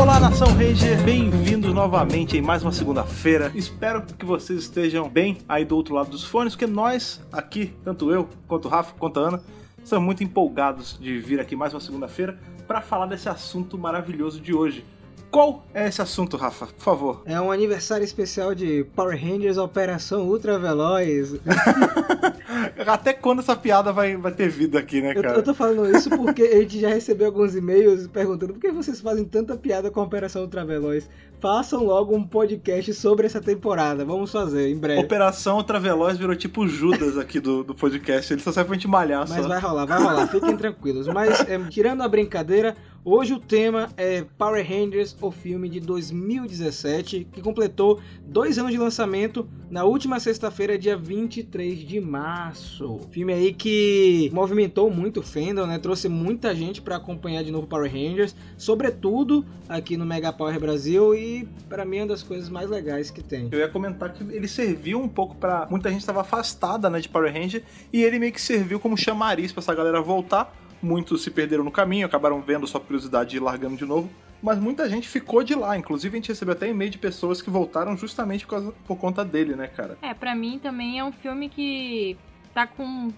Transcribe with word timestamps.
Olá, 0.00 0.18
Nação 0.18 0.48
Ranger! 0.54 0.98
Bem-vindos 1.04 1.74
novamente 1.74 2.34
em 2.34 2.40
mais 2.40 2.62
uma 2.62 2.72
segunda-feira. 2.72 3.52
Espero 3.54 4.00
que 4.00 4.24
vocês 4.24 4.60
estejam 4.60 5.06
bem 5.06 5.36
aí 5.46 5.62
do 5.62 5.76
outro 5.76 5.94
lado 5.94 6.08
dos 6.08 6.24
fones, 6.24 6.54
porque 6.54 6.66
nós 6.66 7.20
aqui, 7.30 7.74
tanto 7.84 8.10
eu, 8.10 8.26
quanto 8.48 8.64
o 8.64 8.68
Rafa, 8.70 8.94
quanto 8.98 9.20
a 9.20 9.28
Ana, 9.28 9.42
estamos 9.84 10.06
muito 10.06 10.24
empolgados 10.24 10.98
de 10.98 11.18
vir 11.18 11.38
aqui 11.38 11.54
mais 11.54 11.74
uma 11.74 11.80
segunda-feira 11.80 12.38
para 12.66 12.80
falar 12.80 13.04
desse 13.04 13.28
assunto 13.28 13.76
maravilhoso 13.76 14.40
de 14.40 14.54
hoje. 14.54 14.86
Qual 15.30 15.64
é 15.72 15.86
esse 15.88 16.02
assunto, 16.02 16.36
Rafa? 16.36 16.66
Por 16.66 16.82
favor. 16.82 17.22
É 17.24 17.40
um 17.40 17.52
aniversário 17.52 18.04
especial 18.04 18.54
de 18.54 18.84
Power 18.96 19.16
Rangers 19.16 19.58
Operação 19.58 20.22
Ultra 20.28 20.58
Veloz. 20.58 21.34
Até 22.86 23.12
quando 23.12 23.38
essa 23.40 23.54
piada 23.54 23.92
vai, 23.92 24.16
vai 24.16 24.32
ter 24.32 24.48
vida 24.48 24.78
aqui, 24.78 25.00
né, 25.00 25.12
Eu, 25.14 25.22
cara? 25.22 25.36
eu 25.36 25.42
tô 25.42 25.54
falando 25.54 25.96
isso 25.96 26.10
porque 26.10 26.42
a 26.42 26.56
gente 26.60 26.80
já 26.80 26.88
recebeu 26.88 27.26
alguns 27.26 27.54
e-mails 27.54 28.06
perguntando 28.08 28.54
por 28.54 28.60
que 28.60 28.72
vocês 28.72 29.00
fazem 29.00 29.24
tanta 29.24 29.56
piada 29.56 29.90
com 29.90 30.00
a 30.00 30.04
Operação 30.04 30.42
Ultra 30.42 30.64
Veloz. 30.64 31.08
Façam 31.40 31.84
logo 31.84 32.14
um 32.14 32.24
podcast 32.26 32.92
sobre 32.94 33.26
essa 33.26 33.40
temporada. 33.40 34.04
Vamos 34.04 34.32
fazer 34.32 34.68
em 34.68 34.76
breve. 34.76 35.00
Operação 35.00 35.56
Ultraveloz 35.58 36.18
virou 36.18 36.34
tipo 36.34 36.66
Judas 36.66 37.16
aqui 37.16 37.38
do, 37.40 37.62
do 37.62 37.74
podcast. 37.74 38.32
Ele 38.32 38.42
só 38.42 38.50
serve 38.52 38.68
pra 38.68 38.74
gente 38.74 38.88
malhar 38.88 39.26
Mas 39.28 39.42
só. 39.42 39.48
vai 39.48 39.60
rolar, 39.60 39.86
vai 39.86 40.02
rolar, 40.02 40.26
fiquem 40.26 40.56
tranquilos. 40.56 41.06
Mas, 41.06 41.40
é, 41.48 41.58
tirando 41.70 42.02
a 42.02 42.08
brincadeira, 42.08 42.76
hoje 43.04 43.32
o 43.32 43.38
tema 43.40 43.88
é 43.96 44.24
Power 44.36 44.66
Rangers, 44.66 45.16
o 45.20 45.30
filme 45.30 45.68
de 45.68 45.80
2017, 45.80 47.26
que 47.32 47.40
completou 47.40 48.00
dois 48.24 48.58
anos 48.58 48.72
de 48.72 48.78
lançamento 48.78 49.48
na 49.70 49.84
última 49.84 50.18
sexta-feira, 50.18 50.78
dia 50.78 50.96
23 50.96 51.78
de 51.78 52.00
março. 52.00 53.00
Filme 53.10 53.32
aí 53.32 53.52
que 53.52 54.30
movimentou 54.32 54.90
muito 54.90 55.20
o 55.20 55.22
fandom, 55.22 55.66
né? 55.66 55.78
Trouxe 55.78 56.08
muita 56.08 56.54
gente 56.54 56.82
pra 56.82 56.96
acompanhar 56.96 57.44
de 57.44 57.50
novo 57.50 57.66
Power 57.66 57.90
Rangers, 57.90 58.34
sobretudo 58.58 59.44
aqui 59.68 59.96
no 59.96 60.04
Mega 60.04 60.32
Power 60.32 60.58
Brasil, 60.58 61.14
e 61.14 61.48
pra 61.68 61.84
mim 61.84 61.98
é 61.98 62.00
uma 62.02 62.08
das 62.08 62.22
coisas 62.22 62.48
mais 62.48 62.68
legais 62.68 63.10
que 63.10 63.22
tem. 63.22 63.48
Eu 63.52 63.60
ia 63.60 63.68
comentar 63.68 64.12
que 64.12 64.22
ele 64.24 64.48
serviu 64.48 65.00
um 65.00 65.08
pouco 65.08 65.36
pra. 65.36 65.66
Muita 65.70 65.90
gente 65.90 66.00
estava 66.00 66.22
afastada 66.22 66.90
né, 66.90 67.00
de 67.00 67.08
Power 67.08 67.32
Ranger 67.32 67.62
e 67.92 68.02
ele 68.02 68.18
meio 68.18 68.32
que 68.32 68.40
serviu 68.40 68.80
como 68.80 68.96
chamariz 68.96 69.52
pra 69.52 69.60
essa 69.60 69.74
galera 69.74 70.00
voltar. 70.00 70.52
Muitos 70.82 71.22
se 71.22 71.30
perderam 71.30 71.64
no 71.64 71.70
caminho, 71.70 72.06
acabaram 72.06 72.40
vendo 72.40 72.66
sua 72.66 72.80
curiosidade 72.80 73.36
e 73.36 73.40
largando 73.40 73.76
de 73.76 73.84
novo. 73.84 74.10
Mas 74.42 74.58
muita 74.58 74.88
gente 74.88 75.06
ficou 75.08 75.42
de 75.44 75.54
lá. 75.54 75.76
Inclusive, 75.76 76.14
a 76.14 76.18
gente 76.18 76.28
recebeu 76.28 76.52
até 76.52 76.68
e-mail 76.68 76.90
de 76.90 76.96
pessoas 76.98 77.42
que 77.42 77.50
voltaram 77.50 77.94
justamente 77.96 78.46
por, 78.46 78.50
causa- 78.52 78.72
por 78.86 78.96
conta 78.96 79.22
dele, 79.24 79.54
né, 79.54 79.66
cara? 79.66 79.98
É, 80.00 80.14
pra 80.14 80.34
mim 80.34 80.58
também 80.58 80.98
é 80.98 81.04
um 81.04 81.12
filme 81.12 81.48
que 81.50 82.16
tá 82.54 82.66
com 82.66 83.12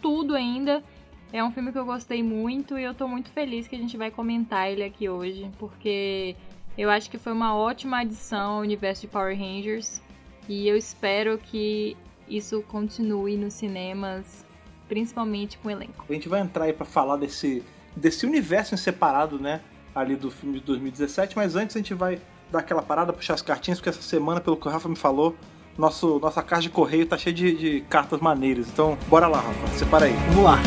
tudo 0.00 0.34
ainda. 0.34 0.82
É 1.32 1.44
um 1.44 1.50
filme 1.50 1.70
que 1.72 1.78
eu 1.78 1.84
gostei 1.84 2.22
muito 2.22 2.78
e 2.78 2.82
eu 2.84 2.94
tô 2.94 3.06
muito 3.06 3.28
feliz 3.30 3.66
que 3.68 3.74
a 3.76 3.78
gente 3.78 3.96
vai 3.96 4.10
comentar 4.10 4.70
ele 4.70 4.84
aqui 4.84 5.08
hoje, 5.08 5.50
porque 5.58 6.34
eu 6.78 6.88
acho 6.88 7.10
que 7.10 7.18
foi 7.18 7.32
uma 7.32 7.54
ótima 7.56 7.98
adição 7.98 8.52
ao 8.52 8.60
universo 8.60 9.02
de 9.02 9.08
Power 9.08 9.36
Rangers 9.36 10.00
e 10.48 10.68
eu 10.68 10.76
espero 10.76 11.36
que 11.36 11.96
isso 12.28 12.62
continue 12.68 13.36
nos 13.36 13.52
cinemas, 13.54 14.43
principalmente 14.94 15.58
com 15.58 15.66
o 15.66 15.70
elenco. 15.72 16.04
A 16.08 16.12
gente 16.12 16.28
vai 16.28 16.40
entrar 16.40 16.66
aí 16.66 16.72
pra 16.72 16.86
falar 16.86 17.16
desse, 17.16 17.64
desse 17.96 18.24
universo 18.24 18.74
em 18.74 18.78
separado, 18.78 19.40
né? 19.40 19.60
Ali 19.92 20.14
do 20.14 20.30
filme 20.30 20.60
de 20.60 20.64
2017. 20.66 21.36
Mas 21.36 21.56
antes 21.56 21.74
a 21.74 21.80
gente 21.80 21.92
vai 21.94 22.20
dar 22.52 22.60
aquela 22.60 22.80
parada, 22.80 23.12
puxar 23.12 23.34
as 23.34 23.42
cartinhas, 23.42 23.80
porque 23.80 23.88
essa 23.88 24.02
semana, 24.02 24.40
pelo 24.40 24.56
que 24.56 24.68
o 24.68 24.70
Rafa 24.70 24.88
me 24.88 24.94
falou, 24.94 25.34
nosso, 25.76 26.20
nossa 26.20 26.40
caixa 26.44 26.62
de 26.62 26.70
correio 26.70 27.06
tá 27.06 27.18
cheia 27.18 27.34
de, 27.34 27.56
de 27.56 27.80
cartas 27.90 28.20
maneiras. 28.20 28.68
Então, 28.68 28.96
bora 29.08 29.26
lá, 29.26 29.40
Rafa. 29.40 29.66
Separa 29.76 30.06
aí. 30.06 30.14
Vamos 30.28 30.44
lá. 30.44 30.58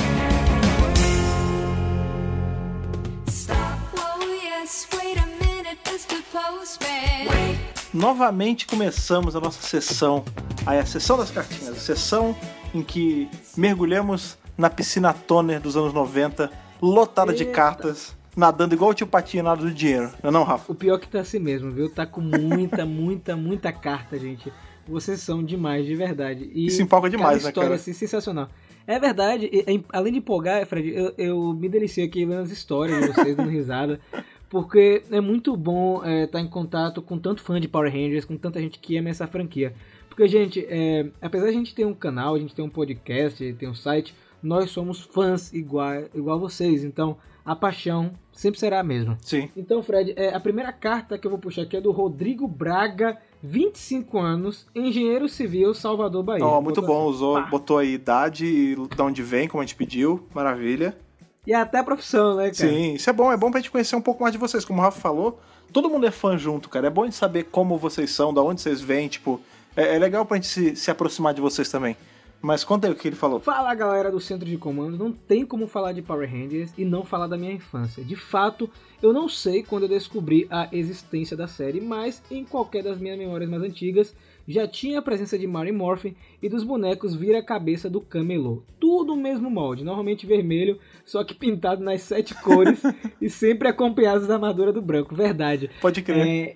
Novamente 7.94 8.68
começamos 8.68 9.38
a 9.38 9.40
nossa 9.40 9.62
sessão, 9.62 10.24
aí 10.66 10.78
a 10.78 10.86
sessão 10.86 11.18
das 11.18 11.32
cartinhas, 11.32 11.70
a 11.70 11.80
sessão 11.80 12.36
em 12.74 12.82
que 12.82 13.30
mergulhamos 13.56 14.38
na 14.58 14.70
piscina 14.70 15.14
toner 15.14 15.60
dos 15.60 15.76
anos 15.78 15.94
90, 15.94 16.50
lotada 16.82 17.34
de 17.34 17.44
Eita. 17.44 17.54
cartas, 17.56 18.16
nadando 18.36 18.74
igual 18.76 18.92
o 18.92 18.94
tio 18.94 19.08
Patinho 19.08 19.44
nada 19.44 19.62
do 19.62 19.72
dinheiro. 19.72 20.10
Não 20.24 20.30
é 20.30 20.34
não, 20.34 20.44
Rafa? 20.44 20.72
O 20.72 20.76
pior 20.76 21.00
que 21.00 21.08
tá 21.08 21.20
assim 21.20 21.40
mesmo, 21.40 21.72
viu? 21.72 21.90
Tá 21.94 22.06
com 22.06 22.22
muita, 22.22 22.86
muita, 22.86 23.36
muita 23.36 23.72
carta, 23.72 24.18
gente. 24.18 24.52
Vocês 24.88 25.20
são 25.20 25.44
demais, 25.44 25.86
de 25.86 25.96
verdade. 25.96 26.50
E 26.54 26.66
Isso 26.68 26.82
empolga 26.82 27.10
demais, 27.10 27.44
né, 27.44 27.50
história 27.50 27.70
cara? 27.70 27.76
assim, 27.76 27.94
sensacional. 27.94 28.48
É 28.86 28.98
verdade, 28.98 29.50
e- 29.52 29.66
e- 29.76 29.86
além 29.92 30.14
de 30.14 30.20
empolgar, 30.20 30.66
Fred, 30.66 30.90
eu, 30.96 31.14
eu 31.18 31.54
me 31.54 31.68
delicio 31.68 32.06
aqui 32.06 32.26
vendo 32.26 32.40
as 32.40 32.52
histórias 32.52 33.02
de 33.02 33.08
vocês, 33.14 33.36
dando 33.36 33.50
risada. 33.50 34.00
Porque 34.50 35.04
é 35.12 35.20
muito 35.20 35.58
bom 35.58 36.02
estar 36.06 36.40
em 36.40 36.48
contato 36.48 37.02
com 37.02 37.18
tanto 37.20 37.42
fã 37.42 37.60
de 37.60 37.68
Power 37.68 37.92
Rangers, 37.92 38.24
com 38.24 38.38
tanta 38.38 38.62
gente 38.62 38.80
que 38.80 38.96
ama 38.98 39.10
essa 39.10 39.28
franquia. 39.28 39.74
Porque, 40.18 40.28
gente, 40.28 40.66
é, 40.68 41.06
apesar 41.22 41.46
de 41.46 41.52
a 41.52 41.54
gente 41.54 41.76
ter 41.76 41.86
um 41.86 41.94
canal, 41.94 42.34
a 42.34 42.40
gente 42.40 42.56
ter 42.56 42.64
um 42.64 42.70
podcast, 42.70 43.54
ter 43.54 43.68
um 43.68 43.76
site, 43.76 44.16
nós 44.42 44.72
somos 44.72 45.00
fãs 45.00 45.54
igual, 45.54 46.06
igual 46.12 46.40
vocês. 46.40 46.84
Então, 46.84 47.18
a 47.46 47.56
paixão 47.56 48.10
sempre 48.32 48.60
será 48.60 48.80
a 48.80 48.84
mesma. 48.84 49.16
Sim. 49.22 49.48
Então, 49.56 49.84
Fred, 49.84 50.16
é, 50.16 50.34
a 50.34 50.40
primeira 50.40 50.74
carta 50.74 51.20
que 51.20 51.28
eu 51.28 51.30
vou 51.30 51.40
puxar 51.40 51.62
aqui 51.62 51.78
é 51.78 51.82
do 51.82 51.92
Rodrigo 51.92 52.48
Braga, 52.48 53.16
25 53.44 54.18
anos, 54.18 54.66
engenheiro 54.74 55.30
civil, 55.30 55.72
Salvador, 55.76 56.24
Bahia. 56.24 56.44
Ó, 56.44 56.60
muito 56.64 56.82
Botou 56.82 56.96
bom, 56.96 57.02
assim, 57.04 57.16
usou, 57.16 57.36
pá. 57.36 57.42
botou 57.44 57.78
aí 57.78 57.94
idade 57.94 58.48
e 58.48 58.76
de 58.76 59.02
onde 59.04 59.22
vem, 59.22 59.48
como 59.48 59.62
a 59.62 59.66
gente 59.68 59.76
pediu. 59.76 60.28
Maravilha. 60.34 60.98
E 61.46 61.54
até 61.54 61.78
a 61.78 61.84
profissão, 61.84 62.38
né, 62.38 62.46
cara? 62.46 62.56
Sim, 62.56 62.96
isso 62.96 63.08
é 63.08 63.14
bom, 63.14 63.32
é 63.32 63.38
bom 63.38 63.52
pra 63.52 63.60
gente 63.60 63.70
conhecer 63.70 63.96
um 63.96 64.02
pouco 64.02 64.24
mais 64.24 64.34
de 64.34 64.40
vocês. 64.40 64.66
Como 64.66 64.80
o 64.80 64.82
Rafa 64.84 65.00
falou, 65.00 65.40
todo 65.72 65.92
mundo 65.92 66.08
é 66.08 66.12
fã 66.12 66.36
junto, 66.40 66.70
cara. 66.70 66.88
É 66.88 66.90
bom 66.90 67.04
a 67.04 67.06
gente 67.06 67.18
saber 67.18 67.44
como 67.44 67.78
vocês 67.78 68.10
são, 68.10 68.34
da 68.34 68.42
onde 68.42 68.62
vocês 68.62 68.82
vêm, 68.82 69.08
tipo. 69.08 69.40
É, 69.78 69.96
é 69.96 70.00
legal 70.00 70.26
pra 70.26 70.36
gente 70.36 70.48
se, 70.48 70.76
se 70.76 70.90
aproximar 70.90 71.34
de 71.36 71.40
vocês 71.40 71.70
também. 71.70 71.96
Mas 72.42 72.64
conta 72.64 72.88
aí 72.88 72.94
o 72.94 72.96
que 72.96 73.08
ele 73.08 73.16
falou. 73.16 73.40
Fala 73.40 73.74
galera 73.74 74.12
do 74.12 74.20
centro 74.20 74.48
de 74.48 74.58
comando, 74.58 74.98
não 74.98 75.12
tem 75.12 75.46
como 75.46 75.68
falar 75.68 75.92
de 75.92 76.02
Power 76.02 76.30
Rangers 76.30 76.72
e 76.78 76.86
não 76.86 77.04
falar 77.04 77.28
da 77.28 77.38
minha 77.38 77.52
infância. 77.52 78.04
De 78.04 78.16
fato, 78.16 78.70
eu 79.02 79.12
não 79.12 79.28
sei 79.28 79.64
quando 79.64 79.84
eu 79.84 79.90
descobri 79.90 80.48
a 80.50 80.68
existência 80.72 81.36
da 81.36 81.48
série, 81.48 81.82
mas 81.82 82.22
em 82.30 82.44
qualquer 82.44 82.84
das 82.84 83.00
minhas 83.00 83.18
memórias 83.18 83.50
mais 83.50 83.64
antigas 83.64 84.16
já 84.48 84.68
tinha 84.68 85.00
a 85.00 85.02
presença 85.02 85.38
de 85.38 85.46
Mary 85.46 85.72
Morphin 85.72 86.16
e 86.42 86.48
dos 86.48 86.64
bonecos 86.64 87.14
vira-cabeça 87.14 87.90
do 87.90 88.00
Camelot. 88.00 88.62
Tudo 88.80 89.14
o 89.14 89.18
mesmo 89.18 89.50
molde, 89.50 89.84
normalmente 89.84 90.26
vermelho, 90.26 90.80
só 91.04 91.24
que 91.24 91.34
pintado 91.34 91.84
nas 91.84 92.04
sete 92.04 92.34
cores 92.36 92.82
e 93.22 93.30
sempre 93.30 93.68
acompanhados 93.68 94.28
da 94.28 94.36
armadura 94.36 94.72
do 94.72 94.82
branco. 94.82 95.14
Verdade. 95.14 95.70
Pode 95.82 96.02
crer. 96.02 96.28
É, 96.28 96.56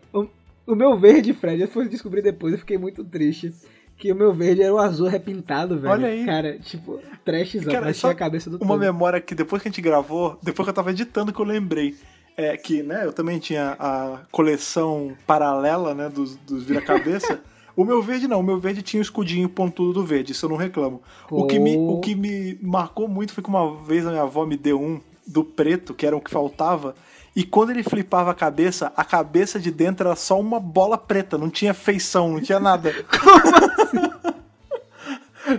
o, 0.66 0.75
meu 0.75 0.97
verde, 0.97 1.33
Fred, 1.33 1.61
eu 1.61 1.67
fui 1.67 1.88
descobrir 1.88 2.22
depois, 2.22 2.53
eu 2.53 2.59
fiquei 2.59 2.77
muito 2.77 3.03
triste. 3.03 3.53
Que 3.97 4.11
o 4.11 4.16
meu 4.16 4.33
verde 4.33 4.63
era 4.63 4.73
o 4.73 4.79
azul 4.79 5.07
repintado, 5.07 5.77
velho. 5.77 5.94
Olha 5.94 6.07
aí. 6.07 6.25
Cara, 6.25 6.57
tipo, 6.57 6.99
trashzão, 7.23 7.72
Cara, 7.72 7.94
só 7.94 8.09
a 8.09 8.16
cabeça 8.16 8.49
do 8.49 8.57
Uma 8.57 8.69
Thanos. 8.69 8.81
memória 8.81 9.22
que 9.22 9.35
depois 9.35 9.61
que 9.61 9.67
a 9.67 9.72
gente 9.72 9.81
gravou, 9.81 10.39
depois 10.41 10.66
que 10.66 10.72
eu 10.72 10.73
tava 10.73 10.89
editando 10.89 11.31
que 11.31 11.39
eu 11.39 11.45
lembrei. 11.45 11.95
É 12.35 12.57
que, 12.57 12.81
né, 12.81 13.05
eu 13.05 13.13
também 13.13 13.38
tinha 13.38 13.75
a 13.77 14.22
coleção 14.31 15.16
paralela, 15.27 15.94
né, 15.94 16.09
dos, 16.09 16.35
dos 16.38 16.63
vira-cabeça. 16.63 17.41
o 17.75 17.85
meu 17.85 18.01
verde 18.01 18.28
não, 18.28 18.39
o 18.39 18.43
meu 18.43 18.59
verde 18.59 18.81
tinha 18.81 18.99
o 18.99 19.03
escudinho 19.03 19.47
pontudo 19.47 19.93
do 19.93 20.05
verde, 20.05 20.31
isso 20.31 20.45
eu 20.45 20.49
não 20.49 20.57
reclamo. 20.57 21.01
O 21.29 21.45
que, 21.45 21.59
me, 21.59 21.78
o 21.78 21.99
que 21.99 22.16
me 22.16 22.57
marcou 22.61 23.07
muito 23.07 23.33
foi 23.33 23.43
que 23.43 23.49
uma 23.49 23.75
vez 23.83 24.07
a 24.07 24.09
minha 24.09 24.23
avó 24.23 24.45
me 24.45 24.57
deu 24.57 24.81
um 24.81 24.99
do 25.28 25.43
preto, 25.43 25.93
que 25.93 26.05
era 26.05 26.16
o 26.16 26.22
que 26.22 26.31
faltava, 26.31 26.95
e 27.35 27.43
quando 27.43 27.69
ele 27.69 27.83
flipava 27.83 28.31
a 28.31 28.35
cabeça, 28.35 28.91
a 28.95 29.03
cabeça 29.03 29.59
de 29.59 29.71
dentro 29.71 30.07
era 30.07 30.15
só 30.15 30.39
uma 30.39 30.59
bola 30.59 30.97
preta, 30.97 31.37
não 31.37 31.49
tinha 31.49 31.73
feição, 31.73 32.33
não 32.33 32.41
tinha 32.41 32.59
nada. 32.59 32.93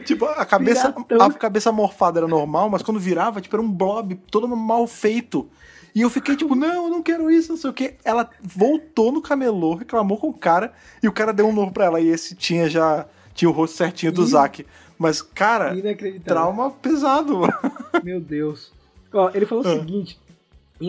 Tipo, 0.05 0.25
a 0.27 0.45
cabeça, 0.47 0.93
Piratão. 0.93 1.27
a 1.27 1.33
cabeça 1.33 1.73
morfada 1.73 2.21
era 2.21 2.29
normal, 2.29 2.71
mas 2.71 2.83
quando 2.83 3.01
virava, 3.01 3.41
tipo, 3.41 3.55
era 3.57 3.63
um 3.63 3.71
blob 3.71 4.15
todo 4.31 4.49
mal 4.49 4.87
feito. 4.87 5.49
E 5.95 6.01
eu 6.01 6.09
fiquei 6.09 6.37
tipo, 6.37 6.55
não, 6.55 6.85
eu 6.85 6.89
não 6.91 7.03
quero 7.03 7.31
isso, 7.31 7.51
não 7.53 7.59
sei 7.59 7.69
o 7.69 7.73
que. 7.73 7.97
Ela 8.05 8.31
voltou 8.41 9.13
no 9.13 9.21
camelô, 9.21 9.75
reclamou 9.75 10.17
com 10.17 10.29
o 10.29 10.33
cara, 10.33 10.73
e 11.03 11.09
o 11.09 11.13
cara 11.13 11.33
deu 11.33 11.47
um 11.47 11.53
novo 11.53 11.73
pra 11.73 11.85
ela. 11.87 12.01
E 12.01 12.09
esse 12.09 12.35
tinha 12.35 12.71
já, 12.71 13.07
tinha 13.35 13.51
o 13.51 13.53
rosto 13.53 13.77
certinho 13.77 14.13
do. 14.13 14.25
Zack. 14.25 14.65
Mas, 14.99 15.21
cara, 15.21 15.75
trauma 16.25 16.71
pesado. 16.71 17.41
Meu 18.03 18.21
Deus. 18.21 18.73
Ó, 19.13 19.31
ele 19.35 19.45
falou 19.45 19.65
o 19.65 19.69
Ah. 19.69 19.85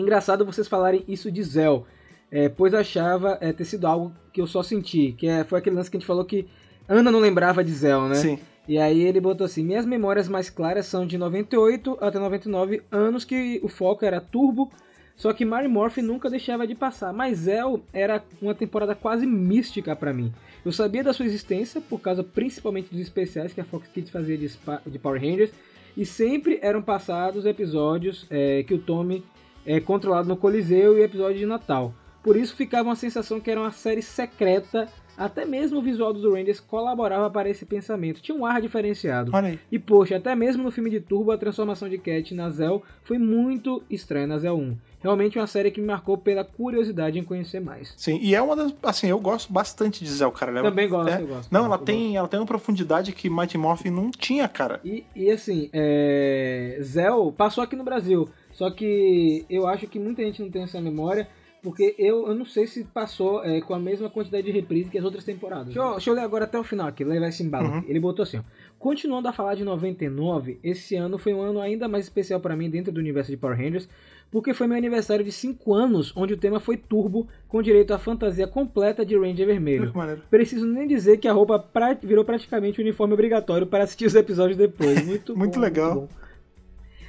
Engraçado 0.00 0.44
vocês 0.44 0.66
falarem 0.68 1.04
isso 1.08 1.30
de 1.30 1.42
Zell, 1.42 1.86
é, 2.30 2.48
pois 2.48 2.74
achava 2.74 3.38
é, 3.40 3.52
ter 3.52 3.64
sido 3.64 3.86
algo 3.86 4.12
que 4.32 4.40
eu 4.40 4.46
só 4.46 4.62
senti. 4.62 5.12
Que 5.12 5.26
é, 5.28 5.44
foi 5.44 5.58
aquele 5.58 5.76
lance 5.76 5.90
que 5.90 5.96
a 5.96 6.00
gente 6.00 6.06
falou 6.06 6.24
que 6.24 6.46
Ana 6.88 7.10
não 7.10 7.20
lembrava 7.20 7.62
de 7.64 7.72
Zell, 7.72 8.08
né? 8.08 8.14
Sim. 8.16 8.38
E 8.66 8.78
aí 8.78 9.02
ele 9.02 9.20
botou 9.20 9.44
assim: 9.44 9.62
Minhas 9.64 9.84
memórias 9.86 10.28
mais 10.28 10.48
claras 10.50 10.86
são 10.86 11.06
de 11.06 11.16
98 11.18 11.98
até 12.00 12.18
99 12.18 12.82
anos 12.90 13.24
que 13.24 13.60
o 13.62 13.68
foco 13.68 14.04
era 14.04 14.20
Turbo. 14.20 14.70
Só 15.16 15.32
que 15.32 15.44
Mary 15.44 15.68
Morphy 15.68 16.02
nunca 16.02 16.28
deixava 16.28 16.66
de 16.66 16.74
passar. 16.74 17.12
Mas 17.12 17.38
Zell 17.38 17.84
era 17.92 18.24
uma 18.42 18.52
temporada 18.54 18.96
quase 18.96 19.24
mística 19.26 19.94
pra 19.94 20.12
mim. 20.12 20.32
Eu 20.64 20.72
sabia 20.72 21.04
da 21.04 21.12
sua 21.12 21.24
existência 21.26 21.80
por 21.80 22.00
causa 22.00 22.24
principalmente 22.24 22.90
dos 22.90 22.98
especiais 23.00 23.52
que 23.52 23.60
a 23.60 23.64
Fox 23.64 23.86
Kids 23.94 24.10
fazia 24.10 24.36
de, 24.36 24.48
Spa- 24.48 24.82
de 24.84 24.98
Power 24.98 25.20
Rangers. 25.20 25.52
E 25.96 26.04
sempre 26.04 26.58
eram 26.60 26.82
passados 26.82 27.46
episódios 27.46 28.26
é, 28.28 28.64
que 28.64 28.74
o 28.74 28.78
Tommy 28.78 29.22
é 29.66 29.80
controlado 29.80 30.28
no 30.28 30.36
Coliseu 30.36 30.98
e 30.98 31.02
episódio 31.02 31.38
de 31.38 31.46
Natal. 31.46 31.94
Por 32.22 32.36
isso 32.36 32.56
ficava 32.56 32.88
uma 32.88 32.96
sensação 32.96 33.38
que 33.38 33.50
era 33.50 33.60
uma 33.60 33.70
série 33.70 34.00
secreta, 34.00 34.88
até 35.16 35.44
mesmo 35.44 35.78
o 35.78 35.82
visual 35.82 36.12
dos 36.12 36.24
Rangers 36.24 36.58
colaborava 36.58 37.28
para 37.30 37.50
esse 37.50 37.66
pensamento, 37.66 38.22
tinha 38.22 38.36
um 38.36 38.46
ar 38.46 38.62
diferenciado. 38.62 39.30
E 39.70 39.78
poxa, 39.78 40.16
até 40.16 40.34
mesmo 40.34 40.62
no 40.62 40.70
filme 40.70 40.88
de 40.88 41.00
Turbo, 41.00 41.32
a 41.32 41.38
transformação 41.38 41.88
de 41.88 41.98
Cat 41.98 42.34
na 42.34 42.48
Zell 42.50 42.82
foi 43.02 43.18
muito 43.18 43.82
estranha 43.90 44.26
na 44.26 44.38
Zell 44.38 44.56
1. 44.56 44.76
Realmente 45.02 45.38
uma 45.38 45.46
série 45.46 45.70
que 45.70 45.82
me 45.82 45.86
marcou 45.86 46.16
pela 46.16 46.42
curiosidade 46.42 47.18
em 47.18 47.22
conhecer 47.22 47.60
mais. 47.60 47.92
Sim, 47.94 48.18
e 48.22 48.34
é 48.34 48.40
uma 48.40 48.56
das. 48.56 48.74
Assim, 48.82 49.06
eu 49.08 49.20
gosto 49.20 49.52
bastante 49.52 50.02
de 50.02 50.10
Zell, 50.10 50.32
cara. 50.32 50.50
Ela 50.50 50.60
é- 50.60 50.62
Também 50.62 50.88
gosto, 50.88 51.10
é- 51.10 51.20
eu 51.20 51.26
gosto. 51.26 51.52
Não, 51.52 51.66
ela 51.66 51.76
tem, 51.76 52.16
ela 52.16 52.26
tem 52.26 52.40
uma 52.40 52.46
profundidade 52.46 53.12
que 53.12 53.28
Mighty 53.28 53.58
Morphin 53.58 53.90
não 53.90 54.10
tinha, 54.10 54.48
cara. 54.48 54.80
E, 54.82 55.04
e 55.14 55.30
assim, 55.30 55.68
é... 55.74 56.78
Zell 56.80 57.30
passou 57.36 57.62
aqui 57.62 57.76
no 57.76 57.84
Brasil, 57.84 58.26
só 58.54 58.70
que 58.70 59.44
eu 59.50 59.66
acho 59.66 59.86
que 59.86 59.98
muita 59.98 60.22
gente 60.22 60.40
não 60.42 60.50
tem 60.50 60.62
essa 60.62 60.80
memória, 60.80 61.28
porque 61.62 61.94
eu, 61.98 62.26
eu 62.28 62.34
não 62.34 62.44
sei 62.44 62.66
se 62.66 62.84
passou 62.84 63.42
é, 63.44 63.60
com 63.60 63.72
a 63.74 63.78
mesma 63.78 64.10
quantidade 64.10 64.44
de 64.44 64.52
reprise 64.52 64.90
que 64.90 64.98
as 64.98 65.04
outras 65.04 65.24
temporadas. 65.24 65.66
Deixa 65.66 65.80
eu, 65.80 65.90
deixa 65.92 66.10
eu 66.10 66.14
ler 66.14 66.20
agora 66.20 66.44
até 66.44 66.58
o 66.58 66.64
final 66.64 66.86
aqui, 66.88 67.04
levar 67.04 67.28
esse 67.28 67.42
embalo 67.42 67.68
Uhum. 67.68 67.84
Ele 67.86 68.00
botou 68.00 68.22
assim, 68.22 68.38
ó. 68.38 68.42
Continuando 68.78 69.28
a 69.28 69.32
falar 69.32 69.54
de 69.54 69.64
99, 69.64 70.58
esse 70.62 70.94
ano 70.94 71.16
foi 71.16 71.32
um 71.32 71.40
ano 71.40 71.60
ainda 71.60 71.88
mais 71.88 72.04
especial 72.04 72.38
para 72.38 72.54
mim 72.54 72.68
dentro 72.68 72.92
do 72.92 73.00
universo 73.00 73.30
de 73.30 73.36
Power 73.38 73.56
Rangers, 73.56 73.88
porque 74.30 74.52
foi 74.52 74.66
meu 74.66 74.76
aniversário 74.76 75.24
de 75.24 75.32
5 75.32 75.72
anos, 75.72 76.12
onde 76.14 76.34
o 76.34 76.36
tema 76.36 76.60
foi 76.60 76.76
Turbo, 76.76 77.26
com 77.48 77.62
direito 77.62 77.94
à 77.94 77.98
fantasia 77.98 78.46
completa 78.46 79.06
de 79.06 79.16
Ranger 79.16 79.46
Vermelho. 79.46 79.84
Preciso 80.28 80.66
nem 80.66 80.86
dizer 80.86 81.16
que 81.16 81.26
a 81.28 81.32
roupa 81.32 81.58
pra- 81.58 81.94
virou 81.94 82.24
praticamente 82.26 82.78
um 82.78 82.84
uniforme 82.84 83.14
obrigatório 83.14 83.66
para 83.66 83.84
assistir 83.84 84.04
os 84.04 84.14
episódios 84.14 84.58
depois. 84.58 85.00
Muito, 85.06 85.34
Muito 85.34 85.54
bom, 85.54 85.60
legal. 85.60 85.94
bom. 85.94 86.08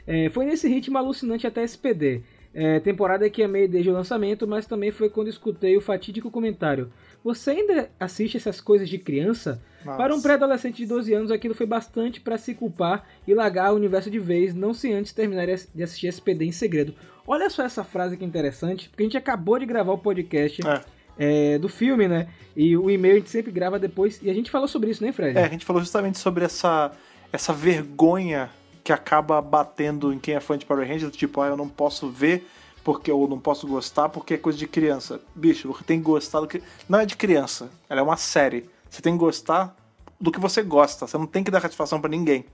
É, 0.07 0.30
foi 0.30 0.46
nesse 0.46 0.68
ritmo 0.68 0.98
alucinante 0.98 1.48
até 1.48 1.63
SPD. 1.63 2.22
É, 2.57 2.80
temporada 2.80 3.30
que 3.30 3.44
amei 3.44 3.68
desde 3.68 3.90
o 3.90 3.94
lançamento, 3.94 4.48
mas 4.48 4.66
também 4.66 4.90
foi 4.90 5.10
quando 5.10 5.28
escutei 5.28 5.75
o 5.75 5.81
fatídico 5.81 6.31
comentário. 6.31 6.90
Você 7.22 7.52
ainda 7.52 7.90
assiste 8.00 8.38
essas 8.38 8.62
coisas 8.62 8.88
de 8.88 8.98
criança? 8.98 9.62
Nossa. 9.84 9.98
Para 9.98 10.16
um 10.16 10.22
pré-adolescente 10.22 10.78
de 10.78 10.86
12 10.86 11.13
anos, 11.13 11.31
aquilo 11.31 11.54
foi 11.54 11.66
bastante 11.66 12.22
para 12.22 12.38
se 12.38 12.54
culpar 12.54 13.06
e 13.28 13.34
largar 13.34 13.74
o 13.74 13.75
universo 13.75 14.10
de 14.10 14.19
vez, 14.19 14.56
não 14.56 14.74
se 14.74 14.94
antes 14.94 15.12
terminar 15.12 15.48
de 15.48 15.84
assistir 15.84 16.07
SPD 16.07 16.46
em 16.46 16.52
segredo. 16.54 16.96
Olha 17.28 17.50
só 17.50 17.63
essa 17.63 17.84
frase 17.84 18.16
que 18.16 18.24
interessante, 18.24 18.88
porque 18.88 19.04
a 19.04 19.06
gente 19.06 19.18
acabou 19.18 19.60
de 19.60 19.66
gravar 19.66 19.92
o 19.92 19.98
podcast 19.98 20.62
É. 20.66 20.81
é, 21.18 21.57
do 21.57 21.68
filme, 21.68 22.07
né? 22.07 22.30
E 22.56 22.78
o 22.78 22.90
e-mail 22.90 23.16
a 23.16 23.18
gente 23.18 23.30
sempre 23.30 23.52
grava 23.52 23.78
depois. 23.78 24.22
E 24.24 24.30
a 24.30 24.34
gente 24.34 24.50
falou 24.50 24.68
sobre 24.68 24.92
isso, 24.92 25.04
né, 25.04 25.12
Fred? 25.12 25.38
É, 25.38 25.44
a 25.44 25.50
gente 25.50 25.66
falou 25.66 25.81
justamente 25.81 26.19
sobre 26.19 26.46
essa, 26.46 26.92
essa 27.34 27.52
vergonha 27.52 28.50
que 28.86 28.94
acaba 28.94 29.42
batendo 29.42 30.14
em 30.14 30.20
quem 30.20 30.36
é 30.36 30.40
fã 30.40 30.56
de 30.56 30.64
Power 30.64 30.88
Rangers, 30.88 31.16
tipo, 31.18 31.42
ah, 31.42 31.48
eu 31.48 31.58
não 31.58 31.68
posso 31.68 32.08
ver 32.08 32.48
porque 32.84 33.10
eu 33.10 33.28
não 33.28 33.40
posso 33.40 33.66
gostar 33.68 34.10
porque 34.10 34.36
é 34.36 34.38
coisa 34.38 34.60
de 34.60 34.68
criança. 34.68 35.20
Bicho, 35.34 35.68
você 35.74 35.84
tem 35.84 35.98
que 35.98 36.06
gostar 36.06 36.40
do 36.40 36.48
que. 36.48 36.62
Não 36.88 37.00
é 37.00 37.06
de 37.06 37.18
criança, 37.18 37.72
ela 37.90 38.00
é 38.00 38.04
uma 38.04 38.16
série. 38.16 38.70
Você 38.88 39.02
tem 39.02 39.14
que 39.14 39.18
gostar 39.20 39.76
do 40.22 40.32
que 40.32 40.40
você 40.40 40.62
gosta, 40.62 41.08
você 41.08 41.18
não 41.18 41.26
tem 41.26 41.44
que 41.44 41.50
dar 41.50 41.62
satisfação 41.62 42.00
pra 42.00 42.08
ninguém. 42.12 42.46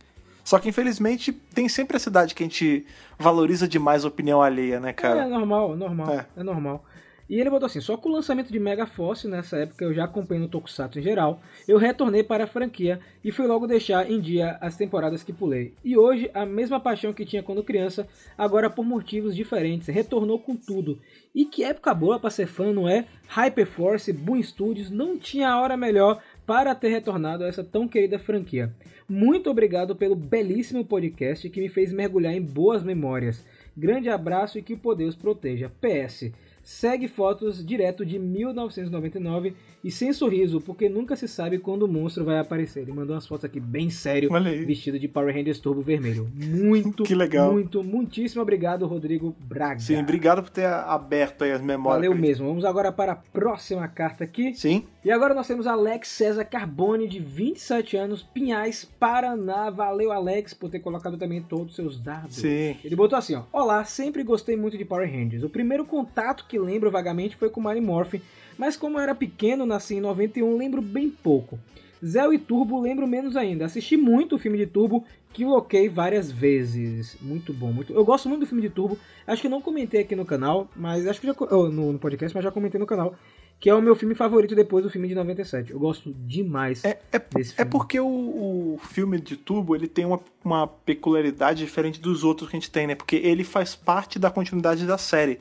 Só 0.41 0.57
que 0.57 0.69
infelizmente 0.69 1.33
tem 1.33 1.67
sempre 1.67 1.97
essa 1.97 2.09
idade 2.09 2.33
que 2.33 2.41
a 2.41 2.45
gente 2.47 2.85
valoriza 3.19 3.67
demais 3.67 4.05
a 4.05 4.07
opinião 4.07 4.41
alheia, 4.41 4.79
né, 4.79 4.89
É 4.89 4.93
cara? 4.93 5.27
normal, 5.27 5.73
é 5.73 5.75
normal, 5.75 6.09
É. 6.09 6.25
é. 6.37 6.43
normal. 6.43 6.83
E 7.29 7.39
ele 7.39 7.49
botou 7.49 7.65
assim, 7.65 7.79
só 7.79 7.95
com 7.95 8.09
o 8.09 8.11
lançamento 8.11 8.51
de 8.51 8.59
Mega 8.59 8.85
Force, 8.85 9.27
nessa 9.27 9.57
época 9.57 9.85
eu 9.85 9.93
já 9.93 10.03
acompanhei 10.03 10.41
no 10.41 10.49
Tokusatsu 10.49 10.99
em 10.99 11.01
geral, 11.01 11.41
eu 11.67 11.77
retornei 11.77 12.23
para 12.23 12.43
a 12.43 12.47
franquia 12.47 12.99
e 13.23 13.31
fui 13.31 13.47
logo 13.47 13.67
deixar 13.67 14.09
em 14.09 14.19
dia 14.19 14.57
as 14.59 14.75
temporadas 14.75 15.23
que 15.23 15.31
pulei. 15.31 15.73
E 15.83 15.97
hoje, 15.97 16.29
a 16.33 16.45
mesma 16.45 16.79
paixão 16.79 17.13
que 17.13 17.25
tinha 17.25 17.43
quando 17.43 17.63
criança, 17.63 18.07
agora 18.37 18.69
por 18.69 18.85
motivos 18.85 19.35
diferentes, 19.35 19.87
retornou 19.87 20.39
com 20.39 20.55
tudo. 20.55 20.99
E 21.33 21.45
que 21.45 21.63
época 21.63 21.93
boa 21.93 22.19
para 22.19 22.29
ser 22.29 22.47
fã, 22.47 22.73
não 22.73 22.87
é? 22.87 23.05
Hyperforce, 23.27 24.11
Boom 24.11 24.43
Studios, 24.43 24.89
não 24.89 25.17
tinha 25.17 25.57
hora 25.57 25.77
melhor 25.77 26.21
para 26.45 26.75
ter 26.75 26.89
retornado 26.89 27.43
a 27.43 27.47
essa 27.47 27.63
tão 27.63 27.87
querida 27.87 28.19
franquia. 28.19 28.73
Muito 29.07 29.49
obrigado 29.49 29.95
pelo 29.95 30.15
belíssimo 30.15 30.83
podcast 30.83 31.49
que 31.49 31.61
me 31.61 31.69
fez 31.69 31.93
mergulhar 31.93 32.33
em 32.33 32.41
boas 32.41 32.83
memórias. 32.83 33.45
Grande 33.75 34.09
abraço 34.09 34.59
e 34.59 34.61
que 34.61 34.73
o 34.73 34.77
poder 34.77 35.05
os 35.05 35.15
proteja. 35.15 35.71
PS. 35.81 36.31
Segue 36.71 37.07
fotos 37.07 37.63
direto 37.65 38.05
de 38.05 38.17
1999 38.17 39.53
e 39.83 39.91
sem 39.91 40.13
sorriso, 40.13 40.61
porque 40.61 40.87
nunca 40.87 41.15
se 41.15 41.27
sabe 41.27 41.59
quando 41.59 41.83
o 41.83 41.87
monstro 41.87 42.23
vai 42.23 42.39
aparecer. 42.39 42.81
Ele 42.81 42.93
mandou 42.93 43.13
umas 43.15 43.27
fotos 43.27 43.45
aqui 43.45 43.59
bem 43.59 43.89
sério, 43.89 44.29
vestido 44.65 44.97
de 44.97 45.07
Power 45.07 45.35
Rangers 45.35 45.59
Turbo 45.59 45.81
Vermelho. 45.81 46.29
Muito, 46.33 47.03
Que 47.03 47.13
legal. 47.13 47.51
muito, 47.51 47.83
muitíssimo 47.83 48.41
obrigado, 48.41 48.87
Rodrigo 48.87 49.35
Braga. 49.41 49.79
Sim, 49.79 49.97
obrigado 49.99 50.41
por 50.41 50.49
ter 50.49 50.65
aberto 50.65 51.43
aí 51.43 51.51
as 51.51 51.61
memórias. 51.61 52.07
Valeu 52.07 52.19
mesmo. 52.19 52.47
Vamos 52.47 52.63
agora 52.63 52.91
para 52.91 53.11
a 53.11 53.15
próxima 53.15 53.87
carta 53.87 54.23
aqui. 54.23 54.53
Sim, 54.55 54.85
E 55.03 55.09
agora 55.09 55.33
nós 55.33 55.47
temos 55.47 55.65
Alex 55.65 56.09
César 56.09 56.45
Carbone, 56.45 57.07
de 57.07 57.19
27 57.19 57.97
anos, 57.97 58.21
Pinhais, 58.21 58.85
Paraná. 58.99 59.71
Valeu, 59.71 60.11
Alex, 60.11 60.53
por 60.53 60.69
ter 60.69 60.79
colocado 60.79 61.17
também 61.17 61.41
todos 61.41 61.69
os 61.69 61.75
seus 61.75 61.99
dados. 61.99 62.35
sim. 62.35 62.77
Ele 62.83 62.95
botou 62.95 63.17
assim, 63.17 63.33
ó. 63.33 63.43
Olá, 63.51 63.83
sempre 63.83 64.21
gostei 64.21 64.55
muito 64.55 64.77
de 64.77 64.85
Power 64.85 65.11
Rangers. 65.11 65.41
O 65.41 65.49
primeiro 65.49 65.85
contato 65.85 66.45
que 66.47 66.59
lembro 66.59 66.91
vagamente 66.91 67.35
foi 67.35 67.49
com 67.49 67.59
Mighty 67.59 67.81
Morphin, 67.81 68.21
mas 68.59 68.77
como 68.77 68.99
eu 68.99 69.01
era 69.01 69.15
pequeno, 69.15 69.65
nasci 69.65 69.95
em 69.95 70.01
91, 70.01 70.55
lembro 70.55 70.83
bem 70.83 71.09
pouco. 71.09 71.57
Zell 72.05 72.31
e 72.31 72.37
Turbo 72.37 72.79
lembro 72.79 73.07
menos 73.07 73.35
ainda. 73.35 73.65
Assisti 73.65 73.97
muito 73.97 74.35
o 74.35 74.39
filme 74.39 74.57
de 74.59 74.67
Turbo, 74.67 75.03
que 75.33 75.45
loquei 75.45 75.89
várias 75.89 76.31
vezes. 76.31 77.17
Muito 77.21 77.53
bom, 77.53 77.71
muito. 77.71 77.91
Eu 77.91 78.05
gosto 78.05 78.29
muito 78.29 78.41
do 78.41 78.47
filme 78.47 78.61
de 78.61 78.69
Turbo. 78.69 78.99
Acho 79.25 79.41
que 79.41 79.47
eu 79.47 79.51
não 79.51 79.61
comentei 79.61 80.01
aqui 80.01 80.15
no 80.15 80.25
canal, 80.25 80.67
mas 80.75 81.07
acho 81.07 81.19
que 81.19 81.27
já 81.27 81.35
oh, 81.39 81.69
no, 81.69 81.93
no 81.93 81.99
podcast, 81.99 82.35
mas 82.35 82.43
já 82.43 82.51
comentei 82.51 82.79
no 82.79 82.85
canal, 82.85 83.15
que 83.61 83.69
é 83.69 83.75
o 83.75 83.81
meu 83.81 83.95
filme 83.95 84.15
favorito 84.15 84.55
depois 84.55 84.83
do 84.83 84.89
filme 84.89 85.07
de 85.07 85.13
97. 85.13 85.71
Eu 85.71 85.79
gosto 85.79 86.11
demais. 86.11 86.83
É, 86.83 86.99
é, 87.11 87.19
Desse 87.19 87.51
é 87.51 87.55
filme. 87.57 87.71
porque 87.71 87.99
o, 87.99 88.07
o 88.07 88.79
filme 88.89 89.21
de 89.21 89.37
Turbo 89.37 89.75
ele 89.75 89.87
tem 89.87 90.03
uma, 90.03 90.19
uma 90.43 90.65
peculiaridade 90.65 91.63
diferente 91.63 92.01
dos 92.01 92.23
outros 92.23 92.49
que 92.49 92.57
a 92.57 92.59
gente 92.59 92.71
tem, 92.71 92.87
né? 92.87 92.95
Porque 92.95 93.17
ele 93.17 93.43
faz 93.43 93.75
parte 93.75 94.17
da 94.17 94.31
continuidade 94.31 94.87
da 94.87 94.97
série, 94.97 95.39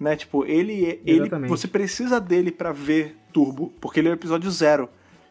né? 0.00 0.16
Tipo, 0.16 0.44
ele, 0.44 1.00
ele 1.06 1.20
Exatamente. 1.20 1.48
você 1.48 1.68
precisa 1.68 2.20
dele 2.20 2.50
pra 2.50 2.72
ver 2.72 3.16
Turbo, 3.32 3.72
porque 3.80 4.00
ele 4.00 4.08
é 4.08 4.10
o 4.10 4.14
episódio 4.14 4.50
zero. 4.50 4.88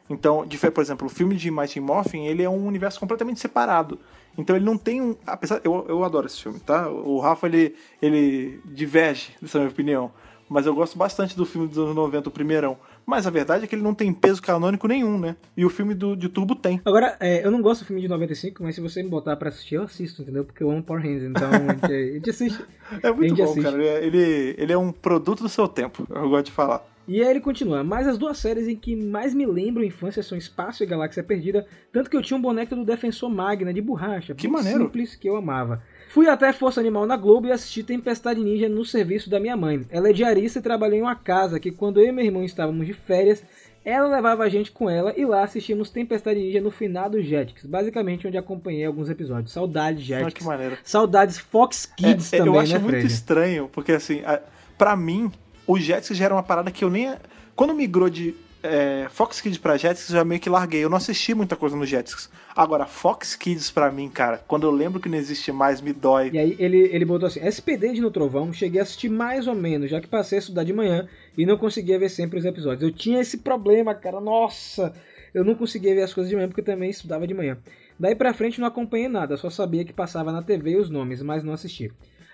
Então, 0.09 0.47
por 0.73 0.81
exemplo, 0.81 1.07
o 1.07 1.09
filme 1.09 1.35
de 1.35 1.51
Mighty 1.51 1.81
Morphin, 1.81 2.25
ele 2.25 2.41
é 2.41 2.49
um 2.49 2.65
universo 2.65 3.01
completamente 3.01 3.41
separado. 3.41 3.99
Então 4.37 4.55
ele 4.55 4.63
não 4.63 4.77
tem 4.77 5.01
um. 5.01 5.13
Apesar. 5.27 5.59
Eu, 5.61 5.85
eu 5.89 6.05
adoro 6.05 6.25
esse 6.25 6.41
filme, 6.41 6.57
tá? 6.61 6.89
O 6.89 7.19
Rafa 7.19 7.47
ele, 7.47 7.75
ele 8.01 8.61
diverge 8.63 9.33
dessa 9.41 9.59
minha 9.59 9.69
opinião. 9.69 10.11
Mas 10.49 10.65
eu 10.65 10.73
gosto 10.73 10.97
bastante 10.97 11.37
do 11.37 11.45
filme 11.45 11.67
dos 11.67 11.77
anos 11.77 11.95
90, 11.95 12.27
o 12.27 12.31
primeirão. 12.31 12.75
Mas 13.05 13.27
a 13.27 13.29
verdade 13.29 13.63
é 13.63 13.67
que 13.67 13.75
ele 13.75 13.83
não 13.83 13.93
tem 13.93 14.11
peso 14.11 14.41
canônico 14.41 14.87
nenhum, 14.87 15.17
né? 15.19 15.35
E 15.55 15.63
o 15.63 15.69
filme 15.69 15.93
do, 15.93 16.15
de 16.15 16.27
Turbo 16.27 16.55
tem. 16.55 16.81
Agora, 16.83 17.15
é, 17.19 17.45
eu 17.45 17.51
não 17.51 17.61
gosto 17.61 17.81
do 17.81 17.85
filme 17.87 18.01
de 18.01 18.07
95, 18.07 18.63
mas 18.63 18.73
se 18.75 18.81
você 18.81 19.03
me 19.03 19.09
botar 19.09 19.35
pra 19.35 19.49
assistir, 19.49 19.75
eu 19.75 19.83
assisto, 19.83 20.23
entendeu? 20.23 20.43
Porque 20.43 20.63
eu 20.63 20.71
amo 20.71 20.81
Power 20.81 21.01
Rangers, 21.03 21.29
então 21.29 21.49
a 21.49 21.59
gente, 21.73 21.85
a 21.85 22.13
gente 22.13 22.29
assiste. 22.29 22.59
É 23.03 23.11
muito 23.11 23.35
bom, 23.35 23.43
assiste. 23.43 23.61
cara. 23.61 23.77
Ele, 23.77 24.17
é- 24.17 24.55
ele, 24.57 24.73
é 24.73 24.77
um 24.77 24.91
produto 24.91 25.43
do 25.43 25.49
seu 25.49 25.67
tempo, 25.67 26.07
eu 26.09 26.27
gosto 26.27 26.47
de 26.47 26.51
falar. 26.51 26.83
E 27.07 27.21
aí 27.21 27.27
ele 27.29 27.39
continua, 27.39 27.83
mas 27.83 28.07
as 28.07 28.17
duas 28.17 28.37
séries 28.39 28.67
em 28.67 28.75
que 28.75 28.95
mais 28.95 29.33
me 29.33 29.45
lembro 29.45 29.83
infância 29.83 30.21
são 30.23 30.35
Espaço 30.37 30.83
e 30.83 30.87
Galáxia 30.87 31.23
Perdida, 31.23 31.65
tanto 31.91 32.09
que 32.09 32.17
eu 32.17 32.21
tinha 32.21 32.35
um 32.37 32.41
boneco 32.41 32.75
do 32.75 32.83
Defensor 32.85 33.29
Magna 33.29 33.71
de 33.73 33.81
borracha, 33.81 34.33
Que 34.35 34.47
maneiro. 34.47 34.85
simples 34.85 35.15
que 35.15 35.27
eu 35.29 35.35
amava. 35.35 35.81
Fui 36.11 36.27
até 36.27 36.51
Força 36.51 36.79
Animal 36.79 37.05
na 37.05 37.15
Globo 37.15 37.47
e 37.47 37.51
assisti 37.51 37.83
Tempestade 37.83 38.39
Ninja 38.41 38.67
no 38.67 38.83
serviço 38.83 39.29
da 39.29 39.39
minha 39.39 39.55
mãe. 39.55 39.85
Ela 39.91 40.09
é 40.09 40.13
diarista 40.13 40.57
e 40.57 40.61
trabalhou 40.61 40.97
em 40.97 41.01
uma 41.03 41.15
casa 41.15 41.59
que 41.59 41.69
quando 41.71 41.99
eu 42.01 42.07
e 42.07 42.11
meu 42.11 42.25
irmão 42.25 42.43
estávamos 42.43 42.87
de 42.87 42.93
férias, 42.93 43.43
ela 43.85 44.07
levava 44.15 44.43
a 44.43 44.49
gente 44.49 44.71
com 44.71 44.89
ela 44.89 45.13
e 45.15 45.23
lá 45.23 45.43
assistimos 45.43 45.91
Tempestade 45.91 46.39
Ninja 46.39 46.59
no 46.59 46.71
finado 46.71 47.21
Jetix, 47.21 47.63
basicamente 47.63 48.27
onde 48.27 48.37
acompanhei 48.39 48.85
alguns 48.85 49.07
episódios. 49.07 49.51
Saudades 49.53 50.01
Olha 50.09 50.19
Jetix. 50.23 50.33
que 50.33 50.43
maneiro. 50.43 50.77
Saudades 50.83 51.37
Fox 51.37 51.85
Kids 51.85 52.33
É, 52.33 52.37
é, 52.37 52.39
também, 52.39 52.53
eu 52.55 52.59
acho 52.59 52.73
né, 52.73 52.79
muito 52.79 52.91
Fred? 52.95 53.07
estranho, 53.07 53.69
porque 53.71 53.91
assim, 53.91 54.21
a- 54.25 54.41
pra 54.79 54.95
mim, 54.95 55.31
o 55.67 55.77
Jetix 55.77 56.17
já 56.17 56.25
era 56.25 56.33
uma 56.33 56.43
parada 56.43 56.71
que 56.71 56.83
eu 56.83 56.89
nem. 56.89 57.13
Quando 57.55 57.75
migrou 57.75 58.09
de 58.09 58.33
é, 58.61 59.07
Fox 59.09 59.39
Kids 59.39 59.57
pra 59.57 59.77
Jetix, 59.77 60.09
eu 60.09 60.17
já 60.17 60.25
meio 60.25 60.41
que 60.41 60.49
larguei. 60.49 60.83
Eu 60.83 60.89
não 60.89 60.97
assisti 60.97 61.33
muita 61.33 61.55
coisa 61.55 61.75
no 61.75 61.85
Jetix. 61.85 62.29
Agora, 62.55 62.85
Fox 62.85 63.35
Kids 63.35 63.71
pra 63.71 63.91
mim, 63.91 64.09
cara, 64.09 64.43
quando 64.47 64.67
eu 64.67 64.71
lembro 64.71 64.99
que 64.99 65.07
não 65.07 65.17
existe 65.17 65.51
mais, 65.51 65.79
me 65.79 65.93
dói. 65.93 66.29
E 66.33 66.37
aí 66.37 66.55
ele, 66.59 66.77
ele 66.77 67.05
botou 67.05 67.27
assim, 67.27 67.39
SPD 67.45 67.93
de 67.93 68.01
No 68.01 68.11
Trovão, 68.11 68.51
cheguei 68.51 68.79
a 68.79 68.83
assistir 68.83 69.09
mais 69.09 69.47
ou 69.47 69.55
menos, 69.55 69.89
já 69.89 70.01
que 70.01 70.07
passei 70.07 70.37
a 70.37 70.41
estudar 70.41 70.63
de 70.63 70.73
manhã 70.73 71.07
e 71.37 71.45
não 71.45 71.57
conseguia 71.57 71.97
ver 71.97 72.09
sempre 72.09 72.37
os 72.37 72.45
episódios. 72.45 72.83
Eu 72.83 72.91
tinha 72.91 73.21
esse 73.21 73.37
problema, 73.37 73.95
cara, 73.95 74.19
nossa! 74.19 74.93
Eu 75.33 75.45
não 75.45 75.55
conseguia 75.55 75.93
ver 75.93 76.01
as 76.01 76.13
coisas 76.13 76.29
de 76.29 76.35
manhã 76.35 76.47
porque 76.47 76.61
eu 76.61 76.65
também 76.65 76.89
estudava 76.89 77.27
de 77.27 77.33
manhã. 77.33 77.57
Daí 77.99 78.15
pra 78.15 78.33
frente 78.33 78.59
não 78.59 78.67
acompanhei 78.67 79.07
nada, 79.07 79.37
só 79.37 79.49
sabia 79.49 79.85
que 79.85 79.93
passava 79.93 80.31
na 80.31 80.41
TV 80.41 80.75
os 80.75 80.89
nomes, 80.89 81.21
mas 81.21 81.43
não 81.43 81.53
assisti. 81.53 81.91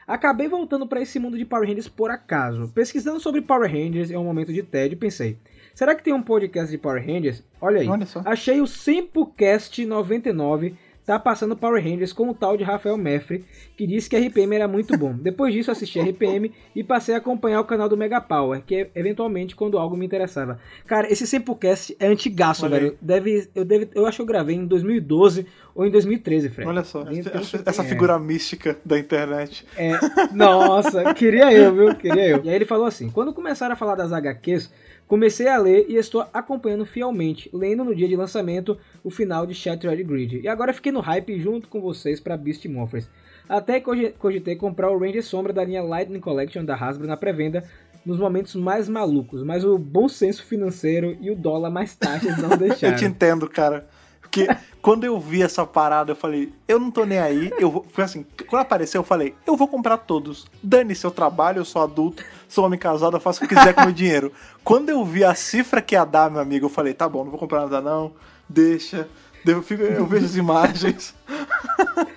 Acabei 0.07 0.47
voltando 0.47 0.85
pra 0.85 1.01
esse 1.01 1.17
mundo 1.17 1.37
de 1.37 1.45
Power 1.45 1.67
Rangers 1.67 1.87
por 1.87 2.11
acaso. 2.11 2.71
Pesquisando 2.73 3.19
sobre 3.19 3.41
Power 3.41 3.69
Rangers 3.69 4.11
em 4.11 4.15
um 4.15 4.23
momento 4.23 4.53
de 4.53 4.61
tédio, 4.61 4.97
pensei, 4.97 5.37
será 5.75 5.93
que 5.93 6.03
tem 6.03 6.13
um 6.13 6.23
podcast 6.23 6.71
de 6.71 6.77
Power 6.79 7.05
Rangers? 7.05 7.43
Olha 7.61 7.81
aí. 7.81 7.87
Olha 7.87 8.05
só. 8.07 8.21
Achei 8.25 8.59
o 8.61 8.65
Sempocast 8.65 9.85
99, 9.85 10.73
tá 11.05 11.19
passando 11.19 11.55
Power 11.55 11.83
Rangers 11.83 12.11
com 12.11 12.27
o 12.29 12.33
tal 12.33 12.57
de 12.57 12.63
Rafael 12.63 12.97
Meffre, 12.97 13.45
que 13.77 13.85
disse 13.85 14.09
que 14.09 14.17
RPM 14.17 14.55
era 14.55 14.67
muito 14.67 14.97
bom. 14.97 15.13
Depois 15.21 15.53
disso, 15.53 15.69
assisti 15.69 15.99
RPM 15.99 16.51
e 16.75 16.83
passei 16.83 17.13
a 17.13 17.19
acompanhar 17.19 17.61
o 17.61 17.65
canal 17.65 17.87
do 17.87 17.95
Mega 17.95 18.19
Power, 18.19 18.63
que 18.65 18.73
é 18.75 18.89
eventualmente 18.95 19.55
quando 19.55 19.77
algo 19.77 19.95
me 19.95 20.03
interessava. 20.05 20.59
Cara, 20.87 21.11
esse 21.11 21.27
Samplecast 21.27 21.95
é 21.99 22.07
antigaço, 22.07 22.65
Olha 22.65 22.77
aí. 22.77 22.83
velho. 22.85 22.97
Deve, 22.99 23.47
eu, 23.53 23.63
deve, 23.63 23.89
eu 23.93 24.07
acho 24.07 24.17
que 24.17 24.21
eu 24.23 24.25
gravei 24.25 24.55
em 24.55 24.65
2012 24.65 25.45
ou 25.75 25.85
em 25.85 25.91
2013, 25.91 26.49
Fred. 26.49 26.67
Olha 26.67 26.83
só, 26.83 27.03
essa, 27.35 27.61
essa 27.63 27.83
É. 27.83 27.85
figura 27.85 28.17
mística 28.17 28.75
da 28.83 28.97
internet. 28.97 29.63
É, 29.77 29.91
nossa, 30.33 31.13
queria 31.13 31.53
eu, 31.53 31.73
viu? 31.75 31.95
Queria 31.95 32.29
eu. 32.29 32.41
E 32.45 32.49
aí 32.49 32.55
ele 32.55 32.65
falou 32.65 32.85
assim: 32.85 33.09
quando 33.11 33.33
começaram 33.33 33.73
a 33.73 33.75
falar 33.75 33.95
das 33.95 34.11
HQs, 34.11 34.71
comecei 35.07 35.47
a 35.47 35.57
ler 35.57 35.85
e 35.89 35.95
estou 35.95 36.25
acompanhando 36.33 36.85
fielmente, 36.85 37.49
lendo 37.53 37.83
no 37.83 37.95
dia 37.95 38.07
de 38.07 38.15
lançamento 38.15 38.77
o 39.03 39.09
final 39.09 39.45
de 39.45 39.53
Shattered 39.53 40.03
Grid. 40.03 40.39
E 40.41 40.47
agora 40.47 40.73
fiquei 40.73 40.91
no 40.91 40.99
hype 40.99 41.39
junto 41.39 41.67
com 41.67 41.79
vocês 41.81 42.19
para 42.19 42.35
Beast 42.37 42.65
Morphers. 42.65 43.07
Até 43.47 43.79
cogi- 43.79 44.13
cogitei 44.17 44.55
comprar 44.55 44.89
o 44.91 44.97
Ranger 44.97 45.23
Sombra 45.23 45.53
da 45.53 45.63
linha 45.63 45.83
Lightning 45.83 46.19
Collection 46.19 46.65
da 46.65 46.75
Hasbro 46.75 47.07
na 47.07 47.15
pré-venda 47.15 47.63
nos 48.03 48.17
momentos 48.19 48.55
mais 48.55 48.87
malucos, 48.89 49.43
mas 49.43 49.63
o 49.63 49.77
bom 49.79 50.07
senso 50.07 50.43
financeiro 50.43 51.17
e 51.21 51.29
o 51.31 51.35
dólar 51.35 51.69
mais 51.71 51.95
taxas 51.95 52.37
não 52.37 52.51
Eu 52.53 52.57
deixaram. 52.57 52.95
te 52.97 53.05
entendo, 53.05 53.49
cara. 53.49 53.87
Porque 54.25 54.47
quando 54.81 55.03
eu 55.03 55.19
vi 55.19 55.41
essa 55.41 55.65
parada, 55.65 56.11
eu 56.11 56.15
falei, 56.15 56.51
eu 56.67 56.79
não 56.79 56.91
tô 56.91 57.05
nem 57.05 57.19
aí. 57.19 57.51
Eu 57.57 57.71
vou... 57.71 57.85
Foi 57.93 58.03
assim, 58.03 58.25
quando 58.47 58.61
apareceu, 58.63 58.99
eu 58.99 59.05
falei, 59.05 59.33
eu 59.47 59.55
vou 59.55 59.67
comprar 59.67 59.97
todos. 59.97 60.45
Dane 60.61 60.93
seu 60.95 61.11
trabalho, 61.11 61.59
eu 61.59 61.65
sou 61.65 61.81
adulto, 61.81 62.23
sou 62.47 62.65
homem 62.65 62.77
casado, 62.79 63.15
eu 63.15 63.21
faço 63.21 63.43
o 63.43 63.47
que 63.47 63.55
quiser 63.55 63.73
com 63.73 63.81
o 63.81 63.85
meu 63.85 63.93
dinheiro. 63.93 64.31
Quando 64.63 64.89
eu 64.89 65.05
vi 65.05 65.23
a 65.23 65.33
cifra 65.35 65.81
que 65.81 65.95
ia 65.95 66.03
dar, 66.03 66.29
meu 66.29 66.41
amigo, 66.41 66.65
eu 66.65 66.69
falei, 66.69 66.93
tá 66.93 67.07
bom, 67.07 67.23
não 67.23 67.31
vou 67.31 67.39
comprar 67.39 67.61
nada 67.61 67.79
não, 67.81 68.11
deixa. 68.49 69.07
Eu, 69.45 69.61
fico- 69.61 69.83
eu 69.83 70.05
vejo 70.07 70.25
as 70.25 70.35
imagens. 70.35 71.13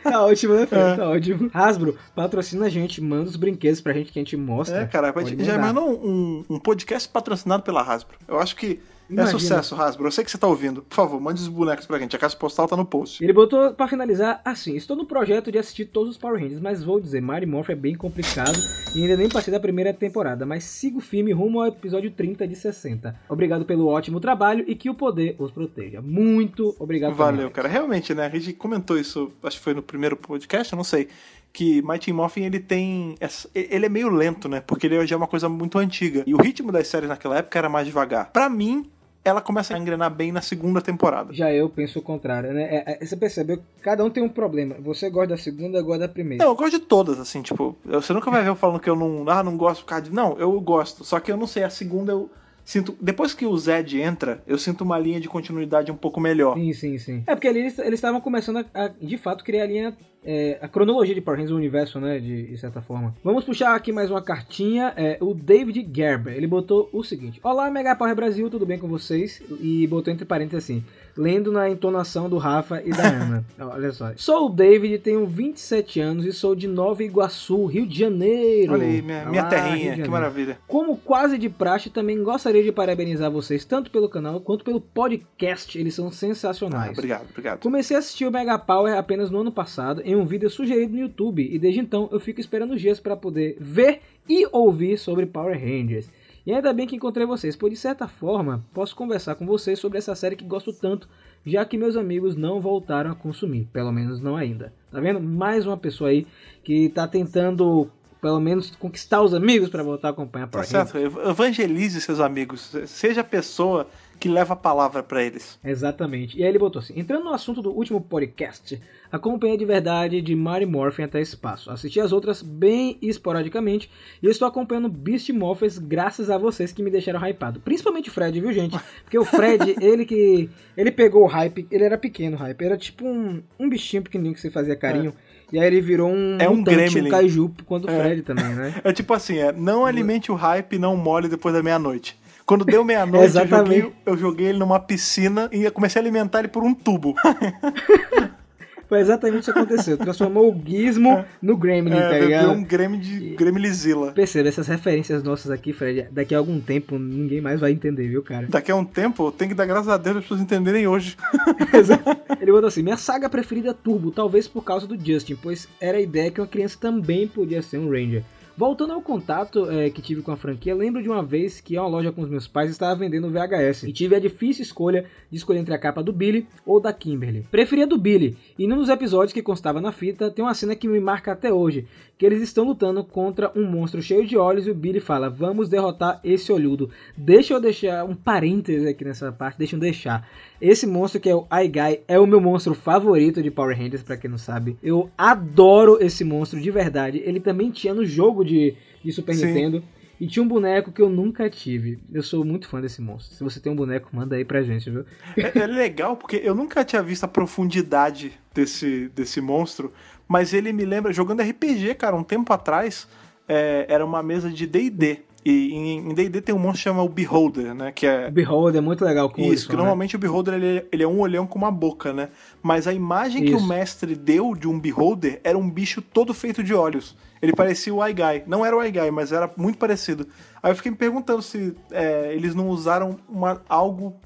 Tá 0.02 0.24
ótimo, 0.24 0.54
né, 0.54 0.62
É. 0.62 0.66
Fred? 0.66 0.96
Tá 0.96 1.08
ótimo. 1.10 1.50
Hasbro, 1.52 1.98
patrocina 2.14 2.66
a 2.66 2.68
gente, 2.70 3.00
manda 3.02 3.28
os 3.28 3.36
brinquedos 3.36 3.80
pra 3.82 3.92
gente 3.92 4.10
que 4.10 4.18
a 4.18 4.22
gente 4.22 4.36
mostra. 4.36 4.80
É, 4.80 4.86
cara, 4.86 5.12
já 5.44 5.54
imaginou 5.54 5.90
um, 5.90 6.44
um 6.48 6.58
podcast 6.58 7.06
patrocinado 7.08 7.62
pela 7.62 7.82
Hasbro? 7.82 8.16
Eu 8.26 8.40
acho 8.40 8.56
que 8.56 8.80
é 9.10 9.12
Imagina. 9.14 9.38
sucesso, 9.38 9.74
Hasbro. 9.74 10.06
Eu 10.06 10.12
sei 10.12 10.24
que 10.24 10.30
você 10.30 10.38
tá 10.38 10.46
ouvindo. 10.46 10.82
Por 10.82 10.94
favor, 10.94 11.20
mande 11.20 11.40
os 11.40 11.48
bonecos 11.48 11.86
pra 11.86 11.98
gente. 11.98 12.14
A 12.14 12.18
caixa 12.18 12.36
postal 12.36 12.68
tá 12.68 12.76
no 12.76 12.84
post. 12.84 13.22
Ele 13.22 13.32
botou 13.32 13.72
pra 13.72 13.88
finalizar 13.88 14.40
assim: 14.44 14.76
Estou 14.76 14.96
no 14.96 15.06
projeto 15.06 15.50
de 15.50 15.58
assistir 15.58 15.86
todos 15.86 16.10
os 16.10 16.18
Power 16.18 16.40
Rangers, 16.40 16.60
mas 16.60 16.82
vou 16.82 17.00
dizer, 17.00 17.20
Mighty 17.22 17.46
Morph 17.46 17.70
é 17.70 17.74
bem 17.74 17.94
complicado 17.94 18.58
e 18.94 19.02
ainda 19.02 19.16
nem 19.16 19.28
passei 19.28 19.52
da 19.52 19.60
primeira 19.60 19.92
temporada, 19.92 20.44
mas 20.44 20.64
sigo 20.64 21.00
firme 21.00 21.32
rumo 21.32 21.60
ao 21.60 21.68
episódio 21.68 22.10
30 22.10 22.46
de 22.46 22.54
60. 22.54 23.14
Obrigado 23.28 23.64
pelo 23.64 23.86
ótimo 23.86 24.20
trabalho 24.20 24.64
e 24.66 24.74
que 24.74 24.90
o 24.90 24.94
poder 24.94 25.36
os 25.38 25.50
proteja. 25.50 26.00
Muito 26.02 26.74
obrigado 26.78 27.14
Valeu, 27.14 27.50
cara. 27.50 27.68
Realmente, 27.68 28.14
né? 28.14 28.26
A 28.26 28.28
gente 28.28 28.52
comentou 28.52 28.98
isso, 28.98 29.32
acho 29.42 29.58
que 29.58 29.64
foi 29.64 29.74
no 29.74 29.82
primeiro 29.82 30.16
podcast, 30.16 30.72
eu 30.72 30.76
não 30.76 30.84
sei. 30.84 31.08
Que 31.52 31.80
Mighty 31.82 32.12
Morphin, 32.12 32.44
ele 32.44 32.60
tem. 32.60 33.16
Ele 33.54 33.86
é 33.86 33.88
meio 33.88 34.10
lento, 34.10 34.48
né? 34.48 34.60
Porque 34.60 34.86
ele 34.86 35.06
já 35.06 35.16
é 35.16 35.16
uma 35.16 35.26
coisa 35.26 35.48
muito 35.48 35.78
antiga. 35.78 36.22
E 36.26 36.34
o 36.34 36.36
ritmo 36.36 36.70
das 36.70 36.86
séries 36.86 37.08
naquela 37.08 37.38
época 37.38 37.58
era 37.58 37.70
mais 37.70 37.86
devagar. 37.86 38.30
Pra 38.30 38.50
mim, 38.50 38.84
ela 39.28 39.40
começa 39.40 39.75
a 39.75 39.78
engrenar 39.78 40.11
bem 40.11 40.32
na 40.32 40.40
segunda 40.40 40.80
temporada. 40.80 41.32
Já 41.32 41.52
eu 41.52 41.68
penso 41.68 41.99
o 41.99 42.02
contrário, 42.02 42.52
né? 42.52 42.62
É, 42.64 42.99
é, 43.02 43.06
você 43.06 43.16
percebeu 43.16 43.58
que 43.58 43.64
cada 43.82 44.04
um 44.04 44.11
tem 44.11 44.23
um 44.23 44.28
problema. 44.28 44.76
Você 44.80 45.11
gosta 45.11 45.28
da 45.28 45.37
segunda, 45.37 45.78
eu 45.78 45.85
gosto 45.85 46.00
da 46.00 46.08
primeira. 46.08 46.44
Não, 46.44 46.52
eu 46.52 46.56
gosto 46.56 46.78
de 46.78 46.85
todas, 46.85 47.18
assim, 47.18 47.42
tipo, 47.42 47.76
você 47.85 48.12
nunca 48.12 48.30
vai 48.30 48.42
ver 48.42 48.49
eu 48.49 48.56
falando 48.56 48.80
que 48.80 48.90
eu 48.90 48.97
não. 48.97 49.28
Ah, 49.28 49.42
não 49.42 49.56
gosto 49.56 49.82
por 49.82 49.88
causa 49.88 50.04
de. 50.04 50.12
Não, 50.12 50.38
eu 50.38 50.58
gosto. 50.61 51.04
Só 51.04 51.20
que 51.20 51.30
eu 51.30 51.37
não 51.37 51.47
sei, 51.47 51.64
a 51.64 51.70
segunda 51.70 52.12
eu 52.12 52.30
sinto. 52.68 52.94
Depois 53.00 53.32
que 53.32 53.46
o 53.46 53.56
Zed 53.56 53.98
entra, 53.98 54.42
eu 54.46 54.58
sinto 54.58 54.82
uma 54.82 54.98
linha 54.98 55.18
de 55.18 55.26
continuidade 55.26 55.90
um 55.90 55.96
pouco 55.96 56.20
melhor. 56.20 56.54
Sim, 56.54 56.72
sim, 56.75 56.98
sim. 56.98 57.25
É 57.26 57.34
porque 57.34 57.48
ali 57.48 57.60
eles 57.60 57.78
estavam 57.78 58.20
começando 58.20 58.58
a, 58.58 58.84
a, 58.84 58.88
de 58.88 59.16
fato, 59.16 59.42
criar 59.42 59.62
a 59.62 59.66
linha, 59.66 59.96
é, 60.22 60.58
a 60.60 60.68
cronologia 60.68 61.14
de 61.14 61.20
Power 61.22 61.38
Rangers, 61.38 61.54
o 61.54 61.56
universo, 61.56 61.98
né, 61.98 62.18
de, 62.18 62.48
de 62.48 62.58
certa 62.58 62.82
forma. 62.82 63.14
Vamos 63.25 63.44
puxar 63.44 63.75
aqui 63.75 63.90
mais 63.90 64.10
uma 64.10 64.20
cartinha, 64.20 64.92
é, 64.96 65.16
o 65.18 65.32
David 65.32 65.88
Gerber, 65.90 66.34
ele 66.34 66.46
botou 66.46 66.90
o 66.92 67.02
seguinte, 67.02 67.40
Olá, 67.42 67.70
Mega 67.70 67.96
Power 67.96 68.14
Brasil, 68.14 68.50
tudo 68.50 68.66
bem 68.66 68.78
com 68.78 68.87
vocês? 68.87 69.42
E 69.60 69.87
botou 69.87 70.12
entre 70.12 70.26
parênteses 70.26 70.64
assim, 70.64 70.84
lendo 71.18 71.50
na 71.52 71.68
entonação 71.68 72.28
do 72.30 72.38
Rafa 72.38 72.80
e 72.84 72.90
da 72.90 73.02
Ana. 73.10 73.44
Olha 73.58 73.92
só. 73.92 74.12
Sou 74.16 74.46
o 74.46 74.48
David, 74.48 74.98
tenho 75.00 75.26
27 75.26 76.00
anos 76.00 76.25
e 76.25 76.32
sou 76.32 76.54
de 76.54 76.68
Nova 76.68 77.02
Iguaçu, 77.02 77.66
Rio 77.66 77.84
de 77.87 77.98
Janeiro. 77.98 78.72
Olha 78.72 78.87
aí, 78.87 79.02
minha, 79.02 79.26
minha 79.26 79.42
Rio 79.42 79.50
de 79.50 79.56
terrinha, 79.56 80.02
que 80.04 80.08
maravilha. 80.08 80.58
Como 80.68 80.96
quase 80.96 81.37
de 81.37 81.48
praxe, 81.48 81.90
também 81.90 82.22
gostaria 82.22 82.62
de 82.62 82.70
parabenizar 82.70 83.30
vocês 83.30 83.64
tanto 83.64 83.90
pelo 83.90 84.08
canal 84.08 84.40
quanto 84.40 84.64
pelo 84.64 84.80
podcast. 84.80 85.76
Eles 85.78 85.94
são 85.94 86.06
Ah, 86.08 86.12
sensacionais. 86.12 86.92
obrigado, 86.96 87.26
obrigado. 87.30 87.58
Comecei 87.60 87.96
a 87.96 87.98
assistir 87.98 88.25
o 88.26 88.30
Mega 88.30 88.58
Power 88.58 88.96
apenas 88.96 89.30
no 89.30 89.40
ano 89.40 89.50
passado 89.52 90.00
em 90.04 90.14
um 90.14 90.25
vídeo 90.25 90.48
sugerido 90.48 90.92
no 90.92 91.00
YouTube 91.00 91.42
e 91.52 91.58
desde 91.58 91.80
então 91.80 92.08
eu 92.12 92.20
fico 92.20 92.40
esperando 92.40 92.75
os 92.75 92.80
dias 92.80 93.00
para 93.00 93.16
poder 93.16 93.56
ver 93.60 94.00
e 94.28 94.46
ouvir 94.52 94.98
sobre 94.98 95.26
Power 95.26 95.58
Rangers. 95.58 96.08
E 96.49 96.55
ainda 96.55 96.73
bem 96.73 96.87
que 96.87 96.97
encontrei 96.97 97.26
vocês, 97.26 97.55
pois 97.55 97.71
de 97.71 97.78
certa 97.78 98.09
forma 98.09 98.64
posso 98.73 98.97
conversar 98.97 99.35
com 99.35 99.45
vocês 99.45 99.78
sobre 99.78 99.99
essa 99.99 100.14
série 100.14 100.35
que 100.35 100.47
gosto 100.47 100.73
tanto, 100.73 101.07
já 101.45 101.62
que 101.62 101.76
meus 101.76 101.95
amigos 101.95 102.35
não 102.37 102.59
voltaram 102.59 103.11
a 103.11 103.14
consumir, 103.14 103.69
pelo 103.71 103.93
menos 103.93 104.19
não 104.23 104.35
ainda. 104.35 104.73
Tá 104.90 104.99
vendo? 104.99 105.21
Mais 105.21 105.67
uma 105.67 105.76
pessoa 105.76 106.09
aí 106.09 106.26
que 106.64 106.88
tá 106.88 107.07
tentando 107.07 107.90
pelo 108.19 108.40
menos 108.40 108.75
conquistar 108.76 109.21
os 109.21 109.35
amigos 109.35 109.69
para 109.69 109.83
voltar 109.83 110.09
a 110.09 110.11
acompanhar 110.12 110.47
Tá 110.47 110.52
Power 110.52 110.67
Rangers. 110.67 110.90
certo, 110.90 111.28
evangelize 111.28 112.00
seus 112.00 112.19
amigos. 112.19 112.75
Seja 112.87 113.21
a 113.21 113.25
pessoa 113.25 113.87
que 114.18 114.28
leva 114.28 114.54
a 114.54 114.56
palavra 114.56 115.02
pra 115.02 115.22
eles. 115.22 115.58
Exatamente. 115.64 116.38
E 116.38 116.42
aí 116.42 116.48
ele 116.48 116.58
botou 116.58 116.80
assim: 116.80 116.98
entrando 116.98 117.25
no 117.25 117.32
assunto 117.32 117.62
do 117.62 117.70
último 117.70 118.00
podcast, 118.00 118.80
acompanhei 119.10 119.56
de 119.56 119.64
verdade 119.64 120.20
de 120.20 120.34
Mary 120.34 120.66
Morphin 120.66 121.02
até 121.02 121.20
espaço. 121.20 121.70
Assisti 121.70 122.00
as 122.00 122.12
outras 122.12 122.42
bem 122.42 122.98
esporadicamente 123.00 123.90
e 124.22 124.26
estou 124.28 124.48
acompanhando 124.48 124.88
Beast 124.88 125.30
Morphers 125.30 125.78
graças 125.78 126.30
a 126.30 126.38
vocês 126.38 126.72
que 126.72 126.82
me 126.82 126.90
deixaram 126.90 127.25
hypado. 127.26 127.60
Principalmente 127.60 128.08
o 128.08 128.12
Fred, 128.12 128.40
viu, 128.40 128.52
gente? 128.52 128.78
Porque 129.04 129.18
o 129.18 129.25
Fred, 129.25 129.76
ele 129.80 130.04
que. 130.04 130.50
Ele 130.76 130.90
pegou 130.90 131.25
o 131.25 131.26
hype, 131.26 131.66
ele 131.70 131.84
era 131.84 131.98
pequeno 131.98 132.37
o 132.37 132.40
hype, 132.40 132.62
era 132.62 132.76
tipo 132.76 133.06
um, 133.06 133.42
um 133.58 133.68
bichinho 133.68 134.02
pequenininho 134.02 134.34
que 134.34 134.40
você 134.40 134.50
fazia 134.50 134.76
carinho. 134.76 135.12
E 135.50 135.58
aí 135.58 135.66
ele 135.66 135.80
virou 135.80 136.10
um, 136.10 136.37
É 136.38 136.48
um 136.48 136.56
mutante, 136.56 137.00
um 137.00 137.08
kaiju 137.08 137.54
quanto 137.64 137.87
o 137.87 137.90
É. 137.90 138.02
Fred 138.02 138.22
também, 138.22 138.54
né? 138.54 138.75
É 138.84 138.92
tipo 138.92 139.14
assim, 139.14 139.38
é, 139.38 139.50
não 139.50 139.87
alimente 139.87 140.30
o 140.30 140.34
hype, 140.34 140.78
não 140.78 140.96
molhe 140.96 141.28
depois 141.28 141.54
da 141.54 141.62
meia-noite. 141.62 142.18
Quando 142.49 142.64
deu 142.64 142.83
meia-noite, 142.83 143.37
eu, 143.37 143.47
joguei, 143.47 143.93
eu 144.07 144.17
joguei 144.17 144.47
ele 144.47 144.59
numa 144.59 144.81
piscina 144.81 145.50
e 145.52 145.71
comecei 145.71 146.00
a 146.00 146.02
alimentar 146.02 146.38
ele 146.38 146.49
por 146.49 146.64
um 146.64 146.73
tubo. 146.73 147.14
Foi 148.88 149.00
exatamente 149.00 149.43
isso 149.43 149.52
que 149.52 149.59
aconteceu. 149.59 149.99
Transformou 149.99 150.50
o 150.50 150.62
Gizmo 150.67 151.23
no 151.43 151.59
Gremlin, 151.59 151.95
tá 151.95 152.14
É, 152.14 152.21
ligado? 152.21 152.47
deu 152.47 152.52
um 152.52 152.64
Grêmio 152.64 152.99
de 152.99 153.35
Gremlizila. 153.37 154.12
Perceba, 154.12 154.49
essas 154.49 154.67
referências 154.67 155.23
nossas 155.23 155.50
aqui, 155.50 155.75
Fred, 155.75 156.07
daqui 156.11 156.35
a 156.35 156.38
algum 156.38 156.59
tempo 156.59 156.99
ninguém 156.99 157.43
mais 157.43 157.61
vai 157.61 157.71
entender, 157.71 158.09
viu, 158.09 158.23
cara? 158.23 158.47
Daqui 158.49 158.71
a 158.71 158.76
um 158.76 158.85
tempo, 158.87 159.31
tem 159.31 159.47
que 159.47 159.55
dar 159.55 159.67
graças 159.67 159.90
a 159.90 159.99
Deus 159.99 160.17
as 160.17 160.23
pessoas 160.23 160.40
entenderem 160.40 160.87
hoje. 160.87 161.19
Ele 162.40 162.50
botou 162.50 162.69
assim: 162.69 162.83
minha 162.83 162.97
saga 162.97 163.28
preferida 163.28 163.69
é 163.71 163.75
Turbo, 163.75 164.11
talvez 164.11 164.49
por 164.49 164.64
causa 164.64 164.87
do 164.87 164.97
Justin, 164.99 165.37
pois 165.37 165.69
era 165.78 165.99
a 165.99 166.00
ideia 166.00 166.31
que 166.31 166.40
uma 166.40 166.47
criança 166.47 166.78
também 166.81 167.28
podia 167.28 167.61
ser 167.61 167.76
um 167.76 167.90
Ranger. 167.90 168.23
Voltando 168.58 168.92
ao 168.92 169.00
contato 169.00 169.70
eh, 169.70 169.88
que 169.88 170.02
tive 170.02 170.20
com 170.20 170.32
a 170.32 170.36
franquia, 170.36 170.74
lembro 170.74 171.00
de 171.00 171.08
uma 171.08 171.22
vez 171.22 171.60
que 171.60 171.78
uma 171.78 171.86
loja 171.86 172.10
com 172.10 172.22
os 172.22 172.28
meus 172.28 172.48
pais 172.48 172.68
estava 172.68 172.92
vendendo 172.98 173.30
VHS 173.30 173.84
e 173.84 173.92
tive 173.92 174.16
a 174.16 174.18
difícil 174.18 174.64
escolha 174.64 175.04
de 175.30 175.36
escolher 175.36 175.60
entre 175.60 175.72
a 175.72 175.78
capa 175.78 176.02
do 176.02 176.12
Billy 176.12 176.44
ou 176.66 176.80
da 176.80 176.92
Kimberly. 176.92 177.46
Preferia 177.52 177.86
do 177.86 177.96
Billy, 177.96 178.36
e 178.58 178.66
num 178.66 178.74
dos 178.74 178.88
episódios 178.88 179.32
que 179.32 179.44
constava 179.44 179.80
na 179.80 179.92
fita 179.92 180.28
tem 180.28 180.44
uma 180.44 180.54
cena 180.54 180.74
que 180.74 180.88
me 180.88 180.98
marca 180.98 181.30
até 181.30 181.52
hoje, 181.52 181.86
que 182.18 182.26
eles 182.26 182.42
estão 182.42 182.64
lutando 182.64 183.04
contra 183.04 183.52
um 183.54 183.64
monstro 183.64 184.02
cheio 184.02 184.26
de 184.26 184.37
olhos 184.37 184.66
e 184.66 184.70
o 184.70 184.75
Billy 184.75 185.00
fala: 185.00 185.30
"Vamos 185.30 185.68
derrotar 185.68 186.20
esse 186.25 186.50
olhudo". 186.50 186.90
Deixa 187.16 187.54
eu 187.54 187.60
deixar 187.60 188.04
um 188.04 188.14
parêntese 188.14 188.88
aqui 188.88 189.04
nessa 189.04 189.30
parte, 189.30 189.58
deixa 189.58 189.76
eu 189.76 189.80
deixar. 189.80 190.28
Esse 190.60 190.87
monstro 190.87 191.20
que 191.20 191.30
é 191.30 191.34
o 191.34 191.46
Guy 191.48 192.00
é 192.08 192.18
o 192.18 192.26
meu 192.26 192.40
monstro 192.40 192.75
favorito 192.75 193.40
de 193.40 193.50
Power 193.50 193.78
Rangers, 193.78 194.02
pra 194.02 194.16
quem 194.16 194.28
não 194.28 194.38
sabe. 194.38 194.76
Eu 194.82 195.08
adoro 195.16 195.98
esse 196.00 196.25
monstro 196.25 196.60
de 196.60 196.70
verdade. 196.70 197.22
Ele 197.25 197.38
também 197.38 197.70
tinha 197.70 197.94
no 197.94 198.04
jogo 198.04 198.44
de, 198.44 198.75
de 199.04 199.12
Super 199.12 199.34
Sim. 199.34 199.46
Nintendo. 199.46 199.84
E 200.20 200.26
tinha 200.26 200.42
um 200.42 200.48
boneco 200.48 200.90
que 200.90 201.00
eu 201.00 201.08
nunca 201.08 201.48
tive. 201.48 202.00
Eu 202.12 202.25
sou 202.25 202.44
muito 202.44 202.66
fã 202.66 202.80
desse 202.80 203.00
monstro. 203.00 203.37
Se 203.37 203.44
você 203.44 203.60
tem 203.60 203.70
um 203.70 203.76
boneco, 203.76 204.08
manda 204.12 204.34
aí 204.34 204.44
pra 204.44 204.62
gente, 204.62 204.90
viu? 204.90 205.04
É, 205.37 205.60
é 205.60 205.66
legal 205.66 206.16
porque 206.16 206.40
eu 206.42 206.56
nunca 206.56 206.84
tinha 206.84 207.00
visto 207.00 207.22
a 207.22 207.28
profundidade 207.28 208.32
desse, 208.52 209.08
desse 209.14 209.40
monstro, 209.40 209.92
mas 210.28 210.52
ele 210.52 210.73
me 210.73 210.85
lembra, 210.85 211.12
jogando 211.12 211.42
RPG, 211.42 211.94
cara, 211.94 212.14
um 212.14 212.23
tempo 212.23 212.52
atrás, 212.52 213.08
é, 213.49 213.87
era 213.88 214.04
uma 214.04 214.23
mesa 214.23 214.50
de 214.50 214.66
D&D. 214.66 215.23
E 215.44 215.73
em 215.73 216.12
D&D 216.12 216.42
tem 216.42 216.54
um 216.54 216.58
monstro 216.58 216.78
que 216.78 216.82
chama 216.82 217.02
o 217.02 217.08
Beholder, 217.08 217.73
né? 217.75 217.90
Que 217.92 218.06
é 218.06 218.28
O 218.28 218.30
Beholder 218.30 218.78
é 218.78 218.85
muito 218.85 219.02
legal 219.02 219.30
com 219.30 219.40
Isso, 219.40 219.66
que 219.66 219.73
né? 219.73 219.78
normalmente 219.78 220.14
o 220.14 220.18
Beholder 220.18 220.54
ele, 220.54 220.87
ele 220.92 221.02
é 221.02 221.08
um 221.08 221.20
olhão 221.20 221.47
com 221.47 221.56
uma 221.56 221.70
boca, 221.70 222.12
né? 222.12 222.28
Mas 222.62 222.87
a 222.87 222.92
imagem 222.92 223.44
que 223.44 223.54
o 223.54 223.56
Isso. 223.56 223.66
mestre 223.66 224.14
deu 224.14 224.54
de 224.54 224.68
um 224.68 224.78
Beholder 224.78 225.40
era 225.42 225.56
um 225.56 225.70
bicho 225.70 226.02
todo 226.02 226.35
feito 226.35 226.62
de 226.62 226.75
olhos. 226.75 227.16
Ele 227.40 227.54
parecia 227.54 227.94
o 227.94 227.99
Guy. 227.99 228.42
Não 228.47 228.66
era 228.66 228.76
o 228.76 228.80
Guy, 228.80 229.11
mas 229.11 229.32
era 229.32 229.50
muito 229.56 229.78
parecido. 229.78 230.26
Aí 230.62 230.73
eu 230.73 230.76
fiquei 230.76 230.90
me 230.90 230.99
perguntando 230.99 231.40
se 231.40 231.75
é, 231.92 232.35
eles 232.35 232.54
não 232.54 232.68
usaram 232.68 233.16
uma, 233.28 233.62
algo 233.68 234.16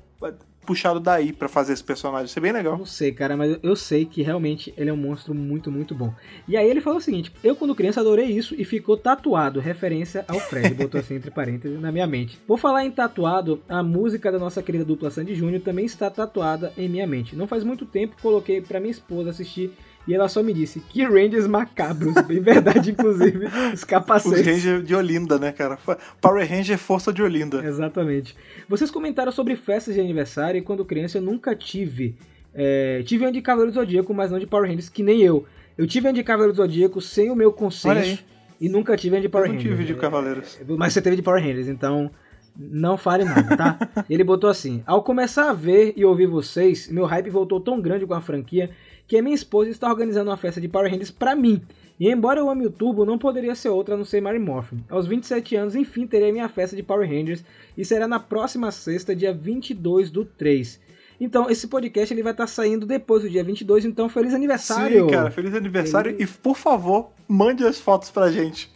puxado 0.64 1.00
daí 1.00 1.32
pra 1.32 1.48
fazer 1.48 1.72
esse 1.72 1.84
personagem. 1.84 2.26
Isso 2.26 2.38
é 2.38 2.42
bem 2.42 2.52
legal. 2.52 2.78
Não 2.78 2.86
sei, 2.86 3.12
cara, 3.12 3.36
mas 3.36 3.58
eu 3.62 3.76
sei 3.76 4.04
que 4.04 4.22
realmente 4.22 4.72
ele 4.76 4.90
é 4.90 4.92
um 4.92 4.96
monstro 4.96 5.34
muito, 5.34 5.70
muito 5.70 5.94
bom. 5.94 6.12
E 6.46 6.56
aí 6.56 6.68
ele 6.68 6.80
falou 6.80 6.98
o 6.98 7.02
seguinte: 7.02 7.32
eu, 7.42 7.54
quando 7.56 7.74
criança, 7.74 8.00
adorei 8.00 8.26
isso 8.26 8.54
e 8.56 8.64
ficou 8.64 8.96
tatuado, 8.96 9.60
referência 9.60 10.24
ao 10.28 10.38
Fred, 10.38 10.74
botou 10.74 11.00
assim 11.00 11.14
entre 11.14 11.30
parênteses 11.30 11.80
na 11.80 11.92
minha 11.92 12.06
mente. 12.06 12.38
Por 12.46 12.58
falar 12.58 12.84
em 12.84 12.90
tatuado, 12.90 13.62
a 13.68 13.82
música 13.82 14.30
da 14.30 14.38
nossa 14.38 14.62
querida 14.62 14.84
dupla 14.84 15.10
Sandy 15.10 15.34
Júnior 15.34 15.62
também 15.62 15.84
está 15.84 16.10
tatuada 16.10 16.72
em 16.76 16.88
minha 16.88 17.06
mente. 17.06 17.36
Não 17.36 17.46
faz 17.46 17.64
muito 17.64 17.84
tempo 17.84 18.16
coloquei 18.22 18.60
pra 18.60 18.80
minha 18.80 18.90
esposa 18.90 19.30
assistir. 19.30 19.72
E 20.06 20.14
ela 20.14 20.28
só 20.28 20.42
me 20.42 20.52
disse 20.52 20.80
que 20.80 21.04
Rangers 21.04 21.46
macabros, 21.46 22.14
bem 22.26 22.40
verdade, 22.40 22.90
inclusive, 22.90 23.46
os 23.46 23.52
Os 23.74 23.84
capacetes. 23.84 24.44
Ranger 24.44 24.82
de 24.82 24.94
Olinda, 24.94 25.38
né, 25.38 25.52
cara? 25.52 25.78
Power 26.20 26.48
Ranger 26.48 26.76
Força 26.76 27.12
de 27.12 27.22
Olinda. 27.22 27.64
Exatamente. 27.64 28.36
Vocês 28.68 28.90
comentaram 28.90 29.30
sobre 29.30 29.54
festas 29.54 29.94
de 29.94 30.00
aniversário 30.00 30.58
e 30.58 30.62
quando 30.62 30.84
criança 30.84 31.18
eu 31.18 31.22
nunca 31.22 31.54
tive. 31.54 32.16
É, 32.52 33.02
tive 33.04 33.24
uma 33.24 33.32
de 33.32 33.40
Cavaleiro 33.40 33.72
do 33.72 33.74
Zodíaco, 33.80 34.12
mas 34.12 34.30
não 34.30 34.38
de 34.38 34.46
Power 34.46 34.66
Rangers, 34.68 34.88
que 34.88 35.02
nem 35.02 35.22
eu. 35.22 35.46
Eu 35.78 35.86
tive 35.86 36.06
uma 36.08 36.12
de 36.12 36.22
Cavaleiro 36.22 36.52
do 36.52 36.56
Zodíaco 36.56 37.00
sem 37.00 37.30
o 37.30 37.36
meu 37.36 37.52
consenso 37.52 38.22
e 38.60 38.68
nunca 38.68 38.96
tive 38.96 39.14
uma 39.16 39.22
de 39.22 39.28
Power 39.28 39.46
Eu 39.46 39.52
Rangers. 39.54 39.70
tive 39.70 39.84
de 39.84 39.94
Cavaleiros. 39.94 40.58
É, 40.60 40.64
Mas 40.76 40.92
você 40.92 41.00
teve 41.00 41.16
de 41.16 41.22
Power 41.22 41.42
Rangers, 41.42 41.68
então 41.68 42.10
não 42.54 42.98
fale 42.98 43.24
nada, 43.24 43.56
tá? 43.56 43.78
Ele 44.10 44.22
botou 44.24 44.50
assim: 44.50 44.82
Ao 44.84 45.02
começar 45.02 45.48
a 45.48 45.52
ver 45.54 45.94
e 45.96 46.04
ouvir 46.04 46.26
vocês, 46.26 46.88
meu 46.88 47.06
hype 47.06 47.30
voltou 47.30 47.60
tão 47.60 47.80
grande 47.80 48.04
com 48.04 48.14
a 48.14 48.20
franquia 48.20 48.70
que 49.12 49.18
a 49.18 49.22
minha 49.22 49.34
esposa 49.34 49.68
está 49.68 49.90
organizando 49.90 50.30
uma 50.30 50.38
festa 50.38 50.58
de 50.58 50.66
Power 50.66 50.90
Rangers 50.90 51.10
pra 51.10 51.36
mim. 51.36 51.60
E 52.00 52.08
embora 52.10 52.40
eu 52.40 52.48
ame 52.48 52.64
o 52.64 52.70
Turbo, 52.70 53.04
não 53.04 53.18
poderia 53.18 53.54
ser 53.54 53.68
outra 53.68 53.94
a 53.94 53.98
não 53.98 54.06
ser 54.06 54.22
Mary 54.22 54.38
Morphin. 54.38 54.82
Aos 54.88 55.06
27 55.06 55.54
anos, 55.54 55.76
enfim, 55.76 56.06
terei 56.06 56.32
minha 56.32 56.48
festa 56.48 56.74
de 56.74 56.82
Power 56.82 57.06
Rangers 57.06 57.44
e 57.76 57.84
será 57.84 58.08
na 58.08 58.18
próxima 58.18 58.70
sexta, 58.70 59.14
dia 59.14 59.30
22 59.30 60.10
do 60.10 60.24
3. 60.24 60.80
Então, 61.20 61.50
esse 61.50 61.66
podcast 61.68 62.14
ele 62.14 62.22
vai 62.22 62.32
estar 62.32 62.46
saindo 62.46 62.86
depois 62.86 63.22
do 63.22 63.28
dia 63.28 63.44
22, 63.44 63.84
então 63.84 64.08
feliz 64.08 64.32
aniversário! 64.32 65.04
Sim, 65.04 65.10
cara, 65.10 65.30
feliz 65.30 65.54
aniversário. 65.54 66.16
E 66.18 66.26
por 66.26 66.56
favor, 66.56 67.10
mande 67.28 67.66
as 67.66 67.78
fotos 67.78 68.10
pra 68.10 68.32
gente. 68.32 68.72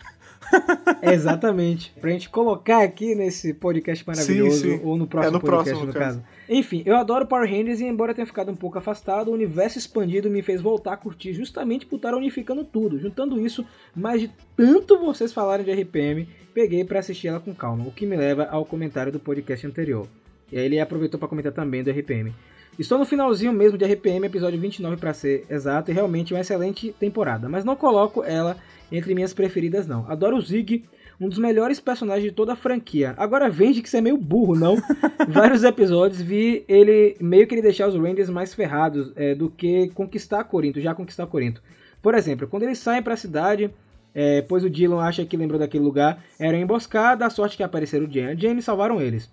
Exatamente. 1.00 1.95
Pra 1.99 2.11
gente 2.11 2.28
colocar 2.28 2.83
aqui 2.83 3.14
nesse 3.14 3.55
podcast 3.55 4.07
maravilhoso, 4.07 4.61
Sim, 4.61 4.78
sim. 4.78 4.81
ou 4.85 4.99
no 4.99 5.07
próximo 5.07 5.31
É 5.31 5.33
no 5.33 5.40
podcast, 5.40 5.71
próximo, 5.71 5.87
no 5.87 5.93
caso. 5.99 6.19
caso. 6.21 6.36
Enfim, 6.49 6.83
eu 6.87 6.97
adoro 6.97 7.26
Power 7.26 7.50
Rangers 7.50 7.81
e 7.81 7.87
embora 7.87 8.15
tenha 8.15 8.26
ficado 8.26 8.50
um 8.53 8.57
pouco 8.57 8.79
afastado, 8.79 9.29
o 9.29 9.35
universo 9.35 9.79
expandido 9.79 10.31
me 10.31 10.43
fez 10.43 10.61
voltar 10.61 10.93
a 10.93 10.97
curtir 10.97 11.33
justamente 11.33 11.85
por 11.85 11.97
estar 11.97 12.15
unificando 12.15 12.65
tudo. 12.65 12.99
Juntando 12.99 13.45
isso, 13.45 13.67
mais 13.95 14.21
de 14.21 14.31
tanto 14.57 14.99
vocês 14.99 15.33
falarem 15.33 15.65
de 15.65 15.73
RPM, 15.73 16.29
peguei 16.55 16.85
pra 16.85 17.00
assistir 17.00 17.29
ela 17.29 17.41
com 17.41 17.55
calma, 17.55 17.85
o 17.87 17.91
que 17.91 18.07
me 18.07 18.17
leva 18.17 18.45
ao 18.45 18.65
comentário 18.65 19.12
do 19.12 19.19
podcast 19.19 19.67
anterior. 19.67 20.07
E 20.53 20.59
aí 20.59 20.65
ele 20.65 20.79
aproveitou 20.79 21.19
pra 21.19 21.29
comentar 21.29 21.53
também 21.53 21.83
do 21.83 21.91
RPM. 21.91 22.33
Estou 22.79 22.99
no 22.99 23.07
finalzinho 23.07 23.53
mesmo 23.53 23.76
de 23.76 23.85
RPM, 23.85 24.26
episódio 24.26 24.61
29 24.61 24.99
para 24.99 25.15
ser 25.15 25.47
exato, 25.50 25.91
e 25.91 25.95
realmente 25.95 26.33
uma 26.33 26.41
excelente 26.41 26.95
temporada, 27.00 27.49
mas 27.49 27.65
não 27.65 27.75
coloco 27.75 28.23
ela 28.23 28.57
entre 28.93 29.15
minhas 29.15 29.35
preferidas 29.35 29.87
não. 29.87 30.09
Adoro 30.09 30.37
o 30.37 30.41
Zig, 30.41 30.85
um 31.20 31.28
dos 31.28 31.38
melhores 31.38 31.80
personagens 31.80 32.25
de 32.25 32.32
toda 32.32 32.52
a 32.52 32.56
franquia. 32.56 33.14
Agora 33.16 33.49
vende 33.49 33.82
que 33.82 33.88
você 33.88 33.99
é 33.99 34.00
meio 34.00 34.16
burro, 34.16 34.54
não? 34.54 34.76
Vários 35.28 35.64
episódios 35.64 36.20
vi 36.20 36.64
ele 36.68 37.16
meio 37.20 37.46
que 37.46 37.54
ele 37.54 37.62
deixar 37.62 37.88
os 37.88 37.94
Rangers 37.94 38.28
mais 38.28 38.54
ferrados 38.54 39.12
é, 39.16 39.35
do 39.35 39.50
que 39.50 39.88
conquistar 39.94 40.44
Corinto, 40.44 40.80
já 40.80 40.94
conquistar 40.94 41.26
Corinto. 41.26 41.62
Por 42.02 42.14
exemplo, 42.14 42.46
quando 42.46 42.64
eles 42.64 42.78
saem 42.78 43.02
para 43.02 43.14
a 43.14 43.16
cidade, 43.16 43.70
é, 44.14 44.42
pois 44.42 44.64
o 44.64 44.70
Dylan 44.70 45.02
acha 45.02 45.25
que 45.25 45.37
lembrou 45.37 45.58
daquele 45.58 45.85
lugar, 45.85 46.23
era 46.38 46.56
emboscada, 46.56 47.26
a 47.26 47.30
sorte 47.30 47.56
que 47.56 47.62
apareceram 47.62 48.06
o 48.06 48.11
Jen 48.11 48.32
e 48.32 48.40
Jane 48.40 48.62
salvaram 48.62 49.00
eles. 49.00 49.30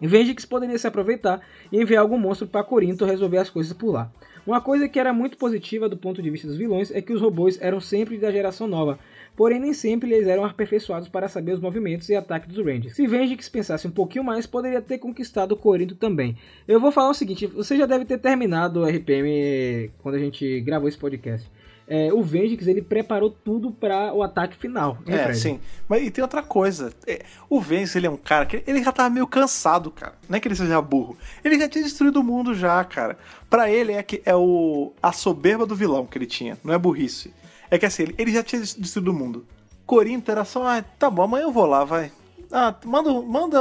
Vengix 0.00 0.44
poderia 0.44 0.78
se 0.78 0.86
aproveitar 0.86 1.40
e 1.72 1.80
enviar 1.80 2.02
algum 2.02 2.18
monstro 2.18 2.46
para 2.46 2.62
Corinto 2.62 3.04
resolver 3.04 3.38
as 3.38 3.50
coisas 3.50 3.72
por 3.72 3.90
lá. 3.90 4.10
Uma 4.46 4.60
coisa 4.60 4.88
que 4.88 4.98
era 4.98 5.12
muito 5.12 5.36
positiva 5.36 5.88
do 5.88 5.96
ponto 5.96 6.22
de 6.22 6.30
vista 6.30 6.46
dos 6.46 6.56
vilões 6.56 6.90
é 6.90 7.02
que 7.02 7.12
os 7.12 7.20
robôs 7.20 7.60
eram 7.60 7.80
sempre 7.80 8.16
da 8.16 8.30
geração 8.30 8.66
nova, 8.66 8.98
porém 9.38 9.60
nem 9.60 9.72
sempre 9.72 10.12
eles 10.12 10.26
eram 10.26 10.44
aperfeiçoados 10.44 11.08
para 11.08 11.28
saber 11.28 11.52
os 11.52 11.60
movimentos 11.60 12.08
e 12.08 12.16
ataques 12.16 12.48
dos 12.52 12.58
Rangers. 12.66 12.96
Se 12.96 13.06
Vengix 13.06 13.48
pensasse 13.48 13.86
um 13.86 13.90
pouquinho 13.92 14.24
mais, 14.24 14.48
poderia 14.48 14.82
ter 14.82 14.98
conquistado 14.98 15.56
Corinto 15.56 15.94
também. 15.94 16.36
Eu 16.66 16.80
vou 16.80 16.90
falar 16.90 17.10
o 17.10 17.14
seguinte, 17.14 17.46
você 17.46 17.76
já 17.76 17.86
deve 17.86 18.04
ter 18.04 18.18
terminado 18.18 18.80
o 18.80 18.84
RPM 18.84 19.90
quando 20.02 20.16
a 20.16 20.18
gente 20.18 20.60
gravou 20.62 20.88
esse 20.88 20.98
podcast. 20.98 21.48
É, 21.90 22.12
o 22.12 22.20
Vengix 22.22 22.66
ele 22.66 22.82
preparou 22.82 23.30
tudo 23.30 23.70
para 23.70 24.12
o 24.12 24.22
ataque 24.22 24.56
final. 24.58 24.98
hein, 25.06 25.14
É, 25.14 25.22
Fred? 25.22 25.38
sim. 25.38 25.60
Mas 25.88 26.02
e 26.06 26.10
tem 26.10 26.20
outra 26.20 26.42
coisa. 26.42 26.92
É, 27.06 27.24
o 27.48 27.60
Vence, 27.60 27.96
ele 27.96 28.06
é 28.06 28.10
um 28.10 28.16
cara 28.16 28.44
que 28.44 28.62
ele 28.66 28.82
já 28.84 28.92
tava 28.92 29.08
meio 29.08 29.26
cansado, 29.26 29.90
cara. 29.90 30.12
Não 30.28 30.36
é 30.36 30.40
que 30.40 30.46
ele 30.48 30.54
seja 30.54 30.82
burro. 30.82 31.16
Ele 31.42 31.58
já 31.58 31.66
tinha 31.66 31.82
destruído 31.82 32.20
o 32.20 32.22
mundo 32.24 32.54
já, 32.54 32.84
cara. 32.84 33.16
Pra 33.48 33.70
ele 33.70 33.92
é 33.92 34.02
que 34.02 34.20
é 34.26 34.36
o 34.36 34.92
a 35.02 35.12
soberba 35.12 35.64
do 35.64 35.74
vilão 35.74 36.04
que 36.04 36.18
ele 36.18 36.26
tinha, 36.26 36.58
não 36.62 36.74
é 36.74 36.78
burrice. 36.78 37.32
É 37.70 37.78
que 37.78 37.86
assim, 37.86 38.06
ele, 38.16 38.32
já 38.32 38.42
tinha 38.42 38.60
destruído 38.60 39.10
o 39.10 39.14
mundo. 39.14 39.46
Corinto 39.86 40.30
era 40.30 40.44
só, 40.44 40.66
ah, 40.66 40.82
tá 40.82 41.10
bom, 41.10 41.22
amanhã 41.22 41.44
eu 41.44 41.52
vou 41.52 41.66
lá, 41.66 41.84
vai. 41.84 42.12
Ah, 42.52 42.74
manda, 42.84 43.12
manda 43.22 43.60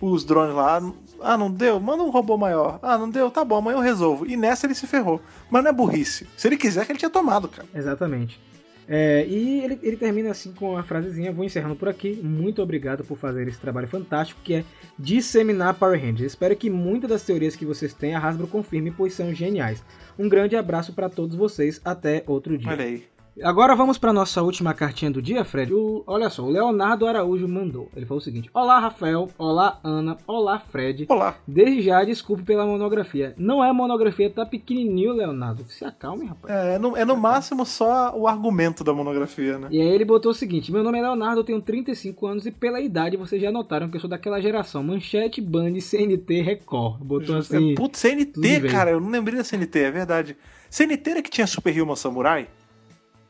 os 0.00 0.24
drones 0.24 0.54
lá. 0.54 0.80
Ah, 1.20 1.36
não 1.36 1.50
deu? 1.50 1.80
Manda 1.80 2.02
um 2.02 2.10
robô 2.10 2.36
maior. 2.36 2.78
Ah, 2.82 2.98
não 2.98 3.08
deu? 3.08 3.30
Tá 3.30 3.44
bom, 3.44 3.56
amanhã 3.56 3.76
eu 3.76 3.80
resolvo. 3.80 4.26
E 4.26 4.36
nessa 4.36 4.66
ele 4.66 4.74
se 4.74 4.86
ferrou. 4.86 5.20
Mas 5.50 5.62
não 5.62 5.70
é 5.70 5.72
burrice. 5.72 6.26
Se 6.36 6.46
ele 6.46 6.56
quiser, 6.56 6.84
que 6.84 6.92
ele 6.92 6.98
tinha 6.98 7.10
tomado, 7.10 7.48
cara. 7.48 7.66
Exatamente. 7.74 8.40
É, 8.88 9.26
e 9.26 9.64
ele, 9.64 9.78
ele 9.82 9.96
termina 9.96 10.30
assim 10.30 10.52
com 10.52 10.76
a 10.76 10.82
frasezinha, 10.82 11.32
vou 11.32 11.44
encerrando 11.44 11.74
por 11.74 11.88
aqui. 11.88 12.20
Muito 12.22 12.62
obrigado 12.62 13.04
por 13.04 13.18
fazer 13.18 13.48
esse 13.48 13.58
trabalho 13.58 13.88
fantástico 13.88 14.40
que 14.44 14.54
é 14.54 14.64
disseminar 14.98 15.74
Power 15.74 16.00
Rangers. 16.00 16.32
Espero 16.32 16.54
que 16.54 16.70
muitas 16.70 17.10
das 17.10 17.22
teorias 17.22 17.56
que 17.56 17.66
vocês 17.66 17.92
têm 17.92 18.14
a 18.14 18.20
Hasbro 18.20 18.46
confirme, 18.46 18.92
pois 18.92 19.14
são 19.14 19.34
geniais. 19.34 19.82
Um 20.18 20.28
grande 20.28 20.54
abraço 20.54 20.92
para 20.92 21.08
todos 21.08 21.34
vocês, 21.34 21.80
até 21.84 22.22
outro 22.26 22.56
dia. 22.56 22.70
Olha 22.70 22.84
aí. 22.84 23.15
Agora 23.42 23.76
vamos 23.76 23.98
para 23.98 24.12
nossa 24.12 24.42
última 24.42 24.72
cartinha 24.72 25.10
do 25.10 25.20
dia, 25.20 25.44
Fred. 25.44 25.72
O- 25.74 26.02
olha 26.06 26.30
só, 26.30 26.42
o 26.42 26.48
Leonardo 26.50 27.06
Araújo 27.06 27.46
mandou. 27.46 27.90
Ele 27.94 28.06
falou 28.06 28.18
o 28.20 28.24
seguinte: 28.24 28.48
Olá, 28.54 28.78
Rafael. 28.78 29.28
Olá, 29.36 29.78
Ana. 29.84 30.16
Olá, 30.26 30.58
Fred. 30.58 31.04
Olá. 31.08 31.36
Desde 31.46 31.82
já, 31.82 32.02
desculpe 32.02 32.42
pela 32.42 32.64
monografia. 32.64 33.34
Não 33.36 33.62
é 33.62 33.70
monografia, 33.72 34.30
tá 34.30 34.46
pequenininho, 34.46 35.12
Leonardo. 35.12 35.64
Se 35.68 35.84
acalme, 35.84 36.24
rapaz. 36.24 36.54
É, 36.54 36.78
no, 36.78 36.96
é 36.96 37.04
no 37.04 37.14
máximo 37.16 37.66
só 37.66 38.16
o 38.16 38.26
argumento 38.26 38.82
da 38.82 38.94
monografia, 38.94 39.58
né? 39.58 39.68
E 39.70 39.80
aí 39.80 39.88
ele 39.88 40.04
botou 40.04 40.30
o 40.32 40.34
seguinte: 40.34 40.72
Meu 40.72 40.82
nome 40.82 40.98
é 40.98 41.02
Leonardo, 41.02 41.40
eu 41.40 41.44
tenho 41.44 41.60
35 41.60 42.26
anos 42.26 42.46
e 42.46 42.50
pela 42.50 42.80
idade 42.80 43.16
vocês 43.18 43.40
já 43.42 43.52
notaram 43.52 43.90
que 43.90 43.96
eu 43.96 44.00
sou 44.00 44.08
daquela 44.08 44.40
geração 44.40 44.82
Manchete, 44.82 45.42
Band, 45.42 45.78
CNT, 45.80 46.40
Record. 46.40 47.02
Botou 47.02 47.36
assim. 47.36 47.74
Putz, 47.74 47.98
CNT, 47.98 48.40
cara, 48.70 48.92
eu 48.92 49.00
não 49.00 49.10
lembrei 49.10 49.36
da 49.36 49.44
CNT, 49.44 49.78
é 49.80 49.90
verdade. 49.90 50.36
CNT 50.70 51.10
era 51.10 51.22
que 51.22 51.30
tinha 51.30 51.46
Super 51.46 51.80
Human 51.82 51.96
Samurai? 51.96 52.48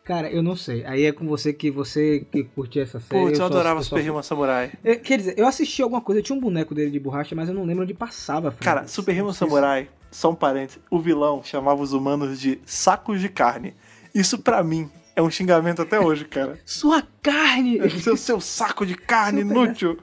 Cara, 0.07 0.31
eu 0.31 0.40
não 0.42 0.55
sei. 0.55 0.85
Aí 0.87 1.05
é 1.05 1.11
com 1.12 1.27
você 1.27 1.53
que 1.53 1.71
você 1.71 2.25
que 2.31 2.45
curtia 2.45 2.83
essa 2.85 3.01
série. 3.01 3.21
Putz, 3.23 3.33
eu, 3.33 3.37
só- 3.38 3.47
adorava 3.47 3.83
só- 3.83 3.88
Super 3.97 4.09
Human 4.11 4.23
Samurai. 4.23 4.71
É, 4.85 4.95
Quer 4.97 5.19
dizer, 5.19 5.35
eu 5.37 5.47
assisti 5.47 5.83
alguma 5.83 6.01
coisa, 6.01 6.21
eu 6.21 6.23
tinha 6.25 6.37
um 6.37 6.40
boneco 6.40 6.75
dele 6.75 6.90
de 6.92 7.01
borracha, 7.01 7.35
mas 7.35 7.49
eu 7.49 7.55
não 7.55 7.64
lembro 7.64 7.83
onde 7.83 7.92
passava. 7.92 8.51
Fred. 8.53 8.64
Cara, 8.64 8.87
Super 8.87 9.14
se- 9.16 9.35
Samurai, 9.35 9.88
só 10.11 10.31
um 10.31 10.35
parênteses, 10.37 10.81
o 10.90 11.01
vilão 11.01 11.42
chamava 11.42 11.83
os 11.83 11.92
humanos 11.92 12.40
de 12.40 12.61
sacos 12.64 13.21
de 13.21 13.29
carne. 13.29 13.75
Isso 14.14 14.38
pra 14.38 14.62
mim 14.62 14.88
é 15.16 15.21
um 15.21 15.29
xingamento 15.31 15.83
até 15.83 15.99
hoje, 15.99 16.25
cara. 16.25 16.57
Sua 16.64 17.03
carne! 17.21 17.90
seu, 18.01 18.16
seu 18.16 18.40
saco 18.40 18.87
de 18.87 18.95
carne 18.95 19.42
Super, 19.42 19.55
inútil. 19.55 19.99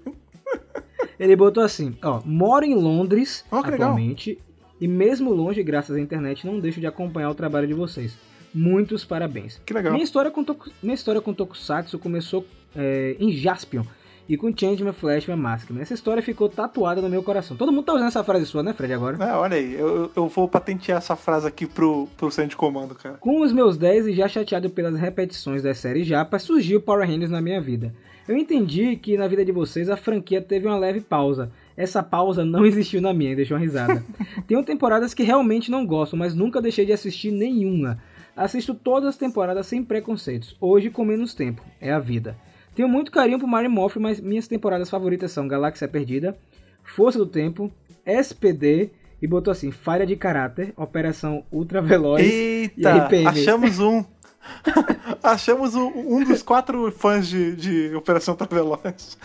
Ele 1.19 1.35
botou 1.35 1.63
assim, 1.63 1.95
ó, 2.03 2.21
moro 2.25 2.65
em 2.65 2.75
Londres 2.75 3.45
Ó, 3.51 3.61
que 3.61 3.71
legal. 3.71 3.91
atualmente 3.91 4.37
e 4.81 4.87
mesmo 4.87 5.31
longe, 5.33 5.63
graças 5.63 5.95
à 5.95 5.99
internet, 5.99 6.45
não 6.45 6.59
deixo 6.59 6.79
de 6.81 6.87
acompanhar 6.87 7.29
o 7.29 7.35
trabalho 7.35 7.67
de 7.67 7.73
vocês. 7.73 8.17
Muitos 8.53 9.03
parabéns. 9.03 9.59
Que 9.65 9.73
legal. 9.73 9.93
Minha 9.93 10.03
história 10.03 10.29
com, 10.29 10.43
Toku- 10.43 10.69
minha 10.81 10.93
história 10.95 11.19
com 11.21 11.33
Tokusatsu 11.33 11.97
começou 11.97 12.45
é, 12.75 13.15
em 13.19 13.31
Jaspion 13.31 13.83
e 14.29 14.37
com 14.37 14.55
Changeman, 14.55 14.93
Flashman, 14.93 15.35
Maskman. 15.37 15.81
Essa 15.81 15.93
história 15.93 16.21
ficou 16.23 16.47
tatuada 16.47 17.01
no 17.01 17.09
meu 17.09 17.21
coração. 17.23 17.57
Todo 17.57 17.71
mundo 17.71 17.83
tá 17.85 17.93
usando 17.93 18.07
essa 18.07 18.23
frase 18.23 18.45
sua, 18.45 18.63
né, 18.63 18.71
Fred, 18.73 18.93
agora? 18.93 19.17
É, 19.23 19.33
olha 19.33 19.57
aí, 19.57 19.73
eu, 19.73 20.09
eu 20.15 20.27
vou 20.27 20.47
patentear 20.47 20.99
essa 20.99 21.15
frase 21.15 21.47
aqui 21.47 21.65
pro, 21.65 22.07
pro 22.15 22.31
centro 22.31 22.51
de 22.51 22.55
comando, 22.55 22.95
cara. 22.95 23.15
Com 23.15 23.41
os 23.41 23.51
meus 23.51 23.77
10 23.77 24.07
e 24.07 24.13
já 24.13 24.27
chateado 24.27 24.69
pelas 24.69 24.95
repetições 24.97 25.61
das 25.61 25.77
séries 25.79 26.07
Japa, 26.07 26.39
surgiu 26.39 26.79
Power 26.79 27.07
Rangers 27.07 27.31
na 27.31 27.41
minha 27.41 27.59
vida. 27.59 27.93
Eu 28.25 28.37
entendi 28.37 28.95
que 28.95 29.17
na 29.17 29.27
vida 29.27 29.43
de 29.43 29.51
vocês 29.51 29.89
a 29.89 29.97
franquia 29.97 30.41
teve 30.41 30.65
uma 30.65 30.77
leve 30.77 31.01
pausa. 31.01 31.51
Essa 31.75 32.01
pausa 32.01 32.45
não 32.45 32.63
existiu 32.65 33.01
na 33.01 33.13
minha, 33.13 33.35
deixou 33.35 33.57
uma 33.57 33.61
risada. 33.63 34.01
Tenho 34.47 34.63
temporadas 34.63 35.13
que 35.13 35.23
realmente 35.23 35.69
não 35.69 35.85
gosto, 35.85 36.15
mas 36.15 36.33
nunca 36.33 36.61
deixei 36.61 36.85
de 36.85 36.93
assistir 36.93 37.31
nenhuma. 37.31 37.99
Assisto 38.35 38.73
todas 38.73 39.09
as 39.09 39.17
temporadas 39.17 39.67
sem 39.67 39.83
preconceitos, 39.83 40.55
hoje 40.59 40.89
com 40.89 41.05
menos 41.05 41.33
tempo, 41.33 41.61
é 41.79 41.91
a 41.91 41.99
vida. 41.99 42.35
Tenho 42.75 42.87
muito 42.87 43.11
carinho 43.11 43.39
por 43.39 43.47
Mary 43.47 43.67
Morphy, 43.67 43.99
mas 43.99 44.19
minhas 44.19 44.47
temporadas 44.47 44.89
favoritas 44.89 45.31
são 45.31 45.47
Galáxia 45.47 45.87
Perdida, 45.87 46.35
Força 46.83 47.19
do 47.19 47.27
Tempo, 47.27 47.71
SPD 48.05 48.89
e 49.21 49.27
botou 49.27 49.51
assim, 49.51 49.71
Falha 49.71 50.05
de 50.05 50.15
Caráter, 50.15 50.73
Operação 50.75 51.43
Ultra 51.51 51.81
Veloz 51.81 52.21
Eita, 52.23 53.05
RPM? 53.05 53.27
achamos 53.27 53.79
um. 53.79 54.03
Achamos 55.23 55.75
o- 55.75 55.88
um 55.95 56.23
dos 56.23 56.41
quatro 56.41 56.91
fãs 56.91 57.27
de, 57.27 57.56
de 57.56 57.95
Operação 57.95 58.36
Travelões. 58.36 59.17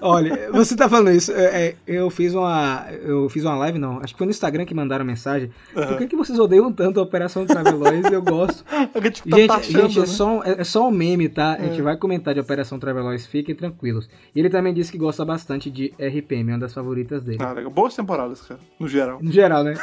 Olha, 0.00 0.50
você 0.52 0.76
tá 0.76 0.88
falando 0.88 1.10
isso. 1.10 1.32
é, 1.32 1.68
é, 1.68 1.76
eu 1.86 2.08
fiz 2.10 2.34
uma. 2.34 2.86
Eu 3.02 3.28
fiz 3.28 3.44
uma 3.44 3.56
live, 3.56 3.78
não. 3.78 3.98
Acho 4.00 4.12
que 4.14 4.18
foi 4.18 4.26
no 4.26 4.30
Instagram 4.30 4.64
que 4.64 4.74
mandaram 4.74 5.04
mensagem. 5.04 5.50
Por 5.72 5.98
que, 5.98 6.06
que 6.08 6.16
vocês 6.16 6.38
odeiam 6.38 6.72
tanto 6.72 7.00
a 7.00 7.02
Operação 7.02 7.44
Travelões? 7.46 8.04
Eu 8.10 8.22
gosto. 8.22 8.64
A 8.94 9.00
gente 9.00 9.22
tá 9.28 9.36
Gente, 9.36 9.48
taxando, 9.48 9.88
gente 9.88 9.98
é, 9.98 10.00
né? 10.00 10.06
só 10.06 10.28
um, 10.38 10.44
é, 10.44 10.60
é 10.60 10.64
só 10.64 10.88
um 10.88 10.90
meme, 10.90 11.28
tá? 11.28 11.54
A 11.54 11.62
gente 11.62 11.82
vai 11.82 11.96
comentar 11.96 12.32
de 12.34 12.40
Operação 12.40 12.78
Travelóis, 12.78 13.26
fiquem 13.26 13.54
tranquilos. 13.54 14.08
E 14.34 14.40
ele 14.40 14.48
também 14.50 14.72
disse 14.72 14.90
que 14.92 14.98
gosta 14.98 15.24
bastante 15.24 15.70
de 15.70 15.92
RPM, 15.98 16.50
é 16.50 16.54
uma 16.54 16.58
das 16.60 16.72
favoritas 16.72 17.22
dele. 17.22 17.38
Ah, 17.40 17.52
legal. 17.52 17.70
Boas 17.70 17.94
temporadas, 17.94 18.40
cara, 18.42 18.60
no 18.78 18.88
geral. 18.88 19.18
No 19.20 19.30
geral, 19.30 19.64
né? 19.64 19.74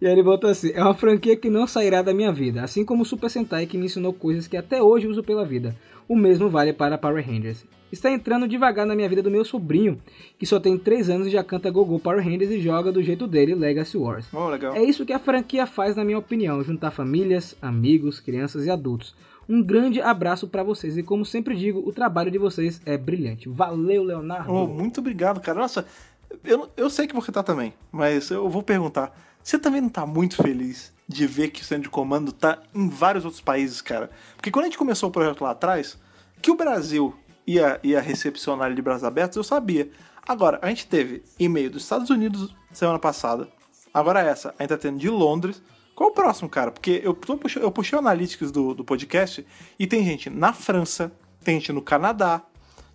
E 0.00 0.06
aí 0.06 0.12
ele 0.12 0.22
botou 0.22 0.50
assim: 0.50 0.72
é 0.74 0.82
uma 0.82 0.94
franquia 0.94 1.36
que 1.36 1.50
não 1.50 1.66
sairá 1.66 2.02
da 2.02 2.14
minha 2.14 2.32
vida, 2.32 2.62
assim 2.62 2.84
como 2.84 3.02
o 3.02 3.06
Super 3.06 3.30
Sentai 3.30 3.66
que 3.66 3.78
me 3.78 3.86
ensinou 3.86 4.12
coisas 4.12 4.46
que 4.46 4.56
até 4.56 4.82
hoje 4.82 5.06
uso 5.06 5.22
pela 5.22 5.44
vida. 5.44 5.74
O 6.08 6.16
mesmo 6.16 6.50
vale 6.50 6.72
para 6.72 6.98
Power 6.98 7.24
Rangers. 7.26 7.64
Está 7.90 8.10
entrando 8.10 8.48
devagar 8.48 8.84
na 8.84 8.94
minha 8.94 9.08
vida 9.08 9.22
do 9.22 9.30
meu 9.30 9.44
sobrinho, 9.44 10.00
que 10.38 10.44
só 10.44 10.58
tem 10.58 10.76
3 10.76 11.10
anos 11.10 11.26
e 11.28 11.30
já 11.30 11.44
canta 11.44 11.70
Gogô 11.70 11.98
Power 11.98 12.22
Rangers 12.22 12.50
e 12.50 12.60
joga 12.60 12.90
do 12.90 13.02
jeito 13.02 13.26
dele 13.26 13.54
Legacy 13.54 13.96
Wars. 13.96 14.26
Oh, 14.32 14.48
legal. 14.48 14.74
É 14.74 14.82
isso 14.82 15.06
que 15.06 15.12
a 15.12 15.18
franquia 15.18 15.64
faz, 15.66 15.94
na 15.94 16.04
minha 16.04 16.18
opinião: 16.18 16.62
juntar 16.62 16.90
famílias, 16.90 17.56
amigos, 17.62 18.20
crianças 18.20 18.66
e 18.66 18.70
adultos. 18.70 19.14
Um 19.48 19.62
grande 19.62 20.00
abraço 20.00 20.48
pra 20.48 20.62
vocês 20.62 20.96
e, 20.96 21.02
como 21.02 21.24
sempre 21.24 21.54
digo, 21.54 21.82
o 21.86 21.92
trabalho 21.92 22.30
de 22.30 22.38
vocês 22.38 22.80
é 22.86 22.96
brilhante. 22.96 23.48
Valeu, 23.48 24.02
Leonardo. 24.02 24.52
Oh, 24.52 24.66
muito 24.66 25.00
obrigado, 25.00 25.40
cara. 25.40 25.60
Nossa, 25.60 25.86
eu, 26.42 26.68
eu 26.76 26.90
sei 26.90 27.06
que 27.06 27.14
você 27.14 27.30
tá 27.30 27.42
também, 27.42 27.74
mas 27.92 28.30
eu 28.30 28.48
vou 28.48 28.62
perguntar. 28.62 29.14
Você 29.44 29.58
também 29.58 29.82
não 29.82 29.90
tá 29.90 30.06
muito 30.06 30.36
feliz 30.42 30.90
de 31.06 31.26
ver 31.26 31.50
que 31.50 31.60
o 31.60 31.64
centro 31.64 31.84
de 31.84 31.90
comando 31.90 32.32
tá 32.32 32.62
em 32.74 32.88
vários 32.88 33.24
outros 33.26 33.42
países, 33.42 33.82
cara? 33.82 34.10
Porque 34.36 34.50
quando 34.50 34.64
a 34.64 34.68
gente 34.68 34.78
começou 34.78 35.10
o 35.10 35.12
projeto 35.12 35.44
lá 35.44 35.50
atrás, 35.50 35.98
que 36.40 36.50
o 36.50 36.56
Brasil 36.56 37.14
ia, 37.46 37.78
ia 37.82 38.00
recepcionar 38.00 38.68
ele 38.68 38.74
de 38.76 38.80
braços 38.82 39.04
abertos, 39.04 39.36
eu 39.36 39.44
sabia. 39.44 39.90
Agora, 40.26 40.58
a 40.62 40.68
gente 40.70 40.86
teve 40.86 41.22
e-mail 41.38 41.70
dos 41.70 41.82
Estados 41.82 42.08
Unidos 42.08 42.56
semana 42.72 42.98
passada. 42.98 43.46
Agora 43.92 44.20
essa, 44.22 44.54
a 44.58 44.62
gente 44.62 44.70
tá 44.70 44.78
tendo 44.78 44.98
de 44.98 45.10
Londres. 45.10 45.62
Qual 45.94 46.08
o 46.08 46.12
próximo, 46.14 46.48
cara? 46.48 46.72
Porque 46.72 47.02
eu, 47.04 47.14
puxei- 47.14 47.62
eu 47.62 47.70
puxei 47.70 47.96
o 47.96 48.00
Analytics 48.00 48.50
do, 48.50 48.74
do 48.74 48.82
podcast 48.82 49.46
e 49.78 49.86
tem 49.86 50.02
gente 50.04 50.30
na 50.30 50.54
França, 50.54 51.12
tem 51.44 51.60
gente 51.60 51.70
no 51.70 51.82
Canadá, 51.82 52.42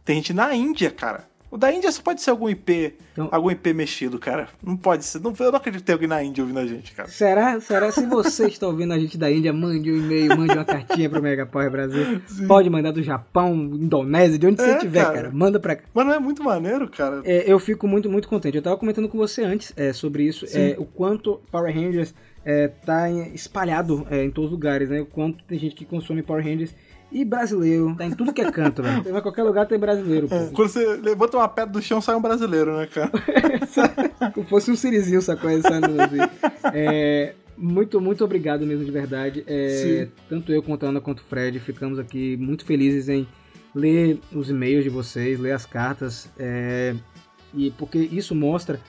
tem 0.03 0.15
gente 0.15 0.33
na 0.33 0.53
Índia, 0.55 0.89
cara. 0.89 1.28
O 1.51 1.57
da 1.57 1.71
Índia 1.73 1.91
só 1.91 2.01
pode 2.03 2.21
ser 2.21 2.29
algum 2.29 2.47
IP, 2.47 2.93
Então- 3.13 3.27
algum 3.31 3.49
IP 3.49 3.73
mexido, 3.73 4.19
cara. 4.19 4.47
Não 4.63 4.77
pode 4.77 5.03
ser. 5.03 5.19
Não, 5.19 5.33
eu 5.39 5.51
não 5.51 5.57
acredito 5.57 5.81
que 5.81 5.85
tem 5.87 5.93
alguém 5.93 6.07
na 6.07 6.23
Índia 6.23 6.43
ouvindo 6.43 6.59
a 6.59 6.65
gente, 6.67 6.91
cara. 6.93 7.09
Será, 7.09 7.59
será 7.59 7.91
se 7.91 8.05
você 8.05 8.45
está 8.47 8.67
ouvindo 8.67 8.93
a 8.93 8.99
gente 8.99 9.17
da 9.17 9.31
Índia, 9.31 9.51
mande 9.51 9.91
um 9.91 9.95
e-mail, 9.97 10.37
mande 10.37 10.53
uma 10.53 10.63
cartinha 10.63 11.09
pro 11.09 11.21
Mega 11.21 11.45
Power 11.47 11.71
Brasil. 11.71 12.21
Pode 12.47 12.69
mandar 12.69 12.91
do 12.91 13.01
Japão, 13.01 13.53
Indonésia, 13.55 14.37
de 14.37 14.45
onde 14.45 14.61
você 14.61 14.69
É, 14.69 14.73
estiver, 14.75 15.01
cara. 15.03 15.13
cara. 15.15 15.31
Manda 15.31 15.59
pra 15.59 15.75
cá. 15.75 15.83
Mas 15.93 16.05
não 16.05 16.13
é 16.13 16.19
muito 16.19 16.43
maneiro, 16.43 16.87
cara. 16.87 17.21
É, 17.25 17.51
eu 17.51 17.57
fico 17.59 17.87
muito, 17.87 18.09
muito 18.09 18.27
contente. 18.27 18.55
Eu 18.55 18.61
tava 18.63 18.77
comentando 18.77 19.09
com 19.09 19.17
você 19.17 19.43
antes 19.43 19.73
é, 19.75 19.91
sobre 19.91 20.23
isso, 20.23 20.45
é, 20.53 20.75
o 20.77 20.85
quanto 20.85 21.41
Power 21.51 21.73
Rangers 21.73 22.13
é, 22.45 22.67
tá 22.67 23.09
espalhado 23.09 24.05
é, 24.09 24.23
em 24.23 24.29
todos 24.31 24.51
os 24.51 24.55
lugares, 24.55 24.89
né? 24.89 25.01
O 25.01 25.05
quanto 25.05 25.43
tem 25.45 25.57
gente 25.57 25.73
que 25.75 25.83
consome 25.85 26.21
Power 26.21 26.43
Rangers. 26.43 26.73
E 27.11 27.25
brasileiro, 27.25 27.95
tá 27.97 28.05
em 28.05 28.11
tudo 28.11 28.31
que 28.31 28.41
é 28.41 28.51
canto, 28.51 28.83
velho. 28.83 29.03
Você 29.03 29.11
vai 29.11 29.19
em 29.19 29.23
qualquer 29.23 29.43
lugar, 29.43 29.67
tem 29.67 29.79
brasileiro, 29.79 30.27
pô. 30.27 30.35
Quando 30.53 30.69
você 30.69 30.85
levanta 30.97 31.37
uma 31.37 31.47
pedra 31.47 31.71
do 31.71 31.81
chão, 31.81 31.99
sai 31.99 32.15
um 32.15 32.21
brasileiro, 32.21 32.77
né, 32.77 32.87
cara? 32.87 33.11
Como 34.33 34.47
fosse 34.47 34.69
um 34.69 34.75
sirizinho, 34.75 35.21
sacou? 35.21 35.49
Ele 35.49 35.61
saindo 35.61 35.87
assim. 35.99 36.17
É, 36.73 37.33
muito, 37.57 37.99
muito 37.99 38.23
obrigado 38.23 38.65
mesmo, 38.65 38.85
de 38.85 38.91
verdade. 38.91 39.43
É, 39.47 40.07
tanto 40.29 40.51
eu 40.51 40.61
quanto 40.61 40.85
a 40.85 40.89
Ana 40.89 41.01
quanto 41.01 41.19
o 41.19 41.23
Fred 41.23 41.59
ficamos 41.59 41.97
aqui 41.97 42.37
muito 42.37 42.63
felizes 42.63 43.09
em 43.09 43.27
ler 43.73 44.19
os 44.31 44.49
e-mails 44.49 44.83
de 44.83 44.89
vocês, 44.89 45.39
ler 45.39 45.51
as 45.51 45.65
cartas. 45.65 46.29
é, 46.37 46.95
e 47.53 47.71
porque 47.71 47.97
isso 47.97 48.35
mostra 48.35 48.79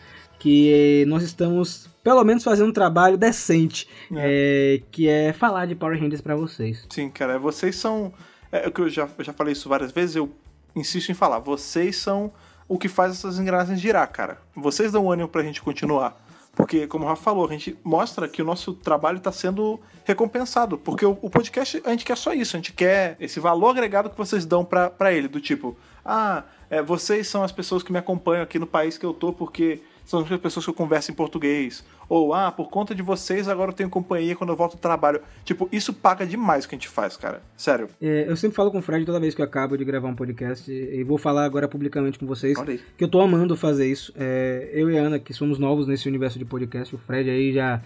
que 0.41 1.05
nós 1.07 1.23
estamos, 1.23 1.87
pelo 2.03 2.25
menos, 2.25 2.43
fazendo 2.43 2.71
um 2.71 2.73
trabalho 2.73 3.17
decente, 3.19 3.87
é, 4.17 4.81
que 4.91 5.07
é 5.07 5.35
falar 5.35 5.67
de 5.67 5.75
Power 5.75 6.01
Rangers 6.01 6.23
pra 6.23 6.35
vocês. 6.35 6.85
Sim, 6.89 7.11
cara, 7.11 7.39
vocês 7.39 7.77
são. 7.77 8.13
É 8.51 8.67
o 8.67 8.73
que 8.73 8.81
eu 8.81 8.89
já, 8.89 9.07
eu 9.17 9.25
já 9.25 9.33
falei 9.35 9.53
isso 9.53 9.69
várias 9.69 9.93
vezes, 9.93 10.17
eu 10.17 10.33
insisto 10.75 11.13
em 11.13 11.15
falar. 11.15 11.39
Vocês 11.39 11.97
são 11.97 12.33
o 12.67 12.79
que 12.79 12.89
faz 12.89 13.13
essas 13.13 13.39
engrenagens 13.39 13.79
girar, 13.79 14.11
cara. 14.11 14.39
Vocês 14.57 14.91
dão 14.91 15.13
ânimo 15.13 15.29
pra 15.29 15.43
gente 15.43 15.61
continuar. 15.61 16.17
Porque, 16.57 16.87
como 16.87 17.05
o 17.05 17.09
Rafa 17.09 17.23
falou, 17.23 17.47
a 17.47 17.53
gente 17.53 17.79
mostra 17.85 18.27
que 18.27 18.43
o 18.43 18.45
nosso 18.45 18.73
trabalho 18.73 19.19
está 19.19 19.31
sendo 19.31 19.79
recompensado. 20.05 20.79
Porque 20.79 21.05
o, 21.05 21.17
o 21.21 21.31
podcast, 21.31 21.81
a 21.85 21.91
gente 21.91 22.05
quer 22.05 22.17
só 22.17 22.33
isso. 22.33 22.57
A 22.57 22.59
gente 22.59 22.73
quer 22.73 23.17
esse 23.21 23.39
valor 23.39 23.69
agregado 23.69 24.09
que 24.09 24.17
vocês 24.17 24.47
dão 24.47 24.65
pra 24.65 24.89
pra 24.89 25.13
ele. 25.13 25.29
Do 25.29 25.41
tipo, 25.41 25.77
ah, 26.05 26.45
é, 26.71 26.83
vocês 26.83 27.29
são 27.29 27.43
as 27.43 27.53
pessoas 27.53 27.83
que 27.83 27.93
me 27.93 27.99
acompanham 27.99 28.43
aqui 28.43 28.59
no 28.59 28.67
país 28.67 28.97
que 28.97 29.05
eu 29.05 29.13
tô 29.13 29.33
porque 29.33 29.83
são 30.11 30.21
as 30.21 30.41
pessoas 30.41 30.67
que 30.67 30.71
eu 30.71 30.75
converso 30.75 31.13
em 31.13 31.15
português. 31.15 31.85
Ou, 32.09 32.35
ah, 32.35 32.51
por 32.51 32.69
conta 32.69 32.93
de 32.97 33.01
vocês 33.01 33.47
agora 33.47 33.71
eu 33.71 33.75
tenho 33.75 33.89
companhia 33.89 34.35
quando 34.35 34.51
eu 34.51 34.57
volto 34.57 34.73
do 34.77 34.81
trabalho. 34.81 35.21
Tipo, 35.45 35.69
isso 35.71 35.93
paga 35.95 36.27
demais 36.27 36.65
o 36.65 36.69
que 36.69 36.75
a 36.75 36.79
gente 36.79 36.89
faz, 36.89 37.17
cara. 37.17 37.41
Sério. 37.57 37.89
É, 38.03 38.25
eu 38.29 38.37
sempre 38.37 38.57
falo 38.57 38.73
com 38.73 38.79
o 38.79 38.83
Fred 38.83 39.07
toda 39.07 39.21
vez 39.21 39.37
que 39.37 39.41
eu 39.41 39.45
acabo 39.45 39.79
de 39.79 39.85
gravar 39.85 40.09
um 40.09 40.15
podcast, 40.17 40.69
e 40.69 41.05
vou 41.05 41.17
falar 41.17 41.45
agora 41.45 41.69
publicamente 41.69 42.19
com 42.19 42.27
vocês. 42.27 42.59
Que 42.99 43.05
eu 43.05 43.09
tô 43.09 43.21
amando 43.21 43.57
fazer 43.57 43.87
isso. 43.89 44.13
É, 44.17 44.69
eu 44.73 44.91
e 44.91 44.99
a 44.99 45.03
Ana, 45.03 45.21
que 45.21 45.33
somos 45.33 45.61
novos 45.61 45.87
nesse 45.87 46.09
universo 46.09 46.41
de 46.41 46.45
podcast, 46.45 46.93
o 46.93 46.99
Fred 46.99 47.31
aí 47.31 47.53
já, 47.53 47.81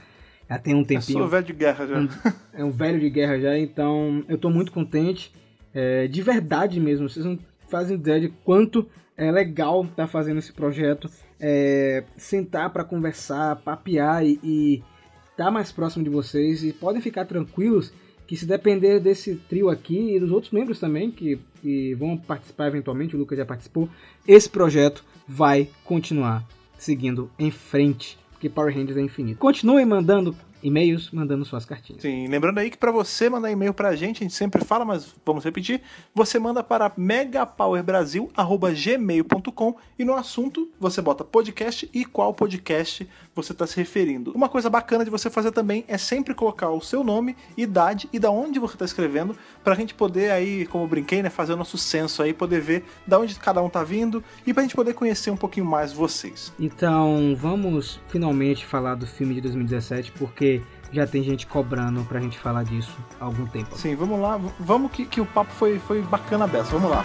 já 0.48 0.58
tem 0.58 0.74
um 0.74 0.80
Eu 0.80 0.86
tempinho. 0.86 1.18
sou 1.18 1.28
velho 1.28 1.44
de 1.44 1.52
guerra 1.52 1.86
já. 1.86 2.08
é 2.54 2.64
um 2.64 2.70
velho 2.70 2.98
de 2.98 3.10
guerra 3.10 3.38
já, 3.38 3.58
então 3.58 4.24
eu 4.26 4.38
tô 4.38 4.48
muito 4.48 4.72
contente. 4.72 5.30
é, 5.74 6.06
de 6.06 6.22
verdade 6.22 6.80
mesmo, 6.80 7.06
vocês 7.06 7.26
não 7.26 7.38
fazem 7.68 7.96
ideia 7.96 8.18
de 8.18 8.28
quanto 8.44 8.88
é 9.14 9.30
legal 9.30 9.84
estar 9.84 10.06
fazendo 10.06 10.38
esse 10.38 10.52
projeto. 10.54 11.10
É, 11.40 12.04
sentar 12.16 12.70
pra 12.70 12.84
conversar, 12.84 13.56
papear 13.56 14.24
e, 14.24 14.38
e 14.42 14.82
estar 15.30 15.50
mais 15.50 15.72
próximo 15.72 16.04
de 16.04 16.10
vocês. 16.10 16.64
E 16.64 16.72
podem 16.72 17.00
ficar 17.00 17.24
tranquilos 17.24 17.92
que 18.26 18.36
se 18.36 18.46
depender 18.46 19.00
desse 19.00 19.36
trio 19.36 19.68
aqui 19.68 20.16
e 20.16 20.20
dos 20.20 20.30
outros 20.30 20.52
membros 20.52 20.80
também 20.80 21.10
que, 21.10 21.38
que 21.60 21.94
vão 21.94 22.16
participar 22.16 22.68
eventualmente, 22.68 23.14
o 23.14 23.18
Lucas 23.18 23.36
já 23.36 23.44
participou, 23.44 23.88
esse 24.26 24.48
projeto 24.48 25.04
vai 25.28 25.68
continuar 25.84 26.44
seguindo 26.78 27.30
em 27.38 27.50
frente, 27.50 28.18
porque 28.32 28.48
Power 28.48 28.74
Rangers 28.74 28.96
é 28.96 29.02
infinito. 29.02 29.38
Continuem 29.38 29.84
mandando 29.84 30.34
e-mails, 30.64 31.12
mandando 31.12 31.44
suas 31.44 31.64
cartinhas. 31.64 32.02
Sim, 32.02 32.26
lembrando 32.26 32.58
aí 32.58 32.70
que 32.70 32.78
para 32.78 32.90
você 32.90 33.30
mandar 33.30 33.50
e-mail 33.50 33.74
pra 33.74 33.94
gente, 33.94 34.18
a 34.18 34.24
gente 34.24 34.34
sempre 34.34 34.64
fala, 34.64 34.84
mas 34.84 35.14
vamos 35.24 35.44
repetir, 35.44 35.80
você 36.14 36.38
manda 36.38 36.62
para 36.64 36.92
megapowerbrasil@gmail.com 36.96 39.76
e 39.98 40.04
no 40.04 40.14
assunto 40.14 40.70
você 40.80 41.02
bota 41.02 41.22
podcast 41.22 41.88
e 41.92 42.02
qual 42.04 42.32
podcast 42.32 43.06
você 43.34 43.52
está 43.52 43.66
se 43.66 43.76
referindo. 43.76 44.32
Uma 44.32 44.48
coisa 44.48 44.70
bacana 44.70 45.04
de 45.04 45.10
você 45.10 45.28
fazer 45.28 45.52
também 45.52 45.84
é 45.86 45.98
sempre 45.98 46.32
colocar 46.34 46.70
o 46.70 46.80
seu 46.80 47.04
nome, 47.04 47.36
idade 47.56 48.08
e 48.12 48.18
da 48.18 48.30
onde 48.30 48.58
você 48.58 48.74
está 48.74 48.86
escrevendo, 48.86 49.36
pra 49.62 49.74
gente 49.74 49.92
poder 49.92 50.30
aí, 50.30 50.64
como 50.66 50.84
eu 50.84 50.88
brinquei, 50.88 51.22
né, 51.22 51.28
fazer 51.28 51.52
o 51.52 51.56
nosso 51.56 51.76
censo 51.76 52.22
aí, 52.22 52.32
poder 52.32 52.60
ver 52.60 52.84
da 53.06 53.18
onde 53.18 53.34
cada 53.34 53.62
um 53.62 53.68
tá 53.68 53.84
vindo 53.84 54.24
e 54.46 54.54
pra 54.54 54.62
gente 54.62 54.74
poder 54.74 54.94
conhecer 54.94 55.30
um 55.30 55.36
pouquinho 55.36 55.66
mais 55.66 55.92
vocês. 55.92 56.50
Então, 56.58 57.36
vamos 57.36 58.00
finalmente 58.08 58.64
falar 58.64 58.94
do 58.94 59.06
filme 59.06 59.34
de 59.34 59.42
2017, 59.42 60.12
porque 60.12 60.53
já 60.94 61.06
tem 61.06 61.22
gente 61.22 61.46
cobrando 61.46 62.04
pra 62.04 62.20
gente 62.20 62.38
falar 62.38 62.62
disso 62.62 62.96
há 63.20 63.24
algum 63.24 63.46
tempo. 63.46 63.76
Sim, 63.76 63.96
vamos 63.96 64.20
lá, 64.20 64.38
vamos 64.60 64.92
que, 64.92 65.04
que 65.04 65.20
o 65.20 65.26
papo 65.26 65.52
foi, 65.52 65.78
foi 65.80 66.00
bacana 66.02 66.46
dessa, 66.46 66.70
vamos 66.70 66.90
lá. 66.90 67.04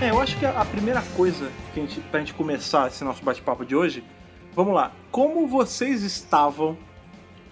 É, 0.00 0.10
eu 0.10 0.20
acho 0.20 0.38
que 0.38 0.46
a 0.46 0.64
primeira 0.64 1.02
coisa 1.16 1.50
que 1.74 1.80
a 1.80 1.82
gente, 1.82 2.00
pra 2.02 2.20
gente 2.20 2.34
começar 2.34 2.86
esse 2.86 3.02
nosso 3.02 3.24
bate-papo 3.24 3.64
de 3.64 3.74
hoje, 3.74 4.04
vamos 4.54 4.72
lá. 4.72 4.92
Como 5.10 5.48
vocês 5.48 6.02
estavam 6.02 6.78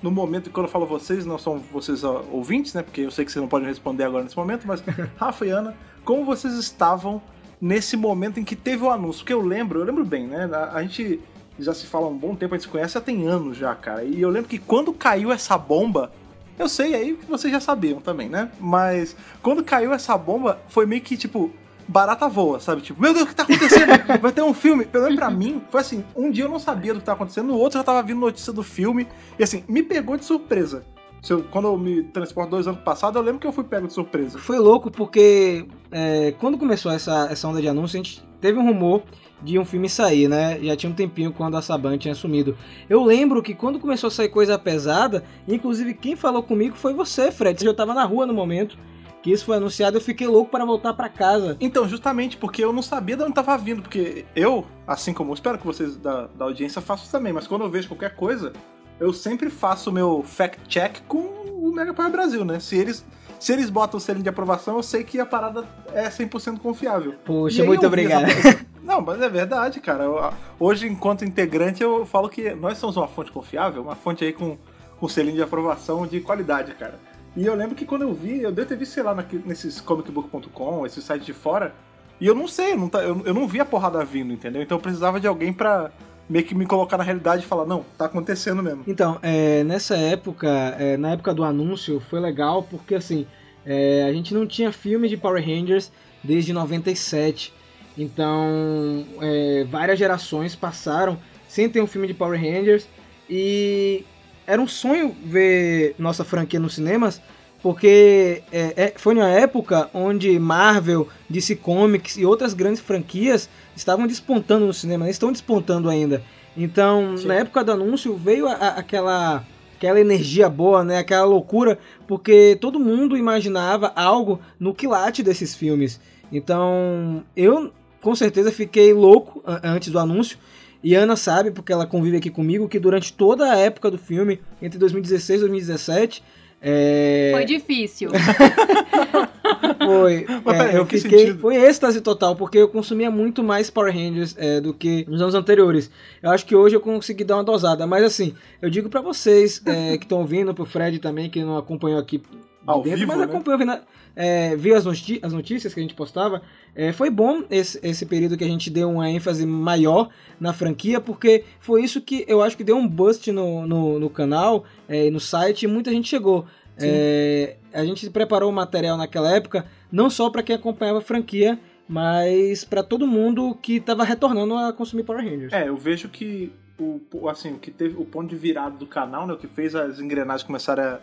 no 0.00 0.10
momento, 0.10 0.50
quando 0.50 0.66
eu 0.66 0.70
falo 0.70 0.86
vocês, 0.86 1.26
não 1.26 1.38
são 1.38 1.58
vocês 1.58 2.04
ouvintes, 2.04 2.74
né? 2.74 2.82
Porque 2.82 3.00
eu 3.00 3.10
sei 3.10 3.24
que 3.24 3.32
vocês 3.32 3.40
não 3.40 3.48
podem 3.48 3.66
responder 3.66 4.04
agora 4.04 4.22
nesse 4.22 4.36
momento, 4.36 4.66
mas 4.66 4.84
Rafa 5.16 5.46
e 5.46 5.50
Ana, 5.50 5.74
como 6.04 6.24
vocês 6.24 6.54
estavam 6.54 7.20
nesse 7.60 7.96
momento 7.96 8.38
em 8.38 8.44
que 8.44 8.54
teve 8.54 8.84
o 8.84 8.90
anúncio? 8.90 9.20
Porque 9.20 9.32
eu 9.32 9.40
lembro, 9.40 9.80
eu 9.80 9.84
lembro 9.84 10.04
bem, 10.04 10.26
né? 10.26 10.48
A, 10.52 10.76
a 10.76 10.82
gente 10.82 11.20
já 11.58 11.72
se 11.72 11.86
fala 11.86 12.06
há 12.06 12.08
um 12.08 12.16
bom 12.16 12.34
tempo, 12.34 12.54
a 12.54 12.58
gente 12.58 12.66
se 12.66 12.70
conhece 12.70 12.94
já 12.94 13.00
tem 13.00 13.26
anos 13.26 13.56
já, 13.56 13.74
cara. 13.74 14.04
E 14.04 14.20
eu 14.20 14.28
lembro 14.28 14.48
que 14.48 14.58
quando 14.58 14.92
caiu 14.92 15.32
essa 15.32 15.56
bomba, 15.56 16.12
eu 16.58 16.68
sei 16.68 16.94
aí 16.94 17.14
que 17.14 17.26
vocês 17.26 17.52
já 17.52 17.60
sabiam 17.60 18.00
também, 18.00 18.28
né? 18.28 18.50
Mas 18.60 19.16
quando 19.42 19.64
caiu 19.64 19.92
essa 19.92 20.16
bomba, 20.16 20.60
foi 20.68 20.86
meio 20.86 21.02
que 21.02 21.16
tipo. 21.16 21.50
Barata 21.86 22.26
voa, 22.26 22.60
sabe? 22.60 22.80
Tipo, 22.80 23.02
meu 23.02 23.12
Deus, 23.12 23.26
o 23.26 23.28
que 23.28 23.34
tá 23.34 23.42
acontecendo? 23.42 23.90
Vai 24.18 24.32
ter 24.32 24.40
um 24.40 24.54
filme. 24.54 24.86
Pelo 24.86 25.04
menos 25.04 25.18
pra 25.18 25.28
mim, 25.28 25.60
foi 25.70 25.82
assim: 25.82 26.02
um 26.16 26.30
dia 26.30 26.44
eu 26.44 26.48
não 26.48 26.58
sabia 26.58 26.94
do 26.94 27.00
que 27.00 27.04
tava 27.04 27.16
acontecendo, 27.16 27.48
no 27.48 27.58
outro 27.58 27.78
já 27.78 27.84
tava 27.84 28.02
vindo 28.02 28.20
notícia 28.20 28.54
do 28.54 28.62
filme. 28.62 29.06
E 29.38 29.44
assim, 29.44 29.62
me 29.68 29.82
pegou 29.82 30.16
de 30.16 30.24
surpresa. 30.24 30.82
Eu- 31.28 31.42
quando 31.44 31.68
eu 31.68 31.76
me 31.78 32.02
transporto 32.02 32.50
dois 32.50 32.66
anos 32.66 32.80
passados, 32.80 33.16
eu 33.16 33.22
lembro 33.22 33.40
que 33.40 33.46
eu 33.46 33.52
fui 33.52 33.64
pego 33.64 33.86
de 33.86 33.92
surpresa. 33.92 34.38
Foi 34.38 34.58
louco 34.58 34.90
porque 34.90 35.66
é, 35.90 36.32
quando 36.38 36.58
começou 36.58 36.92
essa, 36.92 37.28
essa 37.30 37.48
onda 37.48 37.60
de 37.60 37.68
anúncio, 37.68 37.98
a 37.98 38.02
gente 38.02 38.22
teve 38.40 38.58
um 38.58 38.66
rumor 38.66 39.02
de 39.42 39.58
um 39.58 39.64
filme 39.64 39.88
sair, 39.88 40.28
né? 40.28 40.58
Já 40.62 40.76
tinha 40.76 40.90
um 40.90 40.94
tempinho 40.94 41.32
quando 41.32 41.56
a 41.56 41.62
Saban 41.62 41.98
tinha 41.98 42.14
sumido. 42.14 42.56
Eu 42.88 43.02
lembro 43.04 43.42
que 43.42 43.54
quando 43.54 43.78
começou 43.78 44.08
a 44.08 44.10
sair 44.10 44.28
coisa 44.28 44.58
pesada, 44.58 45.24
inclusive 45.46 45.92
quem 45.94 46.16
falou 46.16 46.42
comigo 46.42 46.76
foi 46.76 46.94
você, 46.94 47.30
Fred. 47.30 47.64
Eu 47.64 47.74
tava 47.74 47.92
na 47.94 48.04
rua 48.04 48.26
no 48.26 48.32
momento 48.32 48.78
que 49.22 49.30
isso 49.32 49.46
foi 49.46 49.56
anunciado, 49.56 49.96
eu 49.96 50.02
fiquei 50.02 50.26
louco 50.26 50.50
para 50.50 50.66
voltar 50.66 50.92
para 50.92 51.08
casa. 51.08 51.56
Então, 51.58 51.88
justamente 51.88 52.36
porque 52.36 52.62
eu 52.62 52.74
não 52.74 52.82
sabia 52.82 53.16
de 53.16 53.22
onde 53.22 53.32
tava 53.32 53.56
vindo, 53.56 53.80
porque 53.80 54.26
eu, 54.36 54.66
assim 54.86 55.14
como 55.14 55.30
eu 55.30 55.34
espero 55.34 55.56
que 55.56 55.66
vocês 55.66 55.96
da, 55.96 56.26
da 56.26 56.44
audiência 56.44 56.82
façam 56.82 57.10
também, 57.10 57.32
mas 57.32 57.46
quando 57.46 57.62
eu 57.64 57.70
vejo 57.70 57.88
qualquer 57.88 58.14
coisa, 58.14 58.52
eu 59.00 59.12
sempre 59.12 59.50
faço 59.50 59.90
o 59.90 59.92
meu 59.92 60.22
fact-check 60.26 61.00
com 61.08 61.18
o 61.18 61.72
Mega 61.74 61.92
Power 61.94 62.10
Brasil, 62.10 62.44
né? 62.44 62.60
Se 62.60 62.76
eles, 62.76 63.04
se 63.40 63.52
eles 63.52 63.70
botam 63.70 63.98
o 63.98 64.00
selinho 64.00 64.22
de 64.22 64.28
aprovação, 64.28 64.76
eu 64.76 64.82
sei 64.82 65.02
que 65.04 65.18
a 65.18 65.26
parada 65.26 65.64
é 65.92 66.08
100% 66.08 66.58
confiável. 66.60 67.14
Poxa, 67.24 67.58
E 67.58 67.60
aí 67.62 67.66
muito 67.66 67.86
obrigado. 67.86 68.24
essa- 68.24 68.64
Não, 68.82 69.00
mas 69.00 69.20
é 69.22 69.28
verdade, 69.28 69.80
cara. 69.80 70.04
Eu- 70.04 70.32
hoje, 70.60 70.86
enquanto 70.86 71.24
integrante, 71.24 71.82
eu 71.82 72.04
falo 72.04 72.28
que 72.28 72.54
nós 72.54 72.76
somos 72.78 72.96
uma 72.96 73.08
fonte 73.08 73.32
confiável, 73.32 73.82
uma 73.82 73.94
fonte 73.96 74.22
aí 74.24 74.32
com, 74.32 74.58
com 75.00 75.08
selinho 75.08 75.36
de 75.36 75.42
aprovação 75.42 76.06
de 76.06 76.20
qualidade, 76.20 76.74
cara. 76.74 76.98
E 77.36 77.44
eu 77.46 77.54
lembro 77.54 77.74
que 77.74 77.84
quando 77.86 78.02
eu 78.02 78.12
vi, 78.14 78.42
eu 78.42 78.52
devo 78.52 78.68
ter 78.68 78.76
visto, 78.76 78.92
sei 78.92 79.02
lá, 79.02 79.16
nesses 79.44 79.80
comicbook.com, 79.80 80.86
esses 80.86 81.02
sites 81.02 81.26
de 81.26 81.32
fora, 81.32 81.74
e 82.20 82.26
eu 82.26 82.34
não 82.34 82.46
sei, 82.46 82.72
eu 82.72 82.76
não, 82.78 82.88
tá- 82.88 83.02
eu, 83.02 83.20
eu 83.24 83.34
não 83.34 83.48
vi 83.48 83.58
a 83.58 83.64
porrada 83.64 84.04
vindo, 84.04 84.32
entendeu? 84.32 84.62
Então 84.62 84.76
eu 84.78 84.82
precisava 84.82 85.18
de 85.18 85.26
alguém 85.26 85.52
pra 85.52 85.90
meio 86.28 86.44
que 86.44 86.54
me 86.54 86.66
colocar 86.66 86.96
na 86.96 87.04
realidade 87.04 87.44
e 87.44 87.46
falar, 87.46 87.66
não, 87.66 87.84
tá 87.98 88.06
acontecendo 88.06 88.62
mesmo. 88.62 88.84
Então, 88.86 89.18
é, 89.22 89.62
nessa 89.64 89.96
época, 89.96 90.48
é, 90.78 90.96
na 90.96 91.12
época 91.12 91.34
do 91.34 91.44
anúncio, 91.44 92.00
foi 92.08 92.20
legal 92.20 92.62
porque 92.62 92.94
assim, 92.94 93.26
é, 93.64 94.04
a 94.08 94.12
gente 94.12 94.32
não 94.32 94.46
tinha 94.46 94.72
filme 94.72 95.08
de 95.08 95.16
Power 95.16 95.44
Rangers 95.44 95.92
desde 96.22 96.52
97. 96.52 97.52
Então, 97.96 99.06
é, 99.20 99.64
várias 99.70 99.98
gerações 99.98 100.56
passaram 100.56 101.18
sem 101.48 101.68
ter 101.68 101.80
um 101.80 101.86
filme 101.86 102.06
de 102.06 102.14
Power 102.14 102.40
Rangers 102.40 102.86
e 103.28 104.04
era 104.46 104.60
um 104.60 104.66
sonho 104.66 105.14
ver 105.24 105.94
nossa 105.98 106.24
franquia 106.24 106.58
nos 106.58 106.74
cinemas 106.74 107.20
porque 107.64 108.42
é, 108.52 108.74
é, 108.76 108.92
foi 108.94 109.14
uma 109.14 109.30
época 109.30 109.88
onde 109.94 110.38
Marvel, 110.38 111.08
DC 111.30 111.56
Comics 111.56 112.18
e 112.18 112.26
outras 112.26 112.52
grandes 112.52 112.78
franquias 112.82 113.48
estavam 113.74 114.06
despontando 114.06 114.66
no 114.66 114.72
cinema, 114.74 115.06
né? 115.06 115.10
estão 115.10 115.32
despontando 115.32 115.88
ainda. 115.88 116.22
Então, 116.54 117.16
Sim. 117.16 117.26
na 117.26 117.36
época 117.36 117.64
do 117.64 117.72
anúncio, 117.72 118.14
veio 118.16 118.46
a- 118.46 118.52
a- 118.52 118.68
aquela, 118.80 119.42
aquela 119.78 119.98
energia 119.98 120.46
boa, 120.46 120.84
né? 120.84 120.98
aquela 120.98 121.24
loucura, 121.24 121.78
porque 122.06 122.58
todo 122.60 122.78
mundo 122.78 123.16
imaginava 123.16 123.90
algo 123.96 124.40
no 124.60 124.74
quilate 124.74 125.22
desses 125.22 125.54
filmes. 125.54 125.98
Então, 126.30 127.24
eu 127.34 127.72
com 128.02 128.14
certeza 128.14 128.52
fiquei 128.52 128.92
louco 128.92 129.42
antes 129.62 129.88
do 129.90 129.98
anúncio. 129.98 130.36
E 130.82 130.94
Ana 130.94 131.16
sabe, 131.16 131.50
porque 131.50 131.72
ela 131.72 131.86
convive 131.86 132.18
aqui 132.18 132.28
comigo, 132.28 132.68
que 132.68 132.78
durante 132.78 133.10
toda 133.10 133.50
a 133.50 133.56
época 133.56 133.90
do 133.90 133.96
filme, 133.96 134.38
entre 134.60 134.78
2016 134.78 135.38
e 135.38 135.44
2017, 135.44 136.22
é, 136.66 137.30
Foi 137.34 137.44
difícil. 137.44 138.08
foi. 139.84 140.24
Mas 140.42 140.54
é, 140.54 140.58
peraí, 140.58 140.76
eu 140.76 140.86
fiquei. 140.86 141.00
sentido? 141.00 141.38
Foi 141.38 141.56
êxtase 141.56 142.00
total, 142.00 142.34
porque 142.34 142.56
eu 142.56 142.68
consumia 142.68 143.10
muito 143.10 143.44
mais 143.44 143.68
Power 143.68 143.92
Rangers 143.92 144.34
é, 144.38 144.62
do 144.62 144.72
que 144.72 145.04
nos 145.06 145.20
anos 145.20 145.34
anteriores. 145.34 145.90
Eu 146.22 146.30
acho 146.30 146.46
que 146.46 146.56
hoje 146.56 146.74
eu 146.74 146.80
consegui 146.80 147.22
dar 147.22 147.36
uma 147.36 147.44
dosada. 147.44 147.86
Mas 147.86 148.02
assim, 148.02 148.34
eu 148.62 148.70
digo 148.70 148.88
pra 148.88 149.02
vocês 149.02 149.60
é, 149.66 149.98
que 149.98 150.06
estão 150.06 150.20
ouvindo, 150.20 150.54
pro 150.54 150.64
Fred 150.64 150.98
também, 151.00 151.28
que 151.28 151.44
não 151.44 151.58
acompanhou 151.58 152.00
aqui 152.00 152.22
Ao 152.66 152.82
dentro, 152.82 152.98
vivo, 153.00 153.08
mas 153.12 153.18
né? 153.18 153.24
acompanhou, 153.24 153.80
é, 154.16 154.56
viu 154.56 154.74
as, 154.76 154.84
as 154.86 155.32
notícias 155.32 155.74
que 155.74 155.80
a 155.80 155.82
gente 155.82 155.94
postava. 155.94 156.42
É, 156.74 156.92
foi 156.92 157.10
bom 157.10 157.42
esse, 157.50 157.78
esse 157.82 158.06
período 158.06 158.36
que 158.36 158.44
a 158.44 158.48
gente 158.48 158.70
deu 158.70 158.90
uma 158.90 159.10
ênfase 159.10 159.44
maior 159.46 160.08
na 160.40 160.52
franquia, 160.52 161.00
porque 161.00 161.44
foi 161.60 161.82
isso 161.82 162.00
que 162.00 162.24
eu 162.26 162.42
acho 162.42 162.56
que 162.56 162.64
deu 162.64 162.76
um 162.76 162.86
boost 162.88 163.30
no, 163.32 163.66
no, 163.66 163.98
no 163.98 164.10
canal 164.10 164.64
é, 164.88 165.06
e 165.06 165.10
no 165.10 165.20
site 165.20 165.64
e 165.64 165.66
muita 165.68 165.90
gente 165.90 166.08
chegou. 166.08 166.46
É, 166.78 167.56
a 167.72 167.84
gente 167.84 168.08
preparou 168.10 168.50
o 168.50 168.52
material 168.52 168.96
naquela 168.96 169.30
época, 169.34 169.66
não 169.92 170.10
só 170.10 170.28
para 170.30 170.42
quem 170.42 170.56
acompanhava 170.56 170.98
a 170.98 171.02
franquia, 171.02 171.58
mas 171.88 172.64
para 172.64 172.82
todo 172.82 173.06
mundo 173.06 173.56
que 173.60 173.76
estava 173.76 174.04
retornando 174.04 174.56
a 174.56 174.72
consumir 174.72 175.04
Power 175.04 175.22
Rangers. 175.24 175.52
É, 175.52 175.68
eu 175.68 175.76
vejo 175.76 176.08
que 176.08 176.52
o, 176.78 177.00
o- 177.12 177.28
assim, 177.28 177.52
o 177.52 177.58
que 177.58 177.70
teve 177.70 177.94
o 178.00 178.04
ponto 178.04 178.28
de 178.28 178.36
virada 178.36 178.76
do 178.76 178.86
canal, 178.86 179.26
né, 179.26 179.34
o 179.34 179.36
que 179.36 179.46
fez 179.46 179.74
as 179.74 180.00
engrenagens 180.00 180.42
começarem 180.42 180.84
a, 180.84 180.98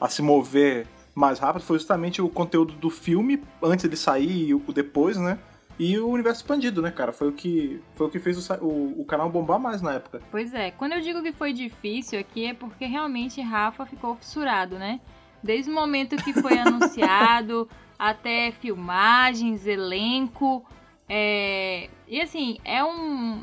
a 0.00 0.08
se 0.08 0.22
mover 0.22 0.86
mais 1.18 1.40
rápido 1.40 1.62
foi 1.62 1.78
justamente 1.78 2.22
o 2.22 2.28
conteúdo 2.28 2.74
do 2.74 2.88
filme 2.88 3.42
antes 3.60 3.90
de 3.90 3.96
sair 3.96 4.48
e 4.48 4.54
o 4.54 4.60
depois, 4.72 5.16
né? 5.16 5.38
E 5.78 5.98
o 5.98 6.08
universo 6.08 6.40
expandido, 6.40 6.80
né, 6.80 6.90
cara? 6.90 7.12
Foi 7.12 7.28
o 7.28 7.32
que 7.32 7.80
foi 7.94 8.06
o 8.06 8.10
que 8.10 8.18
fez 8.18 8.48
o, 8.50 8.54
o, 8.64 9.00
o 9.00 9.04
canal 9.04 9.28
bombar 9.28 9.58
mais 9.58 9.82
na 9.82 9.94
época. 9.94 10.20
Pois 10.30 10.54
é, 10.54 10.70
quando 10.70 10.92
eu 10.92 11.00
digo 11.00 11.22
que 11.22 11.32
foi 11.32 11.52
difícil 11.52 12.18
aqui 12.20 12.46
é 12.46 12.54
porque 12.54 12.86
realmente 12.86 13.40
Rafa 13.40 13.84
ficou 13.84 14.14
fissurado, 14.16 14.78
né? 14.78 15.00
Desde 15.42 15.70
o 15.70 15.74
momento 15.74 16.16
que 16.16 16.32
foi 16.32 16.56
anunciado 16.58 17.68
até 17.98 18.52
filmagens, 18.52 19.66
elenco. 19.66 20.64
é, 21.08 21.88
E 22.06 22.20
assim, 22.20 22.58
é 22.64 22.84
um. 22.84 23.42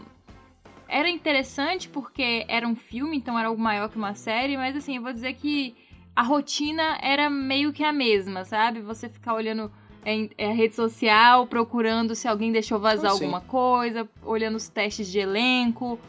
Era 0.87 1.09
interessante 1.09 1.89
porque 1.89 2.45
era 2.47 2.65
um 2.67 2.75
filme, 2.75 3.17
então 3.17 3.37
era 3.37 3.47
algo 3.49 3.61
maior 3.61 3.89
que 3.89 3.97
uma 3.97 4.13
série, 4.13 4.55
mas 4.55 4.75
assim, 4.75 4.97
eu 4.97 5.01
vou 5.01 5.11
dizer 5.11 5.33
que 5.33 5.75
a 6.15 6.23
rotina 6.23 6.97
era 7.01 7.29
meio 7.29 7.73
que 7.73 7.83
a 7.83 7.91
mesma, 7.91 8.45
sabe? 8.45 8.79
Você 8.81 9.09
ficar 9.09 9.33
olhando 9.33 9.71
em, 10.05 10.29
em 10.37 10.55
rede 10.55 10.75
social, 10.75 11.45
procurando 11.47 12.15
se 12.15 12.27
alguém 12.27 12.51
deixou 12.51 12.79
vazar 12.79 13.11
Ah, 13.11 13.13
alguma 13.13 13.41
coisa, 13.41 14.07
olhando 14.23 14.55
os 14.55 14.69
testes 14.69 15.11
de 15.11 15.19
elenco. 15.19 15.99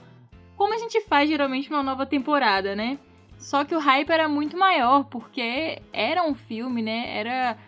Como 0.56 0.72
a 0.74 0.78
gente 0.78 1.00
faz 1.02 1.28
geralmente 1.28 1.70
numa 1.70 1.82
nova 1.82 2.06
temporada, 2.06 2.76
né? 2.76 2.98
Só 3.36 3.64
que 3.64 3.74
o 3.74 3.78
hype 3.78 4.10
era 4.10 4.28
muito 4.28 4.56
maior, 4.56 5.04
porque 5.04 5.80
era 5.92 6.22
um 6.22 6.34
filme, 6.34 6.82
né? 6.82 7.18
Era 7.18 7.58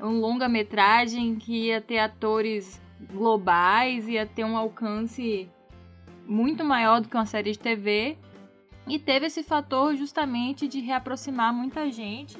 um 0.00 0.20
longa-metragem 0.20 1.36
que 1.36 1.66
ia 1.66 1.80
ter 1.80 1.98
atores 1.98 2.80
globais, 3.12 4.06
ia 4.06 4.26
ter 4.26 4.44
um 4.44 4.56
alcance 4.56 5.48
muito 6.26 6.64
maior 6.64 7.00
do 7.00 7.08
que 7.08 7.16
uma 7.16 7.26
série 7.26 7.52
de 7.52 7.58
TV. 7.58 8.16
E 8.86 8.98
teve 8.98 9.26
esse 9.26 9.42
fator 9.42 9.94
justamente 9.96 10.68
de 10.68 10.80
reaproximar 10.80 11.52
muita 11.52 11.90
gente. 11.90 12.36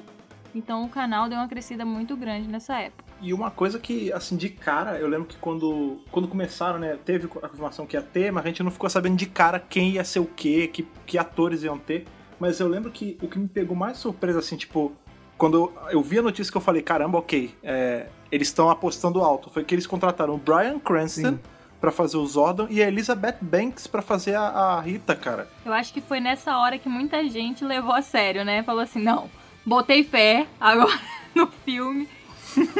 Então 0.55 0.85
o 0.85 0.89
canal 0.89 1.27
deu 1.27 1.37
uma 1.37 1.47
crescida 1.47 1.85
muito 1.85 2.15
grande 2.15 2.47
nessa 2.47 2.79
época. 2.79 3.05
E 3.21 3.33
uma 3.33 3.49
coisa 3.49 3.79
que, 3.79 4.11
assim, 4.13 4.37
de 4.37 4.49
cara, 4.49 4.99
eu 4.99 5.07
lembro 5.07 5.27
que 5.27 5.37
quando, 5.37 5.99
quando 6.11 6.27
começaram, 6.27 6.77
né, 6.79 6.97
teve 7.03 7.25
a 7.25 7.29
confirmação 7.29 7.85
que 7.85 7.97
ia 7.97 8.01
ter, 8.01 8.31
mas 8.31 8.45
a 8.45 8.47
gente 8.47 8.61
não 8.61 8.71
ficou 8.71 8.89
sabendo 8.89 9.15
de 9.15 9.25
cara 9.25 9.59
quem 9.59 9.91
ia 9.93 10.03
ser 10.03 10.19
o 10.19 10.25
quê, 10.25 10.67
que, 10.67 10.87
que 11.05 11.17
atores 11.17 11.63
iam 11.63 11.77
ter. 11.77 12.05
Mas 12.39 12.59
eu 12.59 12.67
lembro 12.67 12.91
que 12.91 13.17
o 13.21 13.27
que 13.27 13.39
me 13.39 13.47
pegou 13.47 13.75
mais 13.75 13.97
surpresa, 13.97 14.39
assim, 14.39 14.55
tipo, 14.55 14.93
quando 15.37 15.57
eu, 15.57 15.73
eu 15.91 16.01
vi 16.01 16.19
a 16.19 16.21
notícia 16.21 16.51
que 16.51 16.57
eu 16.57 16.61
falei, 16.61 16.83
caramba, 16.83 17.17
ok, 17.17 17.55
é, 17.63 18.07
eles 18.31 18.47
estão 18.47 18.69
apostando 18.69 19.21
alto, 19.21 19.49
foi 19.49 19.63
que 19.63 19.73
eles 19.73 19.87
contrataram 19.87 20.35
o 20.35 20.37
Brian 20.37 20.79
Cranston 20.79 21.31
Sim. 21.31 21.39
Pra 21.79 21.91
fazer 21.91 22.17
o 22.17 22.25
Zordon 22.25 22.67
e 22.69 22.81
a 22.81 22.87
Elizabeth 22.87 23.37
Banks 23.41 23.85
pra 23.87 24.01
fazer 24.01 24.35
a, 24.35 24.47
a 24.47 24.81
Rita, 24.81 25.15
cara. 25.15 25.47
Eu 25.65 25.73
acho 25.73 25.93
que 25.93 26.01
foi 26.01 26.19
nessa 26.19 26.57
hora 26.57 26.77
que 26.77 26.89
muita 26.89 27.27
gente 27.29 27.63
levou 27.63 27.93
a 27.93 28.01
sério, 28.01 28.43
né? 28.43 28.63
Falou 28.63 28.81
assim, 28.81 29.01
não, 29.01 29.29
botei 29.65 30.03
fé 30.03 30.47
agora 30.59 30.99
no 31.35 31.47
filme. 31.47 32.07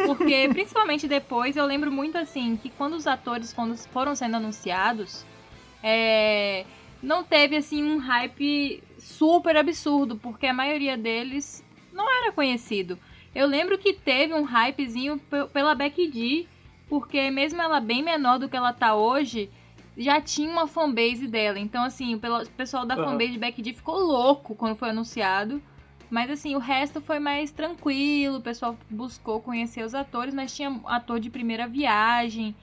Porque, 0.06 0.48
principalmente 0.52 1.08
depois, 1.08 1.56
eu 1.56 1.66
lembro 1.66 1.92
muito 1.92 2.18
assim, 2.18 2.56
que 2.56 2.70
quando 2.72 2.94
os 2.96 3.06
atores 3.06 3.56
foram 3.92 4.16
sendo 4.16 4.38
anunciados, 4.38 5.24
é, 5.84 6.66
não 7.02 7.24
teve 7.24 7.56
assim 7.56 7.84
um 7.84 7.98
hype 8.00 8.84
super 8.98 9.56
absurdo, 9.56 10.16
porque 10.18 10.48
a 10.48 10.54
maioria 10.54 10.98
deles 10.98 11.64
não 11.94 12.10
era 12.24 12.32
conhecido. 12.32 12.98
Eu 13.36 13.46
lembro 13.46 13.78
que 13.78 13.94
teve 13.94 14.34
um 14.34 14.44
hypezinho 14.44 15.20
pe- 15.20 15.46
pela 15.54 15.76
Becky 15.76 16.12
G, 16.12 16.48
porque 16.90 17.30
mesmo 17.30 17.62
ela 17.62 17.80
bem 17.80 18.04
menor 18.04 18.40
do 18.40 18.48
que 18.50 18.56
ela 18.56 18.74
tá 18.74 18.96
hoje, 18.96 19.50
já 19.98 20.22
tinha 20.22 20.50
uma 20.50 20.68
fanbase 20.68 21.28
dela. 21.28 21.60
Então, 21.60 21.84
assim, 21.84 22.16
o 22.16 22.20
pessoal 22.56 22.86
da 22.86 22.96
Aham. 22.96 23.06
fanbase 23.06 23.32
de 23.32 23.40
Becky 23.40 23.64
G 23.64 23.74
ficou 23.74 24.00
louco 24.00 24.56
quando 24.56 24.76
foi 24.76 24.90
anunciado. 24.90 25.62
Mas, 26.10 26.32
assim, 26.32 26.56
o 26.56 26.60
resto 26.60 27.02
foi 27.02 27.20
mais 27.20 27.52
tranquilo. 27.52 28.38
O 28.38 28.42
pessoal 28.42 28.78
buscou 28.90 29.42
conhecer 29.42 29.84
os 29.84 29.94
atores, 29.94 30.34
mas 30.34 30.56
tinha 30.56 30.80
ator 30.86 31.20
de 31.20 31.30
primeira 31.30 31.68
viagem. 31.68 32.56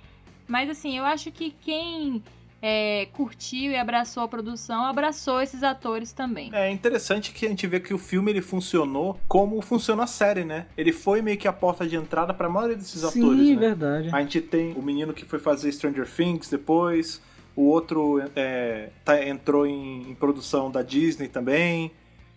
Mas, 0.48 0.70
assim, 0.70 0.96
eu 0.96 1.04
acho 1.04 1.30
que 1.30 1.50
quem 1.50 2.22
é, 2.66 3.08
curtiu 3.12 3.72
e 3.72 3.76
abraçou 3.76 4.22
a 4.22 4.28
produção, 4.28 4.86
abraçou 4.86 5.42
esses 5.42 5.62
atores 5.62 6.12
também. 6.12 6.48
É 6.54 6.70
interessante 6.70 7.30
que 7.30 7.44
a 7.44 7.48
gente 7.50 7.66
vê 7.66 7.78
que 7.78 7.92
o 7.92 7.98
filme 7.98 8.32
ele 8.32 8.40
funcionou 8.40 9.20
como 9.28 9.60
funciona 9.60 10.04
a 10.04 10.06
série, 10.06 10.44
né? 10.44 10.64
Ele 10.74 10.90
foi 10.90 11.20
meio 11.20 11.36
que 11.36 11.46
a 11.46 11.52
porta 11.52 11.86
de 11.86 11.94
entrada 11.94 12.32
pra 12.32 12.48
maioria 12.48 12.74
desses 12.74 13.02
Sim, 13.02 13.20
atores, 13.20 13.50
né? 13.50 13.56
verdade. 13.56 14.08
A 14.10 14.18
gente 14.22 14.40
tem 14.40 14.72
o 14.72 14.80
menino 14.80 15.12
que 15.12 15.26
foi 15.26 15.38
fazer 15.38 15.70
Stranger 15.72 16.08
Things 16.10 16.48
depois, 16.48 17.20
o 17.54 17.64
outro 17.64 18.22
é, 18.34 18.88
tá- 19.04 19.22
entrou 19.22 19.66
em, 19.66 20.10
em 20.10 20.14
produção 20.14 20.70
da 20.70 20.80
Disney 20.80 21.28
também. 21.28 21.90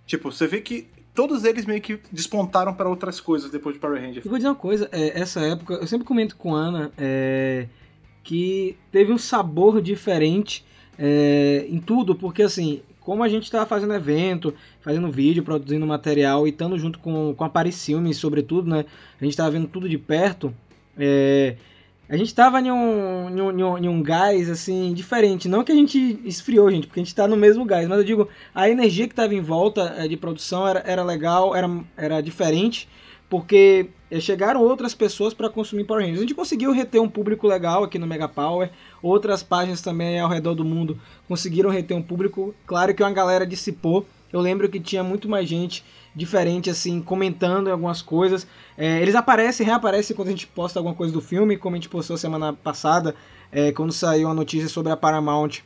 Tipo, 0.05 0.29
você 0.29 0.45
vê 0.45 0.59
que 0.59 0.89
todos 1.15 1.45
eles 1.45 1.65
meio 1.65 1.79
que 1.81 2.01
despontaram 2.11 2.73
para 2.73 2.89
outras 2.89 3.21
coisas 3.21 3.49
depois 3.49 3.75
de 3.75 3.79
Power 3.79 4.01
Rangers. 4.01 4.25
Eu 4.25 4.29
vou 4.29 4.37
dizer 4.37 4.49
uma 4.49 4.55
coisa, 4.55 4.89
é, 4.91 5.17
essa 5.21 5.39
época, 5.39 5.75
eu 5.75 5.87
sempre 5.87 6.05
comento 6.05 6.35
com 6.35 6.53
a 6.53 6.59
Ana 6.59 6.91
é, 6.97 7.67
que 8.27 8.75
teve 8.91 9.11
um 9.13 9.17
sabor 9.17 9.81
diferente 9.81 10.65
é, 10.99 11.65
em 11.69 11.79
tudo, 11.79 12.13
porque 12.15 12.43
assim, 12.43 12.81
como 12.99 13.23
a 13.23 13.29
gente 13.29 13.43
estava 13.43 13.65
fazendo 13.65 13.93
evento, 13.93 14.53
fazendo 14.81 15.09
vídeo, 15.11 15.43
produzindo 15.43 15.85
material 15.87 16.45
e 16.45 16.49
estando 16.49 16.77
junto 16.77 16.99
com, 16.99 17.33
com 17.35 17.43
a 17.45 17.49
Paris 17.49 17.83
Filmes, 17.85 18.17
sobretudo, 18.17 18.69
né? 18.69 18.85
A 19.19 19.23
gente 19.23 19.33
estava 19.33 19.51
vendo 19.51 19.67
tudo 19.67 19.87
de 19.87 19.97
perto. 19.97 20.53
é, 20.97 21.55
a 22.09 22.15
gente 22.15 22.33
tava 22.33 22.61
em 22.61 22.71
um, 22.71 23.29
em, 23.29 23.41
um, 23.63 23.77
em 23.77 23.89
um- 23.89 24.01
gás, 24.01 24.49
assim, 24.49 24.93
diferente. 24.93 25.49
Não 25.49 25.63
que 25.63 25.71
a 25.73 25.75
gente 25.75 26.19
esfriou, 26.23 26.71
gente, 26.71 26.87
porque 26.87 27.01
a 27.01 27.03
gente 27.03 27.13
tá 27.15 27.27
no 27.27 27.35
mesmo 27.35 27.65
gás. 27.65 27.87
Mas 27.87 27.97
eu 27.97 28.03
digo, 28.05 28.29
a 28.55 28.69
energia 28.69 29.07
que 29.09 29.15
tava 29.15 29.35
em 29.35 29.41
volta 29.41 29.93
eh, 29.97 30.07
de 30.07 30.15
produção 30.15 30.65
era, 30.67 30.79
era 30.85 31.03
legal, 31.03 31.53
era, 31.55 31.69
era 31.97 32.21
diferente. 32.21 32.87
Porque 33.29 33.89
chegaram 34.19 34.61
outras 34.61 34.95
pessoas 34.95 35.33
para 35.33 35.49
consumir 35.49 35.83
Power 35.83 36.01
Rangers. 36.01 36.19
A 36.19 36.21
gente 36.21 36.35
conseguiu 36.35 36.71
reter 36.71 37.01
um 37.01 37.09
público 37.09 37.47
legal 37.47 37.83
aqui 37.83 37.99
no 37.99 38.07
Mega 38.07 38.27
Power. 38.27 38.69
Outras 39.01 39.43
páginas 39.43 39.81
também 39.81 40.19
ao 40.19 40.29
redor 40.29 40.55
do 40.55 40.63
mundo 40.63 40.99
conseguiram 41.27 41.69
reter 41.69 41.95
um 41.95 42.01
público. 42.01 42.55
Claro 42.65 42.93
que 42.93 43.03
uma 43.03 43.11
galera 43.11 43.45
dissipou. 43.45 44.05
Eu 44.31 44.41
lembro 44.41 44.67
que 44.69 44.79
tinha 44.79 45.03
muito 45.03 45.29
mais 45.29 45.47
gente 45.47 45.83
diferente, 46.15 46.69
assim, 46.69 47.01
comentando 47.01 47.69
algumas 47.69 48.01
coisas. 48.01 48.47
É, 48.77 49.01
eles 49.01 49.15
aparecem, 49.15 49.65
reaparecem 49.65 50.15
quando 50.15 50.29
a 50.29 50.31
gente 50.31 50.47
posta 50.47 50.79
alguma 50.79 50.95
coisa 50.95 51.13
do 51.13 51.21
filme, 51.21 51.57
como 51.57 51.75
a 51.75 51.77
gente 51.77 51.89
postou 51.89 52.17
semana 52.17 52.53
passada, 52.53 53.15
é, 53.51 53.71
quando 53.71 53.93
saiu 53.93 54.27
a 54.27 54.33
notícia 54.33 54.67
sobre 54.67 54.91
a 54.91 54.97
Paramount 54.97 55.59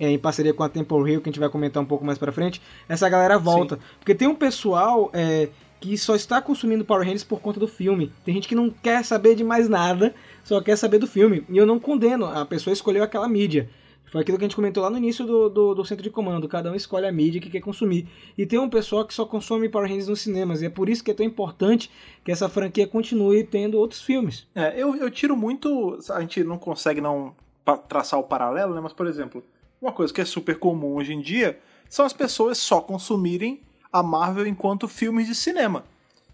é, 0.00 0.10
em 0.10 0.18
parceria 0.18 0.52
com 0.52 0.64
a 0.64 0.68
Temple 0.68 0.98
Hill, 1.10 1.20
que 1.20 1.28
a 1.28 1.32
gente 1.32 1.38
vai 1.38 1.48
comentar 1.48 1.80
um 1.80 1.86
pouco 1.86 2.04
mais 2.04 2.18
pra 2.18 2.32
frente. 2.32 2.60
Essa 2.88 3.08
galera 3.08 3.38
volta. 3.38 3.78
Porque 4.00 4.14
tem 4.14 4.26
um 4.26 4.34
pessoal 4.34 5.08
é, 5.12 5.48
que 5.82 5.98
só 5.98 6.14
está 6.14 6.40
consumindo 6.40 6.84
Power 6.84 7.04
Rangers 7.04 7.24
por 7.24 7.40
conta 7.40 7.58
do 7.58 7.66
filme. 7.66 8.12
Tem 8.24 8.32
gente 8.32 8.46
que 8.46 8.54
não 8.54 8.70
quer 8.70 9.04
saber 9.04 9.34
de 9.34 9.42
mais 9.42 9.68
nada, 9.68 10.14
só 10.44 10.60
quer 10.60 10.76
saber 10.76 10.98
do 10.98 11.08
filme. 11.08 11.44
E 11.50 11.58
eu 11.58 11.66
não 11.66 11.80
condeno, 11.80 12.24
a 12.24 12.46
pessoa 12.46 12.72
escolheu 12.72 13.02
aquela 13.02 13.28
mídia. 13.28 13.68
Foi 14.06 14.20
aquilo 14.20 14.38
que 14.38 14.44
a 14.44 14.46
gente 14.46 14.54
comentou 14.54 14.82
lá 14.82 14.90
no 14.90 14.98
início 14.98 15.24
do, 15.26 15.48
do, 15.48 15.74
do 15.74 15.84
centro 15.84 16.04
de 16.04 16.10
comando. 16.10 16.46
Cada 16.46 16.70
um 16.70 16.74
escolhe 16.74 17.06
a 17.06 17.12
mídia 17.12 17.40
que 17.40 17.50
quer 17.50 17.60
consumir. 17.60 18.06
E 18.36 18.44
tem 18.44 18.58
um 18.58 18.68
pessoal 18.68 19.06
que 19.06 19.14
só 19.14 19.24
consome 19.24 19.70
Power 19.70 19.88
Rangers 19.88 20.06
nos 20.06 20.20
cinemas. 20.20 20.60
E 20.60 20.66
é 20.66 20.68
por 20.68 20.88
isso 20.88 21.02
que 21.02 21.10
é 21.10 21.14
tão 21.14 21.24
importante 21.24 21.90
que 22.22 22.30
essa 22.30 22.48
franquia 22.48 22.86
continue 22.86 23.42
tendo 23.42 23.78
outros 23.78 24.02
filmes. 24.02 24.46
É, 24.54 24.80
eu, 24.80 24.94
eu 24.96 25.10
tiro 25.10 25.34
muito. 25.34 25.98
A 26.10 26.20
gente 26.20 26.44
não 26.44 26.58
consegue 26.58 27.00
não 27.00 27.34
traçar 27.88 28.20
o 28.20 28.24
paralelo, 28.24 28.74
né? 28.74 28.80
Mas, 28.82 28.92
por 28.92 29.06
exemplo, 29.06 29.42
uma 29.80 29.92
coisa 29.92 30.12
que 30.12 30.20
é 30.20 30.24
super 30.26 30.58
comum 30.58 30.96
hoje 30.96 31.14
em 31.14 31.20
dia 31.22 31.58
são 31.88 32.04
as 32.04 32.12
pessoas 32.12 32.58
só 32.58 32.82
consumirem 32.82 33.62
a 33.92 34.02
Marvel 34.02 34.46
enquanto 34.46 34.88
filmes 34.88 35.26
de 35.26 35.34
cinema. 35.34 35.84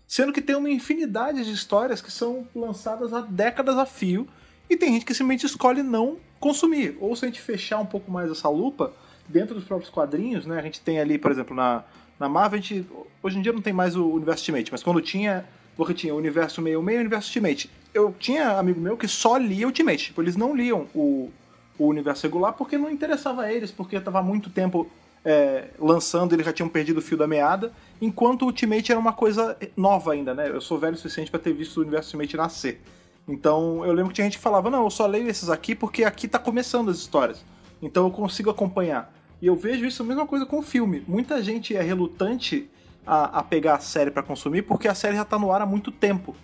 Sendo 0.07 0.33
que 0.33 0.40
tem 0.40 0.57
uma 0.57 0.71
infinidade 0.71 1.44
de 1.44 1.53
histórias 1.53 2.01
que 2.01 2.11
são 2.11 2.47
lançadas 2.55 3.12
há 3.12 3.21
décadas 3.21 3.77
a 3.77 3.85
fio 3.85 4.27
e 4.71 4.77
tem 4.77 4.92
gente 4.92 5.05
que 5.05 5.12
simplesmente 5.12 5.47
escolhe 5.47 5.83
não 5.83 6.16
consumir. 6.38 6.97
Ou 7.01 7.14
se 7.16 7.25
a 7.25 7.29
gente 7.29 7.40
fechar 7.40 7.79
um 7.79 7.87
pouco 7.87 8.11
mais 8.11 8.31
essa 8.31 8.49
lupa, 8.49 8.92
dentro 9.29 9.55
dos 9.55 9.64
próprios 9.64 9.90
quadrinhos, 9.90 10.47
né? 10.47 10.59
A 10.59 10.62
gente 10.62 10.81
tem 10.81 10.99
ali, 10.99 11.18
por 11.18 11.31
exemplo, 11.31 11.55
na, 11.55 11.85
na 12.18 12.29
Marvel, 12.29 12.59
a 12.59 12.62
gente, 12.62 12.87
hoje 13.23 13.38
em 13.38 13.42
dia 13.42 13.53
não 13.53 13.61
tem 13.61 13.73
mais 13.73 13.94
o 13.94 14.09
universo 14.09 14.42
Ultimate, 14.42 14.73
mas 14.73 14.83
quando 14.83 15.01
tinha, 15.03 15.44
porque 15.77 15.92
tinha 15.92 16.14
o 16.14 16.16
universo 16.16 16.62
meio 16.62 16.83
meio 16.83 16.97
e 16.97 16.99
o 16.99 17.01
universo 17.03 17.29
Ultimate. 17.29 17.71
Eu 17.92 18.14
tinha 18.18 18.59
amigo 18.59 18.81
meu 18.81 18.97
que 18.97 19.07
só 19.07 19.37
lia 19.37 19.66
Ultimate, 19.66 20.07
tipo, 20.07 20.23
eles 20.23 20.37
não 20.37 20.57
liam 20.57 20.87
o, 20.94 21.31
o 21.79 21.87
universo 21.87 22.23
regular 22.23 22.55
porque 22.55 22.79
não 22.79 22.90
interessava 22.90 23.42
a 23.42 23.53
eles, 23.53 23.71
porque 23.71 24.01
tava 24.01 24.21
há 24.21 24.23
muito 24.23 24.49
tempo 24.49 24.90
é, 25.24 25.68
lançando, 25.78 26.33
eles 26.33 26.46
já 26.46 26.52
tinham 26.52 26.68
perdido 26.68 26.98
o 26.98 27.02
fio 27.02 27.16
da 27.16 27.26
meada, 27.26 27.72
enquanto 28.00 28.42
o 28.42 28.46
Ultimate 28.46 28.90
era 28.90 29.00
uma 29.00 29.12
coisa 29.12 29.57
nova 29.76 30.12
ainda, 30.12 30.35
né? 30.35 30.48
Eu 30.48 30.61
sou 30.61 30.78
velho 30.78 30.94
o 30.94 30.96
suficiente 30.96 31.31
para 31.31 31.40
ter 31.40 31.52
visto 31.52 31.78
o 31.78 31.81
universo 31.81 32.16
Ultimate 32.16 32.37
nascer. 32.37 32.81
Então 33.28 33.85
eu 33.85 33.92
lembro 33.92 34.09
que 34.09 34.14
tinha 34.14 34.24
gente 34.24 34.38
que 34.38 34.42
falava, 34.42 34.70
não, 34.70 34.85
eu 34.85 34.90
só 34.90 35.07
leio 35.07 35.28
esses 35.28 35.50
aqui 35.50 35.74
porque 35.74 36.04
aqui 36.04 36.26
tá 36.26 36.38
começando 36.38 36.90
as 36.90 36.96
histórias. 36.96 37.44
Então 37.83 38.04
eu 38.04 38.11
consigo 38.11 38.50
acompanhar. 38.50 39.12
E 39.40 39.46
eu 39.46 39.54
vejo 39.54 39.85
isso 39.85 40.02
a 40.02 40.07
mesma 40.07 40.26
coisa 40.26 40.46
com 40.46 40.59
o 40.59 40.62
filme. 40.62 41.04
Muita 41.07 41.42
gente 41.42 41.76
é 41.76 41.83
relutante 41.83 42.68
a, 43.07 43.38
a 43.38 43.42
pegar 43.42 43.74
a 43.76 43.81
série 43.81 44.11
para 44.11 44.22
consumir 44.22 44.62
porque 44.62 44.88
a 44.88 44.94
série 44.94 45.16
já 45.16 45.24
tá 45.24 45.38
no 45.38 45.52
ar 45.52 45.62
há 45.62 45.66
muito 45.66 45.92
tempo. 45.92 46.35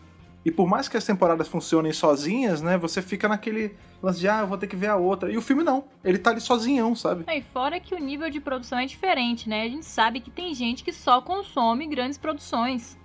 E 0.45 0.51
por 0.51 0.69
mais 0.69 0.89
que 0.89 0.97
as 0.97 1.05
temporadas 1.05 1.49
funcionem 1.49 1.93
sozinhas, 1.93 2.61
né, 2.61 2.77
você 2.77 3.01
fica 3.01 3.27
naquele 3.27 3.75
lance 4.03 4.21
de, 4.21 4.29
ah, 4.29 4.41
eu 4.41 4.47
vou 4.47 4.59
ter 4.59 4.67
que 4.67 4.77
ver 4.77 4.89
a 4.89 4.97
outra. 4.97 5.33
E 5.33 5.39
o 5.39 5.43
filme 5.43 5.63
não, 5.63 5.85
ele 6.05 6.19
tá 6.19 6.31
ali 6.31 6.41
sozinhão, 6.41 6.95
sabe? 6.95 7.25
E 7.33 7.41
fora 7.41 7.81
que 7.81 7.95
o 7.95 7.99
nível 7.99 8.29
de 8.29 8.41
produção 8.41 8.79
é 8.79 8.85
diferente, 8.85 9.49
né? 9.49 9.63
A 9.63 9.69
gente 9.69 9.87
sabe 9.87 10.21
que 10.21 10.31
tem 10.31 10.55
gente 10.55 10.85
que 10.85 10.93
só 10.93 11.23
consome 11.23 11.87
grandes 11.87 12.19
produções. 12.19 12.99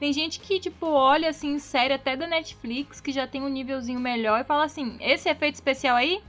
Tem 0.00 0.12
gente 0.12 0.40
que, 0.40 0.58
tipo, 0.58 0.86
olha 0.86 1.28
assim, 1.28 1.60
série 1.60 1.94
até 1.94 2.16
da 2.16 2.26
Netflix, 2.26 3.00
que 3.00 3.12
já 3.12 3.24
tem 3.24 3.40
um 3.40 3.48
nívelzinho 3.48 4.00
melhor 4.00 4.40
e 4.40 4.44
fala 4.44 4.64
assim: 4.64 4.96
esse 5.00 5.28
efeito 5.28 5.54
especial 5.54 5.94
aí, 5.94 6.20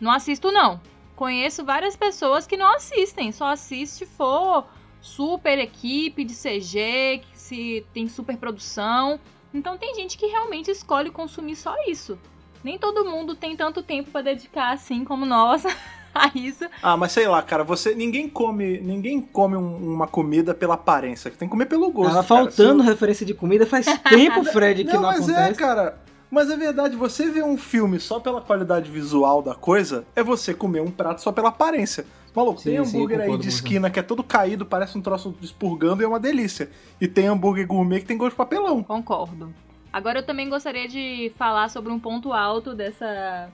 não 0.00 0.10
assisto 0.10 0.50
não. 0.50 0.80
Conheço 1.14 1.62
várias 1.62 1.94
pessoas 1.94 2.46
que 2.46 2.56
não 2.56 2.74
assistem, 2.74 3.30
só 3.30 3.48
assiste 3.48 3.96
se 3.98 4.06
for 4.06 4.66
super 5.00 5.58
equipe 5.58 6.24
de 6.24 6.32
CG, 6.32 7.20
que 7.22 7.38
se 7.38 7.86
tem 7.92 8.08
super 8.08 8.38
produção. 8.38 9.20
Então 9.52 9.76
tem 9.78 9.94
gente 9.94 10.16
que 10.18 10.26
realmente 10.26 10.70
escolhe 10.70 11.10
consumir 11.10 11.56
só 11.56 11.74
isso. 11.86 12.18
Nem 12.62 12.78
todo 12.78 13.04
mundo 13.04 13.34
tem 13.34 13.56
tanto 13.56 13.82
tempo 13.82 14.10
pra 14.10 14.20
dedicar 14.20 14.72
assim 14.72 15.04
como 15.04 15.24
nós 15.24 15.64
a 16.14 16.30
isso. 16.34 16.64
Ah, 16.82 16.96
mas 16.96 17.12
sei 17.12 17.28
lá, 17.28 17.40
cara, 17.42 17.62
você 17.64 17.94
ninguém 17.94 18.28
come, 18.28 18.78
ninguém 18.80 19.20
come 19.20 19.56
um- 19.56 19.94
uma 19.94 20.06
comida 20.06 20.52
pela 20.54 20.74
aparência, 20.74 21.30
tem 21.30 21.48
que 21.48 21.52
comer 21.52 21.66
pelo 21.66 21.90
gosto. 21.90 22.10
Tava 22.14 22.22
faltando 22.26 22.82
Se 22.82 22.88
referência 22.88 23.24
de 23.24 23.32
comida 23.34 23.64
faz 23.66 23.86
tempo, 24.08 24.44
Fred, 24.44 24.84
que 24.84 24.92
não, 24.92 25.02
não, 25.02 25.08
mas 25.10 25.28
acontece. 25.28 25.50
é, 25.50 25.54
cara. 25.54 25.98
Mas 26.30 26.50
é 26.50 26.56
verdade, 26.56 26.94
você 26.94 27.30
ver 27.30 27.42
um 27.42 27.56
filme 27.56 27.98
só 27.98 28.20
pela 28.20 28.42
qualidade 28.42 28.90
visual 28.90 29.40
da 29.40 29.54
coisa 29.54 30.04
é 30.14 30.22
você 30.22 30.52
comer 30.52 30.82
um 30.82 30.90
prato 30.90 31.22
só 31.22 31.32
pela 31.32 31.48
aparência. 31.48 32.04
Maluco, 32.34 32.60
Sim, 32.60 32.70
tem 32.70 32.84
sim, 32.84 32.96
hambúrguer 32.96 33.18
aí 33.20 33.26
concordo 33.26 33.42
de 33.42 33.48
esquina 33.48 33.90
que 33.90 33.98
é 33.98 34.02
todo 34.02 34.22
caído, 34.22 34.64
parece 34.64 34.96
um 34.96 35.00
troço 35.02 35.34
expurgando 35.40 36.02
e 36.02 36.04
é 36.04 36.08
uma 36.08 36.20
delícia. 36.20 36.70
E 37.00 37.08
tem 37.08 37.26
hambúrguer 37.26 37.66
gourmet 37.66 38.00
que 38.00 38.06
tem 38.06 38.16
gosto 38.16 38.30
de 38.30 38.36
papelão. 38.36 38.82
Concordo. 38.82 39.52
Agora 39.92 40.18
eu 40.18 40.22
também 40.22 40.48
gostaria 40.48 40.86
de 40.86 41.32
falar 41.36 41.68
sobre 41.70 41.92
um 41.92 41.98
ponto 41.98 42.32
alto 42.32 42.74
dessa. 42.74 43.48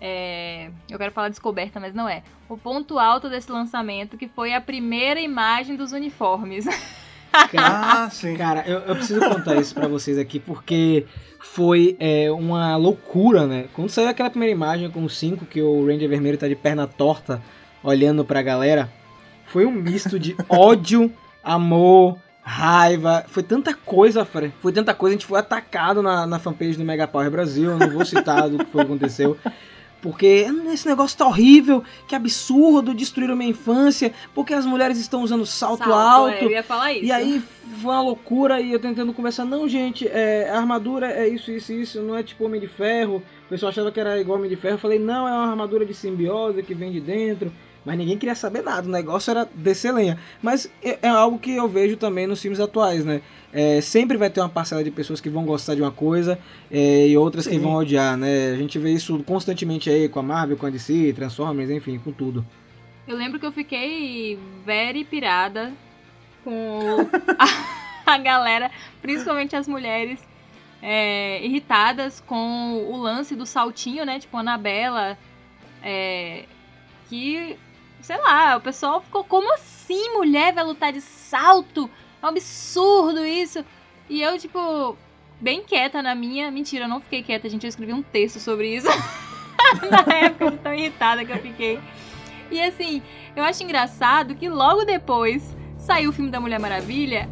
é, 0.00 0.70
eu 0.88 0.98
quero 0.98 1.12
falar 1.12 1.28
descoberta, 1.28 1.78
mas 1.78 1.94
não 1.94 2.08
é. 2.08 2.22
O 2.48 2.58
ponto 2.58 2.98
alto 2.98 3.30
desse 3.30 3.50
lançamento, 3.50 4.18
que 4.18 4.28
foi 4.28 4.52
a 4.52 4.60
primeira 4.60 5.20
imagem 5.20 5.76
dos 5.76 5.92
uniformes. 5.92 6.64
Cara, 6.64 7.48
Ah, 7.56 8.10
sim. 8.10 8.36
Cara, 8.36 8.64
eu, 8.66 8.80
eu 8.80 8.96
preciso 8.96 9.20
contar 9.20 9.56
isso 9.56 9.74
pra 9.74 9.86
vocês 9.86 10.18
aqui 10.18 10.40
porque 10.40 11.06
foi 11.38 11.96
é, 12.00 12.30
uma 12.30 12.76
loucura, 12.76 13.46
né? 13.46 13.66
Quando 13.72 13.88
saiu 13.88 14.08
aquela 14.08 14.28
primeira 14.28 14.52
imagem 14.52 14.90
com 14.90 15.04
os 15.04 15.16
cinco, 15.16 15.46
que 15.46 15.62
o 15.62 15.86
Ranger 15.86 16.08
Vermelho 16.08 16.36
tá 16.36 16.48
de 16.48 16.56
perna 16.56 16.86
torta 16.86 17.40
olhando 17.82 18.24
pra 18.24 18.42
galera, 18.42 18.90
foi 19.46 19.66
um 19.66 19.72
misto 19.72 20.18
de 20.18 20.36
ódio, 20.48 21.12
amor, 21.42 22.18
raiva. 22.42 23.24
Foi 23.28 23.42
tanta 23.42 23.74
coisa, 23.74 24.24
Fred. 24.24 24.54
Foi 24.60 24.72
tanta 24.72 24.94
coisa. 24.94 25.14
A 25.14 25.18
gente 25.18 25.26
foi 25.26 25.38
atacado 25.38 26.02
na, 26.02 26.26
na 26.26 26.38
fanpage 26.38 26.76
do 26.76 26.84
Mega 26.84 27.06
Power 27.06 27.30
Brasil. 27.30 27.70
Eu 27.70 27.78
não 27.78 27.90
vou 27.90 28.04
citar 28.04 28.48
do 28.48 28.58
que 28.58 28.70
foi 28.70 28.82
aconteceu. 28.82 29.36
Porque 30.00 30.46
esse 30.72 30.88
negócio 30.88 31.16
tá 31.18 31.26
horrível, 31.26 31.84
que 32.08 32.14
absurdo, 32.14 32.94
destruíram 32.94 33.36
minha 33.36 33.50
infância, 33.50 34.12
porque 34.34 34.54
as 34.54 34.64
mulheres 34.64 34.98
estão 34.98 35.22
usando 35.22 35.44
salto, 35.44 35.92
alto. 35.92 36.32
é, 36.32 36.44
eu 36.44 36.50
ia 36.50 36.62
falar 36.62 36.94
isso. 36.94 37.04
E 37.04 37.12
aí 37.12 37.42
foi 37.82 37.90
uma 37.90 38.00
loucura 38.00 38.60
e 38.60 38.72
eu 38.72 38.78
tentando 38.78 39.12
conversar, 39.12 39.44
não, 39.44 39.68
gente, 39.68 40.08
é, 40.08 40.48
a 40.48 40.56
armadura 40.56 41.10
é 41.12 41.28
isso, 41.28 41.50
isso, 41.50 41.72
isso, 41.72 42.00
não 42.00 42.16
é 42.16 42.22
tipo 42.22 42.44
Homem 42.44 42.60
de 42.60 42.66
Ferro. 42.66 43.22
O 43.44 43.48
pessoal 43.50 43.68
achava 43.68 43.92
que 43.92 44.00
era 44.00 44.18
igual 44.18 44.38
Homem 44.38 44.48
de 44.48 44.56
Ferro. 44.56 44.76
Eu 44.76 44.78
falei, 44.78 44.98
não, 44.98 45.28
é 45.28 45.32
uma 45.32 45.50
armadura 45.50 45.84
de 45.84 45.92
simbiose 45.92 46.62
que 46.62 46.72
vem 46.72 46.90
de 46.90 47.00
dentro. 47.00 47.52
Mas 47.90 47.98
ninguém 47.98 48.16
queria 48.16 48.36
saber 48.36 48.62
nada, 48.62 48.86
o 48.86 48.90
negócio 48.92 49.32
era 49.32 49.48
descer 49.52 49.92
lenha. 49.92 50.16
Mas 50.40 50.70
é, 50.80 51.00
é 51.02 51.08
algo 51.08 51.40
que 51.40 51.56
eu 51.56 51.68
vejo 51.68 51.96
também 51.96 52.24
nos 52.24 52.40
filmes 52.40 52.60
atuais, 52.60 53.04
né? 53.04 53.20
É, 53.52 53.80
sempre 53.80 54.16
vai 54.16 54.30
ter 54.30 54.38
uma 54.38 54.48
parcela 54.48 54.84
de 54.84 54.92
pessoas 54.92 55.20
que 55.20 55.28
vão 55.28 55.44
gostar 55.44 55.74
de 55.74 55.82
uma 55.82 55.90
coisa 55.90 56.38
é, 56.70 57.08
e 57.08 57.16
outras 57.16 57.48
que 57.48 57.54
Sim. 57.54 57.58
vão 57.58 57.74
odiar, 57.74 58.16
né? 58.16 58.52
A 58.52 58.56
gente 58.56 58.78
vê 58.78 58.92
isso 58.92 59.20
constantemente 59.24 59.90
aí 59.90 60.08
com 60.08 60.20
a 60.20 60.22
Marvel, 60.22 60.56
com 60.56 60.66
a 60.66 60.70
DC, 60.70 61.14
Transformers, 61.14 61.68
enfim, 61.68 61.98
com 61.98 62.12
tudo. 62.12 62.46
Eu 63.08 63.16
lembro 63.16 63.40
que 63.40 63.46
eu 63.46 63.50
fiquei 63.50 64.38
very 64.64 65.02
pirada 65.02 65.72
com 66.44 67.08
a, 68.06 68.12
a 68.14 68.18
galera, 68.18 68.70
principalmente 69.02 69.56
as 69.56 69.66
mulheres, 69.66 70.20
é, 70.80 71.44
irritadas 71.44 72.20
com 72.20 72.84
o 72.88 72.96
lance 72.96 73.34
do 73.34 73.44
saltinho, 73.44 74.06
né? 74.06 74.20
Tipo, 74.20 74.36
a 74.36 74.40
Anabela, 74.40 75.18
é, 75.82 76.44
que, 77.08 77.58
sei 78.02 78.18
lá, 78.18 78.56
o 78.56 78.60
pessoal 78.60 79.00
ficou, 79.00 79.24
como 79.24 79.52
assim 79.54 80.14
mulher 80.14 80.52
vai 80.52 80.64
lutar 80.64 80.92
de 80.92 81.00
salto? 81.00 81.90
É 82.22 82.26
um 82.26 82.28
absurdo 82.28 83.24
isso. 83.24 83.64
E 84.08 84.22
eu, 84.22 84.38
tipo, 84.38 84.96
bem 85.40 85.62
quieta 85.62 86.02
na 86.02 86.14
minha. 86.14 86.50
Mentira, 86.50 86.84
eu 86.84 86.88
não 86.88 87.00
fiquei 87.00 87.22
quieta, 87.22 87.48
gente. 87.48 87.64
Eu 87.64 87.68
escrevi 87.68 87.92
um 87.92 88.02
texto 88.02 88.38
sobre 88.38 88.74
isso. 88.74 88.88
na 89.90 90.16
época 90.16 90.50
de 90.50 90.58
tão 90.58 90.74
irritada 90.74 91.24
que 91.24 91.32
eu 91.32 91.38
fiquei. 91.38 91.80
E 92.50 92.60
assim, 92.60 93.02
eu 93.36 93.44
acho 93.44 93.62
engraçado 93.62 94.34
que 94.34 94.48
logo 94.48 94.84
depois 94.84 95.56
saiu 95.78 96.10
o 96.10 96.12
filme 96.12 96.30
da 96.30 96.40
Mulher 96.40 96.58
Maravilha 96.58 97.28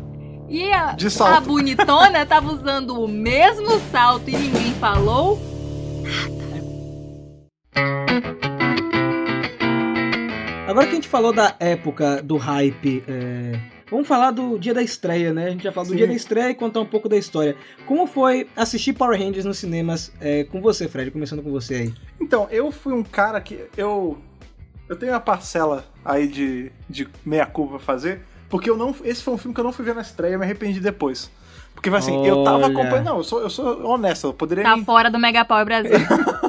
E 0.49 0.73
a, 0.73 0.97
a 1.37 1.41
bonitona 1.41 2.25
tava 2.25 2.53
usando 2.53 3.03
o 3.03 3.09
mesmo 3.09 3.79
salto 3.91 4.31
e 4.31 4.37
ninguém 4.37 4.73
falou. 4.75 5.39
Agora 10.69 10.87
que 10.87 10.93
a 10.93 10.95
gente 10.97 11.09
falou 11.09 11.33
da 11.33 11.55
época 11.59 12.23
do 12.23 12.37
hype, 12.37 13.03
é, 13.09 13.59
vamos 13.91 14.07
falar 14.07 14.31
do 14.33 14.59
dia 14.59 14.75
da 14.75 14.83
estreia, 14.83 15.33
né? 15.33 15.47
A 15.47 15.51
gente 15.51 15.65
já 15.65 15.73
falou 15.73 15.87
do 15.87 15.93
Sim. 15.93 15.97
dia 15.97 16.07
da 16.07 16.13
estreia 16.13 16.51
e 16.51 16.55
contar 16.55 16.81
um 16.81 16.87
pouco 16.87 17.09
da 17.09 17.17
história. 17.17 17.57
Como 17.87 18.07
foi 18.07 18.47
assistir 18.55 18.93
Power 18.93 19.19
Rangers 19.19 19.47
nos 19.47 19.57
cinemas 19.59 20.13
é, 20.21 20.45
com 20.45 20.61
você, 20.61 20.87
Fred? 20.87 21.11
Começando 21.11 21.43
com 21.43 21.51
você 21.51 21.75
aí. 21.75 21.95
Então, 22.21 22.47
eu 22.51 22.71
fui 22.71 22.93
um 22.93 23.03
cara 23.03 23.41
que. 23.41 23.65
Eu. 23.79 24.19
Eu 24.89 24.97
tenho 24.97 25.13
uma 25.13 25.21
parcela 25.21 25.85
aí 26.05 26.27
de, 26.27 26.71
de 26.89 27.09
meia-culpa 27.25 27.77
pra 27.77 27.81
fazer. 27.81 28.21
Porque 28.51 28.69
eu 28.69 28.77
não. 28.77 28.95
Esse 29.05 29.23
foi 29.23 29.33
um 29.35 29.39
filme 29.39 29.55
que 29.55 29.61
eu 29.61 29.65
não 29.65 29.73
fui 29.73 29.85
ver 29.87 29.95
na 29.95 30.03
estreia 30.03 30.35
e 30.35 30.37
me 30.37 30.45
arrependi 30.45 30.81
depois. 30.81 31.31
Porque 31.75 31.89
assim, 31.91 32.27
eu 32.27 32.43
tava 32.45 32.57
Olha. 32.59 32.67
acompanhando. 32.67 33.05
Não, 33.07 33.17
eu 33.19 33.25
sou, 33.25 33.41
eu 33.41 33.49
sou 33.49 33.87
honesto, 33.87 34.27
eu 34.27 34.33
poderia. 34.35 34.65
Tá 34.65 34.77
men- 34.77 34.85
fora 34.85 35.11
do 35.11 35.19
Mega 35.19 35.45
Power 35.45 35.65
Brasil. 35.65 35.93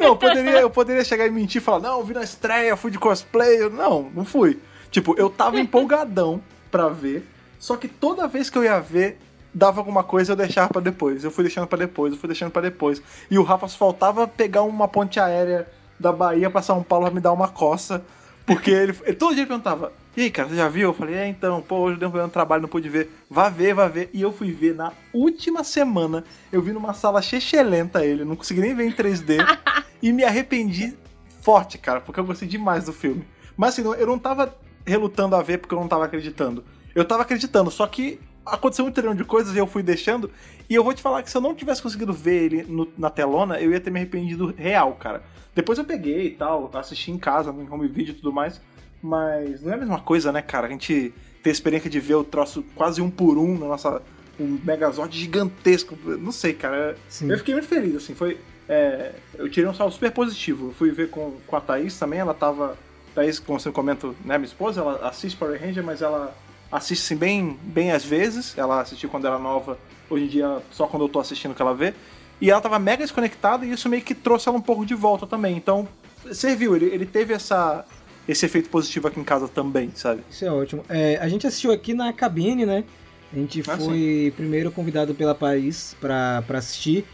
Não, 0.00 0.08
eu 0.08 0.16
poderia, 0.16 0.60
eu 0.60 0.70
poderia 0.70 1.04
chegar 1.04 1.26
e 1.26 1.30
mentir 1.30 1.60
e 1.60 1.64
falar, 1.64 1.80
não, 1.80 1.98
eu 1.98 2.04
vi 2.04 2.14
na 2.14 2.22
estreia, 2.22 2.74
fui 2.74 2.90
de 2.90 2.98
cosplay. 2.98 3.68
Não, 3.68 4.10
não 4.14 4.24
fui. 4.24 4.58
Tipo, 4.90 5.14
eu 5.18 5.28
tava 5.28 5.60
empolgadão 5.60 6.40
pra 6.70 6.88
ver. 6.88 7.28
Só 7.58 7.76
que 7.76 7.86
toda 7.86 8.26
vez 8.26 8.48
que 8.48 8.56
eu 8.56 8.64
ia 8.64 8.80
ver, 8.80 9.18
dava 9.52 9.78
alguma 9.78 10.02
coisa 10.02 10.32
eu 10.32 10.36
deixava 10.36 10.70
pra 10.70 10.80
depois. 10.80 11.22
Eu 11.22 11.30
fui 11.30 11.44
deixando 11.44 11.66
pra 11.66 11.78
depois, 11.78 12.14
eu 12.14 12.18
fui 12.18 12.28
deixando 12.28 12.50
pra 12.50 12.62
depois. 12.62 13.02
E 13.30 13.38
o 13.38 13.42
Rafa 13.42 13.68
faltava 13.68 14.26
pegar 14.26 14.62
uma 14.62 14.88
ponte 14.88 15.20
aérea 15.20 15.68
da 15.98 16.10
Bahia 16.10 16.48
pra 16.48 16.62
São 16.62 16.82
Paulo 16.82 17.04
pra 17.04 17.14
me 17.14 17.20
dar 17.20 17.32
uma 17.32 17.48
coça. 17.48 18.02
Porque 18.46 18.70
ele, 18.70 18.98
ele 19.04 19.16
todo 19.16 19.34
dia 19.34 19.42
ele 19.42 19.48
perguntava, 19.48 19.92
e 20.16 20.22
aí, 20.22 20.30
cara, 20.30 20.48
você 20.48 20.56
já 20.56 20.68
viu? 20.68 20.88
Eu 20.88 20.94
falei, 20.94 21.14
é, 21.14 21.28
então, 21.28 21.62
pô, 21.62 21.76
hoje 21.76 21.98
deu 21.98 22.08
um 22.08 22.28
trabalho, 22.28 22.62
não 22.62 22.68
pude 22.68 22.88
ver. 22.88 23.10
Vá 23.30 23.48
ver, 23.48 23.74
vá 23.74 23.86
ver. 23.86 24.10
E 24.12 24.20
eu 24.20 24.32
fui 24.32 24.50
ver 24.50 24.74
na 24.74 24.92
última 25.12 25.62
semana. 25.62 26.24
Eu 26.50 26.60
vi 26.60 26.72
numa 26.72 26.92
sala 26.92 27.22
chechelenta 27.22 28.04
ele, 28.04 28.24
não 28.24 28.34
consegui 28.34 28.60
nem 28.60 28.74
ver 28.74 28.86
em 28.86 28.92
3D. 28.92 29.38
e 30.02 30.12
me 30.12 30.24
arrependi 30.24 30.94
forte, 31.42 31.78
cara, 31.78 32.00
porque 32.00 32.20
eu 32.20 32.24
gostei 32.24 32.46
demais 32.48 32.84
do 32.84 32.92
filme. 32.92 33.24
Mas 33.56 33.70
assim, 33.78 33.82
eu 33.98 34.06
não 34.06 34.18
tava 34.18 34.54
relutando 34.86 35.36
a 35.36 35.42
ver 35.42 35.58
porque 35.58 35.74
eu 35.74 35.80
não 35.80 35.88
tava 35.88 36.04
acreditando. 36.04 36.64
Eu 36.94 37.04
tava 37.04 37.22
acreditando, 37.22 37.70
só 37.70 37.86
que 37.86 38.18
aconteceu 38.44 38.84
um 38.84 38.90
trilhão 38.90 39.14
de 39.14 39.24
coisas 39.24 39.54
e 39.54 39.58
eu 39.58 39.66
fui 39.66 39.82
deixando. 39.82 40.30
E 40.68 40.74
eu 40.74 40.82
vou 40.82 40.92
te 40.94 41.02
falar 41.02 41.22
que 41.22 41.30
se 41.30 41.36
eu 41.36 41.40
não 41.40 41.54
tivesse 41.54 41.82
conseguido 41.82 42.12
ver 42.12 42.42
ele 42.44 42.62
no- 42.64 42.88
na 42.98 43.10
telona, 43.10 43.60
eu 43.60 43.70
ia 43.70 43.80
ter 43.80 43.90
me 43.90 43.98
arrependido 44.00 44.54
real, 44.56 44.94
cara. 44.94 45.22
Depois 45.54 45.78
eu 45.78 45.84
peguei 45.84 46.26
e 46.26 46.30
tal, 46.30 46.70
assisti 46.74 47.10
em 47.10 47.18
casa, 47.18 47.52
no 47.52 47.72
home 47.72 47.86
video 47.88 48.12
e 48.12 48.16
tudo 48.16 48.32
mais. 48.32 48.60
Mas 49.02 49.62
não 49.62 49.72
é 49.72 49.74
a 49.74 49.78
mesma 49.78 50.00
coisa, 50.00 50.30
né, 50.32 50.42
cara? 50.42 50.66
A 50.66 50.70
gente 50.70 51.12
ter 51.42 51.50
a 51.50 51.52
experiência 51.52 51.88
de 51.88 51.98
ver 52.00 52.14
o 52.16 52.24
troço 52.24 52.62
quase 52.74 53.00
um 53.00 53.10
por 53.10 53.38
um 53.38 53.58
na 53.58 53.66
nossa. 53.66 54.02
Um 54.38 54.58
Megazord 54.64 55.16
gigantesco. 55.16 55.96
Não 56.18 56.32
sei, 56.32 56.54
cara. 56.54 56.96
Sim. 57.08 57.30
Eu 57.30 57.38
fiquei 57.38 57.54
muito 57.54 57.68
feliz, 57.68 57.94
assim, 57.96 58.14
foi. 58.14 58.38
É, 58.70 59.10
eu 59.36 59.50
tirei 59.50 59.68
um 59.68 59.74
saldo 59.74 59.92
super 59.92 60.12
positivo. 60.12 60.68
Eu 60.68 60.72
fui 60.72 60.92
ver 60.92 61.10
com, 61.10 61.32
com 61.44 61.56
a 61.56 61.60
Thaís 61.60 61.98
também, 61.98 62.20
ela 62.20 62.32
tava. 62.32 62.78
Thaís, 63.12 63.40
como 63.40 63.58
você 63.58 63.72
comenta, 63.72 64.06
né, 64.24 64.38
minha 64.38 64.46
esposa, 64.46 64.80
ela 64.80 65.08
assiste 65.08 65.36
Power 65.36 65.60
Ranger, 65.60 65.82
mas 65.82 66.00
ela 66.00 66.32
assiste 66.70 67.02
assim, 67.02 67.16
bem, 67.16 67.58
bem 67.64 67.90
às 67.90 68.04
vezes. 68.04 68.56
Ela 68.56 68.80
assistiu 68.80 69.10
quando 69.10 69.26
era 69.26 69.40
nova, 69.40 69.76
hoje 70.08 70.24
em 70.24 70.28
dia 70.28 70.58
só 70.70 70.86
quando 70.86 71.02
eu 71.02 71.08
tô 71.08 71.18
assistindo 71.18 71.52
que 71.52 71.60
ela 71.60 71.74
vê. 71.74 71.92
E 72.40 72.48
ela 72.48 72.60
tava 72.60 72.78
mega 72.78 73.02
desconectada 73.02 73.66
e 73.66 73.72
isso 73.72 73.88
meio 73.88 74.02
que 74.02 74.14
trouxe 74.14 74.48
ela 74.48 74.56
um 74.56 74.62
pouco 74.62 74.86
de 74.86 74.94
volta 74.94 75.26
também. 75.26 75.56
Então, 75.56 75.88
serviu, 76.32 76.76
ele, 76.76 76.86
ele 76.86 77.04
teve 77.04 77.34
essa, 77.34 77.84
esse 78.28 78.46
efeito 78.46 78.70
positivo 78.70 79.08
aqui 79.08 79.18
em 79.18 79.24
casa 79.24 79.48
também, 79.48 79.90
sabe? 79.96 80.22
Isso 80.30 80.44
é 80.44 80.50
ótimo. 80.52 80.84
É, 80.88 81.18
a 81.20 81.28
gente 81.28 81.44
assistiu 81.44 81.72
aqui 81.72 81.92
na 81.92 82.12
cabine, 82.12 82.64
né? 82.64 82.84
A 83.32 83.36
gente 83.36 83.62
Ah, 83.68 83.76
foi 83.76 84.32
primeiro 84.36 84.70
convidado 84.70 85.12
pela 85.12 85.34
Paris 85.34 85.96
pra 86.00 86.44
assistir. 86.54 87.04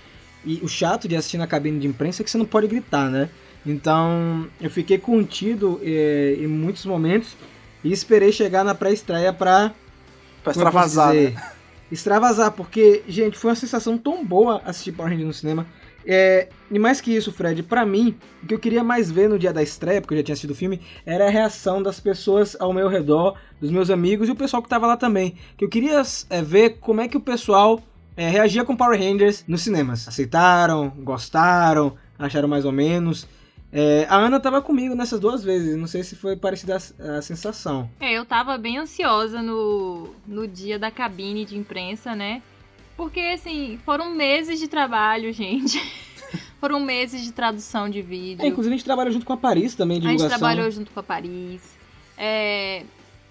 E 0.47 0.61
o 0.63 0.69
chato 0.69 1.09
de 1.09 1.17
assistir 1.17 1.37
na 1.39 1.47
cabine 1.47 1.81
de 1.81 1.87
imprensa 1.89 2.23
é 2.23 2.25
que 2.25 2.31
você 2.31 2.39
não 2.39 2.47
pode 2.47 2.69
gritar, 2.69 3.11
né? 3.11 3.29
Então 3.67 4.47
eu 4.61 4.71
fiquei 4.71 4.97
contido 4.97 5.81
é, 5.83 6.37
em 6.39 6.47
muitos 6.47 6.87
momentos 6.87 7.37
e 7.83 7.93
esperei 7.93 8.31
chegar 8.31 8.65
na 8.65 8.75
pré-estreia 8.75 9.33
pra 9.33 9.73
Pra 10.43 10.53
extravasar, 10.53 11.13
dizer? 11.13 11.33
né? 11.35 11.43
Extravasar, 11.91 12.51
porque, 12.53 13.03
gente, 13.07 13.39
foi 13.39 13.51
uma 13.51 13.57
sensação 13.57 13.97
tão 13.97 14.25
boa 14.25 14.61
assistir 14.65 14.93
Power 14.93 15.11
Rangers 15.11 15.27
no 15.27 15.33
cinema. 15.35 15.67
É, 16.05 16.49
e 16.71 16.79
mais 16.79 17.01
que 17.01 17.15
isso, 17.15 17.33
Fred, 17.33 17.63
pra 17.65 17.85
mim, 17.85 18.17
o 18.43 18.47
que 18.47 18.55
eu 18.55 18.59
queria 18.59 18.83
mais 18.85 19.11
ver 19.11 19.29
no 19.29 19.39
dia 19.39 19.53
da 19.53 19.63
estreia, 19.63 20.01
porque 20.01 20.15
eu 20.15 20.19
já 20.19 20.25
tinha 20.25 20.33
assistido 20.35 20.51
o 20.53 20.55
filme, 20.55 20.81
era 21.05 21.27
a 21.27 21.31
reação 21.31 21.83
das 21.83 21.99
pessoas 21.99 22.57
ao 22.61 22.73
meu 22.73 22.89
redor, 22.89 23.37
dos 23.61 23.71
meus 23.71 23.91
amigos 23.91 24.29
e 24.29 24.33
o 24.33 24.37
pessoal 24.37 24.63
que 24.63 24.69
tava 24.69 24.87
lá 24.87 24.97
também. 24.97 25.37
Que 25.57 25.65
eu 25.65 25.69
queria 25.69 26.03
é, 26.31 26.43
ver 26.43 26.79
como 26.81 27.01
é 27.01 27.09
que 27.09 27.17
o 27.17 27.21
pessoal 27.21 27.81
é, 28.17 28.29
reagia 28.29 28.65
com 28.65 28.77
Power 28.77 28.99
Rangers 28.99 29.45
nos 29.47 29.63
cinemas. 29.63 30.09
Aceitaram, 30.09 30.89
gostaram, 30.89 31.97
acharam 32.19 32.49
mais 32.49 32.65
ou 32.65 32.73
menos. 32.73 33.27
É, 33.73 34.07
a 34.09 34.17
Ana 34.17 34.41
tava 34.41 34.63
comigo 34.63 34.95
nessas 34.95 35.21
duas 35.21 35.45
vezes, 35.45 35.77
não 35.77 35.87
sei 35.87 36.03
se 36.03 36.17
foi 36.17 36.37
parecida 36.37 36.79
a, 36.99 37.19
a 37.19 37.23
sensação. 37.23 37.91
É, 38.01 38.13
eu 38.13 38.25
tava 38.25 38.57
bem 38.57 38.79
ansiosa 38.79 39.43
no, 39.43 40.15
no 40.27 40.49
dia 40.49 40.79
da 40.79 40.91
cabine 40.91 41.45
de 41.45 41.59
imprensa, 41.59 42.15
né? 42.15 42.41
Porque, 42.97 43.21
assim, 43.21 43.79
foram 43.85 44.15
meses 44.15 44.59
de 44.59 44.69
trabalho, 44.69 45.31
gente. 45.35 45.79
foram 46.59 46.81
meses 46.81 47.23
de 47.23 47.33
tradução 47.33 47.91
de 47.91 48.01
vídeo. 48.01 48.43
É, 48.43 48.49
inclusive 48.49 48.75
a 48.75 48.79
gente 48.79 48.87
trabalhou 48.87 49.13
junto 49.13 49.27
com 49.27 49.35
a 49.35 49.37
Paris 49.37 49.75
também, 49.75 49.99
a 49.99 50.01
gente 50.01 50.11
divulgação. 50.13 50.39
trabalhou 50.39 50.71
junto 50.71 50.91
com 50.91 51.01
a 51.01 51.03
Paris. 51.03 51.61
É, 52.17 52.83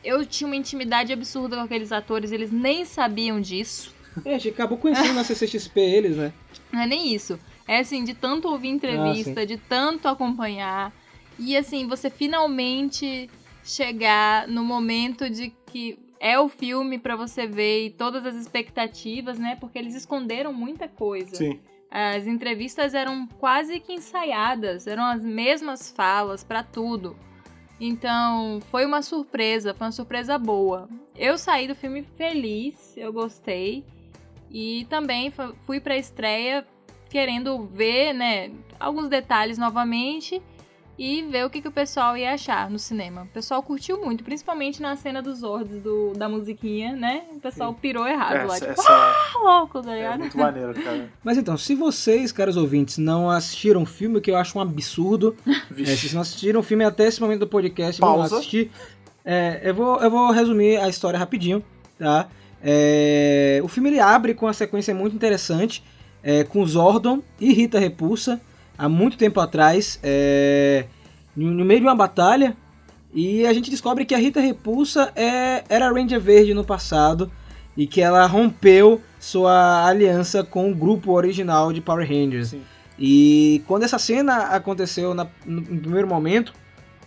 eu 0.04 0.24
tinha 0.26 0.46
uma 0.46 0.56
intimidade 0.56 1.12
absurda 1.12 1.56
com 1.56 1.64
aqueles 1.64 1.92
atores, 1.92 2.32
eles 2.32 2.52
nem 2.52 2.86
sabiam 2.86 3.42
disso. 3.42 3.95
É, 4.24 4.36
a 4.36 4.38
gente 4.38 4.54
acabou 4.54 4.78
conhecendo 4.78 5.14
na 5.14 5.24
CCXP 5.24 5.80
eles, 5.80 6.18
né? 6.18 6.32
Não 6.72 6.82
é 6.82 6.88
nem 6.88 7.14
isso. 7.14 7.40
É 7.68 7.80
assim, 7.80 8.04
de 8.04 8.14
tanto 8.14 8.48
ouvir 8.48 8.70
entrevista, 8.70 9.46
de 9.46 9.58
tanto 9.58 10.08
acompanhar. 10.08 10.94
E 11.38 11.58
assim, 11.58 11.88
você 11.88 12.10
finalmente 12.10 13.30
chegar 13.64 14.48
no 14.48 14.64
momento 14.64 15.30
de 15.30 15.52
que 15.66 15.98
é 16.20 16.40
o 16.40 16.48
filme 16.48 16.98
pra 16.98 17.16
você 17.16 17.46
ver 17.46 17.88
e 17.88 17.90
todas 17.90 18.26
as 18.26 18.36
expectativas, 18.36 19.38
né? 19.38 19.58
Porque 19.60 19.78
eles 19.78 19.96
esconderam 19.96 20.54
muita 20.54 20.88
coisa. 20.88 21.36
Sim. 21.36 21.60
As 21.90 22.28
entrevistas 22.28 22.94
eram 22.94 23.28
quase 23.40 23.80
que 23.80 23.94
ensaiadas, 23.94 24.86
eram 24.88 25.04
as 25.04 25.22
mesmas 25.22 25.92
falas 25.92 26.44
pra 26.44 26.64
tudo. 26.64 27.16
Então, 27.80 28.60
foi 28.72 28.86
uma 28.86 29.02
surpresa, 29.02 29.74
foi 29.74 29.88
uma 29.88 29.92
surpresa 29.92 30.38
boa. 30.38 30.90
Eu 31.16 31.38
saí 31.38 31.68
do 31.68 31.76
filme 31.76 32.04
feliz, 32.18 32.96
eu 32.96 33.12
gostei. 33.12 33.84
E 34.58 34.86
também 34.90 35.32
fu- 35.32 35.54
fui 35.66 35.82
pra 35.82 35.98
estreia 35.98 36.66
querendo 37.10 37.66
ver, 37.66 38.14
né, 38.14 38.52
alguns 38.80 39.10
detalhes 39.10 39.58
novamente 39.58 40.42
e 40.98 41.24
ver 41.24 41.46
o 41.46 41.50
que, 41.50 41.62
que 41.62 41.68
o 41.68 41.72
pessoal 41.72 42.16
ia 42.16 42.34
achar 42.34 42.70
no 42.70 42.80
cinema. 42.80 43.24
O 43.24 43.28
pessoal 43.28 43.62
curtiu 43.62 44.00
muito, 44.04 44.24
principalmente 44.24 44.82
na 44.82 44.96
cena 44.96 45.22
dos 45.22 45.40
Zords 45.40 45.82
do, 45.82 46.14
da 46.14 46.30
musiquinha, 46.30 46.96
né? 46.96 47.24
O 47.36 47.40
pessoal 47.42 47.74
pirou 47.74 48.08
errado 48.08 48.48
lá, 48.48 48.56
Essa, 48.56 48.68
tipo, 48.68 48.80
essa 48.80 48.88
"Ah, 48.94 49.34
louco, 49.44 49.82
tá 49.82 49.92
é 49.94 49.98
ligado? 49.98 50.20
muito 50.20 50.38
maneiro, 50.38 50.74
cara. 50.82 51.10
Mas 51.22 51.38
então, 51.38 51.58
se 51.58 51.76
vocês, 51.76 52.32
caros 52.32 52.56
ouvintes, 52.56 52.98
não 52.98 53.30
assistiram 53.30 53.84
o 53.84 53.86
filme, 53.86 54.22
que 54.22 54.32
eu 54.32 54.38
acho 54.38 54.58
um 54.58 54.62
absurdo, 54.62 55.36
é, 55.78 55.86
se 55.98 56.14
não 56.16 56.22
assistiram 56.22 56.62
o 56.62 56.64
filme 56.64 56.86
até 56.86 57.08
esse 57.08 57.20
momento 57.20 57.42
do 57.42 57.48
podcast, 57.48 58.00
vão 58.00 58.12
lá 58.12 58.16
Pausa. 58.20 58.38
assistir. 58.38 58.72
É, 59.26 59.60
eu, 59.66 59.76
vou, 59.76 59.98
eu 60.02 60.10
vou 60.10 60.32
resumir 60.32 60.78
a 60.78 60.88
história 60.88 61.20
rapidinho, 61.20 61.62
tá? 62.00 62.30
É, 62.68 63.62
o 63.64 63.68
filme 63.68 63.90
ele 63.90 64.00
abre 64.00 64.34
com 64.34 64.48
uma 64.48 64.54
sequência 64.54 64.94
muito 64.96 65.16
interessante, 65.16 65.84
é, 66.24 66.44
com 66.44 66.66
Zordon 66.66 67.22
e 67.40 67.54
Rita 67.54 67.78
Repulsa, 67.78 68.42
há 68.76 68.90
muito 68.90 69.18
tempo 69.18 69.40
atrás, 69.40 70.00
é, 70.02 70.86
no, 71.36 71.64
meio 71.64 71.82
de 71.82 71.86
uma 71.86 71.94
batalha, 71.96 72.58
e 73.14 73.46
a 73.46 73.54
gente 73.54 73.70
descobre 73.70 74.04
que 74.04 74.16
a 74.16 74.18
Rita 74.18 74.40
Repulsa 74.40 75.12
é, 75.16 75.64
era 75.70 75.92
Ranger 75.92 76.20
Verde 76.20 76.56
no 76.56 76.64
passado, 76.66 77.32
e 77.78 77.86
que 77.86 78.02
ela 78.02 78.26
rompeu 78.26 79.00
sua 79.20 79.86
aliança 79.86 80.44
com 80.44 80.72
o 80.72 80.74
grupo 80.74 81.12
original 81.12 81.72
de 81.72 81.82
Power 81.82 82.08
Rangers. 82.08 82.50
Sim. 82.50 82.62
E 82.98 83.62
quando 83.68 83.84
essa 83.84 84.00
cena 84.00 84.46
aconteceu 84.48 85.14
na- 85.14 85.28
no, 85.46 85.62
no 85.62 85.82
primeiro 85.82 86.08
momento, 86.08 86.54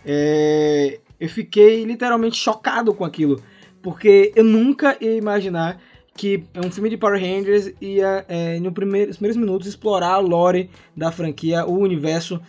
é, 0.05 0.99
eu 1.19 1.27
fiquei 1.27 1.83
literalmente 1.83 2.37
chocado 2.37 2.93
com 2.93 3.03
aquilo. 3.03 3.41
Porque 3.81 4.31
eu 4.35 4.43
nunca 4.43 4.97
ia 4.99 5.15
imaginar 5.15 5.81
que 6.15 6.43
um 6.55 6.69
filme 6.69 6.89
de 6.89 6.97
Power 6.97 7.19
Rangers 7.19 7.73
ia, 7.79 8.25
é, 8.27 8.59
no 8.59 8.71
primeiro, 8.71 9.07
nos 9.07 9.17
primeiros 9.17 9.37
minutos, 9.37 9.67
explorar 9.67 10.13
a 10.13 10.17
lore 10.17 10.69
da 10.95 11.11
franquia, 11.11 11.65
o 11.65 11.77
universo, 11.79 12.41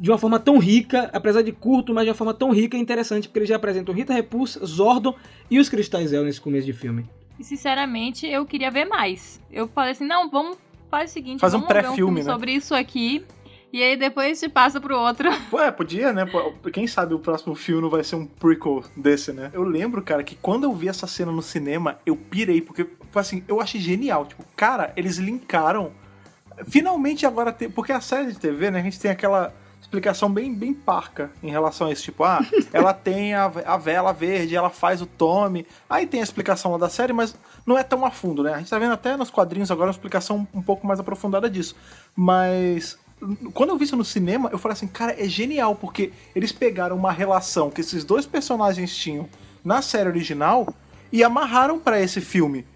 de 0.00 0.10
uma 0.10 0.16
forma 0.16 0.38
tão 0.38 0.58
rica, 0.58 1.10
apesar 1.12 1.42
de 1.42 1.52
curto, 1.52 1.92
mas 1.92 2.04
de 2.04 2.10
uma 2.10 2.16
forma 2.16 2.32
tão 2.32 2.50
rica 2.50 2.76
e 2.76 2.80
interessante, 2.80 3.28
porque 3.28 3.40
eles 3.40 3.48
já 3.48 3.56
apresentam 3.56 3.94
Rita 3.94 4.14
Repulsa, 4.14 4.64
Zordon 4.64 5.14
e 5.50 5.58
os 5.58 5.68
Cristais 5.68 6.12
El 6.12 6.24
nesse 6.24 6.40
começo 6.40 6.66
de 6.66 6.72
filme. 6.72 7.06
E 7.38 7.44
sinceramente, 7.44 8.26
eu 8.26 8.46
queria 8.46 8.70
ver 8.70 8.86
mais. 8.86 9.40
Eu 9.52 9.68
falei 9.68 9.92
assim, 9.92 10.06
não, 10.06 10.30
vamos 10.30 10.56
faz 10.90 11.10
o 11.10 11.12
seguinte, 11.12 11.40
Faz 11.40 11.52
um 11.52 11.58
vamos 11.58 11.68
ver 11.68 11.74
pré-filme, 11.74 11.96
filme 11.96 12.22
né? 12.22 12.32
sobre 12.32 12.52
isso 12.52 12.74
aqui. 12.74 13.24
E 13.74 13.82
aí 13.82 13.96
depois 13.96 14.38
te 14.38 14.48
passa 14.48 14.80
pro 14.80 14.96
outro. 14.96 15.28
Pô, 15.50 15.60
é, 15.60 15.68
podia, 15.68 16.12
né? 16.12 16.24
Quem 16.72 16.86
sabe 16.86 17.12
o 17.12 17.18
próximo 17.18 17.56
filme 17.56 17.82
não 17.82 17.90
vai 17.90 18.04
ser 18.04 18.14
um 18.14 18.24
prequel 18.24 18.84
desse, 18.96 19.32
né? 19.32 19.50
Eu 19.52 19.64
lembro, 19.64 20.00
cara, 20.00 20.22
que 20.22 20.36
quando 20.36 20.62
eu 20.62 20.72
vi 20.72 20.86
essa 20.86 21.08
cena 21.08 21.32
no 21.32 21.42
cinema, 21.42 21.98
eu 22.06 22.14
pirei, 22.14 22.60
porque, 22.60 22.86
foi 23.10 23.20
assim, 23.20 23.42
eu 23.48 23.60
achei 23.60 23.80
genial. 23.80 24.26
Tipo, 24.26 24.44
cara, 24.54 24.92
eles 24.96 25.16
linkaram. 25.16 25.90
Finalmente 26.68 27.26
agora 27.26 27.52
tem. 27.52 27.68
Porque 27.68 27.90
a 27.90 28.00
série 28.00 28.30
de 28.30 28.38
TV, 28.38 28.70
né? 28.70 28.78
A 28.78 28.82
gente 28.84 29.00
tem 29.00 29.10
aquela 29.10 29.52
explicação 29.80 30.32
bem, 30.32 30.54
bem 30.54 30.72
parca 30.72 31.32
em 31.42 31.50
relação 31.50 31.88
a 31.88 31.92
isso. 31.92 32.04
Tipo, 32.04 32.22
ah, 32.22 32.46
ela 32.72 32.94
tem 32.94 33.34
a, 33.34 33.46
a 33.66 33.76
vela 33.76 34.12
verde, 34.12 34.54
ela 34.54 34.70
faz 34.70 35.02
o 35.02 35.06
Tommy. 35.06 35.66
Aí 35.90 36.06
tem 36.06 36.20
a 36.20 36.22
explicação 36.22 36.70
lá 36.70 36.78
da 36.78 36.88
série, 36.88 37.12
mas 37.12 37.34
não 37.66 37.76
é 37.76 37.82
tão 37.82 38.06
a 38.06 38.12
fundo, 38.12 38.44
né? 38.44 38.54
A 38.54 38.58
gente 38.58 38.70
tá 38.70 38.78
vendo 38.78 38.92
até 38.92 39.16
nos 39.16 39.30
quadrinhos 39.30 39.72
agora 39.72 39.88
uma 39.88 39.94
explicação 39.94 40.46
um 40.54 40.62
pouco 40.62 40.86
mais 40.86 41.00
aprofundada 41.00 41.50
disso. 41.50 41.74
Mas 42.14 43.02
quando 43.52 43.70
eu 43.70 43.78
vi 43.78 43.84
isso 43.84 43.96
no 43.96 44.04
cinema, 44.04 44.48
eu 44.52 44.58
falei 44.58 44.74
assim, 44.74 44.86
cara, 44.86 45.14
é 45.18 45.28
genial, 45.28 45.74
porque 45.74 46.12
eles 46.34 46.52
pegaram 46.52 46.96
uma 46.96 47.12
relação 47.12 47.70
que 47.70 47.80
esses 47.80 48.04
dois 48.04 48.26
personagens 48.26 48.94
tinham 48.96 49.28
na 49.64 49.80
série 49.82 50.08
original 50.08 50.72
e 51.12 51.22
amarraram 51.22 51.78
pra 51.78 52.00
esse 52.00 52.20
filme. 52.20 52.66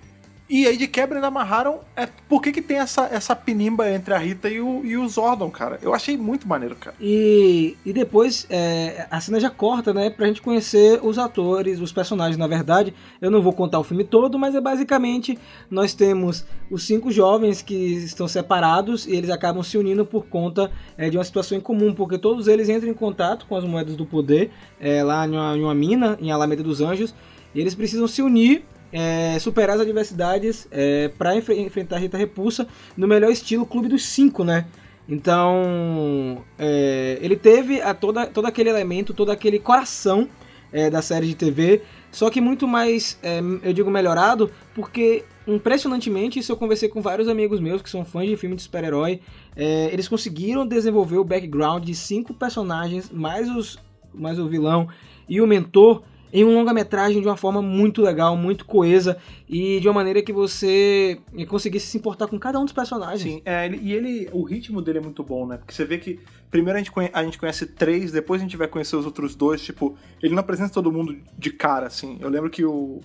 E 0.51 0.67
aí, 0.67 0.79
de 0.79 0.89
quebra, 0.89 1.19
ainda 1.19 1.27
amarraram. 1.27 1.81
É, 1.95 2.09
por 2.27 2.41
que, 2.41 2.51
que 2.51 2.63
tem 2.63 2.79
essa, 2.79 3.07
essa 3.13 3.37
pinimba 3.37 3.91
entre 3.91 4.15
a 4.15 4.19
Rita 4.19 4.49
e 4.49 4.61
o, 4.61 4.83
e 4.83 4.97
o 4.97 5.07
Zordon, 5.07 5.51
cara? 5.51 5.79
Eu 5.83 5.93
achei 5.93 6.17
muito 6.17 6.49
maneiro, 6.49 6.75
cara. 6.75 6.97
E, 6.99 7.77
e 7.85 7.93
depois 7.93 8.47
é, 8.49 9.07
a 9.11 9.21
cena 9.21 9.39
já 9.39 9.51
corta, 9.51 9.93
né? 9.93 10.09
Pra 10.09 10.27
gente 10.27 10.41
conhecer 10.41 11.01
os 11.03 11.19
atores, 11.19 11.81
os 11.81 11.93
personagens. 11.93 12.39
Na 12.39 12.47
verdade, 12.47 12.95
eu 13.21 13.31
não 13.31 13.43
vou 13.43 13.53
contar 13.53 13.79
o 13.79 13.85
filme 13.85 14.05
todo, 14.05 14.39
mas 14.39 14.55
é 14.55 14.61
basicamente 14.61 15.39
nós 15.71 15.93
temos 15.93 16.47
os 16.71 16.83
cinco 16.83 17.13
jovens 17.13 17.61
que 17.61 17.75
estão 17.75 18.27
separados 18.27 19.07
e 19.07 19.15
eles 19.15 19.29
acabam 19.29 19.63
se 19.63 19.77
unindo 19.77 20.07
por 20.07 20.27
conta 20.27 20.71
é, 20.97 21.11
de 21.11 21.19
uma 21.19 21.25
situação 21.25 21.59
em 21.59 21.61
comum, 21.61 21.93
porque 21.93 22.17
todos 22.17 22.49
eles 22.49 22.71
entram 22.71 22.91
em 22.91 22.95
contato 22.95 23.45
com 23.47 23.55
as 23.55 23.65
moedas 23.65 23.97
do 23.97 24.07
poder 24.07 24.51
é, 24.81 25.03
lá 25.03 25.27
em 25.27 25.33
uma, 25.33 25.57
em 25.57 25.63
uma 25.63 25.75
mina, 25.75 26.17
em 26.23 26.31
Alameda 26.31 26.63
dos 26.63 26.81
Anjos, 26.81 27.15
e 27.55 27.61
eles 27.61 27.75
precisam 27.75 28.09
se 28.09 28.23
unir 28.23 28.65
é, 28.93 29.39
superar 29.39 29.77
as 29.77 29.83
adversidades 29.83 30.67
é, 30.71 31.09
para 31.09 31.37
enfrentar 31.37 31.97
a 31.97 31.99
Rita 31.99 32.17
Repulsa 32.17 32.67
no 32.97 33.07
melhor 33.07 33.31
estilo 33.31 33.67
Clube 33.67 33.89
dos 33.89 34.05
Cinco, 34.05 34.45
né? 34.45 34.67
Então, 35.09 36.45
é, 36.59 37.19
ele 37.23 37.35
teve 37.35 37.81
a 37.81 37.95
toda, 37.95 38.27
todo 38.27 38.47
aquele 38.47 38.69
elemento, 38.69 39.15
todo 39.15 39.31
aquele 39.31 39.59
coração 39.59 40.29
é, 40.71 40.91
da 40.91 41.01
série 41.01 41.27
de 41.27 41.35
TV, 41.35 41.83
só 42.13 42.29
que 42.29 42.41
muito 42.41 42.69
mais, 42.69 43.19
é, 43.23 43.41
eu 43.63 43.73
digo 43.73 43.91
melhorado, 43.91 44.51
porque 44.75 45.25
impressionantemente, 45.47 46.39
isso 46.39 46.53
eu 46.53 46.57
conversei 46.57 46.91
com 46.91 47.01
vários 47.01 47.27
amigos 47.27 47.59
meus 47.59 47.81
que 47.81 47.89
são 47.89 48.05
fãs 48.05 48.29
de 48.29 48.37
filme 48.37 48.55
de 48.55 48.63
super-herói, 48.63 49.21
é, 49.57 49.89
eles 49.91 50.07
conseguiram 50.07 50.67
desenvolver 50.67 51.17
o 51.17 51.25
background 51.25 51.85
de 51.85 51.95
cinco 51.95 52.35
personagens, 52.35 53.11
mais, 53.11 53.49
os, 53.49 53.79
mais 54.13 54.39
o 54.39 54.47
vilão 54.47 54.89
e 55.27 55.41
o 55.41 55.47
mentor, 55.47 56.03
em 56.33 56.45
um 56.45 56.55
longa-metragem 56.55 57.21
de 57.21 57.27
uma 57.27 57.37
forma 57.37 57.63
muito 57.63 58.03
legal, 58.03 58.37
muito 58.37 58.65
coesa 58.65 59.17
e 59.49 59.81
de 59.81 59.89
uma 59.89 59.95
maneira 59.95 60.23
que 60.23 60.33
você 60.33 61.19
conseguisse 61.49 61.87
se 61.87 61.97
importar 61.99 62.27
com 62.27 62.39
cada 62.39 62.59
um 62.61 62.65
dos 62.65 62.73
personagens. 62.73 63.35
Sim, 63.35 63.43
é, 63.45 63.69
e 63.69 63.93
ele, 63.93 64.29
o 64.33 64.43
ritmo 64.43 64.83
dele 64.83 64.99
é 64.99 65.01
muito 65.01 65.23
bom, 65.23 65.47
né? 65.47 65.57
Porque 65.57 65.73
você 65.75 65.85
vê 65.85 65.99
que 65.99 66.21
primeiro 66.51 66.77
a 66.77 66.81
gente, 66.81 66.93
conhe- 66.93 67.11
a 67.13 67.23
gente 67.25 67.39
conhece 67.39 67.67
três, 67.67 68.13
depois 68.13 68.41
a 68.41 68.45
gente 68.45 68.57
vai 68.57 68.69
conhecer 68.69 68.97
os 68.97 69.07
outros 69.07 69.35
dois. 69.35 69.63
Tipo, 69.63 69.97
ele 70.23 70.35
não 70.35 70.41
apresenta 70.41 70.73
todo 70.73 70.93
mundo 70.93 71.17
de 71.39 71.51
cara, 71.51 71.87
assim. 71.87 72.19
Eu 72.21 72.29
lembro 72.29 72.51
que 72.51 72.65
o, 72.65 73.01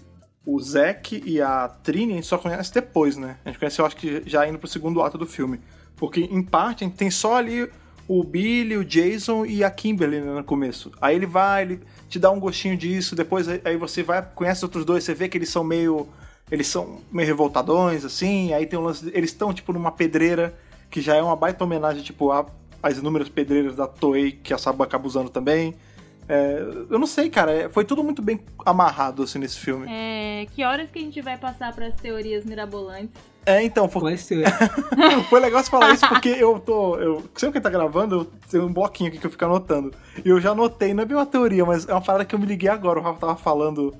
o 0.46 0.60
Zack 0.60 1.22
e 1.26 1.42
a 1.42 1.68
Trini 1.68 2.14
a 2.14 2.16
gente 2.16 2.28
só 2.28 2.38
conhece 2.38 2.74
depois, 2.74 3.18
né? 3.18 3.38
A 3.46 3.50
gente 3.50 3.60
conhece, 3.60 3.80
eu 3.80 3.86
acho 3.86 3.96
que 3.96 4.22
já 4.26 4.48
indo 4.48 4.58
pro 4.60 4.68
segundo 4.68 5.02
ato 5.02 5.18
do 5.18 5.26
filme. 5.26 5.60
Porque, 5.96 6.22
em 6.22 6.42
parte, 6.42 6.84
a 6.84 6.88
gente 6.88 6.98
tem 6.98 7.10
só 7.12 7.36
ali 7.38 7.70
o 8.08 8.24
Billy, 8.24 8.76
o 8.76 8.84
Jason 8.84 9.46
e 9.46 9.64
a 9.64 9.70
Kimberly 9.72 10.20
né, 10.20 10.34
no 10.34 10.44
começo. 10.44 10.92
Aí 11.00 11.16
ele 11.16 11.26
vai, 11.26 11.62
ele 11.64 11.80
te 12.14 12.20
dá 12.20 12.30
um 12.30 12.40
gostinho 12.40 12.78
disso, 12.78 13.16
depois 13.16 13.48
aí 13.48 13.76
você 13.76 14.04
vai, 14.04 14.22
conhece 14.36 14.60
os 14.60 14.64
outros 14.64 14.86
dois, 14.86 15.04
você 15.04 15.16
vê 15.16 15.28
que 15.28 15.36
eles 15.38 15.50
são 15.50 15.64
meio. 15.64 16.08
Eles 16.52 16.68
são 16.68 17.00
meio 17.12 17.26
revoltadões, 17.28 18.06
assim, 18.06 18.54
aí 18.54 18.68
tem 18.68 18.78
um 18.78 18.84
lance. 18.84 19.10
Eles 19.16 19.32
estão, 19.32 19.52
tipo, 19.52 19.74
numa 19.74 19.92
pedreira, 19.92 20.54
que 20.92 21.02
já 21.02 21.16
é 21.16 21.22
uma 21.24 21.36
baita 21.36 21.64
homenagem, 21.64 22.04
tipo, 22.04 22.32
a, 22.32 22.46
às 22.84 22.98
inúmeras 22.98 23.30
pedreiras 23.30 23.76
da 23.76 23.88
Toei, 23.88 24.34
que 24.34 24.54
a 24.54 24.58
Saba 24.60 24.84
acaba 24.84 25.08
usando 25.08 25.30
também. 25.30 25.74
É, 26.30 26.60
eu 26.90 27.00
não 27.00 27.08
sei, 27.08 27.30
cara, 27.32 27.52
é- 27.52 27.70
foi 27.70 27.84
tudo 27.84 28.04
muito 28.04 28.22
bem 28.22 28.40
amarrado, 28.64 29.24
assim, 29.24 29.40
nesse 29.40 29.58
filme. 29.58 29.88
É, 29.90 30.46
que 30.54 30.64
horas 30.64 30.92
que 30.92 31.00
a 31.00 31.02
gente 31.02 31.20
vai 31.22 31.38
passar 31.38 31.74
pras 31.74 31.96
teorias 31.96 32.46
mirabolantes? 32.46 33.20
É, 33.46 33.64
então, 33.64 33.90
foi, 33.90 34.16
ser. 34.18 34.46
foi 35.30 35.40
legal 35.40 35.64
você 35.64 35.70
falar 35.70 35.94
isso 35.94 36.08
porque 36.08 36.30
eu 36.30 36.60
tô. 36.60 36.96
Eu, 36.98 37.24
sempre 37.36 37.60
que 37.60 37.64
tá 37.64 37.70
gravando, 37.70 38.16
eu 38.16 38.28
tenho 38.50 38.66
um 38.66 38.74
bloquinho 38.74 39.10
aqui 39.10 39.18
que 39.20 39.28
eu 39.28 39.32
fico 39.32 39.44
anotando. 39.46 39.92
E 40.24 40.30
eu 40.30 40.40
já 40.40 40.52
anotei, 40.52 40.94
não 40.94 41.04
é 41.04 41.06
bem 41.06 41.18
uma 41.18 41.26
teoria, 41.26 41.66
mas 41.66 41.88
é 41.88 41.92
uma 41.94 42.02
parada 42.02 42.24
que 42.26 42.34
eu 42.34 42.40
me 42.40 42.46
liguei 42.46 42.70
agora. 42.70 43.00
O 43.00 43.04
Rafa 43.04 43.20
tava 43.20 43.36
falando 43.36 43.94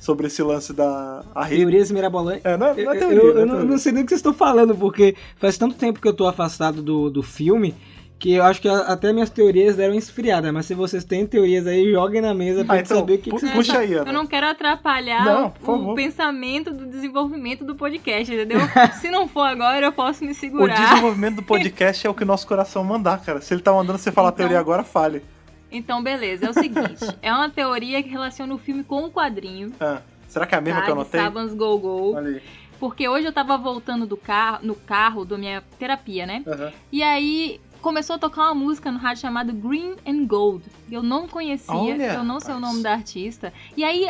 sobre 0.00 0.26
esse 0.26 0.42
lance 0.42 0.72
da. 0.72 1.22
A 1.34 1.44
Rita. 1.44 1.56
Teorias 1.62 1.90
mirabolantes. 1.90 2.44
É, 2.44 2.56
não 2.56 2.66
é, 2.68 2.70
Eu, 2.72 2.84
não 2.84 2.92
é 2.92 2.96
eu- 2.96 2.98
teoria. 3.00 3.18
eu 3.18 3.24
não 3.24 3.30
é 3.30 3.44
não, 3.44 3.54
teoria. 3.54 3.70
não 3.70 3.78
sei 3.78 3.92
nem 3.92 4.02
o 4.02 4.06
que 4.06 4.10
vocês 4.10 4.18
estão 4.18 4.34
falando, 4.34 4.74
porque 4.74 5.14
faz 5.38 5.56
tanto 5.56 5.76
tempo 5.76 6.00
que 6.00 6.08
eu 6.08 6.14
tô 6.14 6.26
afastado 6.26 6.82
do, 6.82 7.08
do 7.10 7.22
filme 7.22 7.74
que 8.18 8.32
eu 8.34 8.42
acho 8.42 8.60
que 8.60 8.68
a- 8.68 8.80
até 8.80 9.12
minhas 9.12 9.30
teorias 9.30 9.76
deram 9.76 9.94
esfriada. 9.94 10.52
Mas 10.52 10.66
se 10.66 10.74
vocês 10.74 11.04
têm 11.04 11.24
teorias 11.26 11.66
aí, 11.66 11.92
joguem 11.92 12.20
na 12.20 12.34
mesa 12.34 12.64
pra 12.64 12.74
Ah, 12.74 12.76
gente 12.78 12.86
então, 12.86 12.98
saber 12.98 13.12
o 13.14 13.18
que, 13.18 13.30
pu- 13.30 13.36
que 13.36 13.42
vocês 13.42 13.52
puxa 13.54 13.78
aí, 13.78 13.92
Eu 13.92 14.02
Ana. 14.02 14.12
não 14.12 14.26
quero 14.26 14.46
atrapalhar 14.48 15.24
Não, 15.24 15.52
o- 15.64 15.92
o, 15.92 15.94
pensamento 15.94 16.72
do 16.72 16.86
desenvolvimento 16.86 17.64
do 17.64 17.74
podcast, 17.76 18.34
entendeu? 18.34 18.58
Se 19.00 19.08
não 19.10 19.28
for 19.28 19.42
agora, 19.42 19.86
eu 19.86 19.92
posso 19.92 20.24
me 20.24 20.32
O 20.32 20.34
segurar. 20.34 20.74
desenvolvimento 20.74 21.36
do 21.36 21.42
podcast 21.46 22.06
é 22.06 22.10
o 22.10 22.14
que 22.14 22.24
o 22.24 22.26
nosso 22.26 22.46
coração 22.46 22.82
mandar, 22.82 23.20
cara. 23.24 23.40
Se 23.40 23.54
ele 23.54 23.62
tá 23.62 23.72
mandando 23.72 23.98
você 23.98 24.10
falar 24.10 24.28
a 24.28 24.32
Então- 24.32 24.38
teoria 24.38 24.58
agora, 24.58 24.82
fale. 24.82 25.22
Então, 25.70 26.02
beleza. 26.02 26.46
É 26.46 26.50
o 26.50 26.54
seguinte. 26.54 27.04
é 27.22 27.32
uma 27.32 27.50
teoria 27.50 28.02
que 28.02 28.08
relaciona 28.08 28.52
o 28.54 28.58
filme 28.58 28.82
com 28.82 29.04
o 29.04 29.10
quadrinho. 29.12 29.72
Ah, 29.78 30.00
será 30.26 30.44
que 30.46 30.54
é 30.54 30.58
a 30.58 30.60
mesma 30.60 30.80
Tá, 30.80 30.86
que 30.86 30.90
eu 30.90 30.94
anotei? 30.96 31.20
Sabans 31.20 31.54
Go 31.54 31.78
Go. 31.78 32.14
Olha 32.16 32.28
aí. 32.30 32.42
Porque 32.80 33.08
hoje 33.08 33.26
eu 33.26 33.32
tava 33.32 33.58
voltando 33.58 34.06
do 34.06 34.16
carro, 34.16 34.60
no 34.62 34.74
carro 34.76 35.24
da 35.24 35.36
minha 35.36 35.62
terapia, 35.80 36.24
né? 36.24 36.44
Aham. 36.46 36.70
E 36.92 37.02
aí 37.02 37.60
começou 37.88 38.16
a 38.16 38.18
tocar 38.18 38.42
uma 38.42 38.54
música 38.54 38.92
no 38.92 38.98
rádio 38.98 39.22
chamada 39.22 39.50
Green 39.50 39.96
and 40.06 40.26
Gold. 40.26 40.62
Eu 40.90 41.02
não 41.02 41.26
conhecia, 41.26 41.74
Olha, 41.74 42.12
eu 42.12 42.22
não 42.22 42.38
sei 42.38 42.52
o 42.52 42.56
rapaz. 42.58 42.70
nome 42.72 42.82
da 42.82 42.92
artista. 42.92 43.50
E 43.74 43.82
aí 43.82 44.06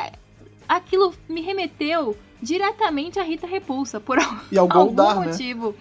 aquilo 0.69 1.15
me 1.29 1.41
remeteu 1.41 2.19
diretamente 2.43 3.21
a 3.21 3.23
Rita 3.23 3.47
Repulsa, 3.47 4.01
por 4.01 4.19
E 4.51 4.59
ao 4.59 4.65
algum 4.67 4.87
Goldar, 4.87 5.21
né? 5.21 5.27
motivo. 5.29 5.77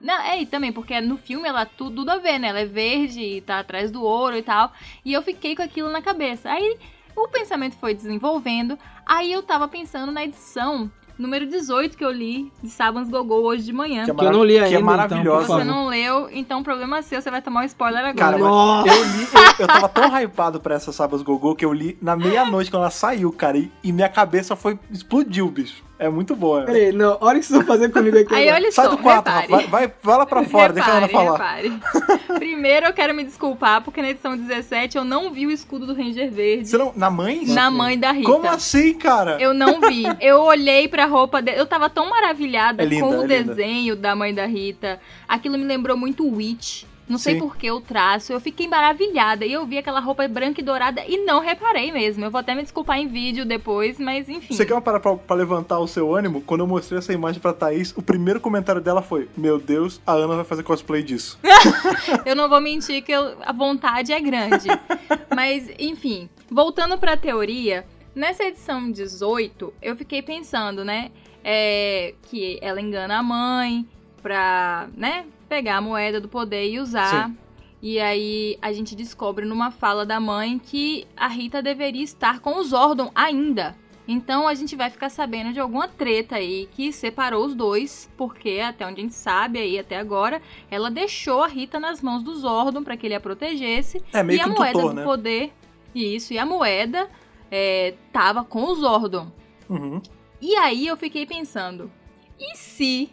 Não, 0.00 0.22
é, 0.22 0.40
e 0.40 0.46
também, 0.46 0.72
porque 0.72 1.00
no 1.00 1.16
filme 1.18 1.48
ela 1.48 1.66
tudo, 1.66 1.96
tudo 1.96 2.10
a 2.10 2.18
ver, 2.18 2.38
né? 2.38 2.48
Ela 2.50 2.60
é 2.60 2.66
verde 2.66 3.20
e 3.20 3.40
tá 3.40 3.58
atrás 3.58 3.90
do 3.90 4.00
ouro 4.00 4.36
e 4.36 4.42
tal. 4.42 4.72
E 5.04 5.12
eu 5.12 5.20
fiquei 5.20 5.56
com 5.56 5.62
aquilo 5.62 5.90
na 5.90 6.00
cabeça. 6.00 6.48
Aí 6.48 6.78
o 7.16 7.26
pensamento 7.26 7.74
foi 7.78 7.94
desenvolvendo. 7.94 8.78
Aí 9.04 9.32
eu 9.32 9.42
tava 9.42 9.66
pensando 9.66 10.12
na 10.12 10.24
edição 10.24 10.88
número 11.20 11.46
18 11.46 11.96
que 11.96 12.04
eu 12.04 12.10
li 12.10 12.50
de 12.62 12.70
Sabans 12.70 13.08
Gogol 13.08 13.44
hoje 13.44 13.64
de 13.64 13.72
manhã. 13.72 14.04
Que 14.04 14.10
é, 14.10 14.14
Que 14.14 14.24
eu 14.24 14.32
não 14.32 14.44
li 14.44 14.54
que 14.54 14.58
é 14.58 14.62
ainda, 14.64 14.76
então, 14.76 14.86
maravilhosa. 14.86 15.46
por 15.46 15.58
Você 15.58 15.64
não 15.64 15.88
leu, 15.88 16.28
então 16.32 16.60
o 16.60 16.64
problema 16.64 16.98
é 16.98 17.02
seu, 17.02 17.20
você 17.20 17.30
vai 17.30 17.42
tomar 17.42 17.62
um 17.62 17.64
spoiler 17.64 18.00
agora. 18.00 18.14
Cara, 18.14 18.38
eu 18.38 19.04
li, 19.04 19.28
eu, 19.32 19.54
eu 19.60 19.66
tava 19.66 19.88
tão 19.88 20.20
hypado 20.20 20.60
pra 20.60 20.74
essa 20.74 20.92
Sabas 20.92 21.22
Gogô 21.22 21.54
que 21.54 21.64
eu 21.64 21.72
li 21.72 21.96
na 22.00 22.16
meia-noite 22.16 22.70
quando 22.70 22.82
ela 22.82 22.90
saiu, 22.90 23.32
cara, 23.32 23.58
e, 23.58 23.70
e 23.82 23.92
minha 23.92 24.08
cabeça 24.08 24.56
foi. 24.56 24.78
explodiu, 24.90 25.48
bicho. 25.48 25.89
É 26.02 26.08
muito 26.08 26.34
boa. 26.34 26.62
Peraí, 26.62 26.92
não, 26.92 27.18
olha 27.20 27.36
o 27.36 27.40
que 27.40 27.46
vocês 27.46 27.58
vão 27.58 27.66
fazer 27.66 27.90
comigo 27.92 28.18
aqui. 28.18 28.34
Aí 28.34 28.48
agora. 28.48 28.56
olha 28.62 28.72
Sai 28.72 28.86
só, 28.86 28.90
do 28.90 28.98
quarto, 28.98 29.26
repare. 29.28 29.52
Rafa. 29.52 29.56
Vai, 29.56 29.66
vai, 29.86 29.92
vai 30.02 30.16
lá 30.16 30.24
pra 30.24 30.42
fora, 30.44 30.72
deixa 30.72 30.90
a 30.90 30.96
Ana 30.96 31.08
falar. 31.08 31.32
repare. 31.32 31.72
Primeiro 32.40 32.86
eu 32.86 32.92
quero 32.94 33.14
me 33.14 33.22
desculpar, 33.22 33.82
porque 33.82 34.00
na 34.00 34.08
edição 34.10 34.34
17 34.34 34.96
eu 34.96 35.04
não 35.04 35.30
vi 35.30 35.46
o 35.46 35.50
escudo 35.50 35.86
do 35.86 35.92
Ranger 35.92 36.30
Verde 36.30 36.68
Você 36.68 36.78
não, 36.78 36.92
na 36.96 37.10
mãe? 37.10 37.44
na 37.46 37.70
mãe 37.70 37.98
da 37.98 38.12
Rita. 38.12 38.30
Como 38.32 38.48
assim, 38.48 38.94
cara? 38.94 39.36
Eu 39.40 39.52
não 39.52 39.78
vi. 39.80 40.04
Eu 40.20 40.40
olhei 40.40 40.88
pra 40.88 41.04
roupa 41.04 41.42
dele. 41.42 41.60
Eu 41.60 41.66
tava 41.66 41.90
tão 41.90 42.08
maravilhada 42.08 42.82
É 42.82 42.86
linda, 42.86 43.06
com 43.06 43.10
o 43.18 43.22
é 43.24 43.26
linda. 43.36 43.54
desenho 43.54 43.94
da 43.94 44.16
mãe 44.16 44.32
da 44.32 44.46
Rita. 44.46 44.98
Aquilo 45.28 45.58
me 45.58 45.64
lembrou 45.64 45.96
muito 45.98 46.26
Witch. 46.26 46.84
Não 47.10 47.18
sei 47.18 47.34
Sim. 47.34 47.40
por 47.40 47.56
que 47.56 47.70
o 47.70 47.80
traço. 47.80 48.32
Eu 48.32 48.40
fiquei 48.40 48.68
maravilhada. 48.68 49.44
E 49.44 49.52
eu 49.52 49.66
vi 49.66 49.76
aquela 49.78 49.98
roupa 50.00 50.26
branca 50.28 50.60
e 50.60 50.64
dourada 50.64 51.02
e 51.06 51.18
não 51.24 51.40
reparei 51.40 51.90
mesmo. 51.90 52.24
Eu 52.24 52.30
vou 52.30 52.38
até 52.38 52.54
me 52.54 52.62
desculpar 52.62 52.98
em 52.98 53.08
vídeo 53.08 53.44
depois, 53.44 53.98
mas 53.98 54.28
enfim. 54.28 54.54
Você 54.54 54.64
quer 54.64 54.74
uma 54.74 54.80
parada 54.80 55.02
pra, 55.02 55.16
pra 55.16 55.36
levantar 55.36 55.78
o 55.80 55.88
seu 55.88 56.14
ânimo? 56.14 56.40
Quando 56.40 56.60
eu 56.60 56.66
mostrei 56.66 56.98
essa 56.98 57.12
imagem 57.12 57.40
pra 57.40 57.52
Thaís, 57.52 57.92
o 57.96 58.02
primeiro 58.02 58.40
comentário 58.40 58.80
dela 58.80 59.02
foi: 59.02 59.28
Meu 59.36 59.58
Deus, 59.58 60.00
a 60.06 60.12
Ana 60.12 60.36
vai 60.36 60.44
fazer 60.44 60.62
cosplay 60.62 61.02
disso. 61.02 61.38
Eu 62.24 62.36
não 62.36 62.48
vou 62.48 62.60
mentir 62.60 63.02
que 63.02 63.12
eu- 63.12 63.36
a 63.42 63.52
vontade 63.52 64.12
é 64.12 64.20
grande. 64.20 64.68
Mas, 65.34 65.68
enfim, 65.78 66.28
voltando 66.50 66.96
pra 66.98 67.16
teoria, 67.16 67.84
nessa 68.14 68.44
edição 68.44 68.90
18, 68.90 69.72
eu 69.82 69.96
fiquei 69.96 70.22
pensando, 70.22 70.84
né? 70.84 71.10
é, 71.42 72.12
que 72.24 72.58
ela 72.60 72.80
engana 72.80 73.18
a 73.18 73.22
mãe 73.22 73.86
pra, 74.22 74.88
né, 74.94 75.24
pegar 75.50 75.78
a 75.78 75.80
moeda 75.80 76.20
do 76.20 76.28
poder 76.28 76.70
e 76.70 76.78
usar. 76.78 77.26
Sim. 77.28 77.36
E 77.82 77.98
aí 77.98 78.56
a 78.62 78.72
gente 78.72 78.94
descobre 78.94 79.44
numa 79.44 79.72
fala 79.72 80.06
da 80.06 80.20
mãe 80.20 80.58
que 80.58 81.06
a 81.16 81.26
Rita 81.26 81.60
deveria 81.60 82.04
estar 82.04 82.38
com 82.38 82.56
o 82.56 82.62
Zordon 82.62 83.10
ainda. 83.14 83.74
Então 84.06 84.46
a 84.46 84.54
gente 84.54 84.76
vai 84.76 84.90
ficar 84.90 85.08
sabendo 85.08 85.52
de 85.52 85.60
alguma 85.60 85.88
treta 85.88 86.36
aí 86.36 86.68
que 86.72 86.92
separou 86.92 87.44
os 87.44 87.54
dois, 87.54 88.08
porque 88.16 88.60
até 88.62 88.86
onde 88.86 89.00
a 89.00 89.02
gente 89.02 89.14
sabe 89.14 89.58
aí 89.58 89.78
até 89.78 89.98
agora, 89.98 90.40
ela 90.70 90.90
deixou 90.90 91.42
a 91.42 91.48
Rita 91.48 91.80
nas 91.80 92.00
mãos 92.00 92.22
do 92.22 92.34
Zordon 92.34 92.84
para 92.84 92.96
que 92.96 93.06
ele 93.06 93.14
a 93.14 93.20
protegesse. 93.20 94.02
É 94.12 94.22
meio 94.22 94.36
e 94.36 94.42
que 94.42 94.48
a 94.48 94.52
um 94.52 94.56
moeda 94.56 94.72
tutor, 94.72 94.90
do 94.90 94.96
né? 94.96 95.04
poder. 95.04 95.52
Isso, 95.92 96.32
e 96.32 96.38
a 96.38 96.46
moeda 96.46 97.08
é, 97.50 97.94
tava 98.12 98.44
com 98.44 98.64
o 98.64 98.74
Zordon. 98.76 99.32
Uhum. 99.68 100.00
E 100.40 100.54
aí 100.56 100.86
eu 100.86 100.96
fiquei 100.96 101.26
pensando, 101.26 101.90
e 102.38 102.56
se 102.56 103.10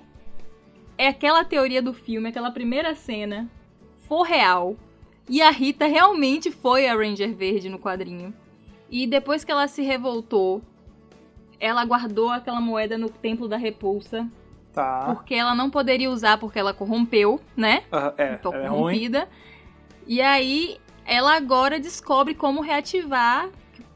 é 0.98 1.08
aquela 1.08 1.44
teoria 1.44 1.82
do 1.82 1.94
filme, 1.94 2.30
aquela 2.30 2.52
primeira 2.52 2.96
cena, 2.96 3.50
for 4.08 4.24
real, 4.24 4.76
e 5.30 5.42
a 5.42 5.50
Rita 5.52 5.86
realmente 5.86 6.52
foi 6.52 6.88
a 6.88 6.96
Ranger 6.96 7.34
Verde 7.36 7.70
no 7.70 7.78
quadrinho, 7.80 8.34
e 8.90 9.06
depois 9.06 9.44
que 9.44 9.52
ela 9.52 9.68
se 9.68 9.82
revoltou, 9.82 10.62
ela 11.60 11.84
guardou 11.86 12.30
aquela 12.30 12.62
moeda 12.62 12.98
no 12.98 13.10
Templo 13.10 13.48
da 13.48 13.58
Repulsa, 13.58 14.28
Tá. 14.74 15.06
porque 15.08 15.34
ela 15.34 15.56
não 15.56 15.72
poderia 15.72 16.10
usar 16.10 16.38
porque 16.38 16.60
ela 16.60 16.72
corrompeu, 16.72 17.42
né? 17.56 17.84
Ah, 17.92 18.14
é, 18.16 18.36
Tô 18.36 18.54
é 18.54 18.68
ruim. 18.68 18.70
corrompida. 18.70 19.28
E 20.06 20.22
aí 20.22 20.78
ela 21.04 21.36
agora 21.36 21.80
descobre 21.80 22.36
como 22.36 22.62
reativar, 22.62 23.50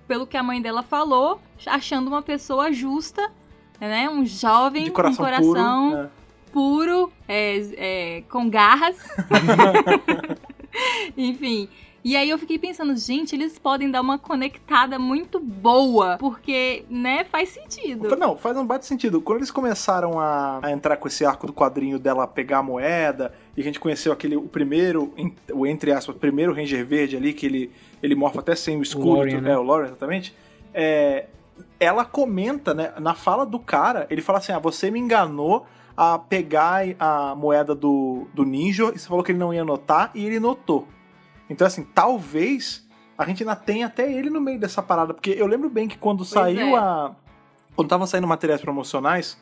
pelo 0.08 0.26
que 0.26 0.36
a 0.36 0.42
mãe 0.42 0.60
dela 0.60 0.82
falou, 0.82 1.40
achando 1.68 2.08
uma 2.08 2.24
pessoa 2.24 2.72
justa, 2.74 3.32
né? 3.80 4.10
Um 4.10 4.26
jovem 4.26 4.86
De 4.86 4.92
coração, 4.92 5.18
com 5.18 5.24
coração 5.32 5.90
puro. 5.92 6.12
Puro, 6.52 7.12
é, 7.28 7.58
é, 7.78 8.24
com 8.30 8.50
garras. 8.50 8.98
Enfim. 11.18 11.70
E 12.04 12.16
aí 12.16 12.30
eu 12.30 12.38
fiquei 12.38 12.58
pensando, 12.58 12.96
gente, 12.98 13.36
eles 13.36 13.60
podem 13.60 13.90
dar 13.90 14.02
uma 14.02 14.18
conectada 14.18 14.98
muito 14.98 15.40
boa, 15.40 16.18
porque, 16.20 16.84
né, 16.90 17.24
faz 17.26 17.50
sentido. 17.50 18.16
Não, 18.16 18.36
faz 18.36 18.58
um 18.58 18.66
bate 18.66 18.88
sentido. 18.88 19.22
Quando 19.22 19.38
eles 19.38 19.52
começaram 19.52 20.20
a, 20.20 20.60
a 20.64 20.72
entrar 20.72 20.98
com 20.98 21.08
esse 21.08 21.24
arco 21.24 21.46
do 21.46 21.54
quadrinho 21.54 22.00
dela 22.00 22.26
pegar 22.26 22.60
a 22.60 22.64
moeda, 22.64 23.32
e 23.56 23.62
a 23.62 23.64
gente 23.64 23.80
conheceu 23.80 24.12
aquele, 24.12 24.36
o 24.36 24.48
primeiro, 24.48 25.14
o 25.54 25.68
entre 25.68 25.92
aspas, 25.92 26.16
o 26.16 26.20
primeiro 26.20 26.54
Ranger 26.54 26.84
Verde 26.84 27.16
ali, 27.16 27.34
que 27.34 27.46
ele, 27.46 27.72
ele 28.02 28.16
morfa 28.16 28.40
até 28.40 28.56
sem 28.56 28.78
o 28.78 28.82
escudo, 28.82 29.10
Lorian, 29.10 29.42
né? 29.42 29.52
é, 29.52 29.58
o 29.58 29.62
Lorian, 29.62 29.88
exatamente. 29.88 30.36
É, 30.74 31.28
ela 31.80 32.04
comenta, 32.04 32.74
né, 32.74 32.94
na 33.00 33.14
fala 33.14 33.46
do 33.46 33.60
cara, 33.60 34.08
ele 34.10 34.24
fala 34.24 34.40
assim, 34.40 34.52
ah, 34.52 34.60
você 34.60 34.90
me 34.90 35.00
enganou 35.00 35.68
a 35.96 36.18
pegar 36.18 36.82
a 37.00 37.36
moeda 37.36 37.76
do, 37.76 38.28
do 38.34 38.44
ninja, 38.44 38.92
e 38.94 39.00
você 39.00 39.08
falou 39.08 39.24
que 39.24 39.32
ele 39.32 39.40
não 39.40 39.54
ia 39.54 39.64
notar, 39.64 40.12
e 40.16 40.26
ele 40.26 40.40
notou. 40.40 40.88
Então, 41.50 41.68
assim, 41.68 41.84
talvez 41.84 42.88
a 43.18 43.26
gente 43.26 43.44
ainda 43.44 43.56
tenha 43.56 43.86
até 43.86 44.12
ele 44.12 44.30
no 44.30 44.42
meio 44.42 44.60
dessa 44.60 44.82
parada, 44.82 45.14
porque 45.14 45.32
eu 45.32 45.46
lembro 45.46 45.70
bem 45.70 45.88
que 45.88 45.98
quando 45.98 46.26
saiu 46.26 46.76
é. 46.76 46.80
a... 46.80 47.12
Quando 47.76 47.88
tava 47.88 48.06
saindo 48.06 48.28
materiais 48.28 48.62
promocionais, 48.62 49.38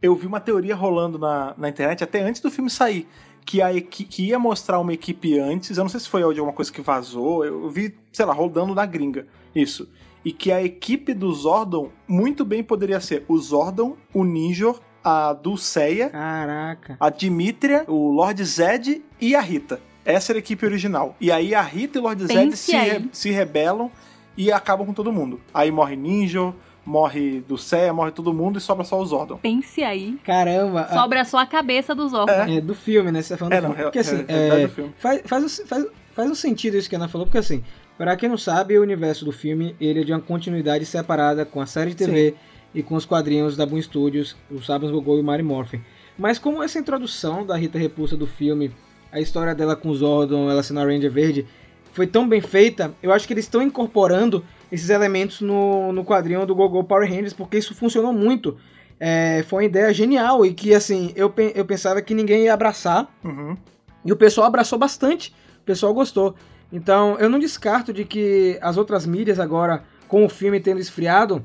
eu 0.00 0.14
vi 0.14 0.26
uma 0.26 0.40
teoria 0.40 0.76
rolando 0.76 1.18
na, 1.18 1.54
na 1.56 1.68
internet, 1.68 2.04
até 2.04 2.22
antes 2.22 2.40
do 2.40 2.50
filme 2.50 2.70
sair, 2.70 3.08
que, 3.44 3.60
a 3.60 3.80
que 3.80 4.26
ia 4.26 4.38
mostrar 4.38 4.78
uma 4.78 4.92
equipe 4.92 5.38
antes, 5.38 5.76
eu 5.76 5.84
não 5.84 5.88
sei 5.88 6.00
se 6.00 6.08
foi 6.08 6.20
de 6.32 6.40
alguma 6.40 6.52
coisa 6.52 6.72
que 6.72 6.80
vazou, 6.80 7.44
eu 7.44 7.68
vi, 7.68 7.96
sei 8.12 8.24
lá, 8.24 8.32
rodando 8.32 8.74
na 8.74 8.86
gringa, 8.86 9.26
isso. 9.54 9.88
E 10.24 10.32
que 10.32 10.50
a 10.50 10.62
equipe 10.62 11.12
do 11.12 11.32
Zordon 11.32 11.90
muito 12.08 12.44
bem 12.44 12.62
poderia 12.62 13.00
ser 13.00 13.24
o 13.28 13.36
Zordon, 13.38 13.96
o 14.12 14.24
Ninja, 14.24 14.74
a 15.04 15.32
Dulceia, 15.34 16.08
Caraca. 16.10 16.96
a 16.98 17.10
Dimitria, 17.10 17.84
o 17.86 18.10
Lord 18.10 18.42
Zed 18.44 19.02
e 19.20 19.36
a 19.36 19.40
Rita. 19.40 19.78
Essa 20.04 20.32
era 20.32 20.38
a 20.38 20.40
equipe 20.40 20.64
original. 20.64 21.14
E 21.20 21.30
aí 21.30 21.54
a 21.54 21.62
Rita 21.62 21.98
e 21.98 22.00
o 22.00 22.04
Lord 22.04 22.22
Zed 22.26 22.34
Pense 22.50 22.56
se, 22.56 22.74
aí. 22.74 22.90
re- 22.90 23.08
se 23.12 23.30
rebelam 23.30 23.90
e 24.36 24.50
acabam 24.50 24.86
com 24.86 24.92
todo 24.92 25.12
mundo. 25.12 25.40
Aí 25.52 25.70
morre 25.70 25.96
Ninja, 25.96 26.52
morre 26.84 27.40
Dulceia, 27.46 27.92
morre 27.92 28.10
todo 28.12 28.32
mundo 28.34 28.58
e 28.58 28.60
sobra 28.60 28.84
só 28.84 29.00
o 29.00 29.06
Zordon. 29.06 29.36
Pense 29.38 29.82
aí. 29.82 30.18
Caramba. 30.24 30.82
a- 30.82 30.92
Sobra 30.92 31.24
só 31.24 31.38
a 31.38 31.46
cabeça 31.46 31.94
dos 31.94 32.12
órgãos. 32.12 32.50
É, 32.56 32.60
do 32.60 32.74
filme, 32.74 33.10
né? 33.10 33.22
Você 33.22 33.34
tá 33.34 33.38
falando 33.38 33.52
É, 33.54 33.60
do 33.60 33.68
não, 33.68 33.74
filme. 33.74 33.80
é, 33.80 33.84
Porque 33.84 33.98
assim, 33.98 34.16
é, 34.16 34.20
é 34.20 34.24
verdade 34.38 34.62
é, 34.62 34.66
do 34.66 34.72
filme. 34.72 34.94
faz, 34.98 35.20
faz, 35.24 35.44
um- 35.60 35.66
faz, 35.66 35.86
faz 36.14 36.30
um 36.30 36.34
sentido 36.34 36.76
isso 36.76 36.88
que 36.88 36.94
a 36.94 36.98
Ana 36.98 37.08
falou, 37.08 37.26
porque 37.26 37.38
assim, 37.38 37.64
pra 37.96 38.14
quem 38.16 38.28
não 38.28 38.36
sabe, 38.36 38.76
o 38.78 38.82
universo 38.82 39.24
do 39.24 39.32
filme 39.32 39.74
ele 39.80 40.00
é 40.00 40.04
de 40.04 40.12
uma 40.12 40.20
continuidade 40.20 40.84
separada 40.84 41.46
com 41.46 41.60
a 41.62 41.66
série 41.66 41.90
de 41.90 41.96
TV 41.96 42.34
e 42.74 42.82
com 42.82 42.94
os 42.96 43.04
quadrinhos 43.04 43.56
da 43.56 43.64
Boom 43.64 43.80
Studios, 43.80 44.36
o 44.50 44.60
Sabans 44.62 44.90
Gogol 44.90 45.18
e 45.18 45.20
o 45.20 45.24
Mary 45.24 45.42
Morphin. 45.42 45.80
Mas 46.18 46.38
como 46.38 46.62
essa 46.62 46.78
introdução 46.78 47.44
da 47.46 47.56
Rita 47.56 47.78
Repulsa 47.78 48.16
do 48.16 48.26
filme, 48.26 48.70
a 49.12 49.20
história 49.20 49.54
dela 49.54 49.76
com 49.76 49.88
o 49.90 49.94
Zordon, 49.94 50.50
ela 50.50 50.62
sendo 50.62 50.80
a 50.80 50.84
Ranger 50.84 51.10
Verde, 51.10 51.46
foi 51.92 52.06
tão 52.06 52.28
bem 52.28 52.40
feita, 52.40 52.92
eu 53.02 53.12
acho 53.12 53.26
que 53.26 53.32
eles 53.32 53.44
estão 53.44 53.62
incorporando 53.62 54.44
esses 54.72 54.90
elementos 54.90 55.40
no, 55.40 55.92
no 55.92 56.04
quadrinho 56.04 56.44
do 56.44 56.54
Gogol 56.54 56.82
Power 56.82 57.08
Rangers, 57.08 57.32
porque 57.32 57.56
isso 57.58 57.74
funcionou 57.74 58.12
muito. 58.12 58.56
É, 58.98 59.44
foi 59.48 59.58
uma 59.62 59.64
ideia 59.68 59.92
genial 59.94 60.44
e 60.44 60.52
que, 60.52 60.74
assim, 60.74 61.12
eu, 61.14 61.30
pe- 61.30 61.52
eu 61.54 61.64
pensava 61.64 62.00
que 62.02 62.14
ninguém 62.14 62.44
ia 62.44 62.54
abraçar, 62.54 63.08
Uhum. 63.24 63.56
e 64.04 64.12
o 64.12 64.16
pessoal 64.16 64.46
abraçou 64.48 64.78
bastante, 64.78 65.32
o 65.60 65.64
pessoal 65.64 65.94
gostou. 65.94 66.34
Então, 66.72 67.16
eu 67.20 67.28
não 67.28 67.38
descarto 67.38 67.92
de 67.92 68.04
que 68.04 68.58
as 68.60 68.76
outras 68.76 69.06
mídias 69.06 69.38
agora, 69.38 69.84
com 70.08 70.24
o 70.24 70.28
filme 70.28 70.58
tendo 70.60 70.80
esfriado, 70.80 71.44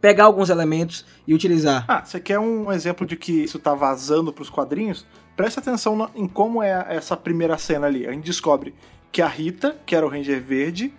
pegar 0.00 0.24
alguns 0.24 0.48
elementos 0.50 1.04
e 1.26 1.34
utilizar. 1.34 1.84
Ah, 1.88 2.02
você 2.04 2.18
quer 2.20 2.38
um 2.38 2.70
exemplo 2.72 3.06
de 3.06 3.16
que 3.16 3.32
isso 3.44 3.58
tá 3.58 3.74
vazando 3.74 4.32
pros 4.32 4.48
quadrinhos? 4.50 5.06
Presta 5.36 5.60
atenção 5.60 6.08
em 6.14 6.26
como 6.26 6.62
é 6.62 6.86
essa 6.88 7.16
primeira 7.16 7.56
cena 7.58 7.86
ali. 7.86 8.06
A 8.06 8.12
gente 8.12 8.24
descobre 8.24 8.74
que 9.12 9.20
a 9.22 9.26
Rita, 9.28 9.76
que 9.84 9.94
era 9.96 10.04
o 10.04 10.08
Ranger 10.08 10.40
Verde, 10.42 10.92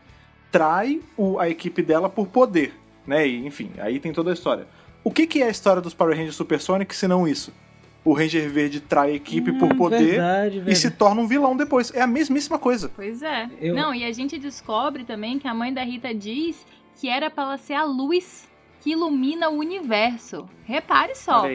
trai 0.52 1.02
o- 1.18 1.40
a 1.40 1.50
equipe 1.50 1.82
dela 1.82 2.10
por 2.10 2.28
poder, 2.28 2.74
né? 3.06 3.28
E, 3.28 3.46
enfim, 3.46 3.72
aí 3.80 4.00
tem 4.00 4.12
toda 4.12 4.32
a 4.32 4.34
história. 4.34 4.68
O 5.04 5.12
que, 5.12 5.26
que 5.26 5.42
é 5.42 5.48
a 5.48 5.50
história 5.50 5.82
dos 5.82 5.94
Power 5.94 6.16
Rangers 6.16 6.36
Supersonic 6.36 6.96
se 6.96 7.08
não 7.08 7.28
isso? 7.28 7.52
O 8.04 8.14
Ranger 8.14 8.50
Verde 8.50 8.80
trai 8.80 9.12
a 9.12 9.14
equipe 9.16 9.52
por 9.54 9.76
poder 9.76 9.98
Hum, 10.04 10.08
Verdade, 10.08 10.48
e 10.56 10.60
verdade. 10.60 10.76
se 10.80 10.92
torna 10.92 11.22
um 11.22 11.28
vilão 11.28 11.56
depois. 11.56 11.94
É 11.94 12.02
a 12.02 12.08
mesmíssima 12.08 12.58
coisa. 12.58 12.92
Pois 12.96 13.22
é. 13.22 13.48
Eu- 13.60 13.76
Não, 13.76 13.94
e 13.94 14.04
a 14.04 14.12
gente 14.12 14.40
descobre 14.40 15.04
também 15.04 15.38
que 15.38 15.48
a 15.48 15.54
mãe 15.54 15.72
da 15.72 15.84
Rita 15.84 16.14
diz 16.14 16.66
que 17.00 17.08
era 17.08 17.30
pra 17.30 17.44
ela 17.44 17.58
ser 17.58 17.74
a 17.76 17.84
luz 17.84 18.50
que 18.82 18.92
ilumina 18.92 19.50
o 19.50 19.58
universo. 19.58 20.48
Repare 20.66 21.16
só, 21.16 21.46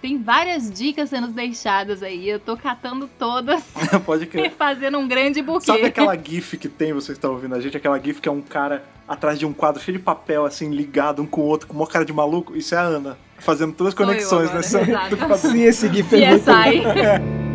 tem 0.00 0.22
várias 0.22 0.70
dicas 0.70 1.10
sendo 1.10 1.28
deixadas 1.28 2.02
aí. 2.02 2.28
Eu 2.28 2.38
tô 2.38 2.56
catando 2.56 3.08
todas 3.18 3.62
Pode 4.06 4.24
e 4.24 4.26
crer. 4.26 4.52
fazendo 4.52 4.98
um 4.98 5.08
grande 5.08 5.42
buquê. 5.42 5.66
Sabe 5.66 5.84
aquela 5.86 6.16
gif 6.16 6.56
que 6.56 6.68
tem, 6.68 6.92
vocês 6.92 7.18
estão 7.18 7.32
ouvindo 7.32 7.54
a 7.54 7.60
gente? 7.60 7.76
Aquela 7.76 7.98
gif 7.98 8.20
que 8.20 8.28
é 8.28 8.32
um 8.32 8.40
cara 8.40 8.84
atrás 9.06 9.38
de 9.38 9.44
um 9.44 9.52
quadro 9.52 9.82
cheio 9.82 9.98
de 9.98 10.02
papel, 10.02 10.44
assim, 10.44 10.70
ligado 10.70 11.22
um 11.22 11.26
com 11.26 11.40
o 11.40 11.44
outro, 11.44 11.66
com 11.66 11.74
uma 11.74 11.86
cara 11.86 12.04
de 12.04 12.12
maluco? 12.12 12.56
Isso 12.56 12.74
é 12.74 12.78
a 12.78 12.82
Ana, 12.82 13.18
fazendo 13.38 13.72
todas 13.72 13.92
as 13.92 13.96
conexões 13.96 14.52
nessa... 14.52 14.80
quadro. 14.86 15.38
Sim, 15.38 15.62
esse 15.62 15.92
GIF 15.92 16.14
é 16.14 16.30
muito... 16.30 17.47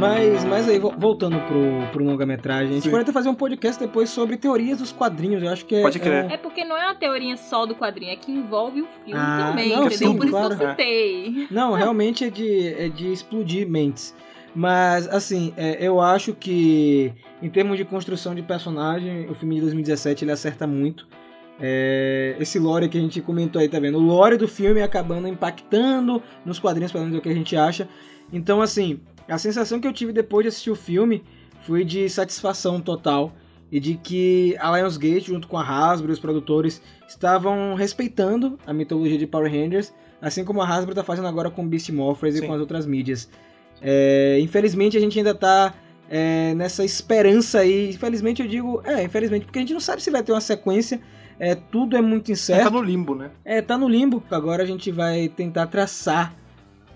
Mas, 0.00 0.44
mas 0.44 0.68
aí, 0.68 0.78
vo- 0.78 0.94
voltando 0.98 1.38
pro, 1.46 1.90
pro 1.92 2.04
longa-metragem, 2.04 2.70
a 2.70 2.74
gente 2.74 2.84
Sim. 2.84 2.90
pode 2.90 3.02
até 3.02 3.12
fazer 3.12 3.28
um 3.28 3.34
podcast 3.34 3.78
depois 3.80 4.08
sobre 4.10 4.36
teorias 4.36 4.78
dos 4.78 4.90
quadrinhos. 4.92 5.42
Eu 5.42 5.50
acho 5.50 5.64
que 5.66 5.74
é. 5.76 5.82
Pode 5.82 5.98
crer. 5.98 6.30
é 6.30 6.34
É 6.34 6.36
porque 6.36 6.64
não 6.64 6.76
é 6.76 6.86
uma 6.86 6.94
teoria 6.94 7.36
só 7.36 7.66
do 7.66 7.74
quadrinho, 7.74 8.12
é 8.12 8.16
que 8.16 8.32
envolve 8.32 8.82
o 8.82 8.88
filme 9.04 9.20
Ah, 9.20 9.46
também, 9.48 9.68
não, 9.70 9.86
entendeu? 9.86 10.08
sim, 10.08 10.16
Por 10.16 10.24
isso 10.26 10.36
claro. 10.36 10.56
que 10.56 10.62
eu 10.64 10.70
citei. 10.70 11.46
Não, 11.50 11.72
realmente 11.74 12.24
é 12.24 12.30
de, 12.30 12.68
é 12.74 12.88
de 12.88 13.12
explodir 13.12 13.68
mentes. 13.68 14.14
Mas, 14.54 15.06
assim, 15.08 15.52
é, 15.56 15.76
eu 15.80 16.00
acho 16.00 16.34
que, 16.34 17.12
em 17.40 17.48
termos 17.48 17.76
de 17.76 17.84
construção 17.84 18.34
de 18.34 18.42
personagem, 18.42 19.28
o 19.30 19.34
filme 19.34 19.54
de 19.56 19.60
2017 19.60 20.24
ele 20.24 20.32
acerta 20.32 20.66
muito. 20.66 21.06
É, 21.62 22.36
esse 22.40 22.58
lore 22.58 22.88
que 22.88 22.96
a 22.96 23.00
gente 23.00 23.20
comentou 23.20 23.60
aí, 23.60 23.68
tá 23.68 23.78
vendo? 23.78 23.98
O 23.98 24.00
lore 24.00 24.36
do 24.36 24.48
filme 24.48 24.80
acabando 24.82 25.28
impactando 25.28 26.22
nos 26.44 26.58
quadrinhos, 26.58 26.90
pelo 26.90 27.04
menos 27.04 27.16
é 27.16 27.20
o 27.20 27.22
que 27.22 27.28
a 27.28 27.34
gente 27.34 27.54
acha. 27.54 27.86
Então, 28.32 28.62
assim, 28.62 28.98
a 29.32 29.38
sensação 29.38 29.80
que 29.80 29.86
eu 29.86 29.92
tive 29.92 30.12
depois 30.12 30.44
de 30.44 30.48
assistir 30.48 30.70
o 30.70 30.76
filme 30.76 31.22
foi 31.62 31.84
de 31.84 32.08
satisfação 32.08 32.80
total. 32.80 33.32
E 33.72 33.78
de 33.78 33.94
que 33.94 34.56
a 34.58 34.76
Lionsgate, 34.76 35.28
junto 35.28 35.46
com 35.46 35.56
a 35.56 35.62
Hasbro 35.62 36.10
e 36.10 36.14
os 36.14 36.18
produtores, 36.18 36.82
estavam 37.06 37.74
respeitando 37.74 38.58
a 38.66 38.72
mitologia 38.72 39.16
de 39.16 39.28
Power 39.28 39.48
Rangers, 39.48 39.92
assim 40.20 40.44
como 40.44 40.60
a 40.60 40.66
Hasbro 40.66 40.90
está 40.90 41.04
fazendo 41.04 41.28
agora 41.28 41.50
com 41.50 41.68
Beast 41.68 41.88
Morphers 41.90 42.34
e 42.34 42.38
Sim. 42.40 42.48
com 42.48 42.52
as 42.52 42.60
outras 42.60 42.84
mídias. 42.84 43.30
É, 43.80 44.38
infelizmente 44.40 44.96
a 44.96 45.00
gente 45.00 45.16
ainda 45.16 45.34
tá 45.34 45.72
é, 46.10 46.52
nessa 46.54 46.84
esperança 46.84 47.60
aí. 47.60 47.90
Infelizmente 47.90 48.42
eu 48.42 48.48
digo, 48.48 48.82
é, 48.84 49.04
infelizmente, 49.04 49.44
porque 49.46 49.60
a 49.60 49.62
gente 49.62 49.72
não 49.72 49.80
sabe 49.80 50.02
se 50.02 50.10
vai 50.10 50.24
ter 50.24 50.32
uma 50.32 50.40
sequência. 50.40 51.00
É, 51.38 51.54
tudo 51.54 51.96
é 51.96 52.02
muito 52.02 52.26
Tá 52.26 52.32
incerto. 52.32 52.70
no 52.72 52.82
limbo, 52.82 53.14
né? 53.14 53.30
É, 53.44 53.62
tá 53.62 53.78
no 53.78 53.88
limbo. 53.88 54.20
Agora 54.32 54.64
a 54.64 54.66
gente 54.66 54.90
vai 54.90 55.28
tentar 55.28 55.68
traçar 55.68 56.34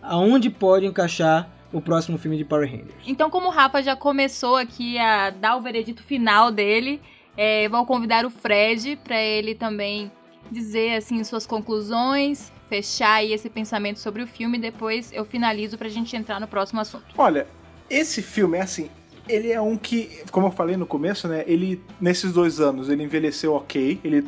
aonde 0.03 0.51
pode 0.51 0.85
encaixar 0.87 1.49
o 1.75 1.81
próximo 1.83 2.16
filme 2.16 2.37
de 2.39 2.45
Power 2.45 2.70
Rangers. 2.70 2.95
Então, 3.07 3.29
como 3.29 3.49
o 3.49 3.51
Rafa 3.51 3.83
já 3.83 3.97
começou 3.97 4.57
aqui 4.57 4.97
a 4.99 5.31
dar 5.31 5.57
o 5.57 5.61
veredito 5.61 6.03
final 6.03 6.51
dele, 6.51 7.01
é, 7.37 7.68
vou 7.68 7.85
convidar 7.85 8.25
o 8.25 8.31
Fred 8.31 8.97
para 9.03 9.20
ele 9.20 9.55
também 9.55 10.11
dizer 10.51 10.97
assim 10.97 11.22
suas 11.25 11.47
conclusões, 11.47 12.53
fechar 12.68 13.14
aí 13.14 13.33
esse 13.33 13.51
pensamento 13.51 13.99
sobre 13.99 14.22
o 14.22 14.27
filme. 14.27 14.57
Depois 14.57 15.12
eu 15.12 15.25
finalizo 15.25 15.77
pra 15.77 15.89
gente 15.89 16.14
entrar 16.16 16.41
no 16.41 16.47
próximo 16.47 16.81
assunto. 16.81 17.05
Olha, 17.18 17.47
esse 17.91 18.22
filme 18.22 18.57
é 18.59 18.62
assim. 18.62 18.89
ele 19.29 19.51
é 19.51 19.61
um 19.61 19.77
que, 19.77 20.22
como 20.31 20.47
eu 20.47 20.51
falei 20.53 20.77
no 20.77 20.87
começo, 20.87 21.27
né? 21.27 21.43
Ele, 21.47 21.83
nesses 22.01 22.33
dois 22.33 22.61
anos, 22.61 22.89
ele 22.89 23.03
envelheceu 23.03 23.55
ok. 23.55 23.99
Ele 24.05 24.27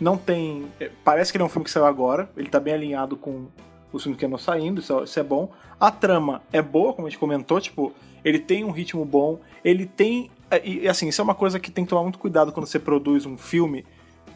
não 0.00 0.16
tem. 0.16 0.66
é, 0.80 0.90
Parece 1.04 1.30
que 1.30 1.36
ele 1.36 1.42
é 1.42 1.46
um 1.46 1.50
filme 1.50 1.64
que 1.64 1.70
saiu 1.70 1.86
agora. 1.86 2.28
Ele 2.36 2.48
tá 2.48 2.58
bem 2.58 2.74
alinhado 2.74 3.16
com 3.16 3.46
os 3.92 4.02
filmes 4.02 4.18
que 4.18 4.26
andam 4.26 4.38
saindo, 4.38 4.80
isso 4.80 4.98
é, 4.98 5.04
isso 5.04 5.20
é 5.20 5.22
bom. 5.22 5.50
A 5.78 5.90
trama 5.90 6.42
é 6.52 6.60
boa, 6.60 6.92
como 6.92 7.06
a 7.06 7.10
gente 7.10 7.18
comentou, 7.18 7.60
tipo, 7.60 7.92
ele 8.24 8.38
tem 8.38 8.64
um 8.64 8.70
ritmo 8.70 9.04
bom, 9.04 9.38
ele 9.64 9.86
tem. 9.86 10.30
é, 10.50 10.60
E 10.66 10.88
assim, 10.88 11.08
isso 11.08 11.20
é 11.20 11.24
uma 11.24 11.34
coisa 11.34 11.58
que 11.58 11.70
tem 11.70 11.84
que 11.84 11.90
tomar 11.90 12.02
muito 12.02 12.18
cuidado 12.18 12.52
quando 12.52 12.66
você 12.66 12.78
produz 12.78 13.26
um 13.26 13.36
filme, 13.36 13.84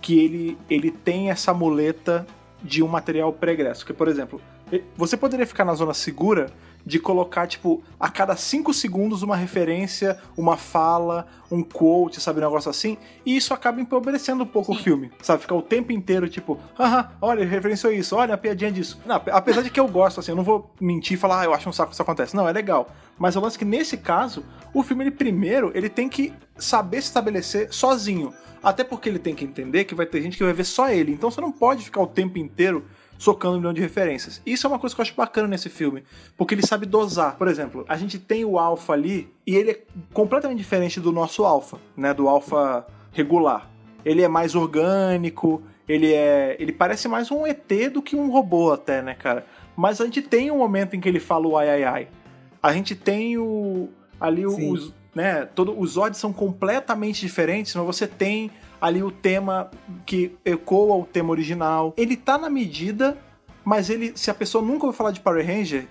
que 0.01 0.19
ele, 0.19 0.59
ele 0.69 0.91
tem 0.91 1.31
essa 1.31 1.53
muleta 1.53 2.27
de 2.63 2.83
um 2.83 2.89
material 2.89 3.33
pregresso. 3.33 3.81
Porque, 3.81 3.93
por 3.93 4.09
exemplo, 4.09 4.41
você 4.97 5.17
poderia 5.17 5.47
ficar 5.47 5.65
na 5.65 5.75
zona 5.75 5.95
segura 5.95 6.51
de 6.85 6.99
colocar, 6.99 7.47
tipo, 7.47 7.83
a 7.99 8.11
cada 8.11 8.37
cinco 8.37 8.75
segundos 8.75 9.23
uma 9.23 9.37
referência, 9.37 10.19
uma 10.37 10.57
fala, 10.57 11.27
um 11.51 11.63
quote, 11.63 12.21
sabe, 12.21 12.41
um 12.41 12.43
negócio 12.43 12.71
assim, 12.71 12.99
e 13.25 13.37
isso 13.37 13.55
acaba 13.55 13.81
empobrecendo 13.81 14.45
um 14.45 14.47
pouco 14.47 14.73
o 14.73 14.75
filme, 14.75 15.11
sabe? 15.23 15.43
Ficar 15.43 15.55
o 15.55 15.63
tempo 15.63 15.93
inteiro, 15.93 16.29
tipo, 16.29 16.59
haha, 16.75 17.13
olha, 17.21 17.41
ele 17.41 17.51
referenciou 17.51 17.93
isso, 17.93 18.17
olha 18.17 18.35
a 18.35 18.39
piadinha 18.39 18.71
disso. 18.71 19.01
Não, 19.07 19.17
apesar 19.17 19.63
de 19.63 19.71
que 19.71 19.81
eu 19.81 19.89
gosto, 19.89 20.21
assim, 20.21 20.33
eu 20.33 20.37
não 20.37 20.45
vou 20.45 20.71
mentir 20.81 21.15
e 21.15 21.21
falar, 21.21 21.41
ah, 21.41 21.45
eu 21.45 21.55
acho 21.55 21.69
um 21.69 21.73
saco 21.73 21.89
que 21.89 21.95
isso 21.95 22.03
acontece. 22.03 22.37
Não, 22.37 22.49
é 22.49 22.53
legal. 22.53 22.89
Mas 23.19 23.35
eu 23.35 23.41
lance 23.41 23.59
que 23.59 23.65
nesse 23.65 23.97
caso, 23.97 24.45
o 24.73 24.83
filme, 24.83 25.05
ele 25.05 25.11
primeiro, 25.11 25.71
ele 25.75 25.89
tem 25.89 26.09
que 26.09 26.33
saber 26.57 27.01
se 27.01 27.09
estabelecer 27.09 27.73
sozinho. 27.73 28.33
Até 28.63 28.83
porque 28.83 29.11
ele 29.11 29.19
tem 29.19 29.35
que 29.35 29.45
entender 29.45 29.85
que 29.85 29.95
vai 29.95 30.07
ter 30.07 30.23
gente 30.23 30.39
que 30.39 30.45
vai 30.45 30.53
ver 30.53 30.65
só 30.65 30.89
ele. 30.89 31.13
Então 31.13 31.31
você 31.31 31.41
não 31.41 31.53
pode 31.53 31.85
ficar 31.85 32.01
o 32.01 32.07
tempo 32.07 32.39
inteiro 32.39 32.87
socando 33.19 33.57
um 33.57 33.59
milhão 33.59 33.73
de 33.73 33.81
referências. 33.81 34.41
Isso 34.45 34.67
é 34.67 34.71
uma 34.71 34.79
coisa 34.79 34.95
que 34.95 35.01
eu 35.01 35.03
acho 35.03 35.15
bacana 35.15 35.49
nesse 35.49 35.69
filme, 35.69 36.05
porque 36.37 36.55
ele 36.55 36.67
sabe 36.67 36.87
dosar. 36.87 37.37
Por 37.37 37.49
exemplo, 37.49 37.85
a 37.89 37.97
gente 37.97 38.19
tem 38.19 38.45
o 38.45 38.59
alfa 38.59 38.93
ali 38.93 39.33
e 39.47 39.55
ele 39.55 39.71
é 39.71 39.81
completamente 40.13 40.59
diferente 40.59 41.01
do 41.01 41.13
nosso 41.13 41.45
alfa, 41.45 41.79
né, 41.97 42.13
do 42.13 42.29
alfa 42.29 42.87
regular. 43.13 43.71
Ele 44.05 44.23
é 44.23 44.29
mais 44.29 44.55
orgânico, 44.55 45.63
ele 45.89 46.13
é, 46.13 46.57
ele 46.59 46.73
parece 46.73 47.09
mais 47.09 47.31
um 47.31 47.47
ET 47.47 47.71
do 47.93 48.03
que 48.03 48.17
um 48.17 48.31
robô 48.31 48.73
até, 48.73 49.03
né, 49.03 49.15
cara? 49.15 49.47
Mas 49.77 50.01
a 50.01 50.05
gente 50.05 50.23
tem 50.23 50.51
um 50.51 50.59
momento 50.59 50.95
em 50.95 51.01
que 51.01 51.09
ele 51.09 51.21
fala 51.21 51.47
o 51.47 51.57
ai 51.57 51.69
ai 51.71 51.85
ai. 51.85 52.09
A 52.63 52.73
gente 52.73 52.95
tem 52.95 53.37
o 53.39 53.89
ali 54.21 54.49
Sim. 54.49 54.73
os, 54.73 54.95
né, 55.15 55.45
todo 55.45 55.79
os 55.79 55.97
odds 55.97 56.19
são 56.19 56.33
completamente 56.33 57.21
diferentes, 57.21 57.75
mas 57.75 57.85
você 57.85 58.07
tem 58.07 58.51
ali 58.85 59.03
o 59.03 59.11
tema 59.11 59.71
que 60.05 60.37
ecoa 60.45 60.95
o 60.97 61.07
tema 61.07 61.31
original. 61.31 61.95
Ele 61.97 62.19
tá 62.19 62.37
na 62.37 62.51
medida, 62.51 63.17
mas 63.65 63.89
ele, 63.89 64.13
se 64.15 64.31
a 64.31 64.35
pessoa 64.35 64.63
nunca 64.63 64.85
ouviu 64.85 64.93
falar 64.93 65.11
de 65.11 65.21
Power 65.21 65.45
Ranger, 65.47 65.87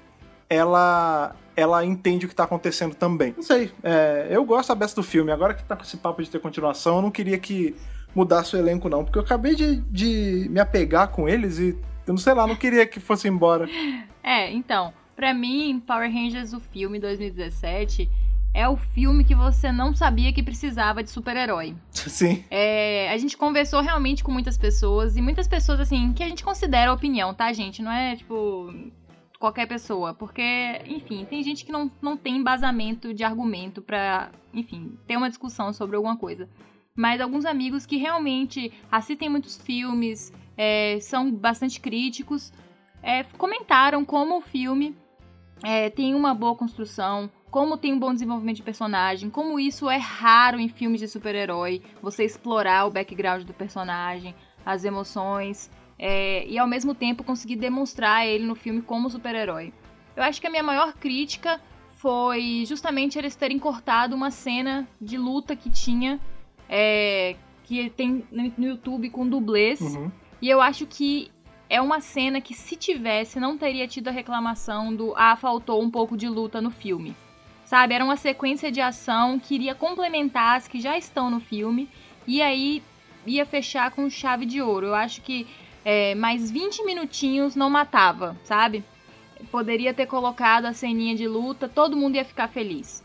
ela 0.48 1.36
ela 1.56 1.84
entende 1.84 2.28
o 2.28 2.30
que 2.30 2.36
tá 2.36 2.44
acontecendo 2.44 2.94
também. 2.94 3.34
Não 3.36 3.42
sei, 3.42 3.72
é, 3.82 4.28
eu 4.30 4.46
gosto 4.46 4.72
a 4.72 4.76
beça 4.76 4.96
do 4.96 5.02
filme. 5.02 5.32
Agora 5.32 5.56
que 5.56 5.64
tá 5.64 5.76
com 5.76 5.82
esse 5.82 5.98
papo 5.98 6.22
de 6.22 6.30
ter 6.30 6.40
continuação, 6.40 6.98
eu 6.98 7.02
não 7.02 7.10
queria 7.10 7.40
que 7.40 7.76
mudasse 8.14 8.56
o 8.56 8.60
elenco 8.60 8.88
não, 8.88 9.04
porque 9.04 9.18
eu 9.18 9.24
acabei 9.24 9.56
de, 9.56 9.78
de 9.82 10.48
me 10.52 10.60
apegar 10.60 11.08
com 11.08 11.28
eles 11.28 11.58
e 11.58 11.70
eu 12.06 12.14
não 12.14 12.18
sei 12.18 12.36
lá, 12.36 12.46
não 12.46 12.56
queria 12.56 12.86
que 12.86 13.00
fosse 13.00 13.28
embora. 13.28 13.68
É, 14.26 14.50
então, 14.54 14.94
pra 15.18 15.34
mim, 15.34 15.84
Power 15.86 16.10
Rangers, 16.10 16.54
o 16.54 16.60
filme 16.62 16.98
2017, 16.98 18.10
é 18.54 18.70
o 18.70 18.78
filme 18.78 19.24
que 19.24 19.34
você 19.34 19.72
não 19.72 19.96
sabia 19.96 20.32
que 20.32 20.44
precisava 20.44 21.04
de 21.04 21.10
super-herói. 21.10 21.76
Sim. 21.92 22.44
É, 22.52 23.10
a 23.12 23.18
gente 23.18 23.36
conversou 23.36 23.82
realmente 23.82 24.24
com 24.24 24.32
muitas 24.32 24.58
pessoas, 24.58 25.18
e 25.18 25.22
muitas 25.22 25.48
pessoas, 25.48 25.80
assim, 25.80 26.14
que 26.14 26.24
a 26.24 26.30
gente 26.30 26.44
considera 26.44 26.94
opinião, 26.94 27.34
tá, 27.34 27.52
gente? 27.52 27.82
Não 27.82 27.92
é, 27.92 28.16
tipo, 28.16 28.72
qualquer 29.40 29.68
pessoa. 29.68 30.14
Porque, 30.14 30.82
enfim, 30.86 31.26
tem 31.26 31.42
gente 31.44 31.66
que 31.66 31.72
não, 31.72 31.92
não 32.02 32.16
tem 32.16 32.38
embasamento 32.38 33.14
de 33.14 33.24
argumento 33.24 33.82
pra, 33.82 34.32
enfim, 34.54 34.98
ter 35.08 35.18
uma 35.18 35.30
discussão 35.30 35.74
sobre 35.74 35.96
alguma 35.96 36.16
coisa. 36.16 36.48
Mas 36.96 37.20
alguns 37.20 37.44
amigos 37.44 37.86
que 37.86 37.98
realmente 37.98 38.72
assistem 38.92 39.30
muitos 39.30 39.58
filmes, 39.58 40.32
é, 40.56 41.00
são 41.02 41.32
bastante 41.32 41.82
críticos, 41.82 42.54
é, 43.02 43.24
comentaram 43.24 44.06
como 44.06 44.38
o 44.38 44.42
filme 44.42 44.96
é, 45.64 45.90
tem 45.90 46.14
uma 46.14 46.34
boa 46.34 46.56
construção, 46.56 47.30
como 47.54 47.78
tem 47.78 47.94
um 47.94 48.00
bom 48.00 48.12
desenvolvimento 48.12 48.56
de 48.56 48.64
personagem, 48.64 49.30
como 49.30 49.60
isso 49.60 49.88
é 49.88 49.98
raro 49.98 50.60
em 50.60 50.68
filmes 50.68 51.00
de 51.00 51.08
super-herói, 51.08 51.84
você 52.02 52.24
explorar 52.24 52.88
o 52.88 52.90
background 52.90 53.44
do 53.44 53.54
personagem, 53.54 54.34
as 54.66 54.84
emoções, 54.84 55.70
é, 56.00 56.48
e 56.48 56.58
ao 56.58 56.66
mesmo 56.66 56.96
tempo 56.96 57.24
conseguir 57.24 57.58
demonstrar 57.58 58.26
ele 58.26 58.44
no 58.44 58.56
filme 58.56 58.82
como 58.82 59.08
super-herói. 59.08 59.72
Eu 60.16 60.24
acho 60.24 60.42
que 60.42 60.48
a 60.48 60.50
minha 60.50 60.64
maior 60.64 60.94
crítica 60.94 61.62
foi 61.92 62.64
justamente 62.66 63.20
eles 63.20 63.36
terem 63.36 63.60
cortado 63.60 64.16
uma 64.16 64.32
cena 64.32 64.88
de 65.00 65.16
luta 65.16 65.56
que 65.56 65.70
tinha, 65.70 66.20
é, 66.68 67.36
que 67.66 67.92
tem 67.92 68.26
no 68.32 68.52
YouTube 68.66 69.12
com 69.12 69.30
dublês, 69.30 69.80
Uhum. 69.80 70.12
e 70.42 70.50
eu 70.50 70.60
acho 70.60 70.88
que 70.88 71.30
é 71.70 71.80
uma 71.80 72.02
cena 72.02 72.42
que, 72.42 72.56
se 72.56 72.76
tivesse, 72.76 73.40
não 73.40 73.60
teria 73.60 73.88
tido 73.88 74.08
a 74.08 74.12
reclamação 74.12 74.92
do 74.96 75.14
ah, 75.16 75.36
faltou 75.36 75.84
um 75.84 75.92
pouco 75.92 76.18
de 76.18 76.28
luta 76.28 76.60
no 76.60 76.72
filme. 76.72 77.16
Sabe? 77.74 77.96
Era 77.96 78.06
uma 78.06 78.18
sequência 78.18 78.72
de 78.72 78.80
ação 78.80 79.40
que 79.40 79.56
iria 79.56 79.74
complementar 79.74 80.58
as 80.58 80.68
que 80.68 80.80
já 80.80 80.96
estão 80.96 81.32
no 81.32 81.40
filme 81.40 81.90
e 82.28 82.40
aí 82.40 82.84
ia 83.26 83.48
fechar 83.48 83.90
com 83.90 84.08
chave 84.12 84.46
de 84.46 84.62
ouro. 84.62 84.86
Eu 84.86 84.94
acho 84.94 85.24
que 85.24 85.48
é, 85.84 86.14
mais 86.14 86.52
20 86.52 86.86
minutinhos 86.86 87.56
não 87.56 87.72
matava, 87.72 88.38
sabe? 88.44 88.84
Poderia 89.50 89.92
ter 89.92 90.06
colocado 90.06 90.66
a 90.66 90.74
ceninha 90.74 91.16
de 91.16 91.28
luta, 91.28 91.68
todo 91.68 91.98
mundo 91.98 92.16
ia 92.16 92.24
ficar 92.24 92.48
feliz. 92.48 93.04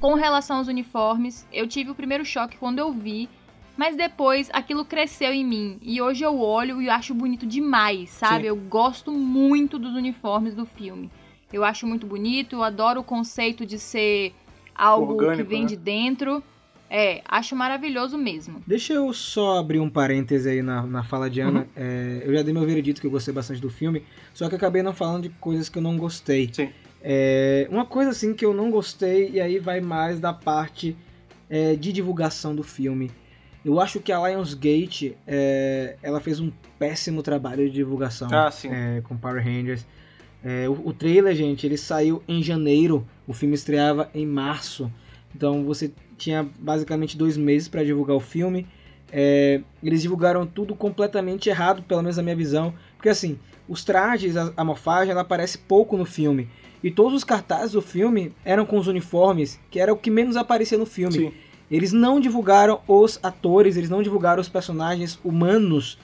Com 0.00 0.14
relação 0.14 0.56
aos 0.56 0.66
uniformes, 0.66 1.46
eu 1.52 1.68
tive 1.68 1.92
o 1.92 1.94
primeiro 1.94 2.24
choque 2.24 2.56
quando 2.56 2.80
eu 2.80 2.90
vi 2.92 3.28
mas 3.76 3.96
depois 3.96 4.50
aquilo 4.52 4.84
cresceu 4.84 5.32
em 5.32 5.44
mim. 5.44 5.78
E 5.80 6.02
hoje 6.02 6.24
eu 6.24 6.40
olho 6.40 6.82
e 6.82 6.90
acho 6.90 7.14
bonito 7.14 7.46
demais, 7.46 8.10
sabe? 8.10 8.42
Sim. 8.42 8.48
Eu 8.48 8.56
gosto 8.56 9.12
muito 9.12 9.78
dos 9.78 9.94
uniformes 9.94 10.54
do 10.54 10.66
filme. 10.66 11.08
Eu 11.52 11.64
acho 11.64 11.86
muito 11.86 12.06
bonito, 12.06 12.56
eu 12.56 12.62
adoro 12.62 13.00
o 13.00 13.04
conceito 13.04 13.66
de 13.66 13.78
ser 13.78 14.32
algo 14.74 15.12
Orgânico, 15.12 15.36
que 15.36 15.42
vem 15.42 15.62
né? 15.62 15.68
de 15.68 15.76
dentro. 15.76 16.42
É, 16.94 17.22
acho 17.26 17.56
maravilhoso 17.56 18.18
mesmo. 18.18 18.62
Deixa 18.66 18.92
eu 18.92 19.10
só 19.14 19.58
abrir 19.58 19.80
um 19.80 19.88
parêntese 19.88 20.48
aí 20.48 20.60
na, 20.60 20.82
na 20.86 21.02
fala 21.02 21.30
de 21.30 21.40
Ana. 21.40 21.66
É, 21.74 22.22
eu 22.24 22.34
já 22.34 22.42
dei 22.42 22.52
meu 22.52 22.66
veredito 22.66 23.00
que 23.00 23.06
eu 23.06 23.10
gostei 23.10 23.32
bastante 23.32 23.62
do 23.62 23.70
filme, 23.70 24.04
só 24.34 24.46
que 24.46 24.54
acabei 24.54 24.82
não 24.82 24.92
falando 24.92 25.22
de 25.22 25.30
coisas 25.30 25.70
que 25.70 25.78
eu 25.78 25.82
não 25.82 25.96
gostei. 25.96 26.50
Sim. 26.52 26.68
É, 27.02 27.66
uma 27.70 27.86
coisa 27.86 28.10
assim 28.10 28.34
que 28.34 28.44
eu 28.44 28.52
não 28.52 28.70
gostei, 28.70 29.30
e 29.30 29.40
aí 29.40 29.58
vai 29.58 29.80
mais 29.80 30.20
da 30.20 30.34
parte 30.34 30.94
é, 31.48 31.74
de 31.74 31.92
divulgação 31.92 32.54
do 32.54 32.62
filme. 32.62 33.10
Eu 33.64 33.80
acho 33.80 33.98
que 34.00 34.12
a 34.12 34.28
Lionsgate 34.28 35.16
é, 35.26 35.96
ela 36.02 36.20
fez 36.20 36.40
um 36.40 36.52
péssimo 36.78 37.22
trabalho 37.22 37.64
de 37.68 37.74
divulgação 37.76 38.28
Ah, 38.32 38.50
sim. 38.50 38.68
é, 38.70 39.00
com 39.02 39.16
Power 39.16 39.42
Rangers. 39.42 39.86
É, 40.44 40.68
o, 40.68 40.88
o 40.88 40.92
trailer, 40.92 41.34
gente, 41.34 41.66
ele 41.66 41.76
saiu 41.76 42.22
em 42.26 42.42
janeiro, 42.42 43.06
o 43.26 43.32
filme 43.32 43.54
estreava 43.54 44.10
em 44.14 44.26
março. 44.26 44.90
Então 45.34 45.64
você 45.64 45.92
tinha 46.18 46.48
basicamente 46.58 47.16
dois 47.16 47.36
meses 47.36 47.68
para 47.68 47.84
divulgar 47.84 48.16
o 48.16 48.20
filme. 48.20 48.66
É, 49.10 49.60
eles 49.82 50.02
divulgaram 50.02 50.46
tudo 50.46 50.74
completamente 50.74 51.48
errado, 51.48 51.82
pelo 51.82 52.02
menos 52.02 52.16
na 52.16 52.22
minha 52.22 52.36
visão. 52.36 52.74
Porque 52.96 53.08
assim, 53.08 53.38
os 53.68 53.84
trajes, 53.84 54.36
a, 54.36 54.52
a 54.56 54.64
morfagem, 54.64 55.12
ela 55.12 55.20
aparece 55.20 55.58
pouco 55.58 55.96
no 55.96 56.04
filme. 56.04 56.48
E 56.82 56.90
todos 56.90 57.14
os 57.14 57.24
cartazes 57.24 57.72
do 57.72 57.82
filme 57.82 58.32
eram 58.44 58.66
com 58.66 58.76
os 58.76 58.88
uniformes, 58.88 59.60
que 59.70 59.78
era 59.78 59.92
o 59.92 59.96
que 59.96 60.10
menos 60.10 60.36
aparecia 60.36 60.76
no 60.76 60.86
filme. 60.86 61.14
Sim. 61.14 61.32
Eles 61.70 61.92
não 61.92 62.20
divulgaram 62.20 62.80
os 62.86 63.18
atores, 63.22 63.76
eles 63.76 63.88
não 63.88 64.02
divulgaram 64.02 64.40
os 64.40 64.48
personagens 64.48 65.18
humanos. 65.24 65.98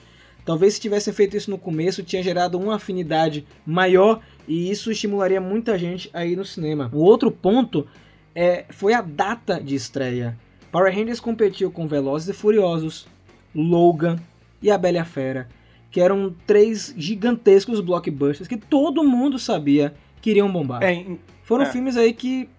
Talvez 0.49 0.73
se 0.73 0.81
tivessem 0.81 1.13
feito 1.13 1.37
isso 1.37 1.51
no 1.51 1.59
começo, 1.59 2.01
tinha 2.01 2.23
gerado 2.23 2.57
uma 2.57 2.77
afinidade 2.77 3.45
maior 3.63 4.19
e 4.47 4.71
isso 4.71 4.91
estimularia 4.91 5.39
muita 5.39 5.77
gente 5.77 6.09
a 6.11 6.25
ir 6.25 6.35
no 6.35 6.43
cinema. 6.43 6.89
O 6.91 7.03
outro 7.03 7.29
ponto 7.29 7.85
é, 8.33 8.65
foi 8.71 8.95
a 8.95 9.01
data 9.01 9.61
de 9.61 9.75
estreia. 9.75 10.35
Power 10.71 10.91
Rangers 10.91 11.19
competiu 11.19 11.69
com 11.69 11.87
Velozes 11.87 12.29
e 12.29 12.33
Furiosos, 12.33 13.07
Logan 13.53 14.17
e 14.59 14.71
A 14.71 14.77
Bela 14.79 14.97
e 14.97 14.99
a 14.99 15.05
Fera, 15.05 15.47
que 15.91 16.01
eram 16.01 16.35
três 16.47 16.95
gigantescos 16.97 17.79
blockbusters 17.79 18.47
que 18.47 18.57
todo 18.57 19.03
mundo 19.03 19.37
sabia 19.37 19.93
que 20.19 20.31
iriam 20.31 20.51
bombar. 20.51 20.81
É, 20.81 21.05
Foram 21.43 21.65
É. 21.65 21.71
filmes 21.71 21.95
aí 21.95 22.11
que 22.11 22.49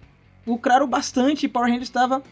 lucraram 0.47 0.87
bastante 0.87 1.47
e 1.47 1.49
Power 1.49 1.67
Rangers 1.67 1.89
estava 1.89 2.23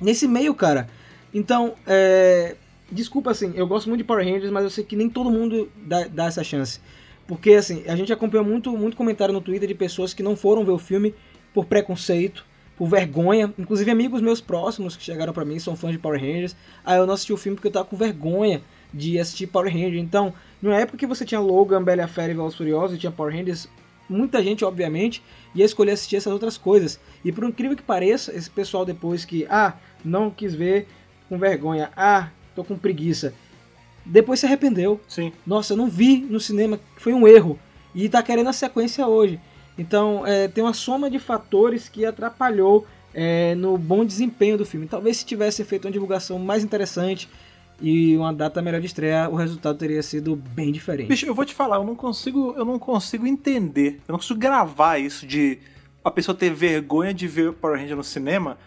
nesse 0.00 0.26
meio, 0.26 0.56
cara. 0.56 0.88
Então, 1.32 1.74
é... 1.86 2.56
desculpa 2.90 3.30
assim, 3.30 3.52
eu 3.54 3.66
gosto 3.66 3.88
muito 3.88 3.98
de 3.98 4.04
Power 4.04 4.24
Rangers, 4.24 4.50
mas 4.50 4.64
eu 4.64 4.70
sei 4.70 4.84
que 4.84 4.96
nem 4.96 5.08
todo 5.08 5.30
mundo 5.30 5.70
dá, 5.76 6.06
dá 6.06 6.26
essa 6.26 6.42
chance. 6.42 6.80
Porque 7.26 7.52
assim, 7.52 7.84
a 7.86 7.94
gente 7.94 8.12
acompanhou 8.12 8.44
muito, 8.44 8.76
muito 8.76 8.96
comentário 8.96 9.34
no 9.34 9.40
Twitter 9.40 9.68
de 9.68 9.74
pessoas 9.74 10.14
que 10.14 10.22
não 10.22 10.34
foram 10.34 10.64
ver 10.64 10.72
o 10.72 10.78
filme 10.78 11.14
por 11.52 11.66
preconceito, 11.66 12.44
por 12.76 12.88
vergonha. 12.88 13.52
Inclusive 13.58 13.90
amigos 13.90 14.22
meus 14.22 14.40
próximos 14.40 14.96
que 14.96 15.02
chegaram 15.02 15.32
pra 15.32 15.44
mim 15.44 15.58
são 15.58 15.76
fãs 15.76 15.92
de 15.92 15.98
Power 15.98 16.20
Rangers. 16.20 16.56
Ah, 16.84 16.96
eu 16.96 17.06
não 17.06 17.14
assisti 17.14 17.32
o 17.32 17.36
filme 17.36 17.56
porque 17.56 17.68
eu 17.68 17.72
tava 17.72 17.84
com 17.84 17.96
vergonha 17.96 18.62
de 18.94 19.18
assistir 19.18 19.46
Power 19.48 19.70
Rangers. 19.70 20.02
Então, 20.02 20.32
numa 20.62 20.76
época 20.76 20.96
que 20.96 21.06
você 21.06 21.24
tinha 21.24 21.40
Logan, 21.40 21.82
Bela 21.82 22.06
Fera 22.06 22.32
e 22.32 22.34
Velozes 22.34 22.54
e 22.54 22.58
Furiosos 22.58 22.96
e 22.96 23.00
tinha 23.00 23.12
Power 23.12 23.34
Rangers, 23.34 23.68
muita 24.08 24.42
gente, 24.42 24.64
obviamente, 24.64 25.22
ia 25.54 25.64
escolher 25.64 25.92
assistir 25.92 26.16
essas 26.16 26.32
outras 26.32 26.56
coisas. 26.56 26.98
E 27.24 27.30
por 27.30 27.44
incrível 27.44 27.76
que 27.76 27.82
pareça, 27.82 28.34
esse 28.34 28.48
pessoal 28.48 28.84
depois 28.84 29.24
que, 29.24 29.46
ah, 29.50 29.74
não 30.04 30.30
quis 30.30 30.54
ver 30.54 30.86
com 31.28 31.38
vergonha, 31.38 31.90
ah, 31.94 32.30
tô 32.58 32.64
com 32.64 32.76
preguiça, 32.76 33.32
depois 34.04 34.40
se 34.40 34.46
arrependeu. 34.46 35.00
Sim. 35.06 35.32
Nossa, 35.46 35.72
eu 35.72 35.76
não 35.76 35.88
vi 35.88 36.26
no 36.28 36.40
cinema, 36.40 36.80
foi 36.96 37.12
um 37.12 37.26
erro. 37.26 37.58
E 37.94 38.08
tá 38.08 38.22
querendo 38.22 38.48
a 38.48 38.52
sequência 38.52 39.06
hoje. 39.06 39.40
Então, 39.76 40.26
é, 40.26 40.48
tem 40.48 40.64
uma 40.64 40.74
soma 40.74 41.08
de 41.10 41.18
fatores 41.18 41.88
que 41.88 42.04
atrapalhou 42.04 42.86
é, 43.14 43.54
no 43.54 43.78
bom 43.78 44.04
desempenho 44.04 44.58
do 44.58 44.66
filme. 44.66 44.86
Talvez 44.86 45.18
se 45.18 45.24
tivesse 45.24 45.62
feito 45.64 45.84
uma 45.86 45.92
divulgação 45.92 46.38
mais 46.38 46.64
interessante 46.64 47.28
e 47.80 48.16
uma 48.16 48.32
data 48.32 48.60
melhor 48.60 48.80
de 48.80 48.86
estreia, 48.86 49.28
o 49.28 49.36
resultado 49.36 49.78
teria 49.78 50.02
sido 50.02 50.34
bem 50.34 50.72
diferente. 50.72 51.08
Bicho, 51.08 51.26
eu 51.26 51.34
vou 51.34 51.44
te 51.44 51.54
falar, 51.54 51.76
eu 51.76 51.84
não 51.84 51.94
consigo, 51.94 52.54
eu 52.56 52.64
não 52.64 52.78
consigo 52.78 53.24
entender. 53.24 54.00
Eu 54.08 54.12
não 54.12 54.18
consigo 54.18 54.38
gravar 54.38 54.98
isso 54.98 55.24
de 55.24 55.58
a 56.04 56.10
pessoa 56.10 56.36
ter 56.36 56.52
vergonha 56.52 57.14
de 57.14 57.28
ver 57.28 57.52
Power 57.52 57.78
Ranger 57.78 57.96
no 57.96 58.02
cinema. 58.02 58.58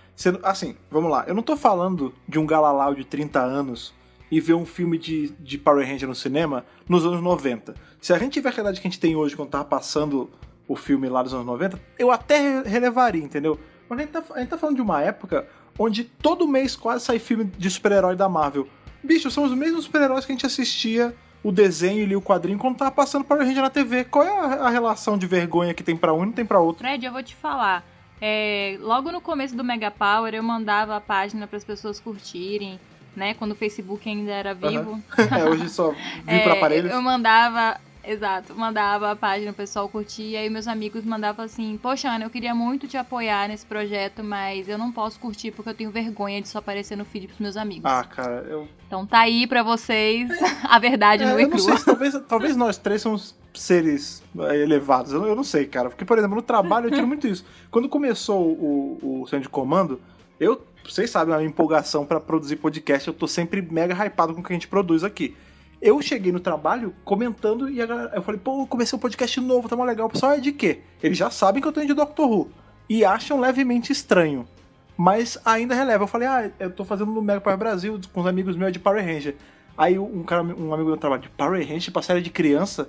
Assim, 0.43 0.75
vamos 0.89 1.09
lá. 1.09 1.25
Eu 1.27 1.33
não 1.33 1.41
tô 1.41 1.57
falando 1.57 2.13
de 2.27 2.37
um 2.37 2.45
galalau 2.45 2.93
de 2.93 3.03
30 3.03 3.39
anos 3.39 3.93
e 4.31 4.39
ver 4.39 4.53
um 4.53 4.65
filme 4.65 4.97
de, 4.97 5.29
de 5.39 5.57
Power 5.57 5.85
Ranger 5.85 6.07
no 6.07 6.15
cinema 6.15 6.65
nos 6.87 7.05
anos 7.05 7.21
90. 7.21 7.75
Se 7.99 8.13
a 8.13 8.17
gente 8.17 8.33
tiver 8.33 8.49
a 8.49 8.51
realidade 8.51 8.79
que 8.79 8.87
a 8.87 8.89
gente 8.89 8.99
tem 8.99 9.15
hoje, 9.15 9.35
quando 9.35 9.49
tava 9.49 9.65
passando 9.65 10.29
o 10.67 10.75
filme 10.75 11.09
lá 11.09 11.21
dos 11.21 11.33
anos 11.33 11.45
90, 11.45 11.79
eu 11.99 12.11
até 12.11 12.61
relevaria, 12.61 13.23
entendeu? 13.23 13.59
Mas 13.89 13.99
a 13.99 14.01
gente 14.03 14.11
tá, 14.11 14.23
a 14.33 14.39
gente 14.39 14.49
tá 14.49 14.57
falando 14.57 14.77
de 14.77 14.81
uma 14.81 15.01
época 15.01 15.47
onde 15.77 16.03
todo 16.03 16.47
mês 16.47 16.75
quase 16.75 17.03
sai 17.03 17.19
filme 17.19 17.43
de 17.43 17.69
super-herói 17.69 18.15
da 18.15 18.29
Marvel. 18.29 18.67
Bicho, 19.03 19.29
são 19.29 19.43
os 19.43 19.53
mesmos 19.53 19.85
super-heróis 19.85 20.25
que 20.25 20.31
a 20.31 20.35
gente 20.35 20.45
assistia 20.45 21.13
o 21.43 21.51
desenho 21.51 22.07
e 22.07 22.15
o 22.15 22.21
quadrinho 22.21 22.57
quando 22.57 22.77
tava 22.77 22.91
passando 22.91 23.25
Power 23.25 23.45
Ranger 23.45 23.63
na 23.63 23.69
TV. 23.69 24.05
Qual 24.05 24.23
é 24.23 24.29
a, 24.29 24.69
relação 24.69 25.17
de 25.17 25.25
vergonha 25.25 25.73
que 25.73 25.83
tem 25.83 25.97
pra 25.97 26.13
um 26.13 26.23
e 26.23 26.25
não 26.27 26.33
tem 26.33 26.45
pra 26.45 26.59
outro? 26.59 26.83
Fred, 26.83 27.05
eu 27.05 27.11
vou 27.11 27.23
te 27.23 27.35
falar. 27.35 27.83
É, 28.21 28.77
logo 28.79 29.11
no 29.11 29.19
começo 29.19 29.55
do 29.55 29.63
Mega 29.63 29.89
Power, 29.89 30.35
eu 30.35 30.43
mandava 30.43 30.95
a 30.95 31.01
página 31.01 31.47
para 31.47 31.57
as 31.57 31.63
pessoas 31.63 31.99
curtirem, 31.99 32.79
né? 33.15 33.33
Quando 33.33 33.53
o 33.53 33.55
Facebook 33.55 34.07
ainda 34.07 34.31
era 34.31 34.53
vivo. 34.53 35.01
é, 35.17 35.43
hoje 35.43 35.67
só 35.69 35.89
vi 35.89 35.97
É, 36.27 36.39
pra 36.41 36.53
aparelhos. 36.53 36.91
Eu 36.91 37.01
mandava, 37.01 37.79
exato, 38.03 38.55
mandava 38.55 39.11
a 39.11 39.15
página, 39.15 39.51
o 39.51 39.53
pessoal 39.53 39.87
curtia, 39.89 40.25
e 40.25 40.37
aí 40.37 40.49
meus 40.49 40.67
amigos 40.67 41.03
mandavam 41.03 41.45
assim, 41.45 41.79
poxa, 41.81 42.09
Ana, 42.09 42.25
eu 42.25 42.29
queria 42.29 42.53
muito 42.53 42.87
te 42.87 42.97
apoiar 42.97 43.47
nesse 43.47 43.65
projeto, 43.65 44.23
mas 44.23 44.67
eu 44.67 44.77
não 44.77 44.91
posso 44.91 45.19
curtir 45.19 45.51
porque 45.51 45.69
eu 45.69 45.73
tenho 45.73 45.91
vergonha 45.91 46.41
de 46.41 46.47
só 46.47 46.59
aparecer 46.59 46.95
no 46.95 47.05
feed 47.05 47.27
pros 47.27 47.39
meus 47.39 47.57
amigos. 47.57 47.85
Ah, 47.85 48.03
cara, 48.03 48.45
eu, 48.49 48.67
Então 48.87 49.05
tá 49.05 49.19
aí 49.19 49.45
pra 49.47 49.63
vocês 49.63 50.29
a 50.63 50.79
verdade 50.79 51.23
no 51.25 51.37
É, 51.37 51.43
eu 51.43 51.49
não 51.49 51.57
e 51.57 51.59
sei 51.59 51.77
se 51.77 51.85
talvez, 51.85 52.21
talvez 52.27 52.55
nós 52.55 52.77
três 52.77 53.01
somos 53.01 53.35
seres 53.53 54.23
é, 54.39 54.57
elevados. 54.57 55.13
Eu, 55.13 55.25
eu 55.25 55.35
não 55.35 55.43
sei, 55.43 55.65
cara. 55.65 55.89
Porque, 55.89 56.05
por 56.05 56.17
exemplo, 56.17 56.35
no 56.35 56.41
trabalho 56.41 56.87
eu 56.87 56.91
tiro 56.91 57.07
muito 57.07 57.27
isso. 57.27 57.45
Quando 57.69 57.89
começou 57.89 58.41
o, 58.41 59.21
o 59.21 59.27
Centro 59.27 59.43
de 59.43 59.49
Comando, 59.49 59.99
eu, 60.39 60.61
vocês 60.83 61.09
sabem, 61.09 61.33
a 61.33 61.37
minha 61.37 61.49
empolgação 61.49 62.05
pra 62.05 62.19
produzir 62.19 62.55
podcast, 62.57 63.07
eu 63.07 63.13
tô 63.13 63.27
sempre 63.27 63.61
mega 63.61 63.93
hypado 63.93 64.33
com 64.33 64.41
o 64.41 64.43
que 64.43 64.51
a 64.51 64.55
gente 64.55 64.67
produz 64.67 65.03
aqui. 65.03 65.35
Eu 65.81 66.01
cheguei 66.01 66.31
no 66.31 66.39
trabalho 66.39 66.93
comentando 67.03 67.67
e 67.69 67.75
galera, 67.85 68.11
eu 68.15 68.21
falei, 68.21 68.39
pô, 68.39 68.67
comecei 68.67 68.95
um 68.95 68.99
podcast 68.99 69.39
novo, 69.41 69.67
tá 69.67 69.75
mó 69.75 69.83
legal. 69.83 70.07
O 70.07 70.09
pessoal 70.11 70.33
é 70.33 70.39
de 70.39 70.51
quê? 70.51 70.81
Eles 71.01 71.17
já 71.17 71.31
sabem 71.31 71.61
que 71.61 71.67
eu 71.67 71.71
tô 71.71 71.83
de 71.83 71.93
Doctor 71.93 72.29
Who. 72.29 72.51
E 72.87 73.03
acham 73.03 73.39
levemente 73.39 73.91
estranho. 73.91 74.47
Mas 74.95 75.39
ainda 75.43 75.73
releva. 75.73 76.03
Eu 76.03 76.07
falei, 76.07 76.27
ah, 76.27 76.51
eu 76.59 76.69
tô 76.69 76.85
fazendo 76.85 77.11
no 77.11 77.21
Mega 77.21 77.41
Power 77.41 77.57
Brasil 77.57 77.99
com 78.13 78.21
os 78.21 78.27
amigos 78.27 78.55
meus 78.55 78.71
de 78.71 78.77
Power 78.79 79.03
Ranger. 79.03 79.35
Aí 79.75 79.97
um 79.97 80.21
cara, 80.23 80.43
um 80.43 80.71
amigo 80.73 80.91
do 80.91 80.97
trabalho 80.97 81.23
de 81.23 81.29
Power 81.29 81.67
Ranger 81.67 81.91
pra 81.91 82.01
série 82.03 82.21
de 82.21 82.29
criança. 82.29 82.87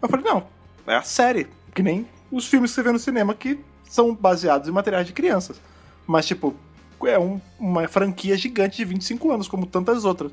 Eu 0.00 0.08
falei, 0.08 0.24
não, 0.24 0.44
é 0.86 0.94
a 0.94 1.02
série. 1.02 1.48
Que 1.74 1.82
nem 1.82 2.06
os 2.30 2.46
filmes 2.46 2.70
que 2.70 2.76
você 2.76 2.82
vê 2.82 2.92
no 2.92 2.98
cinema 3.00 3.34
que 3.34 3.58
são 3.84 4.14
baseados 4.14 4.68
em 4.68 4.72
materiais 4.72 5.06
de 5.06 5.12
crianças. 5.12 5.60
Mas, 6.06 6.26
tipo, 6.26 6.54
é 7.04 7.18
um- 7.18 7.40
uma 7.58 7.88
franquia 7.88 8.36
gigante 8.36 8.76
de 8.76 8.84
25 8.84 9.32
anos, 9.32 9.48
como 9.48 9.66
tantas 9.66 10.04
outras. 10.04 10.30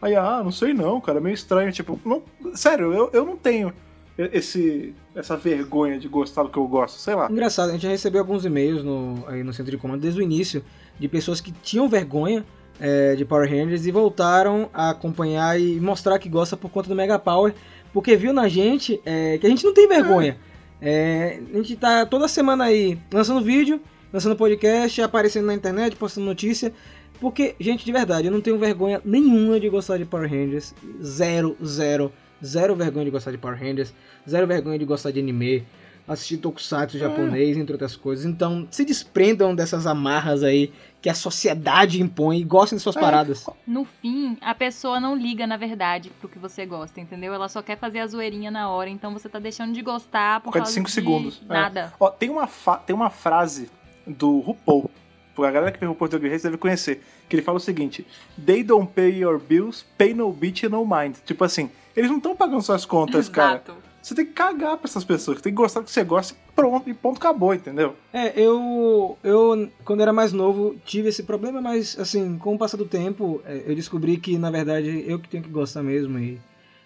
Aí, 0.00 0.14
ah, 0.14 0.42
não 0.44 0.52
sei 0.52 0.74
não, 0.74 1.00
cara, 1.00 1.18
é 1.18 1.20
meio 1.20 1.34
estranho. 1.34 1.72
Tipo, 1.72 1.98
não, 2.04 2.22
sério, 2.54 2.92
eu, 2.92 3.10
eu 3.12 3.24
não 3.24 3.36
tenho 3.36 3.72
esse, 4.18 4.94
essa 5.14 5.36
vergonha 5.36 5.98
de 5.98 6.08
gostar 6.08 6.42
do 6.42 6.48
que 6.48 6.58
eu 6.58 6.66
gosto, 6.66 6.98
sei 6.98 7.14
lá. 7.14 7.30
Engraçado, 7.30 7.70
a 7.70 7.72
gente 7.72 7.82
já 7.82 7.88
recebeu 7.88 8.20
alguns 8.20 8.44
e-mails 8.44 8.82
no, 8.82 9.24
aí 9.26 9.42
no 9.42 9.52
centro 9.52 9.70
de 9.70 9.78
comando 9.78 10.00
desde 10.00 10.20
o 10.20 10.22
início 10.22 10.64
de 10.98 11.08
pessoas 11.08 11.40
que 11.40 11.52
tinham 11.52 11.88
vergonha 11.88 12.44
é, 12.80 13.14
de 13.14 13.24
Power 13.24 13.48
Rangers 13.48 13.86
e 13.86 13.90
voltaram 13.90 14.70
a 14.72 14.90
acompanhar 14.90 15.60
e 15.60 15.78
mostrar 15.80 16.18
que 16.18 16.28
gosta 16.28 16.56
por 16.56 16.70
conta 16.70 16.88
do 16.88 16.94
Mega 16.94 17.18
Power, 17.18 17.54
porque 17.92 18.16
viu 18.16 18.32
na 18.32 18.48
gente 18.48 19.00
é, 19.04 19.38
que 19.38 19.46
a 19.46 19.50
gente 19.50 19.64
não 19.64 19.74
tem 19.74 19.88
vergonha. 19.88 20.36
É, 20.80 21.40
a 21.52 21.56
gente 21.56 21.76
tá 21.76 22.04
toda 22.04 22.28
semana 22.28 22.64
aí 22.64 22.98
lançando 23.12 23.42
vídeo, 23.42 23.80
lançando 24.12 24.36
podcast, 24.36 25.00
aparecendo 25.02 25.46
na 25.46 25.54
internet, 25.54 25.96
postando 25.96 26.26
notícia. 26.26 26.72
Porque, 27.20 27.54
gente, 27.58 27.84
de 27.84 27.92
verdade, 27.92 28.28
eu 28.28 28.32
não 28.32 28.40
tenho 28.42 28.58
vergonha 28.58 29.00
nenhuma 29.04 29.58
de 29.58 29.68
gostar 29.70 29.96
de 29.96 30.04
Power 30.04 30.28
Rangers. 30.30 30.74
Zero, 31.02 31.56
zero, 31.64 32.12
zero 32.44 32.76
vergonha 32.76 33.06
de 33.06 33.10
gostar 33.10 33.30
de 33.30 33.38
Power 33.38 33.58
Rangers. 33.58 33.94
Zero 34.28 34.46
vergonha 34.46 34.78
de 34.78 34.84
gostar 34.84 35.10
de 35.10 35.20
anime. 35.20 35.66
Assistir 36.08 36.36
tokusatsu 36.36 36.98
japonês, 36.98 37.56
entre 37.56 37.72
outras 37.72 37.96
coisas. 37.96 38.24
Então, 38.24 38.68
se 38.70 38.84
desprendam 38.84 39.52
dessas 39.56 39.88
amarras 39.88 40.44
aí 40.44 40.72
que 41.02 41.08
a 41.08 41.14
sociedade 41.14 42.00
impõe 42.00 42.38
e 42.38 42.44
gostem 42.44 42.76
de 42.76 42.82
suas 42.82 42.96
É. 42.96 43.00
paradas. 43.00 43.44
No 43.66 43.84
fim, 43.84 44.36
a 44.40 44.54
pessoa 44.54 45.00
não 45.00 45.16
liga, 45.16 45.48
na 45.48 45.56
verdade, 45.56 46.12
pro 46.20 46.28
que 46.28 46.38
você 46.38 46.64
gosta, 46.64 47.00
entendeu? 47.00 47.34
Ela 47.34 47.48
só 47.48 47.60
quer 47.60 47.76
fazer 47.76 47.98
a 48.00 48.06
zoeirinha 48.06 48.52
na 48.52 48.70
hora, 48.70 48.88
então 48.88 49.12
você 49.12 49.28
tá 49.28 49.40
deixando 49.40 49.72
de 49.72 49.82
gostar 49.82 50.40
por 50.42 50.52
Por 50.52 50.58
causa 50.58 50.70
de 50.70 50.74
5 50.74 50.86
de 50.86 50.92
segundos. 50.92 51.42
É. 51.48 51.52
Nada. 51.52 51.92
Ó, 51.98 52.08
tem 52.08 52.30
uma, 52.30 52.46
fa- 52.46 52.76
tem 52.78 52.94
uma 52.94 53.10
frase 53.10 53.68
do 54.06 54.40
RuPaul, 54.40 54.90
a 55.38 55.50
galera 55.50 55.72
que 55.72 55.78
vê 55.78 55.86
RuPaul 55.86 56.08
Drag 56.08 56.28
Race 56.28 56.44
deve 56.44 56.56
conhecer, 56.56 57.02
que 57.28 57.36
ele 57.36 57.42
fala 57.42 57.58
o 57.58 57.60
seguinte: 57.60 58.06
They 58.44 58.62
don't 58.62 58.90
pay 58.92 59.10
your 59.18 59.38
bills, 59.38 59.84
pay 59.98 60.14
no 60.14 60.32
bitch 60.32 60.64
and 60.64 60.70
no 60.70 60.86
mind. 60.86 61.16
Tipo 61.24 61.44
assim, 61.44 61.70
eles 61.94 62.10
não 62.10 62.18
estão 62.18 62.34
pagando 62.34 62.62
suas 62.62 62.84
contas, 62.84 63.28
cara. 63.28 63.56
Exato. 63.56 63.86
Você 64.06 64.14
tem 64.14 64.24
que 64.24 64.34
cagar 64.34 64.76
pra 64.76 64.88
essas 64.88 65.02
pessoas, 65.02 65.40
tem 65.40 65.52
que 65.52 65.56
gostar 65.56 65.80
do 65.80 65.86
que 65.86 65.90
você 65.90 66.04
gosta 66.04 66.32
e 66.32 66.52
pronto, 66.54 66.88
e 66.88 66.94
ponto, 66.94 67.18
acabou, 67.18 67.52
entendeu? 67.52 67.96
É, 68.12 68.40
eu, 68.40 69.18
eu, 69.24 69.68
quando 69.84 70.00
era 70.00 70.12
mais 70.12 70.32
novo, 70.32 70.76
tive 70.84 71.08
esse 71.08 71.24
problema, 71.24 71.60
mas, 71.60 71.98
assim, 71.98 72.38
com 72.38 72.54
o 72.54 72.58
passar 72.58 72.76
do 72.76 72.84
tempo, 72.84 73.42
é, 73.44 73.64
eu 73.66 73.74
descobri 73.74 74.16
que, 74.16 74.38
na 74.38 74.48
verdade, 74.48 75.04
eu 75.08 75.18
que 75.18 75.28
tenho 75.28 75.42
que 75.42 75.50
gostar 75.50 75.82
mesmo. 75.82 76.20
E 76.20 76.40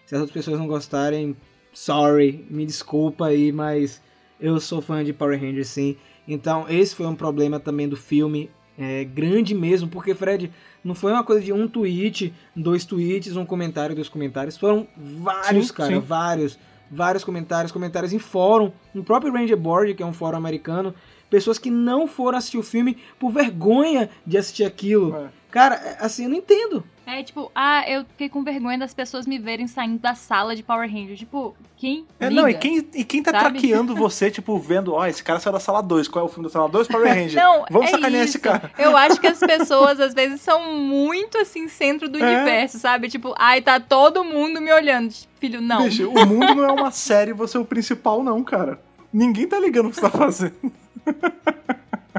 se 0.06 0.14
as 0.14 0.20
outras 0.22 0.32
pessoas 0.32 0.58
não 0.58 0.66
gostarem, 0.66 1.36
sorry, 1.74 2.46
me 2.48 2.64
desculpa 2.64 3.26
aí, 3.26 3.52
mas 3.52 4.00
eu 4.40 4.58
sou 4.58 4.80
fã 4.80 5.04
de 5.04 5.12
Power 5.12 5.38
Rangers, 5.38 5.68
sim. 5.68 5.98
Então, 6.32 6.66
esse 6.68 6.94
foi 6.94 7.06
um 7.06 7.14
problema 7.14 7.58
também 7.58 7.88
do 7.88 7.96
filme, 7.96 8.50
é, 8.78 9.04
grande 9.04 9.52
mesmo, 9.54 9.88
porque, 9.88 10.14
Fred, 10.14 10.50
não 10.84 10.94
foi 10.94 11.12
uma 11.12 11.24
coisa 11.24 11.42
de 11.42 11.52
um 11.52 11.66
tweet, 11.66 12.32
dois 12.54 12.84
tweets, 12.84 13.36
um 13.36 13.44
comentário, 13.44 13.96
dois 13.96 14.08
comentários. 14.08 14.56
Foram 14.56 14.86
vários, 14.96 15.68
Sim, 15.68 15.74
cara, 15.74 15.92
sim. 15.92 16.00
vários. 16.00 16.58
Vários 16.92 17.22
comentários, 17.22 17.70
comentários 17.70 18.12
em 18.12 18.18
fórum, 18.18 18.72
no 18.92 19.04
próprio 19.04 19.32
Ranger 19.32 19.56
Board, 19.56 19.94
que 19.94 20.02
é 20.02 20.06
um 20.06 20.12
fórum 20.12 20.36
americano, 20.36 20.92
pessoas 21.28 21.56
que 21.56 21.70
não 21.70 22.08
foram 22.08 22.36
assistir 22.38 22.58
o 22.58 22.64
filme 22.64 22.96
por 23.18 23.30
vergonha 23.30 24.10
de 24.26 24.36
assistir 24.36 24.64
aquilo. 24.64 25.14
É. 25.14 25.28
Cara, 25.50 25.76
é, 25.76 25.98
assim, 26.00 26.24
eu 26.24 26.30
não 26.30 26.36
entendo. 26.36 26.84
É 27.18 27.22
tipo, 27.22 27.50
ah, 27.54 27.84
eu 27.88 28.04
fiquei 28.04 28.28
com 28.28 28.42
vergonha 28.44 28.78
das 28.78 28.94
pessoas 28.94 29.26
me 29.26 29.38
verem 29.38 29.66
saindo 29.66 29.98
da 29.98 30.14
sala 30.14 30.54
de 30.54 30.62
Power 30.62 30.88
Rangers. 30.90 31.18
Tipo, 31.18 31.54
quem? 31.76 32.06
É, 32.18 32.28
liga? 32.28 32.40
não, 32.42 32.48
e 32.48 32.54
quem, 32.54 32.78
e 32.94 33.04
quem 33.04 33.22
tá 33.22 33.30
Sabe? 33.32 33.58
traqueando 33.58 33.94
você, 33.96 34.30
tipo, 34.30 34.58
vendo, 34.58 34.92
ó, 34.94 35.06
esse 35.06 35.22
cara 35.24 35.40
saiu 35.40 35.52
da 35.52 35.60
sala 35.60 35.82
2, 35.82 36.08
qual 36.08 36.24
é 36.24 36.28
o 36.28 36.30
filme 36.30 36.44
da 36.48 36.52
sala 36.52 36.68
2? 36.68 36.88
Power 36.88 37.06
Ranger. 37.12 37.42
Não, 37.42 37.64
Vamos 37.70 37.88
é 37.88 37.90
sacanear 37.92 38.24
isso. 38.24 38.36
esse 38.36 38.38
cara. 38.38 38.70
Eu 38.78 38.96
acho 38.96 39.20
que 39.20 39.26
as 39.26 39.38
pessoas, 39.44 39.98
às 40.00 40.14
vezes, 40.14 40.40
são 40.40 40.72
muito, 40.74 41.38
assim, 41.38 41.68
centro 41.68 42.08
do 42.08 42.18
É. 42.18 42.22
universo, 42.22 42.78
sabe? 42.78 43.08
Tipo, 43.08 43.34
ai, 43.38 43.60
tá 43.60 43.80
todo 43.80 44.22
mundo 44.24 44.60
me 44.60 44.72
olhando. 44.72 45.12
Filho, 45.40 45.60
não. 45.60 45.84
Bicho, 45.84 46.08
o 46.10 46.26
mundo 46.26 46.54
não 46.54 46.64
é 46.64 46.72
uma 46.72 46.90
série, 46.90 47.32
você 47.32 47.56
é 47.56 47.60
o 47.60 47.64
principal, 47.64 48.22
não, 48.22 48.42
cara. 48.44 48.78
Ninguém 49.12 49.46
tá 49.48 49.58
ligando 49.58 49.86
o 49.86 49.90
que 49.90 49.96
você 49.96 50.02
tá 50.02 50.10
fazendo. 50.10 50.54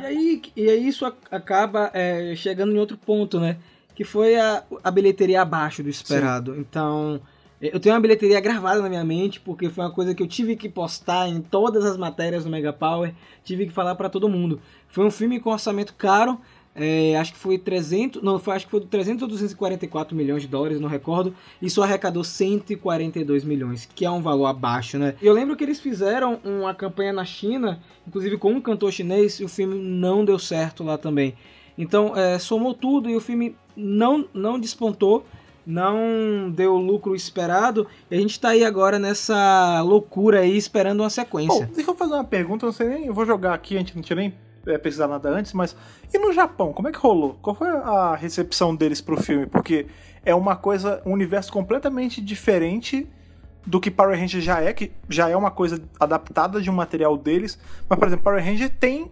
E 0.01 0.05
aí, 0.05 0.41
e 0.55 0.69
aí 0.69 0.87
isso 0.87 1.05
ac- 1.05 1.17
acaba 1.29 1.91
é, 1.93 2.33
chegando 2.35 2.73
em 2.73 2.79
outro 2.79 2.97
ponto, 2.97 3.39
né? 3.39 3.57
Que 3.95 4.03
foi 4.03 4.35
a, 4.35 4.63
a 4.83 4.91
bilheteria 4.91 5.41
abaixo 5.41 5.83
do 5.83 5.89
esperado. 5.89 6.55
Então, 6.57 7.21
eu 7.61 7.79
tenho 7.79 7.93
uma 7.93 8.01
bilheteria 8.01 8.39
gravada 8.39 8.81
na 8.81 8.89
minha 8.89 9.03
mente, 9.03 9.39
porque 9.39 9.69
foi 9.69 9.83
uma 9.83 9.91
coisa 9.91 10.15
que 10.15 10.23
eu 10.23 10.27
tive 10.27 10.55
que 10.55 10.67
postar 10.67 11.27
em 11.27 11.41
todas 11.41 11.85
as 11.85 11.95
matérias 11.95 12.43
do 12.43 12.49
Mega 12.49 12.73
Power, 12.73 13.13
tive 13.43 13.67
que 13.67 13.71
falar 13.71 13.93
pra 13.93 14.09
todo 14.09 14.27
mundo. 14.27 14.59
Foi 14.87 15.05
um 15.05 15.11
filme 15.11 15.39
com 15.39 15.51
orçamento 15.51 15.93
caro, 15.93 16.39
é, 16.73 17.15
acho 17.17 17.33
que 17.33 17.39
foi 17.39 17.59
300, 17.59 18.23
não, 18.23 18.39
foi, 18.39 18.55
acho 18.55 18.65
que 18.65 18.71
foi 18.71 18.81
300 18.81 19.21
ou 19.21 19.27
244 19.27 20.15
milhões 20.15 20.41
de 20.41 20.47
dólares, 20.47 20.79
não 20.79 20.89
recordo, 20.89 21.35
e 21.61 21.69
só 21.69 21.83
arrecadou 21.83 22.23
142 22.23 23.43
milhões, 23.43 23.87
que 23.93 24.05
é 24.05 24.09
um 24.09 24.21
valor 24.21 24.47
abaixo, 24.47 24.97
né? 24.97 25.13
Eu 25.21 25.33
lembro 25.33 25.55
que 25.55 25.63
eles 25.63 25.79
fizeram 25.79 26.39
uma 26.43 26.73
campanha 26.73 27.13
na 27.13 27.25
China, 27.25 27.79
inclusive 28.07 28.37
com 28.37 28.53
um 28.53 28.61
cantor 28.61 28.91
chinês, 28.91 29.39
e 29.39 29.43
o 29.43 29.47
filme 29.47 29.75
não 29.75 30.25
deu 30.25 30.39
certo 30.39 30.83
lá 30.83 30.97
também. 30.97 31.35
Então, 31.81 32.15
é, 32.15 32.37
somou 32.37 32.73
tudo 32.73 33.09
e 33.09 33.15
o 33.15 33.19
filme 33.19 33.55
não, 33.75 34.25
não 34.33 34.59
despontou. 34.59 35.25
não 35.65 36.51
deu 36.51 36.73
o 36.73 36.77
lucro 36.77 37.15
esperado 37.15 37.87
e 38.09 38.15
a 38.15 38.19
gente 38.19 38.39
tá 38.39 38.49
aí 38.49 38.63
agora 38.63 38.97
nessa 38.97 39.81
loucura 39.81 40.39
aí 40.39 40.57
esperando 40.57 41.01
uma 41.01 41.09
sequência. 41.09 41.65
Bom, 41.67 41.73
deixa 41.73 41.91
eu 41.91 41.95
fazer 41.95 42.13
uma 42.13 42.23
pergunta, 42.23 42.65
não 42.65 42.73
sei 42.73 42.87
nem, 42.87 43.05
eu 43.05 43.13
vou 43.13 43.25
jogar 43.25 43.53
aqui, 43.53 43.75
a 43.75 43.79
gente 43.79 43.95
não 43.95 44.01
tinha 44.01 44.15
nem 44.15 44.33
é, 44.65 45.07
nada 45.07 45.29
antes, 45.29 45.53
mas 45.53 45.75
e 46.13 46.19
no 46.19 46.31
Japão, 46.33 46.73
como 46.73 46.87
é 46.87 46.91
que 46.91 46.97
rolou? 46.97 47.37
Qual 47.41 47.55
foi 47.55 47.69
a 47.69 48.15
recepção 48.15 48.75
deles 48.75 49.01
pro 49.01 49.21
filme? 49.21 49.45
Porque 49.45 49.87
é 50.25 50.35
uma 50.35 50.55
coisa, 50.55 51.01
um 51.05 51.13
universo 51.13 51.51
completamente 51.51 52.21
diferente 52.21 53.07
do 53.65 53.79
que 53.79 53.91
Power 53.91 54.19
Ranger 54.19 54.41
já 54.41 54.61
é, 54.61 54.73
que 54.73 54.91
já 55.07 55.29
é 55.29 55.35
uma 55.35 55.51
coisa 55.51 55.81
adaptada 55.99 56.59
de 56.59 56.69
um 56.69 56.73
material 56.73 57.15
deles, 57.17 57.57
mas 57.87 57.97
por 57.99 58.07
exemplo, 58.07 58.23
Power 58.23 58.43
Ranger 58.43 58.69
tem 58.69 59.11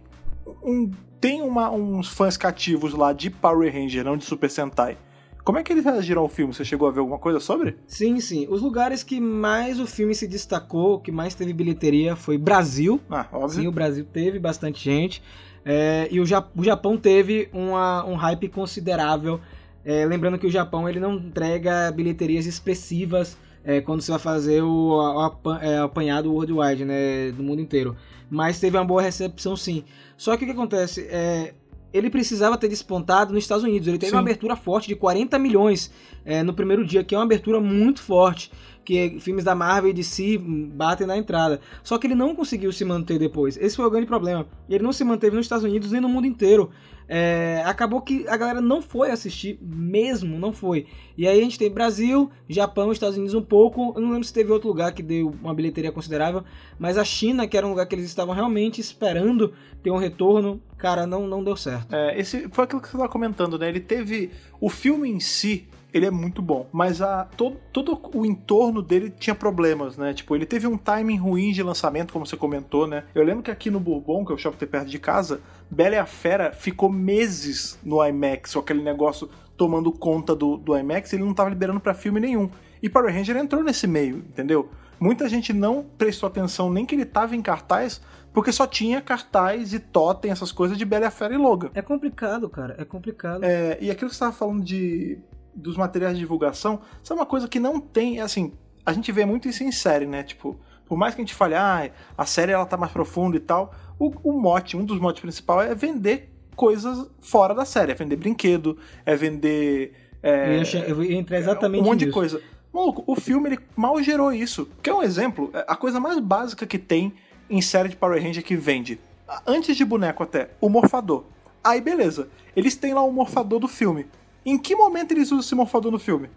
um 0.62 0.90
tem 1.20 1.42
uma, 1.42 1.70
uns 1.70 2.08
fãs 2.08 2.36
cativos 2.36 2.94
lá 2.94 3.12
de 3.12 3.28
Power 3.30 3.70
Ranger, 3.72 4.04
não 4.04 4.16
de 4.16 4.24
Super 4.24 4.48
Sentai. 4.50 4.96
Como 5.44 5.58
é 5.58 5.62
que 5.62 5.72
eles 5.72 5.84
reagiram 5.84 6.22
ao 6.22 6.28
filme? 6.28 6.52
Você 6.54 6.64
chegou 6.64 6.86
a 6.88 6.90
ver 6.90 7.00
alguma 7.00 7.18
coisa 7.18 7.40
sobre? 7.40 7.76
Sim, 7.86 8.20
sim. 8.20 8.46
Os 8.48 8.62
lugares 8.62 9.02
que 9.02 9.20
mais 9.20 9.80
o 9.80 9.86
filme 9.86 10.14
se 10.14 10.26
destacou, 10.26 10.98
que 11.00 11.10
mais 11.12 11.34
teve 11.34 11.52
bilheteria, 11.52 12.14
foi 12.16 12.36
Brasil. 12.38 13.00
Ah, 13.10 13.26
óbvio. 13.32 13.62
Sim, 13.62 13.66
o 13.66 13.72
Brasil 13.72 14.04
teve 14.10 14.38
bastante 14.38 14.82
gente. 14.84 15.22
É, 15.64 16.08
e 16.10 16.20
o, 16.20 16.24
Ja- 16.26 16.46
o 16.56 16.62
Japão 16.64 16.96
teve 16.96 17.48
uma- 17.52 18.04
um 18.06 18.14
hype 18.14 18.48
considerável. 18.48 19.40
É, 19.84 20.04
lembrando 20.04 20.38
que 20.38 20.46
o 20.46 20.50
Japão 20.50 20.88
ele 20.88 21.00
não 21.00 21.14
entrega 21.16 21.90
bilheterias 21.90 22.44
expressivas 22.46 23.36
é, 23.64 23.80
quando 23.80 24.00
você 24.00 24.10
vai 24.10 24.20
fazer 24.20 24.62
o, 24.62 24.96
o 24.96 25.20
apa- 25.20 25.60
é, 25.62 25.78
apanhado 25.78 26.32
worldwide, 26.32 26.84
né, 26.84 27.30
do 27.32 27.42
mundo 27.42 27.60
inteiro. 27.60 27.96
Mas 28.30 28.60
teve 28.60 28.76
uma 28.76 28.84
boa 28.84 29.02
recepção, 29.02 29.56
sim. 29.56 29.84
Só 30.16 30.36
que 30.36 30.44
o 30.44 30.46
que 30.46 30.52
acontece? 30.52 31.02
É, 31.10 31.54
ele 31.92 32.08
precisava 32.08 32.56
ter 32.56 32.68
despontado 32.68 33.32
nos 33.32 33.42
Estados 33.42 33.64
Unidos. 33.64 33.88
Ele 33.88 33.98
teve 33.98 34.10
Sim. 34.10 34.16
uma 34.16 34.22
abertura 34.22 34.54
forte 34.54 34.86
de 34.88 34.94
40 34.94 35.38
milhões 35.38 35.90
é, 36.24 36.42
no 36.42 36.54
primeiro 36.54 36.86
dia, 36.86 37.02
que 37.02 37.14
é 37.14 37.18
uma 37.18 37.24
abertura 37.24 37.60
muito 37.60 38.00
forte. 38.00 38.50
Que 38.90 39.20
filmes 39.20 39.44
da 39.44 39.54
Marvel 39.54 39.92
e 39.92 39.94
DC 39.94 40.36
batem 40.36 41.06
na 41.06 41.16
entrada. 41.16 41.60
Só 41.80 41.96
que 41.96 42.08
ele 42.08 42.16
não 42.16 42.34
conseguiu 42.34 42.72
se 42.72 42.84
manter 42.84 43.20
depois. 43.20 43.56
Esse 43.56 43.76
foi 43.76 43.86
o 43.86 43.90
grande 43.90 44.08
problema. 44.08 44.48
Ele 44.68 44.82
não 44.82 44.92
se 44.92 45.04
manteve 45.04 45.36
nos 45.36 45.46
Estados 45.46 45.64
Unidos 45.64 45.92
nem 45.92 46.00
no 46.00 46.08
mundo 46.08 46.26
inteiro. 46.26 46.70
É, 47.06 47.62
acabou 47.64 48.00
que 48.00 48.26
a 48.26 48.36
galera 48.36 48.60
não 48.60 48.82
foi 48.82 49.12
assistir 49.12 49.60
mesmo, 49.62 50.36
não 50.40 50.52
foi. 50.52 50.88
E 51.16 51.24
aí 51.24 51.38
a 51.38 51.42
gente 51.42 51.56
tem 51.56 51.70
Brasil, 51.70 52.32
Japão, 52.48 52.90
Estados 52.90 53.16
Unidos 53.16 53.32
um 53.32 53.42
pouco. 53.42 53.92
Eu 53.94 54.02
não 54.02 54.10
lembro 54.10 54.24
se 54.24 54.34
teve 54.34 54.50
outro 54.50 54.66
lugar 54.66 54.90
que 54.90 55.04
deu 55.04 55.36
uma 55.40 55.54
bilheteria 55.54 55.92
considerável, 55.92 56.42
mas 56.76 56.98
a 56.98 57.04
China, 57.04 57.46
que 57.46 57.56
era 57.56 57.64
um 57.64 57.70
lugar 57.70 57.86
que 57.86 57.94
eles 57.94 58.06
estavam 58.06 58.34
realmente 58.34 58.80
esperando 58.80 59.52
ter 59.84 59.92
um 59.92 59.98
retorno, 59.98 60.60
cara, 60.76 61.06
não, 61.06 61.28
não 61.28 61.44
deu 61.44 61.56
certo. 61.56 61.94
É, 61.94 62.18
esse 62.18 62.48
foi 62.50 62.64
aquilo 62.64 62.80
que 62.80 62.88
você 62.88 62.96
estava 62.96 63.08
comentando, 63.08 63.56
né? 63.56 63.68
Ele 63.68 63.80
teve. 63.80 64.32
O 64.60 64.68
filme 64.68 65.08
em 65.08 65.20
si, 65.20 65.68
ele 65.92 66.06
é 66.06 66.10
muito 66.10 66.40
bom, 66.40 66.66
mas 66.72 67.02
a, 67.02 67.24
todo, 67.36 67.56
todo 67.72 68.00
o 68.14 68.24
entorno 68.24 68.82
dele 68.82 69.10
tinha 69.10 69.34
problemas, 69.34 69.96
né? 69.96 70.14
Tipo, 70.14 70.34
ele 70.34 70.46
teve 70.46 70.66
um 70.66 70.76
timing 70.76 71.16
ruim 71.16 71.52
de 71.52 71.62
lançamento, 71.62 72.12
como 72.12 72.26
você 72.26 72.36
comentou, 72.36 72.86
né? 72.86 73.04
Eu 73.14 73.24
lembro 73.24 73.42
que 73.42 73.50
aqui 73.50 73.70
no 73.70 73.80
Bourbon, 73.80 74.24
que 74.24 74.32
é 74.32 74.34
o 74.34 74.38
shopping 74.38 74.66
perto 74.66 74.88
de 74.88 74.98
casa, 74.98 75.40
Bela 75.70 75.94
e 75.94 75.98
a 75.98 76.06
Fera 76.06 76.52
ficou 76.52 76.90
meses 76.90 77.78
no 77.82 78.04
IMAX, 78.04 78.54
com 78.54 78.60
aquele 78.60 78.82
negócio 78.82 79.28
tomando 79.56 79.92
conta 79.92 80.34
do, 80.34 80.56
do 80.56 80.76
IMAX, 80.76 81.12
ele 81.12 81.24
não 81.24 81.34
tava 81.34 81.50
liberando 81.50 81.80
pra 81.80 81.94
filme 81.94 82.18
nenhum. 82.18 82.50
E 82.82 82.88
Power 82.88 83.14
Ranger 83.14 83.36
entrou 83.36 83.62
nesse 83.62 83.86
meio, 83.86 84.16
entendeu? 84.18 84.70
Muita 84.98 85.28
gente 85.28 85.52
não 85.52 85.84
prestou 85.96 86.26
atenção 86.26 86.70
nem 86.70 86.84
que 86.84 86.94
ele 86.94 87.04
tava 87.04 87.36
em 87.36 87.42
cartaz, 87.42 88.00
porque 88.32 88.52
só 88.52 88.66
tinha 88.66 89.00
cartaz 89.00 89.72
e 89.72 89.78
totem, 89.78 90.30
essas 90.30 90.52
coisas 90.52 90.78
de 90.78 90.84
Bela 90.84 91.04
e 91.04 91.08
a 91.08 91.10
Fera 91.10 91.34
e 91.34 91.36
Logan. 91.36 91.70
É 91.74 91.82
complicado, 91.82 92.48
cara, 92.48 92.74
é 92.78 92.84
complicado. 92.84 93.44
É, 93.44 93.78
e 93.80 93.90
aquilo 93.90 94.10
que 94.10 94.16
você 94.16 94.24
estava 94.24 94.32
falando 94.32 94.62
de, 94.62 95.18
dos 95.54 95.76
materiais 95.76 96.14
de 96.14 96.20
divulgação, 96.20 96.80
isso 97.02 97.12
é 97.12 97.16
uma 97.16 97.26
coisa 97.26 97.48
que 97.48 97.58
não 97.60 97.80
tem, 97.80 98.20
assim, 98.20 98.52
a 98.84 98.92
gente 98.92 99.10
vê 99.12 99.24
muito 99.24 99.48
isso 99.48 99.62
em 99.64 99.72
série, 99.72 100.06
né? 100.06 100.22
Tipo, 100.22 100.58
por 100.86 100.96
mais 100.96 101.14
que 101.14 101.20
a 101.20 101.24
gente 101.24 101.34
fale, 101.34 101.54
ah, 101.54 101.90
a 102.16 102.26
série 102.26 102.52
ela 102.52 102.66
tá 102.66 102.76
mais 102.76 102.92
profunda 102.92 103.36
e 103.36 103.40
tal, 103.40 103.74
o, 103.98 104.12
o 104.24 104.32
mote, 104.40 104.76
um 104.76 104.84
dos 104.84 104.98
motes 104.98 105.20
principais 105.20 105.70
é 105.70 105.74
vender 105.74 106.30
coisas 106.56 107.08
fora 107.20 107.54
da 107.54 107.64
série, 107.64 107.92
é 107.92 107.94
vender 107.94 108.16
brinquedo, 108.16 108.76
é 109.04 109.14
vender. 109.16 109.92
é, 110.22 110.48
eu, 110.48 110.52
ia, 110.58 110.64
che- 110.64 110.84
eu 110.86 111.02
ia 111.04 111.16
entrar 111.16 111.38
exatamente 111.38 111.80
um 111.82 111.84
monte 111.84 112.00
de 112.00 112.06
nisso. 112.06 112.14
coisa. 112.18 112.42
Maluco, 112.72 113.02
o 113.06 113.16
filme 113.16 113.48
ele 113.48 113.58
mal 113.76 114.00
gerou 114.02 114.32
isso. 114.32 114.68
Quer 114.82 114.92
um 114.94 115.02
exemplo? 115.02 115.50
É 115.52 115.64
A 115.66 115.74
coisa 115.76 115.98
mais 115.98 116.18
básica 116.20 116.66
que 116.66 116.78
tem 116.78 117.12
em 117.48 117.60
série 117.60 117.88
de 117.88 117.96
Power 117.96 118.22
Ranger 118.22 118.44
que 118.44 118.54
vende. 118.56 119.00
Antes 119.46 119.76
de 119.76 119.84
boneco 119.84 120.22
até, 120.22 120.50
o 120.60 120.68
morfador. 120.68 121.24
Aí 121.64 121.80
beleza, 121.80 122.28
eles 122.54 122.76
têm 122.76 122.94
lá 122.94 123.02
o 123.02 123.12
morfador 123.12 123.58
do 123.58 123.66
filme. 123.68 124.06
Em 124.44 124.56
que 124.58 124.74
momento 124.74 125.12
eles 125.12 125.28
usam 125.28 125.40
esse 125.40 125.54
morfador 125.54 125.92
no 125.92 125.98
filme? 125.98 126.28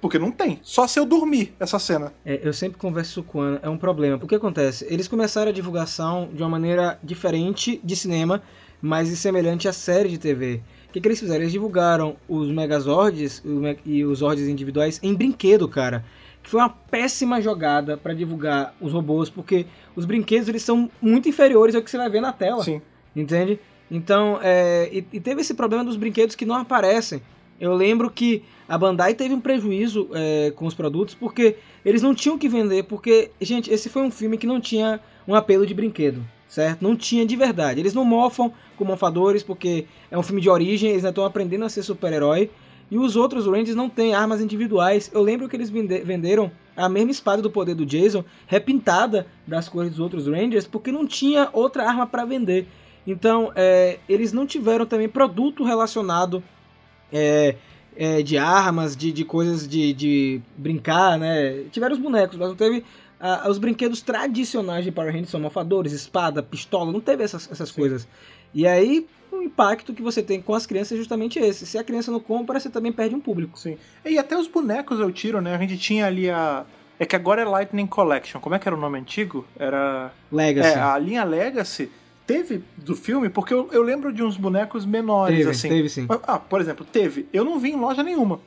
Porque 0.00 0.18
não 0.18 0.30
tem. 0.30 0.60
Só 0.62 0.86
se 0.86 0.98
eu 1.00 1.06
dormir 1.06 1.54
essa 1.58 1.78
cena. 1.78 2.12
É, 2.24 2.40
eu 2.42 2.52
sempre 2.52 2.78
converso 2.78 3.22
com 3.22 3.38
o 3.38 3.40
Ana, 3.40 3.60
é 3.62 3.68
um 3.68 3.78
problema. 3.78 4.16
O 4.22 4.28
que 4.28 4.34
acontece? 4.34 4.86
Eles 4.90 5.08
começaram 5.08 5.50
a 5.50 5.54
divulgação 5.54 6.28
de 6.32 6.42
uma 6.42 6.48
maneira 6.48 6.98
diferente 7.02 7.80
de 7.82 7.96
cinema, 7.96 8.42
mas 8.80 9.08
semelhante 9.18 9.66
à 9.66 9.72
série 9.72 10.10
de 10.10 10.18
TV. 10.18 10.60
O 10.88 10.92
que, 10.92 11.00
que 11.00 11.08
eles 11.08 11.18
fizeram? 11.18 11.40
Eles 11.40 11.52
divulgaram 11.52 12.16
os 12.28 12.50
Megazords 12.50 13.42
e 13.84 14.04
os 14.04 14.18
Zords 14.18 14.46
individuais 14.46 15.00
em 15.02 15.14
brinquedo, 15.14 15.66
cara. 15.66 16.04
Que 16.42 16.50
foi 16.50 16.60
uma 16.60 16.68
péssima 16.68 17.40
jogada 17.40 17.96
para 17.96 18.14
divulgar 18.14 18.74
os 18.80 18.92
robôs, 18.92 19.30
porque 19.30 19.66
os 19.96 20.04
brinquedos 20.04 20.48
eles 20.48 20.62
são 20.62 20.90
muito 21.00 21.28
inferiores 21.28 21.74
ao 21.74 21.82
que 21.82 21.90
você 21.90 21.96
vai 21.96 22.08
ver 22.08 22.20
na 22.20 22.32
tela. 22.32 22.62
Sim. 22.62 22.80
Entende? 23.14 23.58
Então, 23.90 24.38
é, 24.42 24.88
e, 24.92 25.04
e 25.12 25.20
teve 25.20 25.40
esse 25.40 25.54
problema 25.54 25.84
dos 25.84 25.96
brinquedos 25.96 26.36
que 26.36 26.44
não 26.44 26.54
aparecem. 26.54 27.22
Eu 27.60 27.74
lembro 27.74 28.10
que 28.10 28.42
a 28.68 28.76
Bandai 28.76 29.14
teve 29.14 29.34
um 29.34 29.40
prejuízo 29.40 30.08
é, 30.12 30.52
com 30.54 30.66
os 30.66 30.74
produtos 30.74 31.14
porque 31.14 31.56
eles 31.84 32.02
não 32.02 32.14
tinham 32.14 32.38
que 32.38 32.48
vender. 32.48 32.84
Porque, 32.84 33.30
gente, 33.40 33.70
esse 33.70 33.88
foi 33.88 34.02
um 34.02 34.10
filme 34.10 34.36
que 34.36 34.46
não 34.46 34.60
tinha 34.60 35.00
um 35.26 35.34
apelo 35.34 35.66
de 35.66 35.72
brinquedo, 35.72 36.22
certo? 36.48 36.82
Não 36.82 36.94
tinha 36.94 37.24
de 37.24 37.36
verdade. 37.36 37.80
Eles 37.80 37.94
não 37.94 38.04
mofam 38.04 38.52
com 38.76 38.84
mofadores 38.84 39.42
porque 39.42 39.86
é 40.10 40.18
um 40.18 40.22
filme 40.22 40.40
de 40.40 40.50
origem, 40.50 40.90
eles 40.90 41.04
estão 41.04 41.24
aprendendo 41.24 41.64
a 41.64 41.68
ser 41.68 41.82
super-herói. 41.82 42.50
E 42.88 42.98
os 42.98 43.16
outros 43.16 43.46
Rangers 43.46 43.74
não 43.74 43.88
têm 43.88 44.14
armas 44.14 44.40
individuais. 44.40 45.10
Eu 45.12 45.20
lembro 45.22 45.48
que 45.48 45.56
eles 45.56 45.70
vende- 45.70 46.00
venderam 46.00 46.52
a 46.76 46.88
mesma 46.88 47.10
espada 47.10 47.42
do 47.42 47.50
poder 47.50 47.74
do 47.74 47.86
Jason, 47.86 48.24
repintada 48.46 49.26
das 49.46 49.68
cores 49.68 49.90
dos 49.90 49.98
outros 49.98 50.28
Rangers, 50.28 50.66
porque 50.66 50.92
não 50.92 51.06
tinha 51.06 51.48
outra 51.52 51.88
arma 51.88 52.06
para 52.06 52.24
vender. 52.24 52.68
Então, 53.04 53.50
é, 53.56 53.98
eles 54.08 54.32
não 54.32 54.46
tiveram 54.46 54.84
também 54.86 55.08
produto 55.08 55.64
relacionado 55.64 56.42
é, 57.12 57.56
é, 57.96 58.22
de 58.22 58.36
armas, 58.36 58.96
de, 58.96 59.12
de 59.12 59.24
coisas 59.24 59.66
de, 59.66 59.92
de 59.92 60.40
brincar, 60.56 61.18
né? 61.18 61.64
Tiveram 61.70 61.94
os 61.94 62.00
bonecos, 62.00 62.36
mas 62.36 62.48
não 62.48 62.56
teve 62.56 62.84
ah, 63.18 63.48
os 63.48 63.58
brinquedos 63.58 64.02
tradicionais 64.02 64.84
de 64.84 64.92
Power 64.92 65.10
Rangers, 65.10 65.30
são 65.30 65.40
mofadores, 65.40 65.92
espada, 65.92 66.42
pistola, 66.42 66.92
não 66.92 67.00
teve 67.00 67.24
essas, 67.24 67.50
essas 67.50 67.70
coisas. 67.70 68.06
E 68.52 68.66
aí, 68.66 69.06
o 69.32 69.42
impacto 69.42 69.94
que 69.94 70.02
você 70.02 70.22
tem 70.22 70.40
com 70.40 70.54
as 70.54 70.66
crianças 70.66 70.92
é 70.92 70.96
justamente 70.96 71.38
esse. 71.38 71.66
Se 71.66 71.78
a 71.78 71.84
criança 71.84 72.10
não 72.10 72.20
compra, 72.20 72.60
você 72.60 72.68
também 72.68 72.92
perde 72.92 73.14
um 73.14 73.20
público. 73.20 73.58
Sim. 73.58 73.78
E 74.04 74.18
até 74.18 74.36
os 74.36 74.46
bonecos 74.46 75.00
eu 75.00 75.10
tiro, 75.10 75.40
né? 75.40 75.54
A 75.54 75.58
gente 75.58 75.78
tinha 75.78 76.06
ali 76.06 76.30
a. 76.30 76.64
É 76.98 77.04
que 77.04 77.14
agora 77.14 77.42
é 77.42 77.44
Lightning 77.44 77.86
Collection. 77.86 78.40
Como 78.40 78.54
é 78.54 78.58
que 78.58 78.66
era 78.66 78.76
o 78.76 78.80
nome 78.80 78.98
antigo? 78.98 79.46
Era. 79.58 80.12
Legacy. 80.32 80.68
É, 80.70 80.80
a 80.80 80.98
linha 80.98 81.24
Legacy 81.24 81.90
teve 82.26 82.62
do 82.76 82.96
filme, 82.96 83.28
porque 83.28 83.54
eu, 83.54 83.68
eu 83.72 83.82
lembro 83.82 84.12
de 84.12 84.22
uns 84.22 84.36
bonecos 84.36 84.84
menores, 84.84 85.38
teve, 85.38 85.50
assim. 85.50 85.68
teve 85.68 85.88
sim. 85.88 86.06
Mas, 86.08 86.20
Ah, 86.26 86.38
por 86.38 86.60
exemplo, 86.60 86.84
teve. 86.90 87.26
Eu 87.32 87.44
não 87.44 87.58
vi 87.58 87.70
em 87.70 87.76
loja 87.76 88.02
nenhuma. 88.02 88.40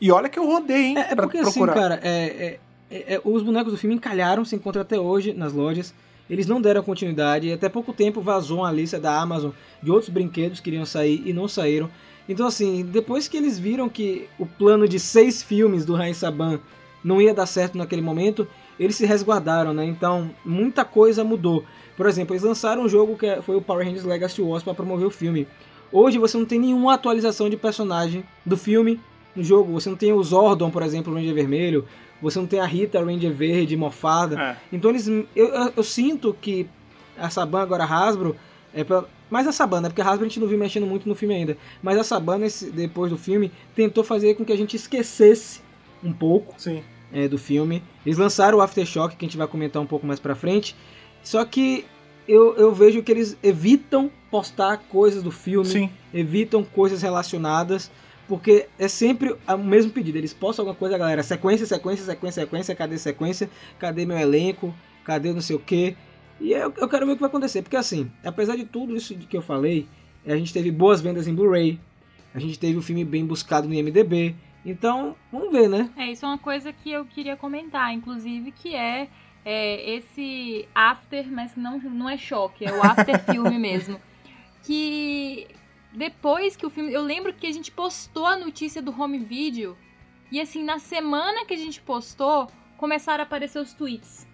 E 0.00 0.10
olha 0.10 0.28
que 0.28 0.38
eu 0.38 0.46
rodei, 0.46 0.86
hein, 0.86 0.98
É, 0.98 1.12
é 1.12 1.14
porque 1.16 1.38
procurar. 1.38 1.72
assim, 1.72 1.80
cara, 1.80 2.00
é, 2.02 2.58
é- 2.90 3.14
é- 3.14 3.20
os 3.24 3.42
bonecos 3.42 3.72
do 3.72 3.78
filme 3.78 3.94
encalharam, 3.96 4.44
se 4.44 4.54
encontra 4.54 4.82
até 4.82 4.98
hoje 4.98 5.32
nas 5.32 5.52
lojas. 5.52 5.94
Eles 6.28 6.46
não 6.46 6.60
deram 6.60 6.82
continuidade. 6.82 7.48
E 7.48 7.52
até 7.52 7.68
pouco 7.68 7.92
tempo 7.92 8.20
vazou 8.20 8.58
uma 8.60 8.72
lista 8.72 8.98
da 8.98 9.18
Amazon 9.20 9.50
de 9.82 9.90
outros 9.90 10.08
brinquedos 10.10 10.58
que 10.60 10.70
iriam 10.70 10.86
sair 10.86 11.22
e 11.24 11.32
não 11.32 11.46
saíram. 11.48 11.88
Então, 12.28 12.46
assim, 12.46 12.82
depois 12.84 13.28
que 13.28 13.36
eles 13.36 13.58
viram 13.58 13.88
que 13.88 14.26
o 14.38 14.46
plano 14.46 14.88
de 14.88 14.98
seis 14.98 15.42
filmes 15.42 15.84
do 15.84 15.94
Rain 15.94 16.14
Saban 16.14 16.58
não 17.02 17.20
ia 17.20 17.34
dar 17.34 17.44
certo 17.44 17.76
naquele 17.76 18.00
momento, 18.00 18.48
eles 18.80 18.96
se 18.96 19.04
resguardaram, 19.04 19.74
né? 19.74 19.84
Então, 19.84 20.30
muita 20.44 20.84
coisa 20.84 21.22
mudou. 21.22 21.62
Por 21.96 22.06
exemplo, 22.06 22.34
eles 22.34 22.42
lançaram 22.42 22.82
um 22.82 22.88
jogo 22.88 23.16
que 23.16 23.40
foi 23.42 23.56
o 23.56 23.60
Power 23.62 23.84
Rangers 23.86 24.04
Legacy 24.04 24.42
Wars 24.42 24.62
para 24.62 24.74
promover 24.74 25.06
o 25.06 25.10
filme. 25.10 25.46
Hoje 25.92 26.18
você 26.18 26.36
não 26.36 26.44
tem 26.44 26.58
nenhuma 26.58 26.94
atualização 26.94 27.48
de 27.48 27.56
personagem 27.56 28.24
do 28.44 28.56
filme 28.56 29.00
no 29.34 29.44
jogo. 29.44 29.72
Você 29.74 29.88
não 29.88 29.96
tem 29.96 30.12
o 30.12 30.22
Zordon, 30.22 30.70
por 30.70 30.82
exemplo, 30.82 31.12
o 31.12 31.16
Ranger 31.16 31.34
Vermelho. 31.34 31.86
Você 32.20 32.38
não 32.38 32.46
tem 32.46 32.58
a 32.58 32.64
Rita, 32.66 33.04
Ranger 33.04 33.32
Verde, 33.32 33.76
mofada. 33.76 34.40
É. 34.40 34.56
Então 34.72 34.90
eles. 34.90 35.06
Eu, 35.06 35.24
eu, 35.36 35.72
eu 35.76 35.82
sinto 35.84 36.34
que 36.40 36.66
a 37.18 37.30
Saban, 37.30 37.60
agora 37.62 37.84
a 37.84 37.86
Hasbro. 37.86 38.34
É 38.76 38.82
pra, 38.82 39.04
mais 39.30 39.46
a 39.46 39.52
Saban, 39.52 39.82
né? 39.82 39.88
Porque 39.88 40.00
a 40.02 40.04
Hasbro 40.04 40.24
a 40.24 40.28
gente 40.28 40.40
não 40.40 40.48
viu 40.48 40.58
mexendo 40.58 40.84
muito 40.86 41.08
no 41.08 41.14
filme 41.14 41.32
ainda. 41.34 41.56
Mas 41.80 41.96
a 41.96 42.02
Saban, 42.02 42.38
nesse- 42.38 42.70
depois 42.72 43.10
do 43.10 43.16
filme, 43.16 43.52
tentou 43.74 44.02
fazer 44.02 44.34
com 44.34 44.44
que 44.44 44.52
a 44.52 44.56
gente 44.56 44.74
esquecesse 44.74 45.60
um 46.02 46.12
pouco 46.12 46.54
Sim. 46.58 46.82
é, 47.12 47.28
do 47.28 47.38
filme. 47.38 47.84
Eles 48.04 48.18
lançaram 48.18 48.58
o 48.58 48.60
Aftershock, 48.60 49.14
que 49.14 49.24
a 49.24 49.28
gente 49.28 49.36
vai 49.36 49.46
comentar 49.46 49.80
um 49.80 49.86
pouco 49.86 50.04
mais 50.04 50.18
pra 50.18 50.34
frente. 50.34 50.74
Só 51.24 51.44
que 51.44 51.84
eu, 52.28 52.54
eu 52.56 52.72
vejo 52.72 53.02
que 53.02 53.10
eles 53.10 53.36
evitam 53.42 54.10
postar 54.30 54.78
coisas 54.88 55.22
do 55.22 55.30
filme, 55.30 55.66
Sim. 55.66 55.90
evitam 56.12 56.62
coisas 56.62 57.02
relacionadas, 57.02 57.90
porque 58.28 58.66
é 58.78 58.88
sempre 58.88 59.34
o 59.46 59.58
mesmo 59.58 59.90
pedido. 59.90 60.18
Eles 60.18 60.32
postam 60.32 60.62
alguma 60.62 60.78
coisa, 60.78 60.96
galera, 60.96 61.22
sequência, 61.22 61.66
sequência, 61.66 62.04
sequência, 62.04 62.42
sequência, 62.42 62.74
cadê 62.74 62.98
sequência? 62.98 63.50
Cadê 63.78 64.06
meu 64.06 64.18
elenco? 64.18 64.72
Cadê 65.04 65.32
não 65.32 65.40
sei 65.40 65.56
o 65.56 65.58
quê? 65.58 65.96
E 66.40 66.52
eu, 66.52 66.72
eu 66.76 66.88
quero 66.88 67.06
ver 67.06 67.12
o 67.12 67.14
que 67.14 67.20
vai 67.20 67.28
acontecer, 67.28 67.62
porque 67.62 67.76
assim, 67.76 68.10
apesar 68.24 68.56
de 68.56 68.64
tudo 68.64 68.96
isso 68.96 69.14
que 69.16 69.36
eu 69.36 69.42
falei, 69.42 69.86
a 70.26 70.36
gente 70.36 70.52
teve 70.52 70.70
boas 70.70 71.00
vendas 71.00 71.28
em 71.28 71.34
Blu-ray, 71.34 71.78
a 72.34 72.38
gente 72.38 72.58
teve 72.58 72.76
o 72.76 72.82
filme 72.82 73.04
bem 73.04 73.24
buscado 73.24 73.68
no 73.68 73.74
IMDB, 73.74 74.34
então 74.64 75.14
vamos 75.30 75.52
ver, 75.52 75.68
né? 75.68 75.90
É, 75.96 76.10
isso 76.10 76.24
é 76.24 76.28
uma 76.28 76.38
coisa 76.38 76.72
que 76.72 76.90
eu 76.90 77.04
queria 77.04 77.36
comentar, 77.36 77.92
inclusive, 77.94 78.50
que 78.50 78.74
é, 78.74 79.08
é, 79.44 79.96
esse 79.96 80.68
after, 80.74 81.30
mas 81.30 81.54
não, 81.54 81.78
não 81.78 82.08
é 82.08 82.16
choque, 82.16 82.64
é 82.64 82.72
o 82.72 82.82
after 82.82 83.22
filme 83.30 83.58
mesmo. 83.58 84.00
Que 84.62 85.46
depois 85.92 86.56
que 86.56 86.66
o 86.66 86.70
filme. 86.70 86.92
Eu 86.92 87.02
lembro 87.02 87.32
que 87.32 87.46
a 87.46 87.52
gente 87.52 87.70
postou 87.70 88.26
a 88.26 88.36
notícia 88.36 88.80
do 88.80 88.98
home 88.98 89.18
video. 89.18 89.76
E 90.32 90.40
assim, 90.40 90.64
na 90.64 90.78
semana 90.78 91.44
que 91.44 91.54
a 91.54 91.58
gente 91.58 91.80
postou, 91.80 92.50
começaram 92.76 93.22
a 93.22 93.26
aparecer 93.26 93.60
os 93.60 93.72
tweets. 93.72 94.26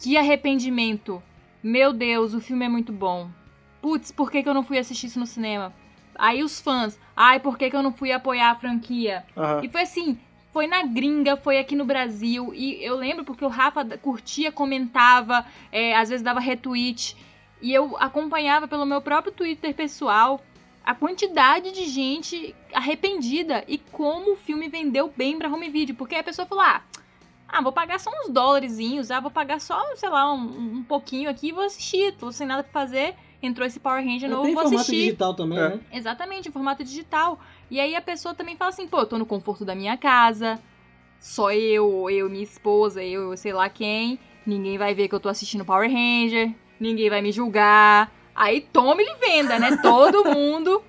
Que 0.00 0.16
arrependimento. 0.16 1.22
Meu 1.62 1.92
Deus, 1.92 2.34
o 2.34 2.40
filme 2.40 2.64
é 2.64 2.68
muito 2.68 2.92
bom. 2.92 3.30
Putz, 3.80 4.10
por 4.10 4.30
que, 4.30 4.42
que 4.42 4.48
eu 4.48 4.54
não 4.54 4.64
fui 4.64 4.78
assistir 4.78 5.06
isso 5.06 5.20
no 5.20 5.26
cinema? 5.26 5.72
Aí 6.14 6.42
os 6.42 6.60
fãs, 6.60 6.98
ai, 7.14 7.40
por 7.40 7.58
que, 7.58 7.68
que 7.70 7.76
eu 7.76 7.82
não 7.82 7.92
fui 7.92 8.10
apoiar 8.10 8.50
a 8.50 8.56
franquia? 8.56 9.24
Aham. 9.36 9.60
E 9.62 9.68
foi 9.68 9.82
assim, 9.82 10.18
foi 10.56 10.66
na 10.66 10.82
gringa, 10.84 11.36
foi 11.36 11.58
aqui 11.58 11.76
no 11.76 11.84
Brasil. 11.84 12.54
E 12.54 12.82
eu 12.82 12.96
lembro 12.96 13.26
porque 13.26 13.44
o 13.44 13.48
Rafa 13.48 13.84
curtia, 13.98 14.50
comentava, 14.50 15.44
é, 15.70 15.94
às 15.94 16.08
vezes 16.08 16.24
dava 16.24 16.40
retweet. 16.40 17.14
E 17.60 17.74
eu 17.74 17.94
acompanhava 17.98 18.66
pelo 18.66 18.86
meu 18.86 19.02
próprio 19.02 19.34
Twitter 19.34 19.74
pessoal 19.74 20.42
a 20.82 20.94
quantidade 20.94 21.72
de 21.72 21.84
gente 21.84 22.56
arrependida 22.72 23.64
e 23.68 23.76
como 23.76 24.32
o 24.32 24.36
filme 24.36 24.66
vendeu 24.66 25.12
bem 25.14 25.36
pra 25.36 25.50
home 25.50 25.68
video. 25.68 25.94
Porque 25.94 26.14
a 26.14 26.24
pessoa 26.24 26.48
falou, 26.48 26.64
ah, 26.64 26.80
ah, 27.46 27.60
vou 27.60 27.72
pagar 27.72 28.00
só 28.00 28.10
uns 28.10 28.30
dólarezinhos, 28.30 29.10
ah, 29.10 29.20
vou 29.20 29.30
pagar 29.30 29.60
só, 29.60 29.78
sei 29.96 30.08
lá, 30.08 30.32
um, 30.32 30.78
um 30.78 30.82
pouquinho 30.82 31.28
aqui 31.28 31.48
e 31.48 31.52
vou 31.52 31.64
assistir. 31.64 32.14
Tô 32.16 32.32
sem 32.32 32.46
nada 32.46 32.62
pra 32.62 32.72
fazer. 32.72 33.14
Entrou 33.46 33.66
esse 33.66 33.78
Power 33.80 34.04
Ranger 34.04 34.28
novo, 34.28 34.42
vou 34.44 34.52
formato 34.54 34.74
assistir. 34.76 34.96
digital 35.04 35.34
também, 35.34 35.58
É. 35.58 35.68
né? 35.70 35.80
Exatamente, 35.92 36.48
em 36.48 36.52
formato 36.52 36.82
digital. 36.84 37.40
E 37.70 37.80
aí 37.80 37.94
a 37.96 38.00
pessoa 38.02 38.34
também 38.34 38.56
fala 38.56 38.70
assim, 38.70 38.86
pô, 38.86 39.00
eu 39.00 39.06
tô 39.06 39.16
no 39.18 39.26
conforto 39.26 39.64
da 39.64 39.74
minha 39.74 39.96
casa, 39.96 40.58
só 41.20 41.52
eu, 41.52 42.10
eu, 42.10 42.28
minha 42.28 42.42
esposa, 42.44 43.02
eu, 43.02 43.36
sei 43.36 43.52
lá 43.52 43.68
quem, 43.68 44.18
ninguém 44.46 44.76
vai 44.78 44.94
ver 44.94 45.08
que 45.08 45.14
eu 45.14 45.20
tô 45.20 45.28
assistindo 45.28 45.64
Power 45.64 45.90
Ranger, 45.90 46.52
ninguém 46.78 47.08
vai 47.08 47.22
me 47.22 47.32
julgar. 47.32 48.12
Aí 48.34 48.60
tome 48.60 49.02
ele 49.02 49.14
venda, 49.16 49.58
né? 49.58 49.76
Todo 49.78 50.24
mundo 50.30 50.82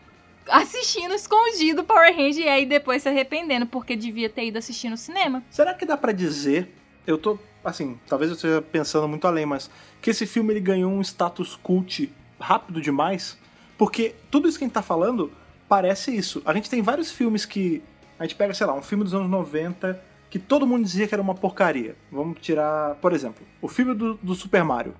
assistindo 0.49 1.13
escondido 1.13 1.83
Power 1.83 2.15
Ranger 2.15 2.45
e 2.45 2.49
aí 2.49 2.65
depois 2.65 3.01
se 3.03 3.09
arrependendo 3.09 3.65
porque 3.65 3.95
devia 3.95 4.29
ter 4.29 4.45
ido 4.45 4.57
assistir 4.57 4.89
no 4.89 4.97
cinema. 4.97 5.43
Será 5.49 5.73
que 5.73 5.85
dá 5.85 5.97
pra 5.97 6.11
dizer? 6.11 6.73
Eu 7.05 7.17
tô, 7.17 7.37
assim, 7.63 7.97
talvez 8.07 8.29
eu 8.31 8.35
esteja 8.35 8.61
pensando 8.61 9.07
muito 9.07 9.25
além, 9.27 9.45
mas 9.45 9.69
que 10.01 10.09
esse 10.09 10.25
filme 10.25 10.53
ele 10.53 10.59
ganhou 10.59 10.91
um 10.91 11.01
status 11.01 11.55
cult 11.55 12.09
rápido 12.39 12.81
demais? 12.81 13.37
Porque 13.77 14.15
tudo 14.31 14.47
isso 14.47 14.57
que 14.57 14.63
a 14.63 14.67
gente 14.67 14.73
tá 14.73 14.81
falando 14.81 15.31
parece 15.67 16.15
isso. 16.15 16.41
A 16.45 16.53
gente 16.53 16.69
tem 16.69 16.81
vários 16.81 17.11
filmes 17.11 17.45
que. 17.45 17.83
A 18.19 18.23
gente 18.23 18.35
pega, 18.35 18.53
sei 18.53 18.65
lá, 18.65 18.73
um 18.73 18.81
filme 18.81 19.03
dos 19.03 19.13
anos 19.13 19.29
90 19.29 20.01
que 20.29 20.39
todo 20.39 20.67
mundo 20.67 20.83
dizia 20.83 21.07
que 21.07 21.15
era 21.15 21.21
uma 21.21 21.35
porcaria. 21.35 21.95
Vamos 22.11 22.39
tirar, 22.41 22.95
por 22.95 23.13
exemplo, 23.13 23.45
o 23.61 23.67
filme 23.67 23.93
do, 23.93 24.15
do 24.15 24.35
Super 24.35 24.63
Mario. 24.63 24.93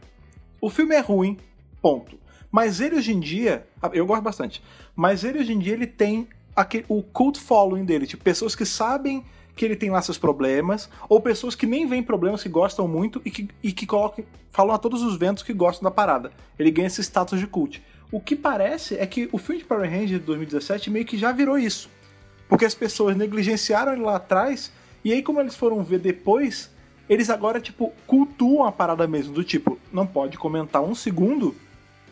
O 0.61 0.69
filme 0.69 0.95
é 0.95 0.99
ruim, 0.99 1.37
ponto. 1.81 2.17
Mas 2.51 2.79
ele 2.79 2.95
hoje 2.95 3.13
em 3.13 3.19
dia, 3.19 3.67
eu 3.93 4.05
gosto 4.05 4.21
bastante, 4.21 4.63
mas 4.95 5.23
ele 5.23 5.39
hoje 5.39 5.53
em 5.53 5.59
dia 5.59 5.73
ele 5.73 5.85
tem 5.85 6.27
aquele, 6.55 6.85
o 6.87 7.03
cult 7.03 7.39
following 7.39 7.83
dele, 7.83 8.07
tipo, 8.07 8.23
pessoas 8.23 8.55
que 8.55 8.65
sabem 8.65 9.23
que 9.57 9.65
ele 9.65 9.75
tem 9.75 9.89
lá 9.89 10.01
seus 10.01 10.17
problemas, 10.17 10.89
ou 11.09 11.19
pessoas 11.19 11.55
que 11.55 11.65
nem 11.65 11.87
veem 11.87 12.03
problemas, 12.03 12.43
que 12.43 12.47
gostam 12.47 12.87
muito 12.87 13.21
e 13.25 13.31
que, 13.31 13.49
e 13.61 13.73
que 13.73 13.85
colocam, 13.85 14.23
falam 14.51 14.73
a 14.73 14.77
todos 14.77 15.01
os 15.01 15.17
ventos 15.17 15.43
que 15.43 15.51
gostam 15.51 15.83
da 15.83 15.91
parada. 15.91 16.31
Ele 16.57 16.71
ganha 16.71 16.87
esse 16.87 17.01
status 17.01 17.39
de 17.39 17.47
cult. 17.47 17.83
O 18.11 18.21
que 18.21 18.35
parece 18.35 18.95
é 18.95 19.05
que 19.05 19.27
o 19.31 19.37
filme 19.37 19.59
de 19.59 19.67
Power 19.67 19.89
Ranger 19.89 20.19
de 20.19 20.25
2017 20.25 20.89
meio 20.89 21.05
que 21.05 21.17
já 21.17 21.31
virou 21.31 21.57
isso. 21.57 21.89
Porque 22.47 22.63
as 22.63 22.75
pessoas 22.75 23.17
negligenciaram 23.17 23.91
ele 23.91 24.03
lá 24.03 24.15
atrás, 24.15 24.71
e 25.03 25.11
aí 25.11 25.21
como 25.21 25.41
eles 25.41 25.55
foram 25.55 25.83
ver 25.83 25.99
depois, 25.99 26.71
eles 27.09 27.29
agora, 27.29 27.59
tipo, 27.59 27.91
cultuam 28.05 28.65
a 28.65 28.71
parada 28.71 29.07
mesmo, 29.07 29.33
do 29.33 29.43
tipo, 29.43 29.77
não 29.91 30.05
pode 30.05 30.37
comentar 30.37 30.81
um 30.81 30.95
segundo 30.95 31.55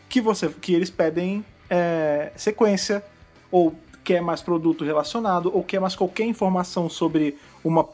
que 0.08 0.20
você 0.20 0.48
que 0.48 0.74
eles 0.74 0.90
pedem 0.90 1.44
é, 1.70 2.32
sequência, 2.36 3.02
ou 3.50 3.74
quer 4.06 4.22
mais 4.22 4.40
produto 4.40 4.84
relacionado, 4.84 5.50
ou 5.52 5.64
quer 5.64 5.80
mais 5.80 5.96
qualquer 5.96 6.26
informação 6.26 6.88
sobre 6.88 7.36
uma 7.64 7.88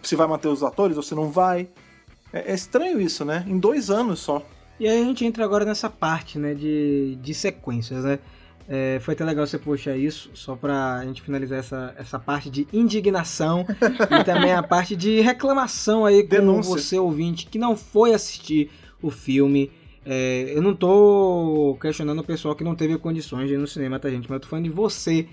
se 0.00 0.14
vai 0.14 0.28
manter 0.28 0.46
os 0.46 0.62
atores 0.62 0.96
ou 0.96 1.02
se 1.02 1.12
não 1.12 1.28
vai. 1.28 1.68
É, 2.32 2.52
é 2.52 2.54
estranho 2.54 3.00
isso, 3.00 3.24
né? 3.24 3.44
Em 3.48 3.58
dois 3.58 3.90
anos 3.90 4.20
só. 4.20 4.46
E 4.78 4.86
aí 4.86 5.02
a 5.02 5.04
gente 5.04 5.24
entra 5.24 5.44
agora 5.44 5.64
nessa 5.64 5.90
parte, 5.90 6.38
né, 6.38 6.54
de, 6.54 7.18
de 7.20 7.34
sequências, 7.34 8.04
né? 8.04 8.20
É, 8.68 8.98
foi 9.00 9.14
até 9.14 9.24
legal 9.24 9.46
você 9.46 9.58
puxar 9.58 9.96
isso, 9.96 10.30
só 10.34 10.54
pra 10.54 11.02
gente 11.04 11.22
finalizar 11.22 11.58
essa, 11.58 11.94
essa 11.96 12.18
parte 12.18 12.50
de 12.50 12.66
indignação 12.72 13.64
e 14.20 14.24
também 14.24 14.52
a 14.52 14.62
parte 14.62 14.94
de 14.94 15.20
reclamação 15.20 16.04
aí 16.04 16.22
com 16.22 16.28
Denúncia. 16.28 16.72
você, 16.72 16.98
ouvinte, 16.98 17.46
que 17.46 17.58
não 17.58 17.76
foi 17.76 18.12
assistir 18.12 18.70
o 19.02 19.10
filme. 19.10 19.70
É, 20.04 20.52
eu 20.54 20.62
não 20.62 20.74
tô 20.74 21.76
questionando 21.80 22.20
o 22.20 22.24
pessoal 22.24 22.54
que 22.54 22.62
não 22.62 22.74
teve 22.74 22.96
condições 22.98 23.48
de 23.48 23.54
ir 23.54 23.58
no 23.58 23.66
cinema, 23.66 23.98
tá, 23.98 24.10
gente? 24.10 24.28
Mas 24.28 24.36
eu 24.36 24.40
tô 24.40 24.48
falando 24.48 24.64
de 24.64 24.70
você 24.70 25.26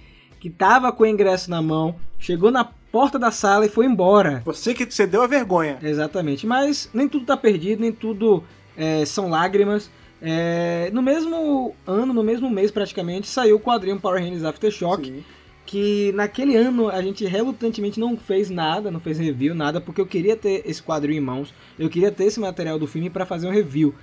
que 0.43 0.49
tava 0.49 0.91
com 0.91 1.03
o 1.03 1.07
ingresso 1.07 1.49
na 1.49 1.61
mão, 1.61 1.95
chegou 2.19 2.51
na 2.51 2.65
porta 2.65 3.17
da 3.17 3.31
sala 3.31 3.65
e 3.65 3.69
foi 3.69 3.85
embora. 3.85 4.41
Você 4.43 4.73
que 4.73 4.85
você 4.85 5.07
deu 5.07 5.21
a 5.21 5.25
vergonha. 5.25 5.79
Exatamente, 5.81 6.45
mas 6.45 6.89
nem 6.93 7.07
tudo 7.07 7.25
tá 7.25 7.37
perdido, 7.37 7.79
nem 7.79 7.93
tudo 7.93 8.43
é, 8.75 9.05
são 9.05 9.29
lágrimas. 9.29 9.89
É, 10.21 10.89
no 10.91 11.01
mesmo 11.01 11.73
ano, 11.87 12.13
no 12.13 12.21
mesmo 12.21 12.49
mês 12.49 12.71
praticamente, 12.71 13.25
saiu 13.25 13.55
o 13.55 13.59
quadrinho 13.59 13.97
Power 14.01 14.21
Rangers 14.21 14.43
Aftershock, 14.43 15.07
Sim. 15.07 15.23
que 15.65 16.11
naquele 16.13 16.57
ano 16.57 16.89
a 16.89 17.01
gente 17.01 17.25
relutantemente 17.25 17.97
não 17.97 18.17
fez 18.17 18.49
nada, 18.49 18.91
não 18.91 18.99
fez 18.99 19.17
review, 19.17 19.55
nada, 19.55 19.79
porque 19.79 20.01
eu 20.01 20.05
queria 20.05 20.35
ter 20.35 20.61
esse 20.65 20.83
quadrinho 20.83 21.19
em 21.19 21.25
mãos, 21.25 21.53
eu 21.79 21.89
queria 21.89 22.11
ter 22.11 22.25
esse 22.25 22.41
material 22.41 22.77
do 22.77 22.85
filme 22.85 23.09
para 23.09 23.25
fazer 23.25 23.47
um 23.47 23.51
review. 23.51 23.95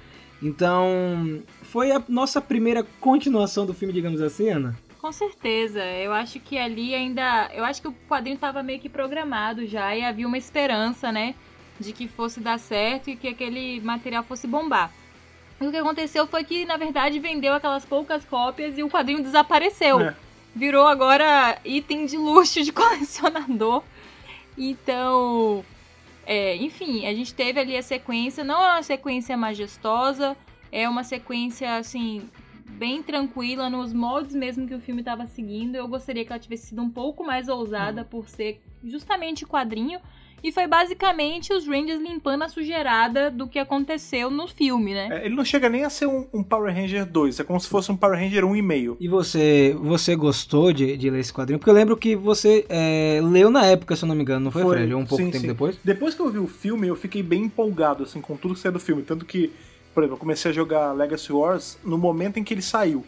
Então, 0.43 1.43
foi 1.64 1.93
a 1.93 2.03
nossa 2.09 2.41
primeira 2.41 2.82
continuação 2.99 3.66
do 3.66 3.74
filme, 3.74 3.93
digamos 3.93 4.22
assim, 4.22 4.49
Ana. 4.49 4.74
Com 5.01 5.12
certeza, 5.12 5.82
eu 5.82 6.12
acho 6.12 6.38
que 6.38 6.59
ali 6.59 6.94
ainda. 6.94 7.51
Eu 7.55 7.64
acho 7.64 7.80
que 7.80 7.88
o 7.88 7.94
quadrinho 8.07 8.36
tava 8.36 8.62
meio 8.62 8.78
que 8.78 8.88
programado 8.88 9.66
já 9.66 9.96
e 9.96 10.05
havia 10.05 10.26
uma 10.26 10.36
esperança, 10.36 11.11
né? 11.11 11.34
De 11.78 11.94
que 11.94 12.07
fosse 12.07 12.38
dar 12.38 12.59
certo 12.59 13.09
e 13.09 13.16
que 13.16 13.28
aquele 13.28 13.80
material 13.80 14.22
fosse 14.22 14.46
bombar. 14.46 14.92
E 15.59 15.66
o 15.66 15.70
que 15.70 15.76
aconteceu 15.78 16.26
foi 16.26 16.44
que, 16.44 16.66
na 16.66 16.76
verdade, 16.76 17.18
vendeu 17.18 17.55
aquelas 17.55 17.86
poucas 17.86 18.26
cópias 18.26 18.76
e 18.76 18.82
o 18.82 18.90
quadrinho 18.90 19.22
desapareceu. 19.22 20.01
É. 20.01 20.14
Virou 20.55 20.86
agora 20.86 21.59
item 21.64 22.05
de 22.05 22.18
luxo 22.18 22.62
de 22.62 22.70
colecionador. 22.72 23.82
Então. 24.57 25.64
É, 26.26 26.57
enfim, 26.57 27.07
a 27.07 27.14
gente 27.14 27.32
teve 27.32 27.59
ali 27.59 27.74
a 27.74 27.82
sequência. 27.82 28.44
Não 28.44 28.62
é 28.62 28.72
uma 28.72 28.82
sequência 28.82 29.34
majestosa, 29.34 30.36
é 30.70 30.86
uma 30.86 31.05
sequência, 31.05 31.76
assim, 31.76 32.28
bem 32.78 33.02
tranquila, 33.02 33.68
nos 33.68 33.92
moldes 33.92 34.34
mesmo 34.34 34.66
que 34.66 34.74
o 34.74 34.80
filme 34.80 35.00
estava 35.00 35.26
seguindo. 35.26 35.74
Eu 35.74 35.88
gostaria 35.88 36.24
que 36.24 36.32
ela 36.32 36.40
tivesse 36.40 36.68
sido 36.68 36.82
um 36.82 36.90
pouco 36.90 37.24
mais 37.24 37.48
ousada 37.48 38.04
por 38.04 38.28
ser 38.28 38.60
justamente 38.84 39.44
quadrinho. 39.44 40.00
E 40.42 40.50
foi 40.50 40.66
basicamente 40.66 41.52
os 41.52 41.66
Rangers 41.66 42.00
limpando 42.00 42.42
a 42.42 42.48
sujeirada 42.48 43.30
do 43.30 43.46
que 43.46 43.58
aconteceu 43.58 44.30
no 44.30 44.48
filme, 44.48 44.94
né? 44.94 45.08
É, 45.10 45.26
ele 45.26 45.34
não 45.34 45.44
chega 45.44 45.68
nem 45.68 45.84
a 45.84 45.90
ser 45.90 46.06
um, 46.06 46.26
um 46.32 46.42
Power 46.42 46.74
Ranger 46.74 47.04
2, 47.04 47.40
é 47.40 47.44
como 47.44 47.60
se 47.60 47.68
fosse 47.68 47.92
um 47.92 47.96
Power 47.96 48.18
Ranger 48.18 48.44
1,5. 48.44 48.96
E 48.98 49.08
você, 49.08 49.76
você 49.78 50.16
gostou 50.16 50.72
de, 50.72 50.96
de 50.96 51.10
ler 51.10 51.20
esse 51.20 51.32
quadrinho? 51.32 51.58
Porque 51.58 51.70
eu 51.70 51.74
lembro 51.74 51.96
que 51.96 52.16
você 52.16 52.64
é, 52.68 53.20
leu 53.22 53.50
na 53.50 53.66
época, 53.66 53.95
se 53.95 54.04
eu 54.04 54.08
não 54.08 54.14
me 54.14 54.22
engano, 54.22 54.46
não 54.46 54.50
foi, 54.50 54.64
Fred? 54.64 54.95
Ou 54.95 55.00
um 55.00 55.07
pouco 55.07 55.22
sim, 55.22 55.30
tempo 55.30 55.42
sim. 55.42 55.49
depois? 55.49 55.78
Depois 55.84 56.14
que 56.14 56.20
eu 56.20 56.30
vi 56.30 56.38
o 56.38 56.46
filme, 56.46 56.88
eu 56.88 56.96
fiquei 56.96 57.22
bem 57.22 57.42
empolgado, 57.45 58.04
assim, 58.04 58.20
com 58.20 58.36
tudo 58.36 58.54
que 58.54 58.61
saiu 58.61 58.72
do 58.72 58.80
filme. 58.80 59.03
Tanto 59.03 59.26
que, 59.26 59.53
por 59.95 60.03
exemplo, 60.03 60.17
eu 60.17 60.21
comecei 60.21 60.50
a 60.50 60.54
jogar 60.54 60.92
Legacy 60.92 61.33
Wars 61.33 61.79
no 61.84 61.99
momento 61.99 62.38
em 62.38 62.45
que 62.45 62.54
ele 62.54 62.62
saiu. 62.62 63.04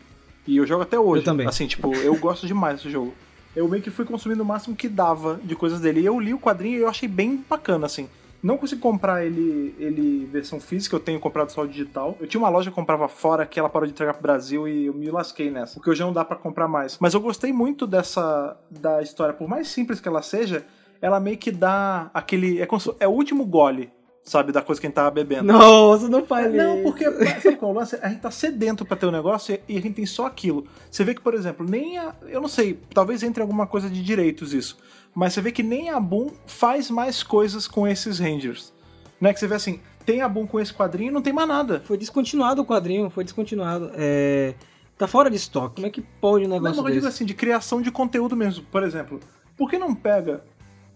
E 0.46 0.56
eu 0.56 0.66
jogo 0.66 0.82
até 0.82 0.98
hoje. 0.98 1.22
Eu 1.22 1.24
também. 1.24 1.46
Assim, 1.46 1.66
tipo, 1.66 1.94
eu 1.94 2.16
gosto 2.16 2.46
demais 2.46 2.76
desse 2.76 2.90
jogo. 2.90 3.14
Eu 3.54 3.68
meio 3.68 3.82
que 3.82 3.90
fui 3.90 4.04
consumindo 4.04 4.42
o 4.42 4.46
máximo 4.46 4.74
que 4.74 4.88
dava 4.88 5.38
de 5.44 5.54
coisas 5.54 5.80
dele. 5.80 6.00
E 6.00 6.06
eu 6.06 6.18
li 6.18 6.34
o 6.34 6.38
quadrinho 6.38 6.78
e 6.78 6.82
eu 6.82 6.88
achei 6.88 7.08
bem 7.08 7.44
bacana, 7.48 7.86
assim. 7.86 8.08
Não 8.42 8.58
consegui 8.58 8.80
comprar 8.80 9.24
ele, 9.24 9.72
ele 9.78 10.26
versão 10.26 10.58
física, 10.58 10.96
eu 10.96 11.00
tenho 11.00 11.20
comprado 11.20 11.50
só 11.50 11.62
o 11.62 11.68
digital. 11.68 12.16
Eu 12.20 12.26
tinha 12.26 12.40
uma 12.40 12.48
loja 12.48 12.70
que 12.70 12.74
comprava 12.74 13.06
fora 13.06 13.46
que 13.46 13.60
ela 13.60 13.68
parou 13.68 13.86
de 13.86 13.92
entregar 13.92 14.14
pro 14.14 14.22
Brasil 14.22 14.66
e 14.66 14.86
eu 14.86 14.94
me 14.94 15.08
lasquei 15.12 15.48
nessa. 15.48 15.74
Porque 15.74 15.90
hoje 15.90 16.02
não 16.02 16.12
dá 16.12 16.24
pra 16.24 16.34
comprar 16.34 16.66
mais. 16.66 16.98
Mas 16.98 17.14
eu 17.14 17.20
gostei 17.20 17.52
muito 17.52 17.86
dessa 17.86 18.56
da 18.68 19.00
história, 19.00 19.32
por 19.32 19.48
mais 19.48 19.68
simples 19.68 20.00
que 20.00 20.08
ela 20.08 20.22
seja, 20.22 20.66
ela 21.00 21.20
meio 21.20 21.38
que 21.38 21.52
dá 21.52 22.10
aquele. 22.12 22.60
É, 22.60 22.66
é 22.98 23.06
o 23.06 23.12
último 23.12 23.44
gole 23.44 23.92
sabe, 24.24 24.52
da 24.52 24.62
coisa 24.62 24.80
que 24.80 24.86
a 24.86 24.88
gente 24.88 24.94
tava 24.94 25.10
bebendo. 25.10 25.52
Nossa, 25.52 26.08
não 26.08 26.24
falei. 26.24 26.56
Não, 26.56 26.82
porque 26.82 27.04
sabe 27.40 27.56
qual 27.56 27.72
é 27.72 27.74
o 27.74 27.78
lance? 27.78 27.98
a 28.00 28.08
gente 28.08 28.20
tá 28.20 28.30
sedento 28.30 28.84
pra 28.84 28.96
ter 28.96 29.06
um 29.06 29.10
negócio 29.10 29.58
e 29.68 29.76
a 29.76 29.80
gente 29.80 29.94
tem 29.94 30.06
só 30.06 30.26
aquilo. 30.26 30.66
Você 30.90 31.04
vê 31.04 31.14
que, 31.14 31.20
por 31.20 31.34
exemplo, 31.34 31.66
nem 31.68 31.98
a. 31.98 32.14
Eu 32.28 32.40
não 32.40 32.48
sei, 32.48 32.78
talvez 32.94 33.22
entre 33.22 33.42
alguma 33.42 33.66
coisa 33.66 33.90
de 33.90 34.02
direitos 34.02 34.54
isso. 34.54 34.78
Mas 35.14 35.34
você 35.34 35.40
vê 35.40 35.52
que 35.52 35.62
nem 35.62 35.90
a 35.90 36.00
Boom 36.00 36.30
faz 36.46 36.90
mais 36.90 37.22
coisas 37.22 37.66
com 37.68 37.86
esses 37.86 38.18
Rangers. 38.18 38.72
Né? 39.20 39.32
Que 39.32 39.40
você 39.40 39.46
vê 39.46 39.54
assim, 39.54 39.80
tem 40.06 40.22
a 40.22 40.28
Boom 40.28 40.46
com 40.46 40.58
esse 40.58 40.72
quadrinho 40.72 41.10
e 41.10 41.12
não 41.12 41.22
tem 41.22 41.32
mais 41.32 41.48
nada. 41.48 41.82
Foi 41.84 41.98
descontinuado 41.98 42.62
o 42.62 42.64
quadrinho, 42.64 43.10
foi 43.10 43.24
descontinuado. 43.24 43.90
É... 43.94 44.54
Tá 44.96 45.06
fora 45.06 45.28
de 45.28 45.36
estoque. 45.36 45.76
Como 45.76 45.86
é 45.86 45.90
que 45.90 46.00
pode 46.00 46.44
um 46.44 46.48
Não, 46.48 46.56
negócio 46.56 46.82
mas 46.82 46.90
eu 46.90 46.94
digo 46.94 47.06
desse? 47.06 47.16
assim, 47.16 47.24
de 47.24 47.34
criação 47.34 47.82
de 47.82 47.90
conteúdo 47.90 48.36
mesmo. 48.36 48.64
Por 48.70 48.82
exemplo, 48.82 49.20
por 49.56 49.68
que 49.68 49.78
não 49.78 49.94
pega 49.94 50.44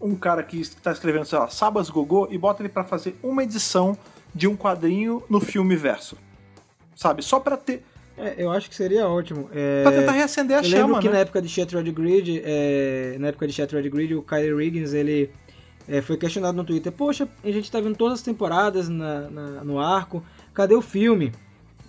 um 0.01 0.14
cara 0.14 0.43
que 0.43 0.60
está 0.60 0.93
escrevendo, 0.93 1.24
sei 1.24 1.39
lá, 1.39 1.48
Sabas 1.48 1.89
Gogô 1.90 2.28
e 2.31 2.36
bota 2.39 2.62
ele 2.62 2.68
pra 2.68 2.85
fazer 2.85 3.16
uma 3.23 3.43
edição 3.43 3.97
de 4.35 4.47
um 4.47 4.56
quadrinho 4.56 5.23
no 5.28 5.40
filme 5.40 5.74
verso? 5.77 6.16
Sabe? 6.94 7.23
Só 7.23 7.40
pra 7.40 7.56
ter. 7.56 7.82
É, 8.18 8.35
eu 8.39 8.51
acho 8.51 8.68
que 8.70 8.74
seria 8.74 9.06
ótimo. 9.09 9.48
É... 9.52 9.82
Pra 9.82 9.93
tentar 9.93 10.12
reacender 10.12 10.56
a 10.56 10.60
Eu 10.60 10.64
lembro 10.64 10.78
chama, 10.89 11.01
que 11.01 11.06
né? 11.09 11.14
na 11.14 11.18
época 11.20 11.43
de 11.43 11.48
Shattered 11.48 11.90
Grid, 11.93 12.40
é, 12.44 13.16
na 13.18 13.28
época 13.28 13.47
de 13.47 13.52
Shattered 13.52 13.89
Grid, 13.90 14.14
o 14.14 14.23
Kylie 14.23 14.55
Riggins, 14.55 14.94
ele 14.94 15.31
é, 15.86 16.01
foi 16.01 16.16
questionado 16.16 16.56
no 16.56 16.64
Twitter, 16.64 16.90
poxa, 16.93 17.28
a 17.44 17.51
gente 17.51 17.70
tá 17.70 17.78
vendo 17.81 17.94
todas 17.97 18.14
as 18.14 18.23
temporadas 18.23 18.89
na, 18.89 19.28
na- 19.31 19.64
no 19.64 19.78
arco, 19.78 20.24
cadê 20.55 20.74
o 20.74 20.81
filme? 20.81 21.31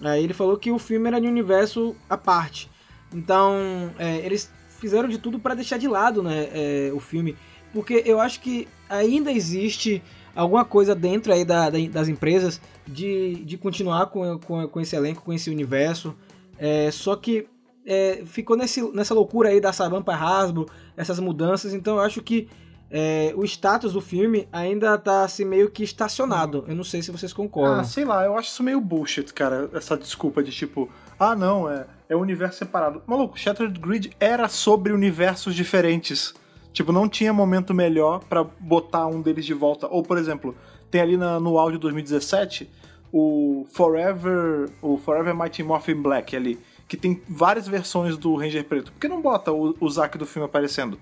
Aí 0.01 0.23
ele 0.23 0.33
falou 0.33 0.57
que 0.57 0.69
o 0.69 0.77
filme 0.77 1.07
era 1.07 1.19
de 1.19 1.27
um 1.27 1.29
universo 1.31 1.95
à 2.09 2.17
parte. 2.17 2.69
Então, 3.13 3.55
é, 3.97 4.17
eles 4.17 4.51
fizeram 4.69 5.07
de 5.07 5.17
tudo 5.17 5.39
para 5.39 5.55
deixar 5.55 5.77
de 5.77 5.87
lado 5.87 6.21
né, 6.21 6.49
é, 6.51 6.91
o 6.93 6.99
filme. 6.99 7.35
Porque 7.77 8.01
eu 8.05 8.19
acho 8.19 8.39
que 8.41 8.67
ainda 8.89 9.31
existe 9.31 10.01
alguma 10.35 10.65
coisa 10.65 10.95
dentro 10.95 11.31
aí 11.31 11.45
da- 11.45 11.69
da- 11.69 11.77
das 11.91 12.07
empresas 12.07 12.59
de, 12.87 13.35
de 13.45 13.55
continuar 13.57 14.07
com, 14.07 14.39
com, 14.39 14.67
com 14.67 14.81
esse 14.81 14.95
elenco, 14.95 15.21
com 15.21 15.31
esse 15.31 15.49
universo. 15.51 16.15
É, 16.57 16.89
só 16.91 17.15
que 17.15 17.47
é, 17.85 18.23
ficou 18.25 18.57
nesse, 18.57 18.81
nessa 18.93 19.13
loucura 19.13 19.49
aí 19.49 19.61
da 19.61 19.71
Saban 19.71 20.01
para 20.01 20.17
Hasbro, 20.17 20.65
essas 20.95 21.19
mudanças. 21.19 21.71
Então 21.73 21.97
eu 21.97 22.01
acho 22.01 22.21
que 22.23 22.47
é, 22.89 23.33
o 23.35 23.43
status 23.45 23.93
do 23.93 24.01
filme 24.01 24.47
ainda 24.51 24.97
tá 24.97 25.23
assim, 25.23 25.45
meio 25.45 25.69
que 25.69 25.83
estacionado. 25.83 26.65
Eu 26.67 26.75
não 26.75 26.83
sei 26.83 27.01
se 27.03 27.11
vocês 27.11 27.31
concordam. 27.33 27.79
Ah, 27.79 27.83
sei 27.83 28.05
lá, 28.05 28.25
eu 28.25 28.35
acho 28.37 28.49
isso 28.49 28.63
meio 28.63 28.81
bullshit, 28.81 29.31
cara, 29.33 29.69
essa 29.73 29.95
desculpa 29.95 30.41
de 30.41 30.51
tipo, 30.51 30.89
ah 31.19 31.35
não, 31.35 31.69
é, 31.69 31.85
é 32.09 32.15
um 32.15 32.21
universo 32.21 32.57
separado. 32.57 33.01
Maluco, 33.05 33.37
Shattered 33.37 33.79
Grid 33.79 34.11
era 34.19 34.47
sobre 34.47 34.93
universos 34.93 35.53
diferentes. 35.53 36.33
Tipo, 36.73 36.91
não 36.91 37.09
tinha 37.09 37.33
momento 37.33 37.73
melhor 37.73 38.23
pra 38.25 38.43
botar 38.43 39.07
um 39.07 39.21
deles 39.21 39.45
de 39.45 39.53
volta. 39.53 39.87
Ou, 39.87 40.03
por 40.03 40.17
exemplo, 40.17 40.55
tem 40.91 41.01
ali 41.01 41.17
na- 41.17 41.39
no 41.39 41.57
áudio 41.57 41.79
2017 41.79 42.69
o 43.11 43.65
Forever, 43.71 44.69
o 44.81 44.97
Forever 44.97 45.35
Mighty 45.35 45.63
Morphin 45.63 45.95
Black 45.95 46.35
ali, 46.35 46.59
que 46.87 46.95
tem 46.97 47.21
várias 47.27 47.67
versões 47.67 48.17
do 48.17 48.35
Ranger 48.35 48.63
Preto. 48.65 48.91
Por 48.91 48.99
que 48.99 49.07
não 49.07 49.21
bota 49.21 49.51
o, 49.51 49.75
o 49.79 49.89
Zack 49.89 50.17
do 50.17 50.25
filme 50.25 50.45
aparecendo? 50.45 50.99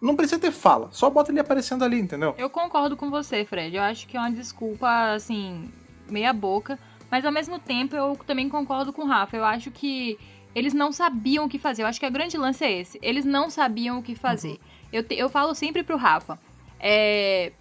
Não 0.00 0.14
precisa 0.14 0.38
ter 0.38 0.50
fala, 0.50 0.88
só 0.90 1.08
bota 1.08 1.30
ele 1.30 1.40
aparecendo 1.40 1.82
ali, 1.84 1.98
entendeu? 1.98 2.34
Eu 2.36 2.50
concordo 2.50 2.96
com 2.96 3.08
você, 3.10 3.44
Fred. 3.44 3.74
Eu 3.76 3.82
acho 3.82 4.06
que 4.06 4.16
é 4.16 4.20
uma 4.20 4.30
desculpa, 4.30 5.12
assim, 5.14 5.70
meia 6.10 6.32
boca. 6.32 6.78
Mas 7.10 7.24
ao 7.24 7.32
mesmo 7.32 7.58
tempo 7.58 7.94
eu 7.96 8.18
também 8.26 8.48
concordo 8.48 8.92
com 8.92 9.02
o 9.02 9.06
Rafa. 9.06 9.36
Eu 9.36 9.44
acho 9.44 9.70
que 9.70 10.18
eles 10.54 10.74
não 10.74 10.92
sabiam 10.92 11.44
o 11.46 11.48
que 11.48 11.58
fazer. 11.58 11.82
Eu 11.82 11.86
acho 11.86 11.98
que 12.00 12.04
a 12.06 12.10
grande 12.10 12.36
lance 12.36 12.62
é 12.64 12.80
esse. 12.80 12.98
Eles 13.00 13.24
não 13.24 13.48
sabiam 13.48 13.98
o 13.98 14.02
que 14.02 14.14
fazer. 14.14 14.58
Eu, 14.94 15.02
te- 15.02 15.16
eu 15.16 15.28
falo 15.28 15.54
sempre 15.54 15.82
pro 15.82 15.96
Rafa. 15.96 16.38
É, 16.78 17.52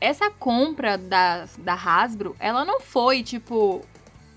essa 0.00 0.30
compra 0.30 0.96
da, 0.96 1.46
da 1.58 1.74
Hasbro, 1.74 2.34
ela 2.38 2.64
não 2.64 2.80
foi 2.80 3.22
tipo. 3.22 3.84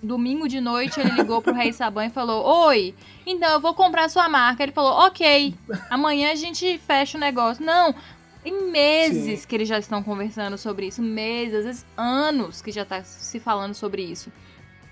Domingo 0.03 0.47
de 0.47 0.59
noite 0.59 0.99
ele 0.99 1.11
ligou 1.11 1.43
pro 1.43 1.53
Rei 1.53 1.71
Saban 1.71 2.07
e 2.07 2.09
falou: 2.09 2.43
Oi, 2.65 2.95
então 3.23 3.51
eu 3.51 3.59
vou 3.59 3.75
comprar 3.75 4.09
sua 4.09 4.27
marca. 4.27 4.63
Ele 4.63 4.71
falou: 4.71 4.93
Ok, 5.05 5.53
amanhã 5.91 6.31
a 6.31 6.35
gente 6.35 6.79
fecha 6.79 7.19
o 7.19 7.21
negócio. 7.21 7.63
Não, 7.63 7.93
em 8.43 8.71
meses 8.71 9.41
Sim. 9.41 9.47
que 9.47 9.53
eles 9.55 9.69
já 9.69 9.77
estão 9.77 10.01
conversando 10.01 10.57
sobre 10.57 10.87
isso, 10.87 11.03
meses, 11.03 11.53
às 11.59 11.65
vezes 11.65 11.85
anos 11.95 12.63
que 12.63 12.71
já 12.71 12.83
tá 12.83 13.03
se 13.03 13.39
falando 13.39 13.75
sobre 13.75 14.01
isso. 14.01 14.31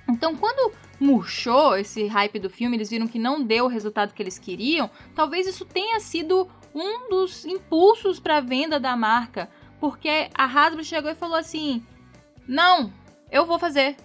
Então, 0.08 0.36
quando 0.36 0.72
murchou 1.00 1.76
esse 1.76 2.06
hype 2.06 2.38
do 2.38 2.50
filme, 2.50 2.78
eles 2.78 2.92
viram 2.92 3.08
que 3.08 3.18
não 3.18 3.42
deu 3.42 3.66
o 3.66 3.68
resultado 3.68 4.14
que 4.14 4.22
eles 4.22 4.38
queriam, 4.38 4.92
talvez 5.16 5.48
isso 5.48 5.66
tenha 5.66 6.00
sido 6.00 6.48
um 6.74 7.10
dos 7.10 7.46
impulsos 7.46 8.20
para 8.20 8.38
a 8.38 8.42
venda 8.42 8.80
da 8.80 8.96
marca, 8.96 9.50
porque 9.80 10.30
a 10.34 10.46
Hasbro 10.46 10.84
chegou 10.84 11.12
e 11.12 11.16
falou 11.16 11.38
assim: 11.38 11.84
"Não, 12.48 12.92
eu 13.32 13.46
vou 13.46 13.60
fazer. 13.60 13.96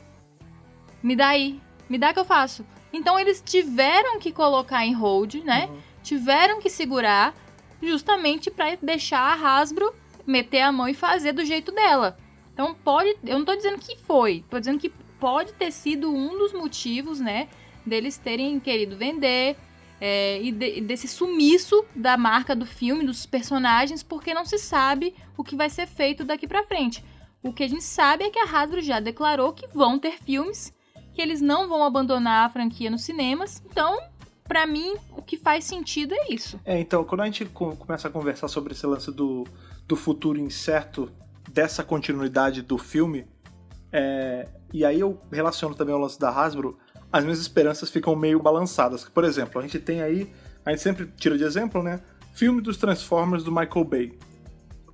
Me 1.03 1.15
dá 1.15 1.29
aí, 1.29 1.61
me 1.89 1.99
dá 1.99 2.13
que 2.13 2.19
eu 2.19 2.25
faço". 2.25 2.65
Então 2.93 3.19
eles 3.19 3.43
tiveram 3.45 4.19
que 4.19 4.33
colocar 4.33 4.87
em 4.87 4.93
hold, 4.93 5.35
né? 5.45 5.69
Tiveram 6.03 6.61
que 6.61 6.71
segurar 6.71 7.35
justamente 7.83 8.51
para 8.51 8.77
deixar 8.81 9.21
a 9.21 9.59
Hasbro 9.59 9.93
meter 10.27 10.61
a 10.61 10.73
mão 10.73 10.89
e 10.89 10.95
fazer 10.95 11.33
do 11.33 11.45
jeito 11.45 11.73
dela. 11.73 12.17
Então 12.53 12.75
pode, 12.75 13.17
eu 13.25 13.39
não 13.39 13.45
tô 13.45 13.55
dizendo 13.55 13.79
que 13.79 13.97
foi, 13.97 14.45
tô 14.49 14.59
dizendo 14.59 14.79
que 14.79 14.93
pode 15.19 15.53
ter 15.55 15.73
sido 15.73 16.13
um 16.13 16.39
dos 16.39 16.53
motivos, 16.53 17.19
né, 17.19 17.49
deles 17.85 18.17
terem 18.17 18.61
querido 18.61 18.97
vender 18.97 19.57
é, 20.07 20.39
e 20.43 20.53
de- 20.53 20.83
desse 20.83 21.09
sumiço 21.09 21.83
da 21.97 22.15
marca 22.15 22.55
do 22.55 22.67
filme, 22.67 23.07
dos 23.07 23.25
personagens, 23.25 24.03
porque 24.03 24.35
não 24.35 24.45
se 24.45 24.59
sabe 24.59 25.15
o 25.35 25.43
que 25.43 25.57
vai 25.57 25.71
ser 25.71 25.87
feito 25.87 26.25
daqui 26.25 26.47
pra 26.47 26.63
frente. 26.65 27.03
O 27.43 27.55
que 27.55 27.63
a 27.65 27.69
gente 27.69 27.85
sabe 27.85 28.25
é 28.25 28.29
que 28.31 28.39
a 28.39 28.45
Hasbro 28.45 28.83
já 28.83 29.01
declarou 29.01 29.55
que 29.55 29.67
vão 29.69 29.99
ter 29.99 30.19
filmes, 30.23 30.75
que 31.15 31.23
eles 31.23 31.41
não 31.41 31.69
vão 31.71 31.83
abandonar 31.83 32.45
a 32.47 32.51
franquia 32.53 32.91
nos 32.91 33.03
cinemas. 33.03 33.63
Então, 33.65 33.99
pra 34.47 34.67
mim, 34.67 34.95
o 35.17 35.23
que 35.23 35.39
faz 35.39 35.65
sentido 35.65 36.13
é 36.15 36.35
isso. 36.35 36.61
É, 36.67 36.79
então, 36.79 37.03
quando 37.03 37.23
a 37.23 37.25
gente 37.25 37.47
co- 37.47 37.75
começa 37.75 38.09
a 38.09 38.11
conversar 38.11 38.49
sobre 38.49 38.75
esse 38.75 38.87
lance 38.87 39.11
do, 39.11 39.45
do 39.89 39.97
futuro 39.97 40.39
incerto 40.39 41.11
dessa 41.51 41.83
continuidade 41.83 42.61
do 42.61 42.77
filme, 42.77 43.25
é, 43.91 44.49
e 44.71 44.85
aí 44.85 45.01
eu 45.01 45.19
relaciono 45.33 45.75
também 45.75 45.95
ao 45.95 46.01
lance 46.01 46.19
da 46.19 46.29
Hasbro, 46.29 46.77
as 47.15 47.23
minhas 47.23 47.39
esperanças 47.39 47.91
ficam 47.91 48.17
meio 48.17 48.43
balançadas. 48.43 49.05
Por 49.05 49.23
exemplo, 49.23 49.61
a 49.61 49.63
gente 49.63 49.79
tem 49.79 50.03
aí, 50.03 50.29
a 50.67 50.71
gente 50.71 50.83
sempre 50.83 51.07
tira 51.17 51.39
de 51.39 51.45
exemplo, 51.45 51.81
né? 51.81 52.01
Filme 52.35 52.61
dos 52.61 52.77
Transformers 52.77 53.45
do 53.45 53.53
Michael 53.53 53.85
Bay. 53.85 54.19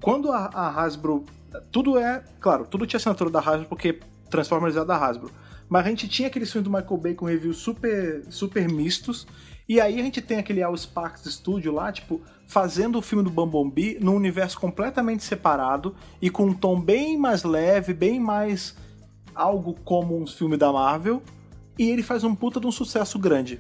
Quando 0.02 0.30
a, 0.30 0.50
a 0.52 0.68
Hasbro. 0.68 1.24
Tudo 1.72 1.98
é. 1.98 2.22
Claro, 2.38 2.66
tudo 2.66 2.86
tinha 2.86 2.98
assinatura 2.98 3.30
da 3.30 3.38
Hasbro 3.38 3.64
porque 3.70 4.00
Transformers 4.28 4.76
é 4.76 4.84
da 4.84 4.98
Hasbro. 4.98 5.30
Mas 5.66 5.86
a 5.86 5.88
gente 5.88 6.06
tinha 6.08 6.28
aqueles 6.28 6.52
filmes 6.52 6.70
do 6.70 6.76
Michael 6.76 6.98
Bay 6.98 7.14
com 7.14 7.24
reviews 7.24 7.56
super, 7.56 8.22
super 8.28 8.68
mistos. 8.68 9.26
E 9.66 9.80
aí 9.80 9.98
a 9.98 10.02
gente 10.02 10.20
tem 10.20 10.40
aquele 10.40 10.62
Al 10.62 10.76
Sparks 10.76 11.24
Studio 11.24 11.72
lá, 11.72 11.90
tipo, 11.90 12.20
fazendo 12.46 12.98
o 12.98 13.02
filme 13.02 13.24
do 13.24 13.30
Bumblebee 13.30 13.98
num 13.98 14.14
universo 14.14 14.60
completamente 14.60 15.24
separado 15.24 15.96
e 16.20 16.28
com 16.28 16.48
um 16.48 16.52
tom 16.52 16.78
bem 16.78 17.16
mais 17.16 17.44
leve, 17.44 17.94
bem 17.94 18.20
mais 18.20 18.76
algo 19.34 19.74
como 19.86 20.20
um 20.20 20.26
filme 20.26 20.58
da 20.58 20.70
Marvel. 20.70 21.22
E 21.80 21.88
ele 21.88 22.02
faz 22.02 22.24
um 22.24 22.34
puta 22.34 22.60
de 22.60 22.66
um 22.66 22.70
sucesso 22.70 23.18
grande. 23.18 23.58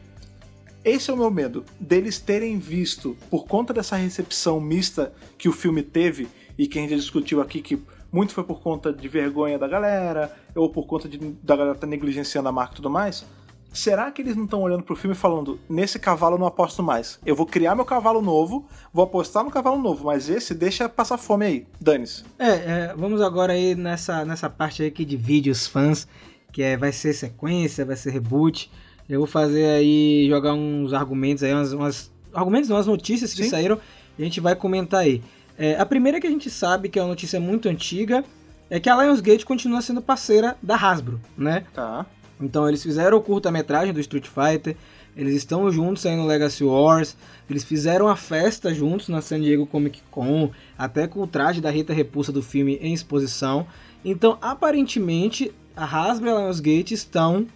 Esse 0.84 1.10
é 1.10 1.14
o 1.14 1.16
meu 1.16 1.30
medo, 1.30 1.64
deles 1.80 2.18
terem 2.18 2.58
visto, 2.58 3.16
por 3.30 3.46
conta 3.46 3.72
dessa 3.72 3.96
recepção 3.96 4.60
mista 4.60 5.10
que 5.38 5.48
o 5.48 5.52
filme 5.52 5.82
teve, 5.82 6.28
e 6.58 6.66
que 6.66 6.78
a 6.78 6.82
gente 6.82 6.96
discutiu 6.96 7.40
aqui 7.40 7.62
que 7.62 7.82
muito 8.12 8.34
foi 8.34 8.44
por 8.44 8.60
conta 8.60 8.92
de 8.92 9.08
vergonha 9.08 9.58
da 9.58 9.66
galera, 9.66 10.36
ou 10.54 10.68
por 10.68 10.86
conta 10.86 11.08
de, 11.08 11.16
da 11.42 11.56
galera 11.56 11.74
estar 11.74 11.86
negligenciando 11.86 12.46
a 12.46 12.52
marca 12.52 12.74
e 12.74 12.76
tudo 12.76 12.90
mais. 12.90 13.24
Será 13.72 14.10
que 14.10 14.20
eles 14.20 14.36
não 14.36 14.44
estão 14.44 14.60
olhando 14.60 14.82
pro 14.82 14.96
filme 14.96 15.16
e 15.16 15.18
falando, 15.18 15.58
nesse 15.66 15.98
cavalo 15.98 16.34
eu 16.34 16.40
não 16.40 16.46
aposto 16.46 16.82
mais? 16.82 17.18
Eu 17.24 17.34
vou 17.34 17.46
criar 17.46 17.74
meu 17.74 17.86
cavalo 17.86 18.20
novo, 18.20 18.66
vou 18.92 19.04
apostar 19.04 19.44
no 19.44 19.50
cavalo 19.50 19.80
novo, 19.80 20.06
mas 20.06 20.28
esse 20.28 20.52
deixa 20.52 20.88
passar 20.88 21.16
fome 21.16 21.46
aí, 21.46 21.66
dane-se. 21.80 22.24
É, 22.38 22.48
é, 22.48 22.94
vamos 22.96 23.22
agora 23.22 23.54
aí 23.54 23.74
nessa, 23.74 24.24
nessa 24.26 24.50
parte 24.50 24.82
aí 24.82 24.90
que 24.90 25.04
divide 25.04 25.48
os 25.48 25.66
fãs, 25.66 26.06
que 26.52 26.62
é, 26.62 26.76
vai 26.76 26.92
ser 26.92 27.12
sequência, 27.12 27.84
vai 27.84 27.96
ser 27.96 28.10
reboot. 28.10 28.70
Eu 29.08 29.18
vou 29.18 29.26
fazer 29.26 29.66
aí, 29.66 30.26
jogar 30.28 30.54
uns 30.54 30.92
argumentos 30.92 31.42
aí, 31.42 31.52
umas, 31.52 31.72
umas 31.72 32.12
argumentos 32.32 32.68
não, 32.68 32.76
umas 32.76 32.86
notícias 32.86 33.34
que 33.34 33.44
Sim. 33.44 33.50
saíram, 33.50 33.78
e 34.18 34.22
a 34.22 34.24
gente 34.24 34.40
vai 34.40 34.54
comentar 34.54 35.00
aí. 35.00 35.22
É, 35.58 35.78
a 35.78 35.84
primeira 35.84 36.20
que 36.20 36.26
a 36.26 36.30
gente 36.30 36.48
sabe, 36.48 36.88
que 36.88 36.98
é 36.98 37.02
uma 37.02 37.08
notícia 37.08 37.40
muito 37.40 37.68
antiga, 37.68 38.24
é 38.70 38.78
que 38.78 38.88
a 38.88 38.96
Lionsgate 39.02 39.44
continua 39.44 39.82
sendo 39.82 40.00
parceira 40.00 40.56
da 40.62 40.76
Hasbro, 40.76 41.20
né? 41.36 41.64
Tá. 41.74 42.06
Então 42.40 42.68
eles 42.68 42.82
fizeram 42.82 43.18
o 43.18 43.20
curta-metragem 43.20 43.92
do 43.92 44.00
Street 44.00 44.26
Fighter, 44.26 44.76
eles 45.16 45.34
estão 45.34 45.70
juntos 45.70 46.06
aí 46.06 46.16
no 46.16 46.24
Legacy 46.24 46.64
Wars, 46.64 47.16
eles 47.48 47.64
fizeram 47.64 48.08
a 48.08 48.16
festa 48.16 48.72
juntos 48.72 49.08
na 49.08 49.20
San 49.20 49.40
Diego 49.40 49.66
Comic 49.66 50.00
Con, 50.10 50.50
até 50.78 51.06
com 51.06 51.20
o 51.20 51.26
traje 51.26 51.60
da 51.60 51.68
Rita 51.68 51.92
Repulsa 51.92 52.32
do 52.32 52.42
filme 52.42 52.78
em 52.80 52.94
exposição. 52.94 53.66
Então, 54.04 54.38
aparentemente, 54.40 55.52
a 55.80 55.84
Hasbro 55.84 56.28
e 56.28 56.32
a 56.32 56.38
Lionsgate 56.38 56.92
estão 56.92 57.46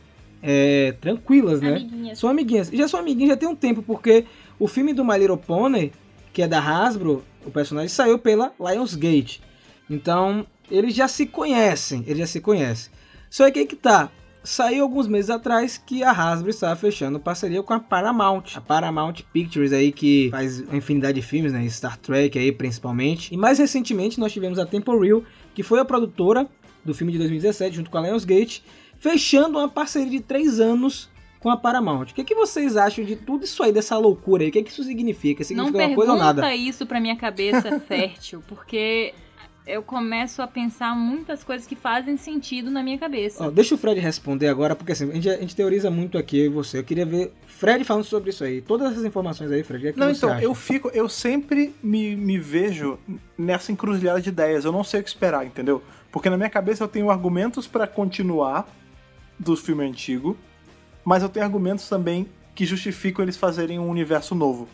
é, 0.43 0.93
tranquilas, 1.01 1.61
né? 1.61 1.77
Amiguinhas. 1.77 2.19
São 2.19 2.31
amiguinhas. 2.31 2.73
E 2.73 2.77
já 2.77 2.89
são 2.89 3.01
amiguinhas 3.01 3.31
já 3.31 3.37
tem 3.37 3.49
um 3.49 3.55
tempo, 3.55 3.83
porque 3.83 4.25
o 4.59 4.67
filme 4.67 4.93
do 4.93 5.05
My 5.05 5.19
Little 5.19 5.37
Pony, 5.37 5.93
que 6.33 6.43
é 6.43 6.49
da 6.49 6.59
Hasbro, 6.59 7.23
o 7.45 7.51
personagem 7.51 7.89
saiu 7.89 8.19
pela 8.19 8.53
Lionsgate. 8.59 9.43
Então, 9.89 10.47
eles 10.71 10.95
já 10.95 11.07
se 11.07 11.27
conhecem, 11.27 12.03
eles 12.07 12.19
já 12.19 12.27
se 12.27 12.41
conhecem. 12.41 12.91
Só 13.29 13.51
que 13.51 13.59
aí 13.59 13.67
que 13.67 13.77
tá. 13.77 14.11
Saiu 14.43 14.83
alguns 14.83 15.09
meses 15.09 15.31
atrás 15.31 15.79
que 15.79 16.03
a 16.03 16.11
Hasbro 16.11 16.51
estava 16.51 16.77
fechando 16.77 17.19
parceria 17.19 17.63
com 17.63 17.73
a 17.73 17.81
Paramount. 17.81 18.45
A 18.55 18.61
Paramount 18.61 19.23
Pictures 19.33 19.73
aí 19.73 19.91
que 19.91 20.29
faz 20.31 20.61
uma 20.61 20.77
infinidade 20.77 21.19
de 21.19 21.27
filmes, 21.27 21.51
né? 21.51 21.67
Star 21.67 21.97
Trek 21.97 22.39
aí 22.39 22.53
principalmente. 22.53 23.33
E 23.33 23.39
mais 23.39 23.59
recentemente 23.59 24.21
nós 24.21 24.31
tivemos 24.31 24.59
a 24.59 24.67
Temple 24.67 24.99
Real, 24.99 25.23
que 25.55 25.63
foi 25.63 25.81
a 25.81 25.85
produtora 25.85 26.47
do 26.85 26.95
filme 26.95 27.13
de 27.13 27.19
2017 27.19 27.77
junto 27.77 27.91
com 27.91 27.99
a 27.99 28.03
Lionsgate, 28.03 28.63
fechando 28.99 29.59
uma 29.59 29.69
parceria 29.69 30.11
de 30.11 30.21
três 30.21 30.61
anos 30.61 31.09
com 31.41 31.51
a 31.51 31.57
Paramount. 31.57 32.05
O 32.05 32.15
que, 32.15 32.23
é 32.23 32.25
que 32.25 32.35
vocês 32.35 32.77
acham 32.77 33.05
de 33.05 33.17
tudo 33.17 33.45
isso 33.45 33.63
aí, 33.63 33.71
dessa 33.71 33.99
loucura 33.99 34.43
aí? 34.43 34.49
O 34.49 34.53
que, 34.53 34.61
é 34.61 34.63
que 34.63 34.71
isso 34.71 34.83
significa? 34.83 35.43
Não 35.55 35.67
Significa 35.67 35.87
uma 35.87 35.95
coisa 35.95 36.13
ou 36.13 36.19
nada? 36.19 36.41
pergunta 36.43 36.57
isso 36.69 36.87
pra 36.87 36.99
minha 37.01 37.17
cabeça 37.17 37.79
fértil, 37.87 38.43
porque 38.49 39.13
eu 39.67 39.83
começo 39.83 40.43
a 40.43 40.47
pensar 40.47 40.95
muitas 40.95 41.43
coisas 41.43 41.67
que 41.67 41.75
fazem 41.75 42.17
sentido 42.17 42.71
na 42.71 42.83
minha 42.83 42.99
cabeça. 42.99 43.45
Ó, 43.45 43.51
deixa 43.51 43.75
o 43.75 43.79
Fred 43.79 43.99
responder 44.01 44.49
agora, 44.49 44.75
porque 44.77 44.93
assim, 44.93 45.11
a 45.11 45.15
gente, 45.15 45.29
a 45.29 45.37
gente 45.37 45.57
teoriza 45.57 45.91
muito 45.91 46.19
aqui, 46.19 46.39
eu 46.39 46.47
e 46.47 46.49
você. 46.49 46.79
Eu 46.79 46.85
queria 46.85 47.07
ver 47.07 47.33
Fred 47.47 47.83
falando 47.85 48.05
sobre 48.05 48.31
isso 48.31 48.45
aí. 48.45 48.61
Todas 48.61 48.93
essas 48.93 49.05
informações 49.05 49.51
aí, 49.51 49.63
Fred, 49.63 49.89
é 49.89 49.93
que 49.93 49.99
Não, 49.99 50.09
você 50.09 50.17
então, 50.19 50.33
acha? 50.33 50.45
eu 50.45 50.55
fico, 50.55 50.91
eu 50.95 51.09
sempre 51.09 51.75
me, 51.83 52.15
me 52.15 52.39
vejo 52.39 52.99
nessa 53.39 53.73
encruzilhada 53.73 54.21
de 54.21 54.29
ideias. 54.29 54.65
Eu 54.65 54.73
não 54.73 54.85
sei 54.85 55.01
o 55.01 55.03
que 55.03 55.09
esperar, 55.09 55.47
entendeu? 55.47 55.83
Porque 56.15 56.31
na 56.31 56.37
minha 56.37 56.49
cabeça 56.49 56.85
eu 56.85 56.87
tenho 56.87 57.11
argumentos 57.11 57.67
pra 57.67 57.89
continuar 57.89 58.69
do 59.37 59.57
filme 59.57 59.85
antigo, 59.85 60.37
mas 61.05 61.25
eu 61.25 61.29
tenho 61.29 61.45
argumentos 61.45 61.89
também 61.89 62.29
que 62.55 62.65
justificam 62.65 63.25
eles 63.25 63.37
fazerem 63.37 63.81
um 63.81 63.89
universo 63.91 64.33
novo. 64.33 64.69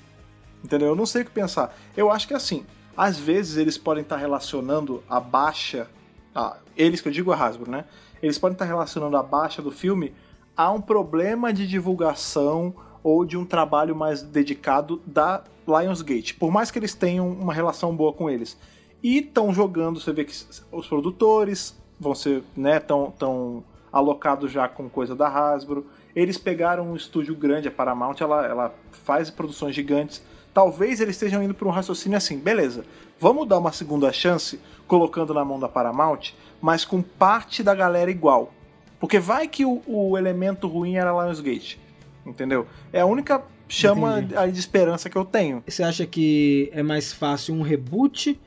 Entendeu? 0.63 0.89
Eu 0.89 0.95
não 0.95 1.07
sei 1.07 1.23
o 1.23 1.25
que 1.25 1.31
pensar. 1.31 1.75
Eu 1.97 2.11
acho 2.11 2.29
que 2.29 2.35
assim, 2.35 2.67
às 2.95 3.19
vezes 3.19 3.57
eles 3.57 3.79
podem 3.79 4.03
estar 4.03 4.19
relacionando 4.19 5.03
a 5.09 5.19
baixa. 5.19 5.89
ah, 6.35 6.59
eles 6.77 7.01
que 7.01 7.09
eu 7.09 7.13
digo 7.13 7.33
a 7.33 7.37
Hasbro, 7.37 7.71
né? 7.71 7.87
Eles 8.23 8.37
podem 8.37 8.53
estar 8.53 8.67
relacionando 8.67 9.17
a 9.17 9.23
baixa 9.23 9.63
do 9.63 9.71
filme 9.71 10.13
a 10.55 10.71
um 10.71 10.79
problema 10.83 11.55
de 11.55 11.67
divulgação 11.67 12.75
ou 13.03 13.25
de 13.25 13.39
um 13.39 13.47
trabalho 13.47 13.97
mais 13.97 14.21
dedicado 14.21 15.01
da 15.07 15.43
Lionsgate. 15.67 16.35
Por 16.35 16.51
mais 16.53 16.71
que 16.71 16.79
eles 16.79 16.95
tenham 16.95 17.31
uma 17.31 17.55
relação 17.55 17.97
boa 17.97 18.13
com 18.13 18.29
eles. 18.29 18.59
E 19.03 19.19
estão 19.19 19.53
jogando, 19.53 20.01
você 20.01 20.13
vê 20.13 20.25
que 20.25 20.35
os 20.71 20.87
produtores 20.87 21.79
vão 21.99 22.15
ser, 22.15 22.43
né, 22.57 22.79
tão, 22.79 23.13
tão 23.19 23.65
alocados 23.93 24.51
já 24.51 24.69
com 24.69 24.89
coisa 24.89 25.15
da 25.15 25.29
Hasbro. 25.29 25.87
Eles 26.15 26.37
pegaram 26.37 26.91
um 26.91 26.97
estúdio 26.97 27.35
grande, 27.35 27.69
a 27.69 27.71
Paramount, 27.71 28.17
ela, 28.21 28.47
ela 28.47 28.75
faz 29.05 29.31
produções 29.31 29.75
gigantes. 29.75 30.23
Talvez 30.53 31.01
eles 31.01 31.15
estejam 31.15 31.43
indo 31.43 31.55
para 31.55 31.69
um 31.69 31.71
raciocínio 31.71 32.19
assim, 32.19 32.39
beleza, 32.39 32.85
vamos 33.19 33.47
dar 33.47 33.59
uma 33.59 33.73
segunda 33.73 34.13
chance, 34.13 34.61
colocando 34.87 35.33
na 35.33 35.45
mão 35.45 35.61
da 35.61 35.69
Paramount, 35.69 36.33
mas 36.61 36.85
com 36.85 37.01
parte 37.01 37.63
da 37.63 37.75
galera 37.75 38.11
igual. 38.11 38.53
Porque 38.99 39.19
vai 39.19 39.47
que 39.47 39.65
o, 39.65 39.81
o 39.87 40.19
elemento 40.19 40.67
ruim 40.67 40.97
era 40.97 41.13
Lionsgate, 41.13 41.81
entendeu? 42.27 42.67
É 42.93 43.01
a 43.01 43.07
única 43.07 43.43
chama 43.69 44.19
Entendi. 44.19 44.37
aí 44.37 44.51
de 44.51 44.59
esperança 44.59 45.09
que 45.09 45.17
eu 45.17 45.25
tenho. 45.25 45.63
Você 45.67 45.83
acha 45.83 46.05
que 46.05 46.69
é 46.73 46.83
mais 46.83 47.13
fácil 47.13 47.55
um 47.55 47.63
reboot 47.63 48.39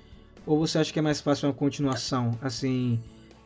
ou 0.46 0.60
você 0.60 0.78
acha 0.78 0.92
que 0.92 1.00
é 1.00 1.02
mais 1.02 1.22
fácil 1.22 1.48
uma 1.48 1.54
continuação? 1.54 2.32
Assim, 2.42 3.00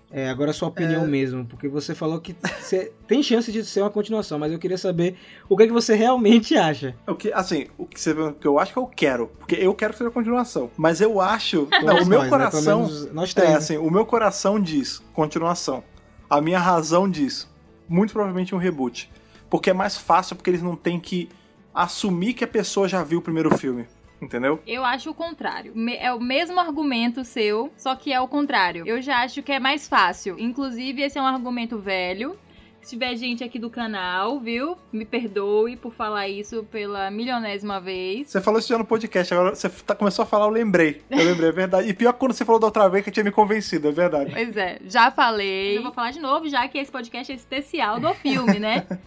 é, 0.09 0.29
agora 0.29 0.51
a 0.51 0.53
sua 0.53 0.69
opinião 0.69 1.05
mesmo, 1.05 1.45
porque 1.45 1.67
você 1.67 1.93
falou 1.93 2.19
que 2.21 2.33
você 2.61 2.93
tem 3.07 3.21
chance 3.21 3.51
de 3.51 3.65
ser 3.65 3.81
uma 3.81 3.89
continuação, 3.89 4.39
mas 4.39 4.53
eu 4.53 4.59
queria 4.59 4.77
saber 4.77 5.17
o 5.49 5.57
que 5.57 5.63
é 5.63 5.67
que 5.67 5.73
você 5.73 5.95
realmente 5.95 6.55
acha. 6.55 6.95
O 7.05 7.13
que, 7.13 7.31
assim, 7.33 7.67
o 7.77 7.85
que, 7.85 7.99
você, 7.99 8.11
o 8.11 8.33
que 8.33 8.47
eu 8.47 8.57
acho 8.57 8.71
que 8.71 8.79
eu 8.79 8.87
quero, 8.87 9.27
porque 9.37 9.55
eu 9.55 9.73
quero 9.73 9.91
que 9.91 9.99
seja 9.99 10.09
continuação, 10.09 10.71
mas 10.77 11.01
eu 11.01 11.19
acho, 11.19 11.67
não, 11.83 11.87
Todos 11.87 12.07
o 12.07 12.09
meu 12.09 12.19
nós, 12.19 12.23
né? 12.23 12.29
Coração, 12.29 12.79
menos 12.83 13.13
nós 13.13 13.33
três, 13.33 13.49
é 13.49 13.51
né? 13.51 13.57
assim, 13.57 13.77
o 13.77 13.91
meu 13.91 14.05
coração 14.05 14.59
diz 14.59 14.99
continuação. 15.13 15.83
A 16.29 16.39
minha 16.39 16.59
razão 16.59 17.09
diz 17.09 17.47
muito 17.87 18.13
provavelmente 18.13 18.55
um 18.55 18.57
reboot, 18.57 19.09
porque 19.49 19.69
é 19.69 19.73
mais 19.73 19.97
fácil 19.97 20.37
porque 20.37 20.49
eles 20.49 20.61
não 20.61 20.75
têm 20.75 20.99
que 20.99 21.29
assumir 21.73 22.33
que 22.33 22.43
a 22.43 22.47
pessoa 22.47 22.87
já 22.87 23.03
viu 23.03 23.19
o 23.19 23.21
primeiro 23.21 23.55
filme, 23.57 23.85
entendeu? 24.21 24.59
Eu 24.67 24.83
acho 24.85 25.09
o 25.09 25.13
contrário. 25.13 25.71
Me- 25.75 25.95
É 25.97 26.13
o 26.13 26.19
mesmo 26.19 26.59
argumento 26.59 27.23
seu, 27.23 27.71
só 27.77 27.95
que 27.95 28.11
é 28.13 28.19
o 28.19 28.27
contrário. 28.27 28.87
Eu 28.87 29.01
já 29.01 29.21
acho 29.23 29.41
que 29.43 29.51
é 29.51 29.59
mais 29.59 29.87
fácil. 29.87 30.35
Inclusive, 30.39 31.01
esse 31.01 31.17
é 31.17 31.21
um 31.21 31.25
argumento 31.27 31.77
velho. 31.79 32.37
Se 32.81 32.91
tiver 32.91 33.15
gente 33.17 33.43
aqui 33.43 33.59
do 33.59 33.69
canal, 33.69 34.39
viu? 34.39 34.77
Me 34.93 35.03
perdoe 35.03 35.75
por 35.75 35.93
falar 35.93 36.29
isso 36.29 36.63
pela 36.71 37.11
milionésima 37.11 37.81
vez. 37.81 38.29
Você 38.29 38.39
falou 38.39 38.59
isso 38.59 38.69
já 38.69 38.77
no 38.77 38.85
podcast, 38.85 39.33
agora 39.33 39.53
você 39.53 39.67
tá- 39.67 39.93
começou 39.93 40.23
a 40.23 40.25
falar, 40.25 40.45
eu 40.45 40.51
lembrei. 40.51 41.01
Eu 41.09 41.17
lembrei, 41.17 41.49
é 41.49 41.51
verdade. 41.51 41.89
E 41.89 41.93
pior 41.93 42.13
que 42.13 42.19
quando 42.19 42.31
você 42.31 42.45
falou 42.45 42.61
da 42.61 42.67
outra 42.67 42.87
vez 42.87 43.03
que 43.03 43.11
tinha 43.11 43.25
me 43.25 43.31
convencido, 43.31 43.89
é 43.89 43.91
verdade. 43.91 44.31
Pois 44.31 44.55
é, 44.55 44.79
já 44.87 45.11
falei. 45.11 45.77
Eu 45.77 45.83
vou 45.83 45.91
falar 45.91 46.11
de 46.11 46.19
novo, 46.21 46.47
já 46.47 46.65
que 46.69 46.77
esse 46.77 46.89
podcast 46.89 47.29
é 47.29 47.35
especial 47.35 47.99
do 47.99 48.13
filme, 48.13 48.57
né? 48.57 48.85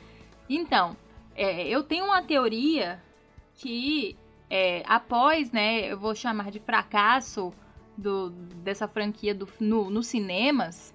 Então, 0.53 0.97
é, 1.37 1.66
eu 1.69 1.82
tenho 1.85 2.05
uma 2.07 2.23
teoria 2.23 3.01
que 3.57 4.16
é, 4.51 4.83
após, 4.87 5.53
né, 5.53 5.93
eu 5.93 5.99
vou 5.99 6.15
chamar 6.15 6.51
de 6.51 6.59
fracasso 6.59 7.53
do, 7.97 8.31
dessa 8.31 8.89
franquia 8.89 9.35
do, 9.35 9.49
no, 9.61 9.89
nos 9.89 10.09
cinemas, 10.09 10.93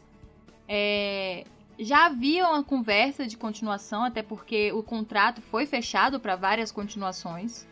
é, 0.68 1.46
já 1.80 2.08
havia 2.08 2.48
uma 2.48 2.64
conversa 2.64 3.26
de 3.26 3.38
continuação, 3.38 4.04
até 4.04 4.22
porque 4.22 4.72
o 4.74 4.84
contrato 4.84 5.42
foi 5.42 5.66
fechado 5.66 6.20
para 6.20 6.36
várias 6.36 6.72
continuações. 6.72 7.68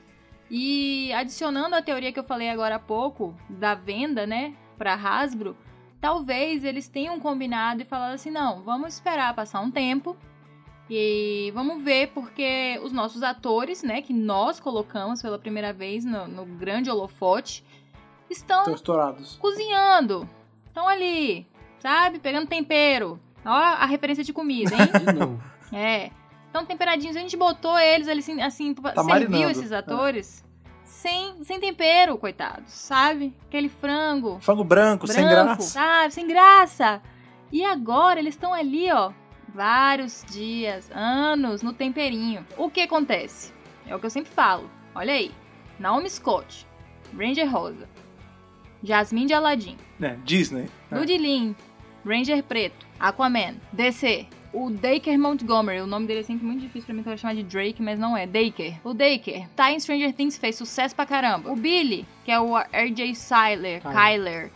E 0.50 1.12
adicionando 1.14 1.76
a 1.76 1.82
teoria 1.82 2.12
que 2.14 2.20
eu 2.20 2.24
falei 2.24 2.50
agora 2.50 2.76
há 2.76 2.80
pouco, 2.80 3.36
da 3.50 3.76
venda, 3.76 4.26
né, 4.26 4.56
para 4.78 4.94
Hasbro, 4.94 5.58
talvez 6.00 6.64
eles 6.64 6.88
tenham 6.88 7.20
combinado 7.20 7.82
e 7.82 7.86
falado 7.86 8.14
assim: 8.14 8.30
não, 8.30 8.62
vamos 8.62 8.94
esperar 8.94 9.34
passar 9.34 9.62
um 9.62 9.72
tempo 9.72 10.16
e 10.90 11.52
vamos 11.54 11.84
ver, 11.84 12.08
porque 12.14 12.80
os 12.84 12.92
nossos 12.92 13.24
atores, 13.24 13.84
né, 13.84 14.02
que 14.02 14.14
nós 14.14 14.60
colocamos 14.60 15.22
pela 15.22 15.40
primeira 15.40 15.72
vez 15.72 16.04
no, 16.04 16.28
no 16.28 16.46
grande 16.46 16.90
holofote, 16.90 17.64
estão 18.30 18.60
Estão 18.62 18.76
estourados. 18.76 19.38
cozinhando, 19.38 20.28
estão 20.68 20.88
ali, 20.88 21.48
sabe, 21.80 22.20
pegando 22.20 22.48
tempero. 22.48 23.20
Ó, 23.46 23.50
a 23.50 23.86
referência 23.86 24.24
de 24.24 24.32
comida, 24.34 24.74
hein? 24.76 24.90
De 25.06 25.14
novo. 25.14 25.44
É. 25.72 26.12
Então, 26.50 26.66
temperadinhos, 26.66 27.16
a 27.16 27.20
gente 27.20 27.36
botou 27.36 27.78
eles 27.80 28.08
ali 28.08 28.20
assim, 28.20 28.42
assim 28.42 28.76
serviu 28.76 28.94
Tá 28.94 29.04
marinando, 29.04 29.50
esses 29.50 29.72
atores 29.72 30.44
sem, 30.84 31.44
sem 31.44 31.60
tempero, 31.60 32.18
coitados, 32.18 32.72
sabe? 32.72 33.34
Aquele 33.48 33.68
frango, 33.68 34.38
Frango 34.40 34.64
branco, 34.64 35.08
sem 35.08 35.26
branco, 35.26 35.46
graça. 35.56 35.62
sabe? 35.62 36.14
Sem 36.14 36.28
graça. 36.28 37.02
E 37.52 37.64
agora 37.66 38.20
eles 38.20 38.36
estão 38.36 38.54
ali, 38.54 38.90
ó, 38.92 39.12
vários 39.54 40.24
dias, 40.30 40.90
anos 40.94 41.62
no 41.62 41.74
temperinho. 41.74 42.46
O 42.58 42.70
que 42.70 42.82
acontece? 42.82 43.54
É 43.86 43.96
o 43.96 44.00
que 44.00 44.06
eu 44.06 44.10
sempre 44.10 44.32
falo. 44.32 44.70
Olha 44.96 45.14
aí. 45.14 45.32
Naomi 45.80 46.10
Scott, 46.10 46.66
Ranger 47.18 47.52
Rosa, 47.52 47.90
Jasmine 48.84 49.28
de 49.28 49.34
Aladdin, 49.34 49.78
É, 50.02 50.16
Disney. 50.24 50.70
É. 50.92 51.00
Lin, 51.04 51.56
Ranger 52.06 52.44
Preto, 52.44 52.86
Aquaman, 53.00 53.56
DC. 53.72 54.28
O 54.54 54.70
Daker 54.70 55.18
Montgomery, 55.18 55.82
o 55.82 55.88
nome 55.88 56.06
dele 56.06 56.20
é 56.20 56.24
sempre 56.24 56.46
muito 56.46 56.62
difícil 56.62 56.86
pra 56.86 56.94
mim, 56.94 57.02
que 57.02 57.10
eu 57.10 57.18
chamar 57.18 57.34
de 57.34 57.42
Drake, 57.42 57.82
mas 57.82 57.98
não 57.98 58.16
é. 58.16 58.28
Daker. 58.28 58.80
O 58.84 58.94
Daker 58.94 59.50
tá 59.56 59.72
em 59.72 59.80
Stranger 59.80 60.14
Things, 60.14 60.38
fez 60.38 60.56
sucesso 60.56 60.96
pra 60.96 61.08
caramba. 61.08 61.52
O 61.52 61.56
Billy, 61.56 62.06
que 62.24 62.32
é 62.32 62.40
o 62.40 62.56
RJ 62.56 63.16
Siler, 63.16 63.82
Kyler. 63.82 63.94
Kyler, 63.94 64.52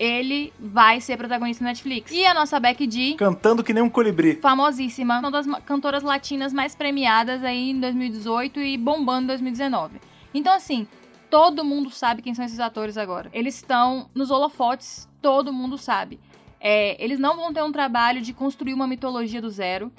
ele 0.00 0.50
vai 0.58 0.98
ser 0.98 1.18
protagonista 1.18 1.62
na 1.62 1.70
Netflix. 1.70 2.10
E 2.10 2.24
a 2.24 2.32
nossa 2.32 2.58
Becky 2.58 2.90
G, 2.90 3.14
Cantando 3.18 3.62
que 3.62 3.74
nem 3.74 3.82
um 3.82 3.90
colibri. 3.90 4.36
famosíssima, 4.36 5.18
uma 5.18 5.30
das 5.30 5.46
cantoras 5.66 6.02
latinas 6.02 6.54
mais 6.54 6.74
premiadas 6.74 7.44
aí 7.44 7.70
em 7.70 7.78
2018 7.78 8.60
e 8.60 8.78
bombando 8.78 9.24
em 9.24 9.26
2019. 9.26 10.00
Então, 10.32 10.54
assim, 10.54 10.88
todo 11.28 11.62
mundo 11.62 11.90
sabe 11.90 12.22
quem 12.22 12.34
são 12.34 12.46
esses 12.46 12.58
atores 12.58 12.96
agora. 12.96 13.28
Eles 13.34 13.56
estão 13.56 14.08
nos 14.14 14.30
holofotes, 14.30 15.06
todo 15.20 15.52
mundo 15.52 15.76
sabe. 15.76 16.18
É, 16.58 17.02
eles 17.02 17.18
não 17.18 17.36
vão 17.36 17.52
ter 17.52 17.62
um 17.62 17.70
trabalho 17.72 18.22
de 18.22 18.32
construir 18.32 18.72
uma 18.72 18.86
mitologia 18.86 19.42
do 19.42 19.50
zero. 19.50 19.92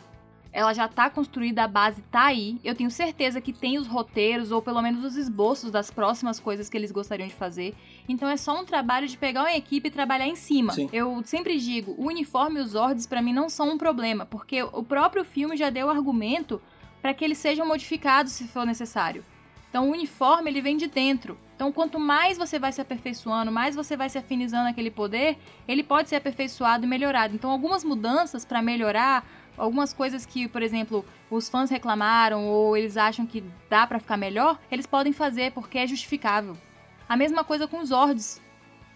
Ela 0.52 0.74
já 0.74 0.88
tá 0.88 1.12
construída, 1.12 1.64
a 1.64 1.68
base 1.68 2.02
tá 2.12 2.26
aí. 2.26 2.60
Eu 2.64 2.74
tenho 2.74 2.90
certeza 2.90 3.40
que 3.40 3.54
tem 3.54 3.78
os 3.78 3.88
roteiros, 3.88 4.52
ou 4.52 4.62
pelo 4.64 4.82
menos 4.82 5.06
os 5.06 5.16
esboços 5.16 5.70
das 5.70 5.92
próximas 5.92 6.40
coisas 6.40 6.70
que 6.70 6.76
eles 6.76 6.92
gostariam 6.92 7.28
de 7.28 7.36
fazer. 7.36 7.76
Então 8.08 8.30
é 8.30 8.38
só 8.38 8.60
um 8.60 8.66
trabalho 8.66 9.08
de 9.08 9.18
pegar 9.18 9.42
uma 9.42 9.56
equipe 9.56 9.88
e 9.88 9.92
trabalhar 9.92 10.28
em 10.28 10.36
cima. 10.36 10.74
Sim. 10.74 10.90
Eu 10.92 11.22
sempre 11.26 11.58
digo, 11.60 11.96
o 11.98 12.08
uniforme 12.08 12.60
e 12.60 12.64
os 12.64 12.76
ordens 12.76 13.08
pra 13.08 13.22
mim 13.22 13.34
não 13.34 13.50
são 13.50 13.70
um 13.70 13.78
problema, 13.78 14.26
porque 14.26 14.64
o 14.64 14.84
próprio 14.84 15.24
filme 15.24 15.56
já 15.56 15.70
deu 15.70 15.90
argumento 15.90 16.62
para 17.02 17.14
que 17.14 17.24
eles 17.26 17.38
sejam 17.38 17.66
modificados 17.66 18.32
se 18.34 18.48
for 18.48 18.66
necessário. 18.66 19.24
Então 19.70 19.88
o 19.88 19.92
uniforme 19.92 20.50
ele 20.50 20.62
vem 20.62 20.76
de 20.76 20.88
dentro. 20.88 21.38
Então 21.56 21.72
quanto 21.72 22.00
mais 22.00 22.38
você 22.38 22.60
vai 22.60 22.72
se 22.72 22.82
aperfeiçoando, 22.82 23.52
mais 23.52 23.76
você 23.76 23.96
vai 23.96 24.10
se 24.10 24.18
afinizando 24.18 24.68
aquele 24.68 24.92
poder, 24.92 25.38
ele 25.68 25.82
pode 25.82 26.10
ser 26.10 26.18
aperfeiçoado 26.18 26.86
e 26.86 26.88
melhorado. 26.88 27.34
Então 27.34 27.50
algumas 27.50 27.84
mudanças 27.84 28.44
para 28.44 28.62
melhorar, 28.62 29.26
algumas 29.58 29.94
coisas 29.94 30.26
que, 30.26 30.48
por 30.48 30.62
exemplo, 30.62 31.06
os 31.30 31.48
fãs 31.48 31.70
reclamaram 31.70 32.48
ou 32.48 32.76
eles 32.76 32.98
acham 32.98 33.26
que 33.26 33.44
dá 33.70 33.88
pra 33.88 34.00
ficar 34.00 34.18
melhor, 34.18 34.60
eles 34.70 34.86
podem 34.86 35.14
fazer 35.14 35.52
porque 35.52 35.78
é 35.78 35.88
justificável. 35.88 36.58
A 37.12 37.18
mesma 37.18 37.44
coisa 37.44 37.68
com 37.68 37.80
os 37.82 37.92
ordens. 37.92 38.42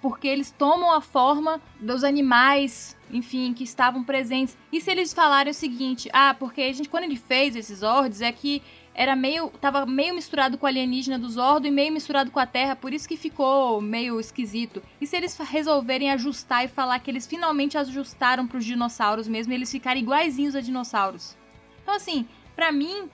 porque 0.02 0.26
eles 0.26 0.52
tomam 0.52 0.94
a 0.94 1.02
forma 1.02 1.60
dos 1.82 2.02
animais, 2.02 2.96
enfim, 3.12 3.54
que 3.54 3.66
estavam 3.66 4.06
presentes. 4.06 4.56
E 4.72 4.80
se 4.80 4.90
eles 4.90 5.12
falarem 5.12 5.52
o 5.52 5.54
seguinte, 5.54 6.10
ah, 6.14 6.34
porque 6.34 6.62
a 6.62 6.72
gente, 6.72 6.88
quando 6.88 7.04
ele 7.04 7.18
fez 7.18 7.58
esses 7.58 7.80
Zords, 7.80 8.22
é 8.22 8.32
que 8.32 8.62
era 8.94 9.18
meio. 9.18 9.50
tava 9.60 9.86
meio 9.86 10.16
misturado 10.16 10.58
com 10.58 10.66
o 10.66 10.70
alienígena 10.70 11.20
do 11.20 11.30
Zordo 11.30 11.68
e 11.68 11.72
meio 11.72 11.92
misturado 11.92 12.32
com 12.32 12.40
a 12.40 12.46
Terra, 12.46 12.74
por 12.74 12.94
isso 12.94 13.06
que 13.06 13.18
ficou 13.18 13.82
meio 13.82 14.18
esquisito. 14.18 14.82
E 15.02 15.06
se 15.06 15.18
eles 15.18 15.38
resolverem 15.38 16.10
ajustar 16.12 16.64
e 16.64 16.70
falar 16.70 17.00
que 17.00 17.12
eles 17.12 17.28
finalmente 17.28 17.78
ajustaram 17.78 18.48
pros 18.48 18.64
dinossauros 18.64 19.28
mesmo, 19.28 19.52
e 19.52 19.56
eles 19.56 19.70
ficarem 19.70 20.04
iguaizinhos 20.04 20.56
a 20.56 20.62
dinossauros. 20.62 21.36
Então, 21.82 21.94
assim, 21.94 22.26
pra 22.56 22.72
mim, 22.72 23.10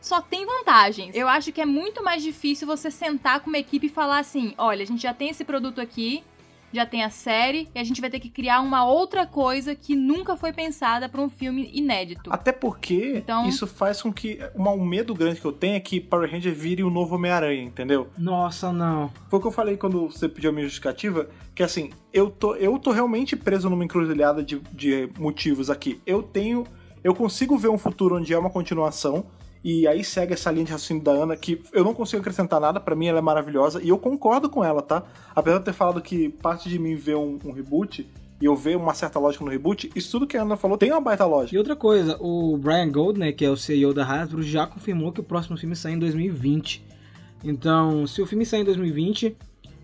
só 0.00 0.20
tem 0.20 0.46
vantagens. 0.46 1.14
Eu 1.14 1.28
acho 1.28 1.52
que 1.52 1.60
é 1.60 1.66
muito 1.66 2.02
mais 2.02 2.22
difícil 2.22 2.66
você 2.66 2.90
sentar 2.90 3.40
com 3.40 3.48
uma 3.50 3.58
equipe 3.58 3.86
e 3.86 3.90
falar 3.90 4.18
assim: 4.18 4.54
olha, 4.58 4.82
a 4.82 4.86
gente 4.86 5.02
já 5.02 5.12
tem 5.14 5.28
esse 5.30 5.44
produto 5.44 5.80
aqui, 5.80 6.22
já 6.72 6.84
tem 6.84 7.02
a 7.02 7.08
série, 7.10 7.66
e 7.74 7.78
a 7.78 7.84
gente 7.84 7.98
vai 8.00 8.10
ter 8.10 8.20
que 8.20 8.28
criar 8.28 8.60
uma 8.60 8.84
outra 8.84 9.26
coisa 9.26 9.74
que 9.74 9.96
nunca 9.96 10.36
foi 10.36 10.52
pensada 10.52 11.08
pra 11.08 11.20
um 11.20 11.28
filme 11.30 11.70
inédito. 11.72 12.30
Até 12.32 12.52
porque 12.52 13.14
Então- 13.16 13.48
isso 13.48 13.66
faz 13.66 14.02
com 14.02 14.12
que. 14.12 14.38
uma- 14.54 14.70
um 14.72 14.84
medo 14.84 15.14
grande 15.14 15.40
que 15.40 15.46
eu 15.46 15.52
tenho 15.52 15.76
é 15.76 15.80
que 15.80 15.98
Power 15.98 16.30
Ranger 16.30 16.54
vire 16.54 16.82
o 16.84 16.90
novo 16.90 17.14
Homem-Aranha, 17.14 17.62
entendeu? 17.62 18.08
Nossa, 18.18 18.70
não. 18.72 19.10
Foi 19.30 19.38
o 19.38 19.42
que 19.42 19.48
eu 19.48 19.52
falei 19.52 19.76
quando 19.78 20.08
você 20.08 20.28
pediu 20.28 20.50
a 20.50 20.52
minha 20.52 20.64
justificativa, 20.66 21.28
que 21.54 21.62
assim, 21.62 21.90
eu 22.12 22.30
tô, 22.30 22.54
eu 22.54 22.78
tô 22.78 22.90
realmente 22.92 23.34
preso 23.34 23.68
numa 23.70 23.84
encruzilhada 23.84 24.42
de, 24.42 24.60
de 24.72 25.08
motivos 25.18 25.70
aqui. 25.70 26.00
Eu 26.06 26.22
tenho. 26.22 26.64
Eu 27.02 27.14
consigo 27.14 27.56
ver 27.56 27.68
um 27.68 27.78
futuro 27.78 28.16
onde 28.16 28.34
é 28.34 28.38
uma 28.38 28.50
continuação. 28.50 29.24
E 29.62 29.86
aí 29.86 30.04
segue 30.04 30.34
essa 30.34 30.50
linha 30.50 30.64
de 30.64 30.72
raciocínio 30.72 31.02
da 31.02 31.10
Ana, 31.10 31.36
que 31.36 31.62
eu 31.72 31.84
não 31.84 31.92
consigo 31.92 32.20
acrescentar 32.20 32.60
nada, 32.60 32.78
pra 32.78 32.94
mim 32.94 33.06
ela 33.06 33.18
é 33.18 33.22
maravilhosa, 33.22 33.82
e 33.82 33.88
eu 33.88 33.98
concordo 33.98 34.48
com 34.48 34.64
ela, 34.64 34.82
tá? 34.82 35.02
Apesar 35.34 35.58
de 35.58 35.64
ter 35.64 35.72
falado 35.72 36.00
que 36.00 36.28
parte 36.28 36.68
de 36.68 36.78
mim 36.78 36.94
vê 36.94 37.14
um, 37.14 37.38
um 37.44 37.52
reboot, 37.52 38.08
e 38.40 38.44
eu 38.44 38.54
ver 38.54 38.76
uma 38.76 38.94
certa 38.94 39.18
lógica 39.18 39.44
no 39.44 39.50
reboot, 39.50 39.90
isso 39.96 40.12
tudo 40.12 40.26
que 40.26 40.36
a 40.36 40.42
Ana 40.42 40.56
falou 40.56 40.78
tem 40.78 40.92
uma 40.92 41.00
baita 41.00 41.26
lógica. 41.26 41.56
E 41.56 41.58
outra 41.58 41.74
coisa, 41.74 42.16
o 42.20 42.56
Brian 42.56 42.90
Goldner, 42.90 43.34
que 43.34 43.44
é 43.44 43.50
o 43.50 43.56
CEO 43.56 43.92
da 43.92 44.04
Hasbro, 44.04 44.42
já 44.42 44.66
confirmou 44.66 45.10
que 45.10 45.20
o 45.20 45.24
próximo 45.24 45.56
filme 45.56 45.74
sai 45.74 45.92
em 45.92 45.98
2020. 45.98 46.84
Então, 47.42 48.06
se 48.06 48.22
o 48.22 48.26
filme 48.26 48.46
sair 48.46 48.60
em 48.60 48.64
2020, 48.64 49.36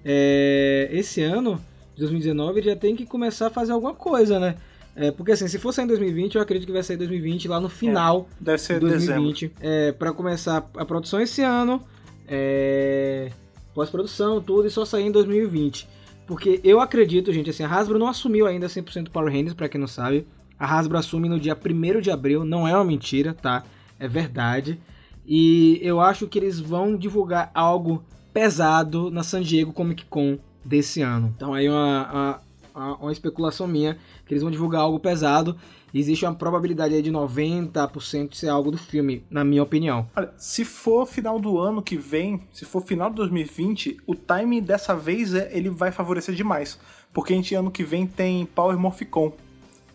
é, 0.05 0.89
esse 0.93 1.21
ano, 1.21 1.61
de 1.95 2.01
2019, 2.01 2.61
ele 2.61 2.71
já 2.71 2.77
tem 2.77 2.95
que 2.95 3.07
começar 3.07 3.49
a 3.49 3.51
fazer 3.51 3.73
alguma 3.73 3.95
coisa, 3.95 4.39
né? 4.39 4.57
É, 4.97 5.11
porque 5.11 5.33
assim, 5.33 5.49
se 5.49 5.59
for 5.59 5.73
sair 5.73 5.87
em 5.87 5.89
2020, 5.89 6.37
eu 6.37 6.43
acredito 6.43 6.67
que 6.67 6.73
vai 6.73 6.83
sair 6.83 6.97
em 6.97 6.99
2020, 6.99 7.49
lá 7.49 7.61
no 7.61 7.69
final 7.69 8.29
Deve 8.41 8.59
ser 8.59 8.79
de 8.79 8.87
dezembro. 8.87 9.23
2020. 9.25 9.53
É, 9.61 9.93
para 9.93 10.13
começar 10.13 10.69
a 10.77 10.85
produção 10.85 11.21
esse 11.21 11.43
ano, 11.43 11.83
é, 12.29 13.31
pós-produção, 13.75 14.41
tudo, 14.41 14.69
e 14.69 14.71
só 14.71 14.85
sair 14.85 15.05
em 15.05 15.11
2020. 15.11 15.89
Porque 16.27 16.61
eu 16.65 16.81
acredito, 16.81 17.33
gente, 17.33 17.51
assim, 17.51 17.65
a 17.65 17.69
Hasbro 17.69 17.99
não 17.99 18.09
assumiu 18.09 18.47
ainda 18.47 18.67
100% 18.67 19.11
Power 19.11 19.33
Rangers, 19.33 19.55
pra 19.55 19.69
quem 19.69 19.81
não 19.81 19.89
sabe. 19.89 20.27
A 20.59 20.67
Hasbro 20.67 20.97
assume 20.97 21.29
no 21.29 21.39
dia 21.39 21.57
1 21.57 22.01
de 22.01 22.11
abril, 22.11 22.45
não 22.45 22.67
é 22.67 22.75
uma 22.75 22.85
mentira, 22.85 23.35
tá? 23.35 23.65
É 23.99 24.09
verdade. 24.09 24.79
E 25.27 25.79
eu 25.83 26.01
acho 26.01 26.27
que 26.27 26.39
eles 26.39 26.61
vão 26.61 26.97
divulgar 26.97 27.51
algo 27.55 28.03
pesado 28.33 29.11
na 29.11 29.23
San 29.23 29.43
Diego 29.43 29.73
Comic 29.73 30.05
Con 30.07 30.39
desse 30.65 31.03
ano. 31.03 31.33
Então 31.37 31.53
aí 31.53 31.69
uma, 31.69 32.13
uma, 32.13 32.41
uma 32.75 33.13
especulação 33.13 33.67
minha 33.67 33.99
que 34.27 34.35
eles 34.35 34.43
vão 34.43 34.51
divulgar 34.51 34.83
algo 34.83 34.99
pesado. 34.99 35.57
Existe 35.93 36.25
uma 36.25 36.35
probabilidade 36.35 36.95
aí 36.95 37.01
de 37.01 37.13
90% 37.13 38.31
de 38.31 38.37
ser 38.37 38.49
algo 38.49 38.71
do 38.71 38.79
filme, 38.79 39.25
na 39.31 39.45
minha 39.45 39.63
opinião. 39.63 40.09
Olha, 40.17 40.33
se 40.37 40.65
for 40.65 41.07
final 41.07 41.39
do 41.39 41.59
ano 41.59 41.81
que 41.81 41.97
vem, 41.97 42.43
se 42.53 42.65
for 42.65 42.83
final 42.83 43.11
de 43.11 43.17
2020, 43.17 43.99
o 44.07 44.15
timing 44.15 44.61
dessa 44.61 44.97
vez 44.97 45.35
é, 45.35 45.51
ele 45.57 45.71
vai 45.71 45.93
favorecer 45.93 46.35
demais. 46.35 46.79
Porque 47.13 47.33
a 47.33 47.37
gente 47.37 47.55
ano 47.55 47.71
que 47.71 47.85
vem 47.85 48.07
tem 48.09 48.45
Power 48.45 48.77
Morphicon. 48.77 49.33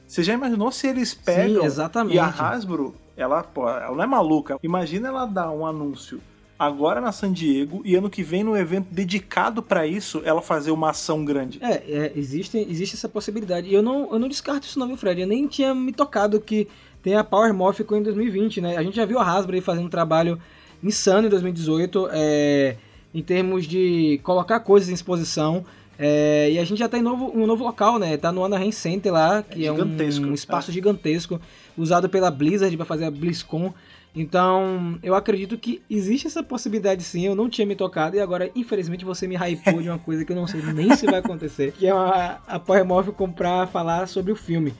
Você 0.08 0.24
já 0.24 0.34
imaginou 0.34 0.72
se 0.72 0.88
eles 0.88 1.14
pegam 1.14 1.62
Sim, 1.62 1.68
exatamente. 1.68 2.16
e 2.16 2.20
a 2.20 2.28
Hasbro, 2.28 2.96
ela, 3.18 3.44
pô, 3.44 3.70
ela 3.70 3.94
não 3.94 4.04
é 4.04 4.08
maluca. 4.08 4.58
Imagina 4.64 5.10
ela 5.10 5.26
dar 5.26 5.52
um 5.52 5.66
anúncio 5.66 6.22
agora 6.60 7.00
na 7.00 7.12
San 7.14 7.32
Diego 7.32 7.82
e 7.86 7.96
ano 7.96 8.10
que 8.10 8.22
vem 8.22 8.44
no 8.44 8.56
evento 8.58 8.88
dedicado 8.92 9.64
pra 9.64 9.88
isso, 9.88 10.22
ela 10.26 10.42
fazer 10.42 10.72
uma 10.72 10.90
ação 10.90 11.24
grande. 11.24 11.58
É, 11.64 11.76
é, 11.90 12.12
existe, 12.16 12.58
existe 12.58 12.96
essa 12.96 13.08
possibilidade. 13.08 13.70
E 13.70 13.74
eu 13.74 13.82
não, 13.82 14.12
eu 14.12 14.20
não 14.20 14.28
descarto 14.28 14.68
isso 14.68 14.78
não, 14.78 14.88
viu, 14.88 14.98
Fred? 14.98 15.22
Eu 15.22 15.28
nem 15.28 15.48
tinha 15.48 15.74
me 15.74 15.94
tocado 15.94 16.42
que 16.42 16.68
tem 17.02 17.16
a 17.16 17.24
Power 17.24 17.54
Morphico 17.54 17.96
em 17.96 18.04
2020, 18.04 18.60
né? 18.60 18.76
A 18.76 18.84
gente 18.84 18.98
já 18.98 19.06
viu 19.06 19.18
a 19.18 19.24
Hasbro 19.24 19.56
aí 19.56 19.62
fazendo 19.62 19.86
um 19.86 19.90
trabalho 19.90 20.38
insano 20.84 21.28
em 21.28 21.30
2018, 21.30 22.10
é, 22.12 22.76
em 23.14 23.22
termos 23.24 23.66
de 23.66 24.20
colocar 24.24 24.60
coisas 24.60 24.90
em 24.90 24.94
exposição. 24.94 25.66
É, 25.98 26.50
e 26.52 26.60
a 26.60 26.64
gente 26.64 26.78
já 26.80 26.88
tá 26.88 26.98
em 26.98 27.02
novo, 27.02 27.32
um 27.36 27.46
novo 27.46 27.64
local, 27.64 28.00
né? 28.00 28.16
Tá 28.16 28.32
no 28.32 28.44
Anaheim 28.44 28.72
Center 28.72 29.12
lá, 29.12 29.44
que 29.44 29.64
É 29.64 29.68
é, 29.68 29.72
um- 29.72 29.84
um, 30.30 30.34
espaço 30.34 30.72
é. 30.72 30.74
gigantesco, 30.74 31.42
usado 31.78 32.08
pela 32.08 32.32
Blizzard 32.32 32.76
para 32.78 32.86
fazer 32.86 33.06
a 33.06 33.12
BlizzCon. 33.12 33.74
Então, 34.16 34.98
eu 35.04 35.14
acredito 35.14 35.58
que 35.58 35.82
existe 35.90 36.28
essa 36.28 36.42
possibilidade 36.42 37.04
sim, 37.04 37.26
eu 37.26 37.36
não 37.36 37.48
tinha 37.48 37.66
me 37.66 37.76
tocado 37.76 38.16
e 38.16 38.20
agora, 38.20 38.50
infelizmente, 38.56 39.06
você 39.06 39.28
me 39.28 39.36
hypou 39.36 39.82
de 39.82 39.90
uma 39.90 40.00
coisa 40.00 40.26
que 40.26 40.32
eu 40.32 40.36
não 40.36 40.48
sei 40.48 40.62
nem 40.74 40.96
se 40.96 41.06
vai 41.06 41.20
acontecer, 41.20 41.72
que 41.72 41.86
é 41.86 41.92
a, 41.92 42.40
a 42.48 42.60
Power 42.60 42.84
Morph 42.86 43.10
comprar 43.10 43.68
falar 43.68 44.08
sobre 44.08 44.32
o 44.32 44.36
filme. 44.36 44.74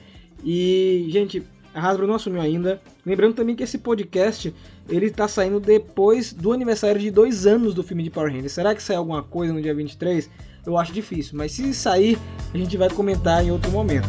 E, 0.44 1.06
gente, 1.10 1.42
a 1.74 1.80
Hasbro 1.80 2.06
não 2.06 2.14
assumiu 2.14 2.40
ainda. 2.40 2.80
Lembrando 3.06 3.34
também 3.34 3.54
que 3.54 3.62
esse 3.62 3.78
podcast, 3.78 4.52
ele 4.88 5.10
tá 5.10 5.28
saindo 5.28 5.60
depois 5.60 6.32
do 6.32 6.52
aniversário 6.52 7.00
de 7.00 7.10
dois 7.10 7.46
anos 7.46 7.72
do 7.74 7.82
filme 7.82 8.02
de 8.02 8.10
Power 8.10 8.32
Rangers. 8.32 8.52
Será 8.52 8.74
que 8.74 8.82
sai 8.82 8.96
alguma 8.96 9.22
coisa 9.22 9.52
no 9.52 9.62
dia 9.62 9.74
23? 9.74 10.28
Eu 10.66 10.76
acho 10.76 10.92
difícil, 10.92 11.36
mas 11.36 11.52
se 11.52 11.72
sair, 11.72 12.18
a 12.52 12.58
gente 12.58 12.76
vai 12.76 12.90
comentar 12.90 13.44
em 13.44 13.50
outro 13.50 13.70
momento. 13.70 14.08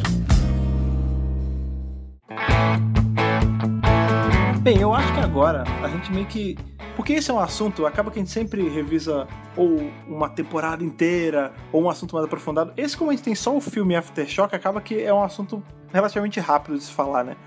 Bem, 4.61 4.77
eu 4.77 4.93
acho 4.93 5.11
que 5.15 5.19
agora 5.19 5.63
a 5.83 5.88
gente 5.88 6.11
meio 6.11 6.27
que. 6.27 6.55
Porque 6.95 7.13
esse 7.13 7.31
é 7.31 7.33
um 7.33 7.39
assunto, 7.39 7.83
acaba 7.88 8.11
que 8.11 8.19
a 8.19 8.21
gente 8.21 8.31
sempre 8.31 8.69
revisa 8.69 9.27
ou 9.57 9.89
uma 10.07 10.29
temporada 10.29 10.83
inteira, 10.83 11.51
ou 11.71 11.81
um 11.81 11.89
assunto 11.89 12.13
mais 12.13 12.27
aprofundado. 12.27 12.71
Esse, 12.77 12.95
como 12.95 13.09
a 13.09 13.13
gente 13.15 13.23
tem 13.23 13.33
só 13.33 13.57
o 13.57 13.59
filme 13.59 13.95
Aftershock, 13.95 14.55
acaba 14.55 14.79
que 14.79 15.01
é 15.01 15.11
um 15.11 15.23
assunto 15.23 15.63
relativamente 15.91 16.39
rápido 16.39 16.77
de 16.77 16.83
se 16.83 16.91
falar, 16.91 17.23
né? 17.23 17.38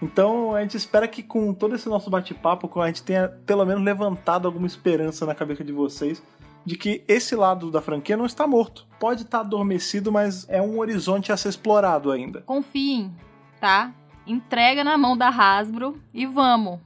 Então 0.00 0.54
a 0.54 0.62
gente 0.62 0.78
espera 0.78 1.06
que 1.06 1.22
com 1.22 1.52
todo 1.52 1.74
esse 1.74 1.90
nosso 1.90 2.08
bate-papo, 2.08 2.80
a 2.80 2.86
gente 2.86 3.02
tenha 3.02 3.28
pelo 3.28 3.66
menos 3.66 3.84
levantado 3.84 4.48
alguma 4.48 4.66
esperança 4.66 5.26
na 5.26 5.34
cabeça 5.34 5.62
de 5.62 5.72
vocês 5.72 6.22
de 6.64 6.76
que 6.76 7.04
esse 7.06 7.36
lado 7.36 7.70
da 7.70 7.82
franquia 7.82 8.16
não 8.16 8.24
está 8.24 8.46
morto. 8.46 8.86
Pode 8.98 9.22
estar 9.22 9.40
adormecido, 9.40 10.10
mas 10.10 10.48
é 10.48 10.62
um 10.62 10.78
horizonte 10.78 11.32
a 11.32 11.36
ser 11.36 11.50
explorado 11.50 12.10
ainda. 12.10 12.40
Confiem, 12.40 13.14
tá? 13.60 13.92
Entrega 14.32 14.82
na 14.82 14.96
mão 14.96 15.14
da 15.14 15.28
Hasbro 15.28 16.00
e 16.14 16.24
vamos. 16.24 16.80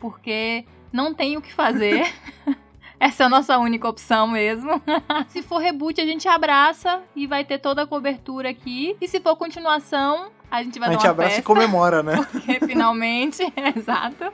Porque 0.00 0.64
não 0.92 1.14
tem 1.14 1.36
o 1.36 1.40
que 1.40 1.54
fazer. 1.54 2.12
Essa 2.98 3.22
é 3.22 3.26
a 3.26 3.28
nossa 3.28 3.56
única 3.56 3.88
opção 3.88 4.26
mesmo. 4.26 4.82
se 5.30 5.40
for 5.40 5.58
reboot, 5.58 6.00
a 6.00 6.04
gente 6.04 6.26
abraça 6.26 7.00
e 7.14 7.24
vai 7.28 7.44
ter 7.44 7.58
toda 7.58 7.82
a 7.82 7.86
cobertura 7.86 8.50
aqui. 8.50 8.96
E 9.00 9.06
se 9.06 9.20
for 9.20 9.36
continuação, 9.36 10.32
a 10.50 10.60
gente 10.60 10.80
vai 10.80 10.88
a 10.88 10.90
dar 10.90 10.98
gente 10.98 11.06
uma 11.06 11.12
abraça 11.12 11.36
festa. 11.36 11.40
e 11.40 11.44
comemora, 11.44 12.02
né? 12.02 12.16
Porque 12.32 12.58
finalmente, 12.66 13.44
exato. 13.76 14.32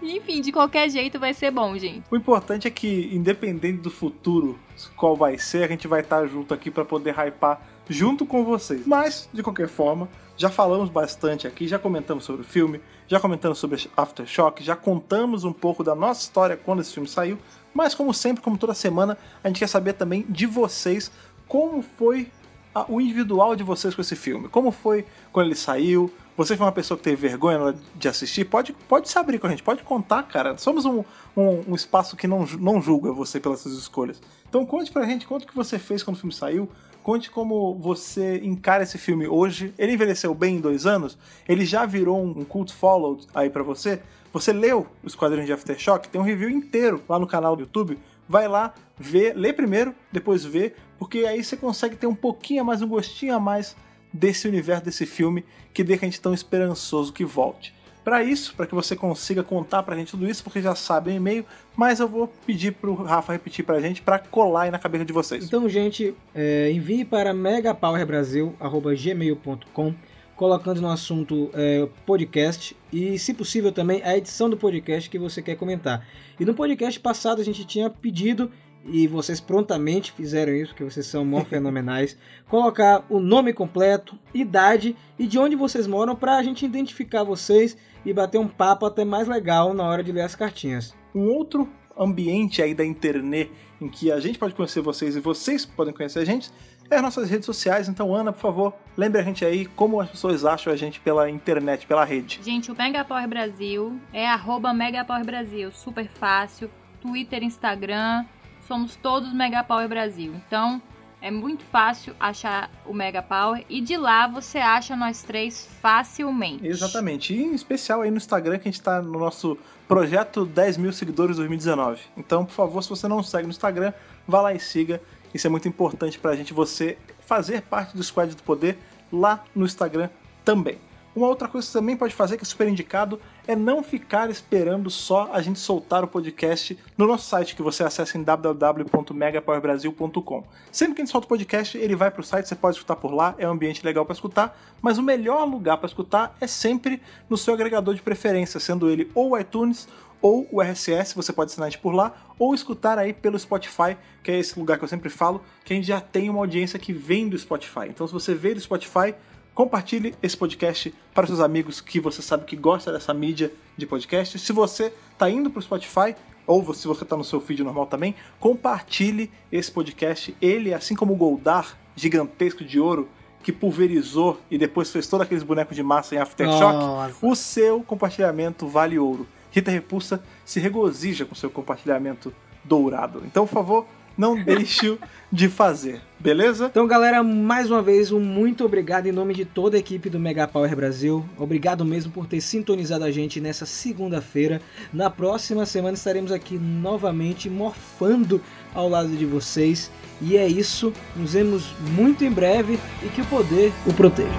Enfim, 0.00 0.40
de 0.40 0.52
qualquer 0.52 0.88
jeito 0.88 1.18
vai 1.18 1.34
ser 1.34 1.50
bom, 1.50 1.76
gente. 1.76 2.04
O 2.08 2.16
importante 2.16 2.68
é 2.68 2.70
que, 2.70 3.10
independente 3.12 3.78
do 3.78 3.90
futuro, 3.90 4.56
qual 4.94 5.16
vai 5.16 5.36
ser, 5.36 5.64
a 5.64 5.68
gente 5.68 5.88
vai 5.88 6.02
estar 6.02 6.24
junto 6.28 6.54
aqui 6.54 6.70
para 6.70 6.84
poder 6.84 7.12
hypar 7.18 7.60
junto 7.88 8.24
com 8.24 8.44
vocês. 8.44 8.86
Mas, 8.86 9.28
de 9.32 9.42
qualquer 9.42 9.66
forma, 9.66 10.08
já 10.36 10.50
falamos 10.50 10.88
bastante 10.90 11.46
aqui, 11.46 11.66
já 11.66 11.78
comentamos 11.78 12.24
sobre 12.24 12.42
o 12.42 12.44
filme, 12.44 12.80
já 13.08 13.18
comentamos 13.20 13.58
sobre 13.58 13.88
Aftershock, 13.96 14.62
já 14.62 14.76
contamos 14.76 15.44
um 15.44 15.52
pouco 15.52 15.82
da 15.82 15.94
nossa 15.94 16.20
história 16.22 16.56
quando 16.56 16.80
esse 16.80 16.92
filme 16.92 17.08
saiu. 17.08 17.38
Mas, 17.72 17.94
como 17.94 18.12
sempre, 18.14 18.42
como 18.42 18.56
toda 18.58 18.74
semana, 18.74 19.16
a 19.44 19.48
gente 19.48 19.58
quer 19.58 19.68
saber 19.68 19.92
também 19.94 20.24
de 20.28 20.46
vocês 20.46 21.10
como 21.46 21.82
foi 21.82 22.30
a- 22.74 22.84
o 22.88 23.00
individual 23.00 23.54
de 23.56 23.62
vocês 23.62 23.94
com 23.94 24.00
esse 24.00 24.16
filme. 24.16 24.48
Como 24.48 24.70
foi 24.70 25.04
quando 25.32 25.46
ele 25.46 25.54
saiu? 25.54 26.12
Você 26.36 26.54
foi 26.56 26.66
uma 26.66 26.72
pessoa 26.72 26.98
que 26.98 27.04
teve 27.04 27.16
vergonha 27.28 27.74
de 27.94 28.08
assistir? 28.08 28.44
Pode, 28.44 28.74
pode 28.86 29.08
se 29.08 29.18
abrir 29.18 29.38
com 29.38 29.46
a 29.46 29.50
gente, 29.50 29.62
pode 29.62 29.82
contar, 29.82 30.22
cara. 30.24 30.58
Somos 30.58 30.84
um, 30.84 31.02
um, 31.34 31.64
um 31.68 31.74
espaço 31.74 32.14
que 32.16 32.26
não, 32.26 32.44
não 32.60 32.82
julga 32.82 33.10
você 33.12 33.40
pelas 33.40 33.60
suas 33.60 33.74
escolhas. 33.76 34.20
Então 34.48 34.64
conte 34.66 34.90
pra 34.92 35.04
gente, 35.06 35.26
conte 35.26 35.44
o 35.44 35.48
que 35.48 35.56
você 35.56 35.78
fez 35.78 36.02
quando 36.02 36.16
o 36.16 36.18
filme 36.20 36.34
saiu. 36.34 36.68
Conte 37.06 37.30
como 37.30 37.72
você 37.76 38.38
encara 38.38 38.82
esse 38.82 38.98
filme 38.98 39.28
hoje. 39.28 39.72
Ele 39.78 39.92
envelheceu 39.92 40.34
bem 40.34 40.56
em 40.56 40.60
dois 40.60 40.86
anos? 40.86 41.16
Ele 41.48 41.64
já 41.64 41.86
virou 41.86 42.20
um, 42.20 42.44
cult 42.44 42.74
follow 42.74 43.20
aí 43.32 43.48
pra 43.48 43.62
você? 43.62 44.02
Você 44.32 44.52
leu 44.52 44.88
os 45.04 45.14
quadrinhos 45.14 45.46
de 45.46 45.52
Aftershock? 45.52 46.08
Tem 46.08 46.20
um 46.20 46.24
review 46.24 46.50
inteiro 46.50 47.00
lá 47.08 47.16
no 47.16 47.26
canal 47.28 47.54
do 47.54 47.62
YouTube. 47.62 47.96
Vai 48.28 48.48
lá, 48.48 48.74
vê, 48.98 49.32
lê 49.32 49.52
primeiro, 49.52 49.94
depois 50.10 50.44
vê, 50.44 50.74
porque 50.98 51.18
aí 51.18 51.44
você 51.44 51.56
consegue 51.56 51.94
ter 51.94 52.08
um 52.08 52.14
pouquinho 52.14 52.62
a 52.62 52.64
mais, 52.64 52.82
um 52.82 52.88
gostinho 52.88 53.36
a 53.36 53.38
mais 53.38 53.76
desse 54.12 54.48
universo, 54.48 54.84
desse 54.84 55.06
filme, 55.06 55.44
que 55.72 55.84
deixa 55.84 56.06
a 56.06 56.08
gente 56.08 56.20
tão 56.20 56.34
esperançoso 56.34 57.12
que 57.12 57.24
volte. 57.24 57.72
Para 58.06 58.22
isso, 58.22 58.54
para 58.54 58.66
que 58.68 58.74
você 58.74 58.94
consiga 58.94 59.42
contar 59.42 59.82
pra 59.82 59.96
gente 59.96 60.12
tudo 60.12 60.30
isso, 60.30 60.44
porque 60.44 60.62
já 60.62 60.76
sabe 60.76 61.10
o 61.10 61.12
e-mail, 61.12 61.44
mas 61.76 61.98
eu 61.98 62.06
vou 62.06 62.32
pedir 62.46 62.70
pro 62.70 62.94
Rafa 62.94 63.32
repetir 63.32 63.64
pra 63.64 63.80
gente 63.80 64.00
pra 64.00 64.20
colar 64.20 64.62
aí 64.62 64.70
na 64.70 64.78
cabeça 64.78 65.04
de 65.04 65.12
vocês. 65.12 65.44
Então, 65.44 65.68
gente, 65.68 66.14
é, 66.32 66.70
envie 66.70 67.04
para 67.04 67.34
megapowerbrasil.gmail.com 67.34 69.94
colocando 70.36 70.80
no 70.80 70.88
assunto 70.88 71.50
é, 71.52 71.88
podcast 72.06 72.76
e, 72.92 73.18
se 73.18 73.34
possível, 73.34 73.72
também 73.72 74.00
a 74.04 74.16
edição 74.16 74.48
do 74.48 74.56
podcast 74.56 75.10
que 75.10 75.18
você 75.18 75.42
quer 75.42 75.56
comentar. 75.56 76.06
E 76.38 76.44
no 76.44 76.54
podcast 76.54 77.00
passado 77.00 77.40
a 77.40 77.44
gente 77.44 77.64
tinha 77.64 77.90
pedido, 77.90 78.52
e 78.88 79.06
vocês 79.06 79.40
prontamente 79.40 80.12
fizeram 80.12 80.52
isso, 80.52 80.72
porque 80.72 80.84
vocês 80.84 81.06
são 81.06 81.24
mó 81.24 81.44
fenomenais, 81.44 82.16
colocar 82.48 83.04
o 83.08 83.18
nome 83.18 83.52
completo, 83.52 84.18
idade 84.32 84.96
e 85.18 85.26
de 85.26 85.38
onde 85.38 85.56
vocês 85.56 85.86
moram 85.86 86.14
para 86.14 86.36
a 86.36 86.42
gente 86.42 86.64
identificar 86.64 87.24
vocês 87.24 87.76
e 88.04 88.12
bater 88.12 88.38
um 88.38 88.48
papo 88.48 88.86
até 88.86 89.04
mais 89.04 89.26
legal 89.28 89.74
na 89.74 89.84
hora 89.84 90.02
de 90.02 90.12
ler 90.12 90.22
as 90.22 90.34
cartinhas. 90.34 90.94
um 91.14 91.28
outro 91.28 91.68
ambiente 91.98 92.60
aí 92.60 92.74
da 92.74 92.84
internet 92.84 93.50
em 93.80 93.88
que 93.88 94.12
a 94.12 94.20
gente 94.20 94.38
pode 94.38 94.54
conhecer 94.54 94.80
vocês 94.80 95.16
e 95.16 95.20
vocês 95.20 95.64
podem 95.64 95.94
conhecer 95.94 96.18
a 96.18 96.24
gente 96.24 96.50
é 96.90 96.96
as 96.96 97.02
nossas 97.02 97.28
redes 97.28 97.46
sociais. 97.46 97.88
Então, 97.88 98.14
Ana, 98.14 98.32
por 98.32 98.40
favor, 98.40 98.74
lembre 98.96 99.20
a 99.20 99.24
gente 99.24 99.44
aí 99.44 99.66
como 99.66 100.00
as 100.00 100.10
pessoas 100.10 100.44
acham 100.44 100.72
a 100.72 100.76
gente 100.76 101.00
pela 101.00 101.28
internet, 101.28 101.86
pela 101.86 102.04
rede. 102.04 102.40
Gente, 102.42 102.70
o 102.70 102.76
Mega 102.76 103.04
Power 103.04 103.26
Brasil 103.28 103.98
é 104.12 104.26
arroba 104.26 104.72
Mega 104.72 105.04
Power 105.04 105.24
Brasil, 105.24 105.72
super 105.72 106.08
fácil. 106.08 106.70
Twitter, 107.00 107.42
Instagram, 107.42 108.24
somos 108.66 108.96
todos 108.96 109.32
Mega 109.32 109.62
Power 109.62 109.88
Brasil. 109.88 110.34
Então, 110.46 110.80
é 111.20 111.30
muito 111.30 111.64
fácil 111.64 112.14
achar 112.20 112.70
o 112.84 112.92
Mega 112.92 113.22
Power 113.22 113.64
e 113.68 113.80
de 113.80 113.96
lá 113.96 114.26
você 114.26 114.58
acha 114.58 114.94
nós 114.94 115.22
três 115.22 115.68
facilmente. 115.80 116.66
Exatamente. 116.66 117.34
E 117.34 117.42
em 117.42 117.54
especial 117.54 118.02
aí 118.02 118.10
no 118.10 118.16
Instagram, 118.16 118.58
que 118.58 118.68
a 118.68 118.70
gente 118.70 118.82
tá 118.82 119.00
no 119.00 119.18
nosso 119.18 119.56
projeto 119.88 120.44
10 120.44 120.76
mil 120.76 120.92
seguidores 120.92 121.36
2019. 121.36 122.00
Então, 122.16 122.44
por 122.44 122.52
favor, 122.52 122.82
se 122.82 122.88
você 122.88 123.08
não 123.08 123.22
segue 123.22 123.44
no 123.44 123.50
Instagram, 123.50 123.92
vá 124.26 124.40
lá 124.42 124.54
e 124.54 124.60
siga. 124.60 125.00
Isso 125.32 125.46
é 125.46 125.50
muito 125.50 125.68
importante 125.68 126.18
pra 126.18 126.36
gente, 126.36 126.52
você 126.52 126.98
fazer 127.20 127.62
parte 127.62 127.96
do 127.96 128.02
Squad 128.02 128.34
do 128.34 128.42
Poder 128.42 128.78
lá 129.12 129.42
no 129.54 129.64
Instagram 129.64 130.08
também. 130.44 130.78
Uma 131.14 131.28
outra 131.28 131.48
coisa 131.48 131.66
que 131.66 131.72
você 131.72 131.78
também 131.78 131.96
pode 131.96 132.14
fazer, 132.14 132.36
que 132.36 132.42
é 132.42 132.46
super 132.46 132.68
indicado, 132.68 133.20
é 133.46 133.56
não 133.56 133.82
ficar 133.82 134.30
esperando 134.30 134.90
só 134.90 135.30
a 135.32 135.40
gente 135.40 135.58
soltar 135.58 136.04
o 136.04 136.08
podcast 136.08 136.78
no 136.96 137.06
nosso 137.06 137.28
site, 137.28 137.54
que 137.54 137.60
você 137.62 137.84
acessa 137.84 138.18
em 138.18 138.22
www.megapowerbrasil.com. 138.22 140.44
Sempre 140.72 140.94
que 140.94 141.02
a 141.02 141.04
gente 141.04 141.12
solta 141.12 141.26
o 141.26 141.28
podcast, 141.28 141.76
ele 141.78 141.94
vai 141.94 142.10
para 142.10 142.20
o 142.20 142.24
site, 142.24 142.48
você 142.48 142.56
pode 142.56 142.76
escutar 142.76 142.96
por 142.96 143.12
lá, 143.12 143.34
é 143.38 143.48
um 143.48 143.52
ambiente 143.52 143.84
legal 143.84 144.04
para 144.04 144.14
escutar, 144.14 144.58
mas 144.82 144.98
o 144.98 145.02
melhor 145.02 145.44
lugar 145.44 145.78
para 145.78 145.86
escutar 145.86 146.36
é 146.40 146.46
sempre 146.46 147.00
no 147.28 147.36
seu 147.36 147.52
agregador 147.54 147.94
de 147.94 148.02
preferência, 148.02 148.58
sendo 148.58 148.90
ele 148.90 149.10
ou 149.14 149.38
iTunes 149.38 149.86
ou 150.20 150.46
o 150.50 150.60
RSS, 150.60 151.14
você 151.14 151.32
pode 151.32 151.50
assinar 151.50 151.68
a 151.68 151.70
gente 151.70 151.80
por 151.80 151.94
lá, 151.94 152.14
ou 152.38 152.54
escutar 152.54 152.98
aí 152.98 153.12
pelo 153.12 153.38
Spotify, 153.38 153.96
que 154.22 154.30
é 154.30 154.38
esse 154.38 154.58
lugar 154.58 154.78
que 154.78 154.84
eu 154.84 154.88
sempre 154.88 155.08
falo, 155.08 155.42
que 155.64 155.72
a 155.72 155.76
gente 155.76 155.86
já 155.86 156.00
tem 156.00 156.28
uma 156.28 156.40
audiência 156.40 156.78
que 156.78 156.92
vem 156.92 157.28
do 157.28 157.38
Spotify. 157.38 157.86
Então, 157.88 158.06
se 158.06 158.12
você 158.12 158.34
veio 158.34 158.54
do 158.54 158.60
Spotify, 158.60 159.14
compartilhe 159.56 160.14
esse 160.22 160.36
podcast 160.36 160.94
para 161.14 161.26
seus 161.26 161.40
amigos 161.40 161.80
que 161.80 161.98
você 161.98 162.20
sabe 162.20 162.44
que 162.44 162.54
gosta 162.54 162.92
dessa 162.92 163.14
mídia 163.14 163.50
de 163.74 163.86
podcast. 163.86 164.38
Se 164.38 164.52
você 164.52 164.92
está 165.10 165.30
indo 165.30 165.48
para 165.48 165.58
o 165.58 165.62
Spotify, 165.62 166.14
ou 166.46 166.74
se 166.74 166.86
você 166.86 167.04
está 167.04 167.16
no 167.16 167.24
seu 167.24 167.40
feed 167.40 167.64
normal 167.64 167.86
também, 167.86 168.14
compartilhe 168.38 169.30
esse 169.50 169.72
podcast. 169.72 170.36
Ele, 170.42 170.74
assim 170.74 170.94
como 170.94 171.14
o 171.14 171.16
Goldar, 171.16 171.74
gigantesco 171.96 172.62
de 172.62 172.78
ouro, 172.78 173.08
que 173.42 173.50
pulverizou 173.50 174.38
e 174.50 174.58
depois 174.58 174.90
fez 174.90 175.06
todos 175.06 175.24
aqueles 175.24 175.42
bonecos 175.42 175.74
de 175.74 175.82
massa 175.82 176.14
em 176.14 176.18
Aftershock, 176.18 176.74
Nossa. 176.74 177.14
o 177.22 177.34
seu 177.34 177.82
compartilhamento 177.82 178.68
vale 178.68 178.98
ouro. 178.98 179.26
Rita 179.50 179.70
Repulsa 179.70 180.22
se 180.44 180.60
regozija 180.60 181.24
com 181.24 181.34
seu 181.34 181.48
compartilhamento 181.48 182.30
dourado. 182.62 183.22
Então, 183.24 183.46
por 183.46 183.54
favor, 183.54 183.86
não 184.16 184.42
deixe 184.42 184.98
de 185.30 185.48
fazer, 185.48 186.00
beleza? 186.18 186.66
Então, 186.66 186.86
galera, 186.86 187.22
mais 187.22 187.70
uma 187.70 187.82
vez, 187.82 188.12
um 188.12 188.20
muito 188.20 188.64
obrigado 188.64 189.06
em 189.06 189.12
nome 189.12 189.34
de 189.34 189.44
toda 189.44 189.76
a 189.76 189.80
equipe 189.80 190.08
do 190.08 190.18
Mega 190.18 190.46
Power 190.46 190.74
Brasil. 190.74 191.24
Obrigado 191.36 191.84
mesmo 191.84 192.12
por 192.12 192.26
ter 192.26 192.40
sintonizado 192.40 193.04
a 193.04 193.10
gente 193.10 193.40
nessa 193.40 193.66
segunda-feira. 193.66 194.60
Na 194.92 195.10
próxima 195.10 195.66
semana 195.66 195.94
estaremos 195.94 196.32
aqui 196.32 196.56
novamente 196.58 197.50
morfando 197.50 198.40
ao 198.74 198.88
lado 198.88 199.08
de 199.08 199.26
vocês. 199.26 199.90
E 200.20 200.36
é 200.36 200.46
isso. 200.46 200.92
Nos 201.14 201.34
vemos 201.34 201.74
muito 201.94 202.24
em 202.24 202.30
breve 202.30 202.78
e 203.02 203.08
que 203.08 203.20
o 203.20 203.26
poder 203.26 203.72
o 203.86 203.92
proteja. 203.92 204.30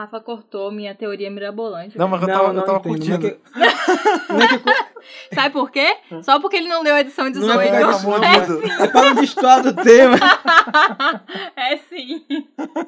Rafa 0.00 0.20
cortou 0.20 0.70
minha 0.72 0.94
teoria 0.94 1.30
mirabolante. 1.30 1.98
Não, 1.98 2.08
mas 2.08 2.22
eu 2.22 2.28
Não, 2.28 2.34
tava, 2.34 2.52
não 2.52 2.60
eu 2.62 2.66
tava 2.66 2.78
entendo. 2.88 3.20
curtindo. 3.20 3.40
Não 4.30 4.40
é 4.40 4.48
que- 4.48 4.64
não 4.64 4.76
é 4.76 4.80
Sabe 5.34 5.52
por 5.52 5.70
quê? 5.70 5.96
Só 6.22 6.38
porque 6.40 6.56
ele 6.56 6.68
não 6.68 6.82
leu 6.82 6.94
a 6.94 7.00
edição 7.00 7.24
Não 7.24 7.30
é 7.30 7.32
18. 7.32 7.58
porque 7.58 7.78
Pelo 7.78 7.96
amor 7.96 8.20
de 8.20 8.46
Deus. 8.46 8.80
é 8.80 8.86
para 8.88 9.02
não 9.02 9.14
destoar 9.14 9.62
do 9.62 9.74
tema. 9.74 10.16
é 11.56 11.76
sim. 11.78 12.24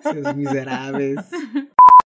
Seus 0.03 0.35
miseráveis. 0.35 1.21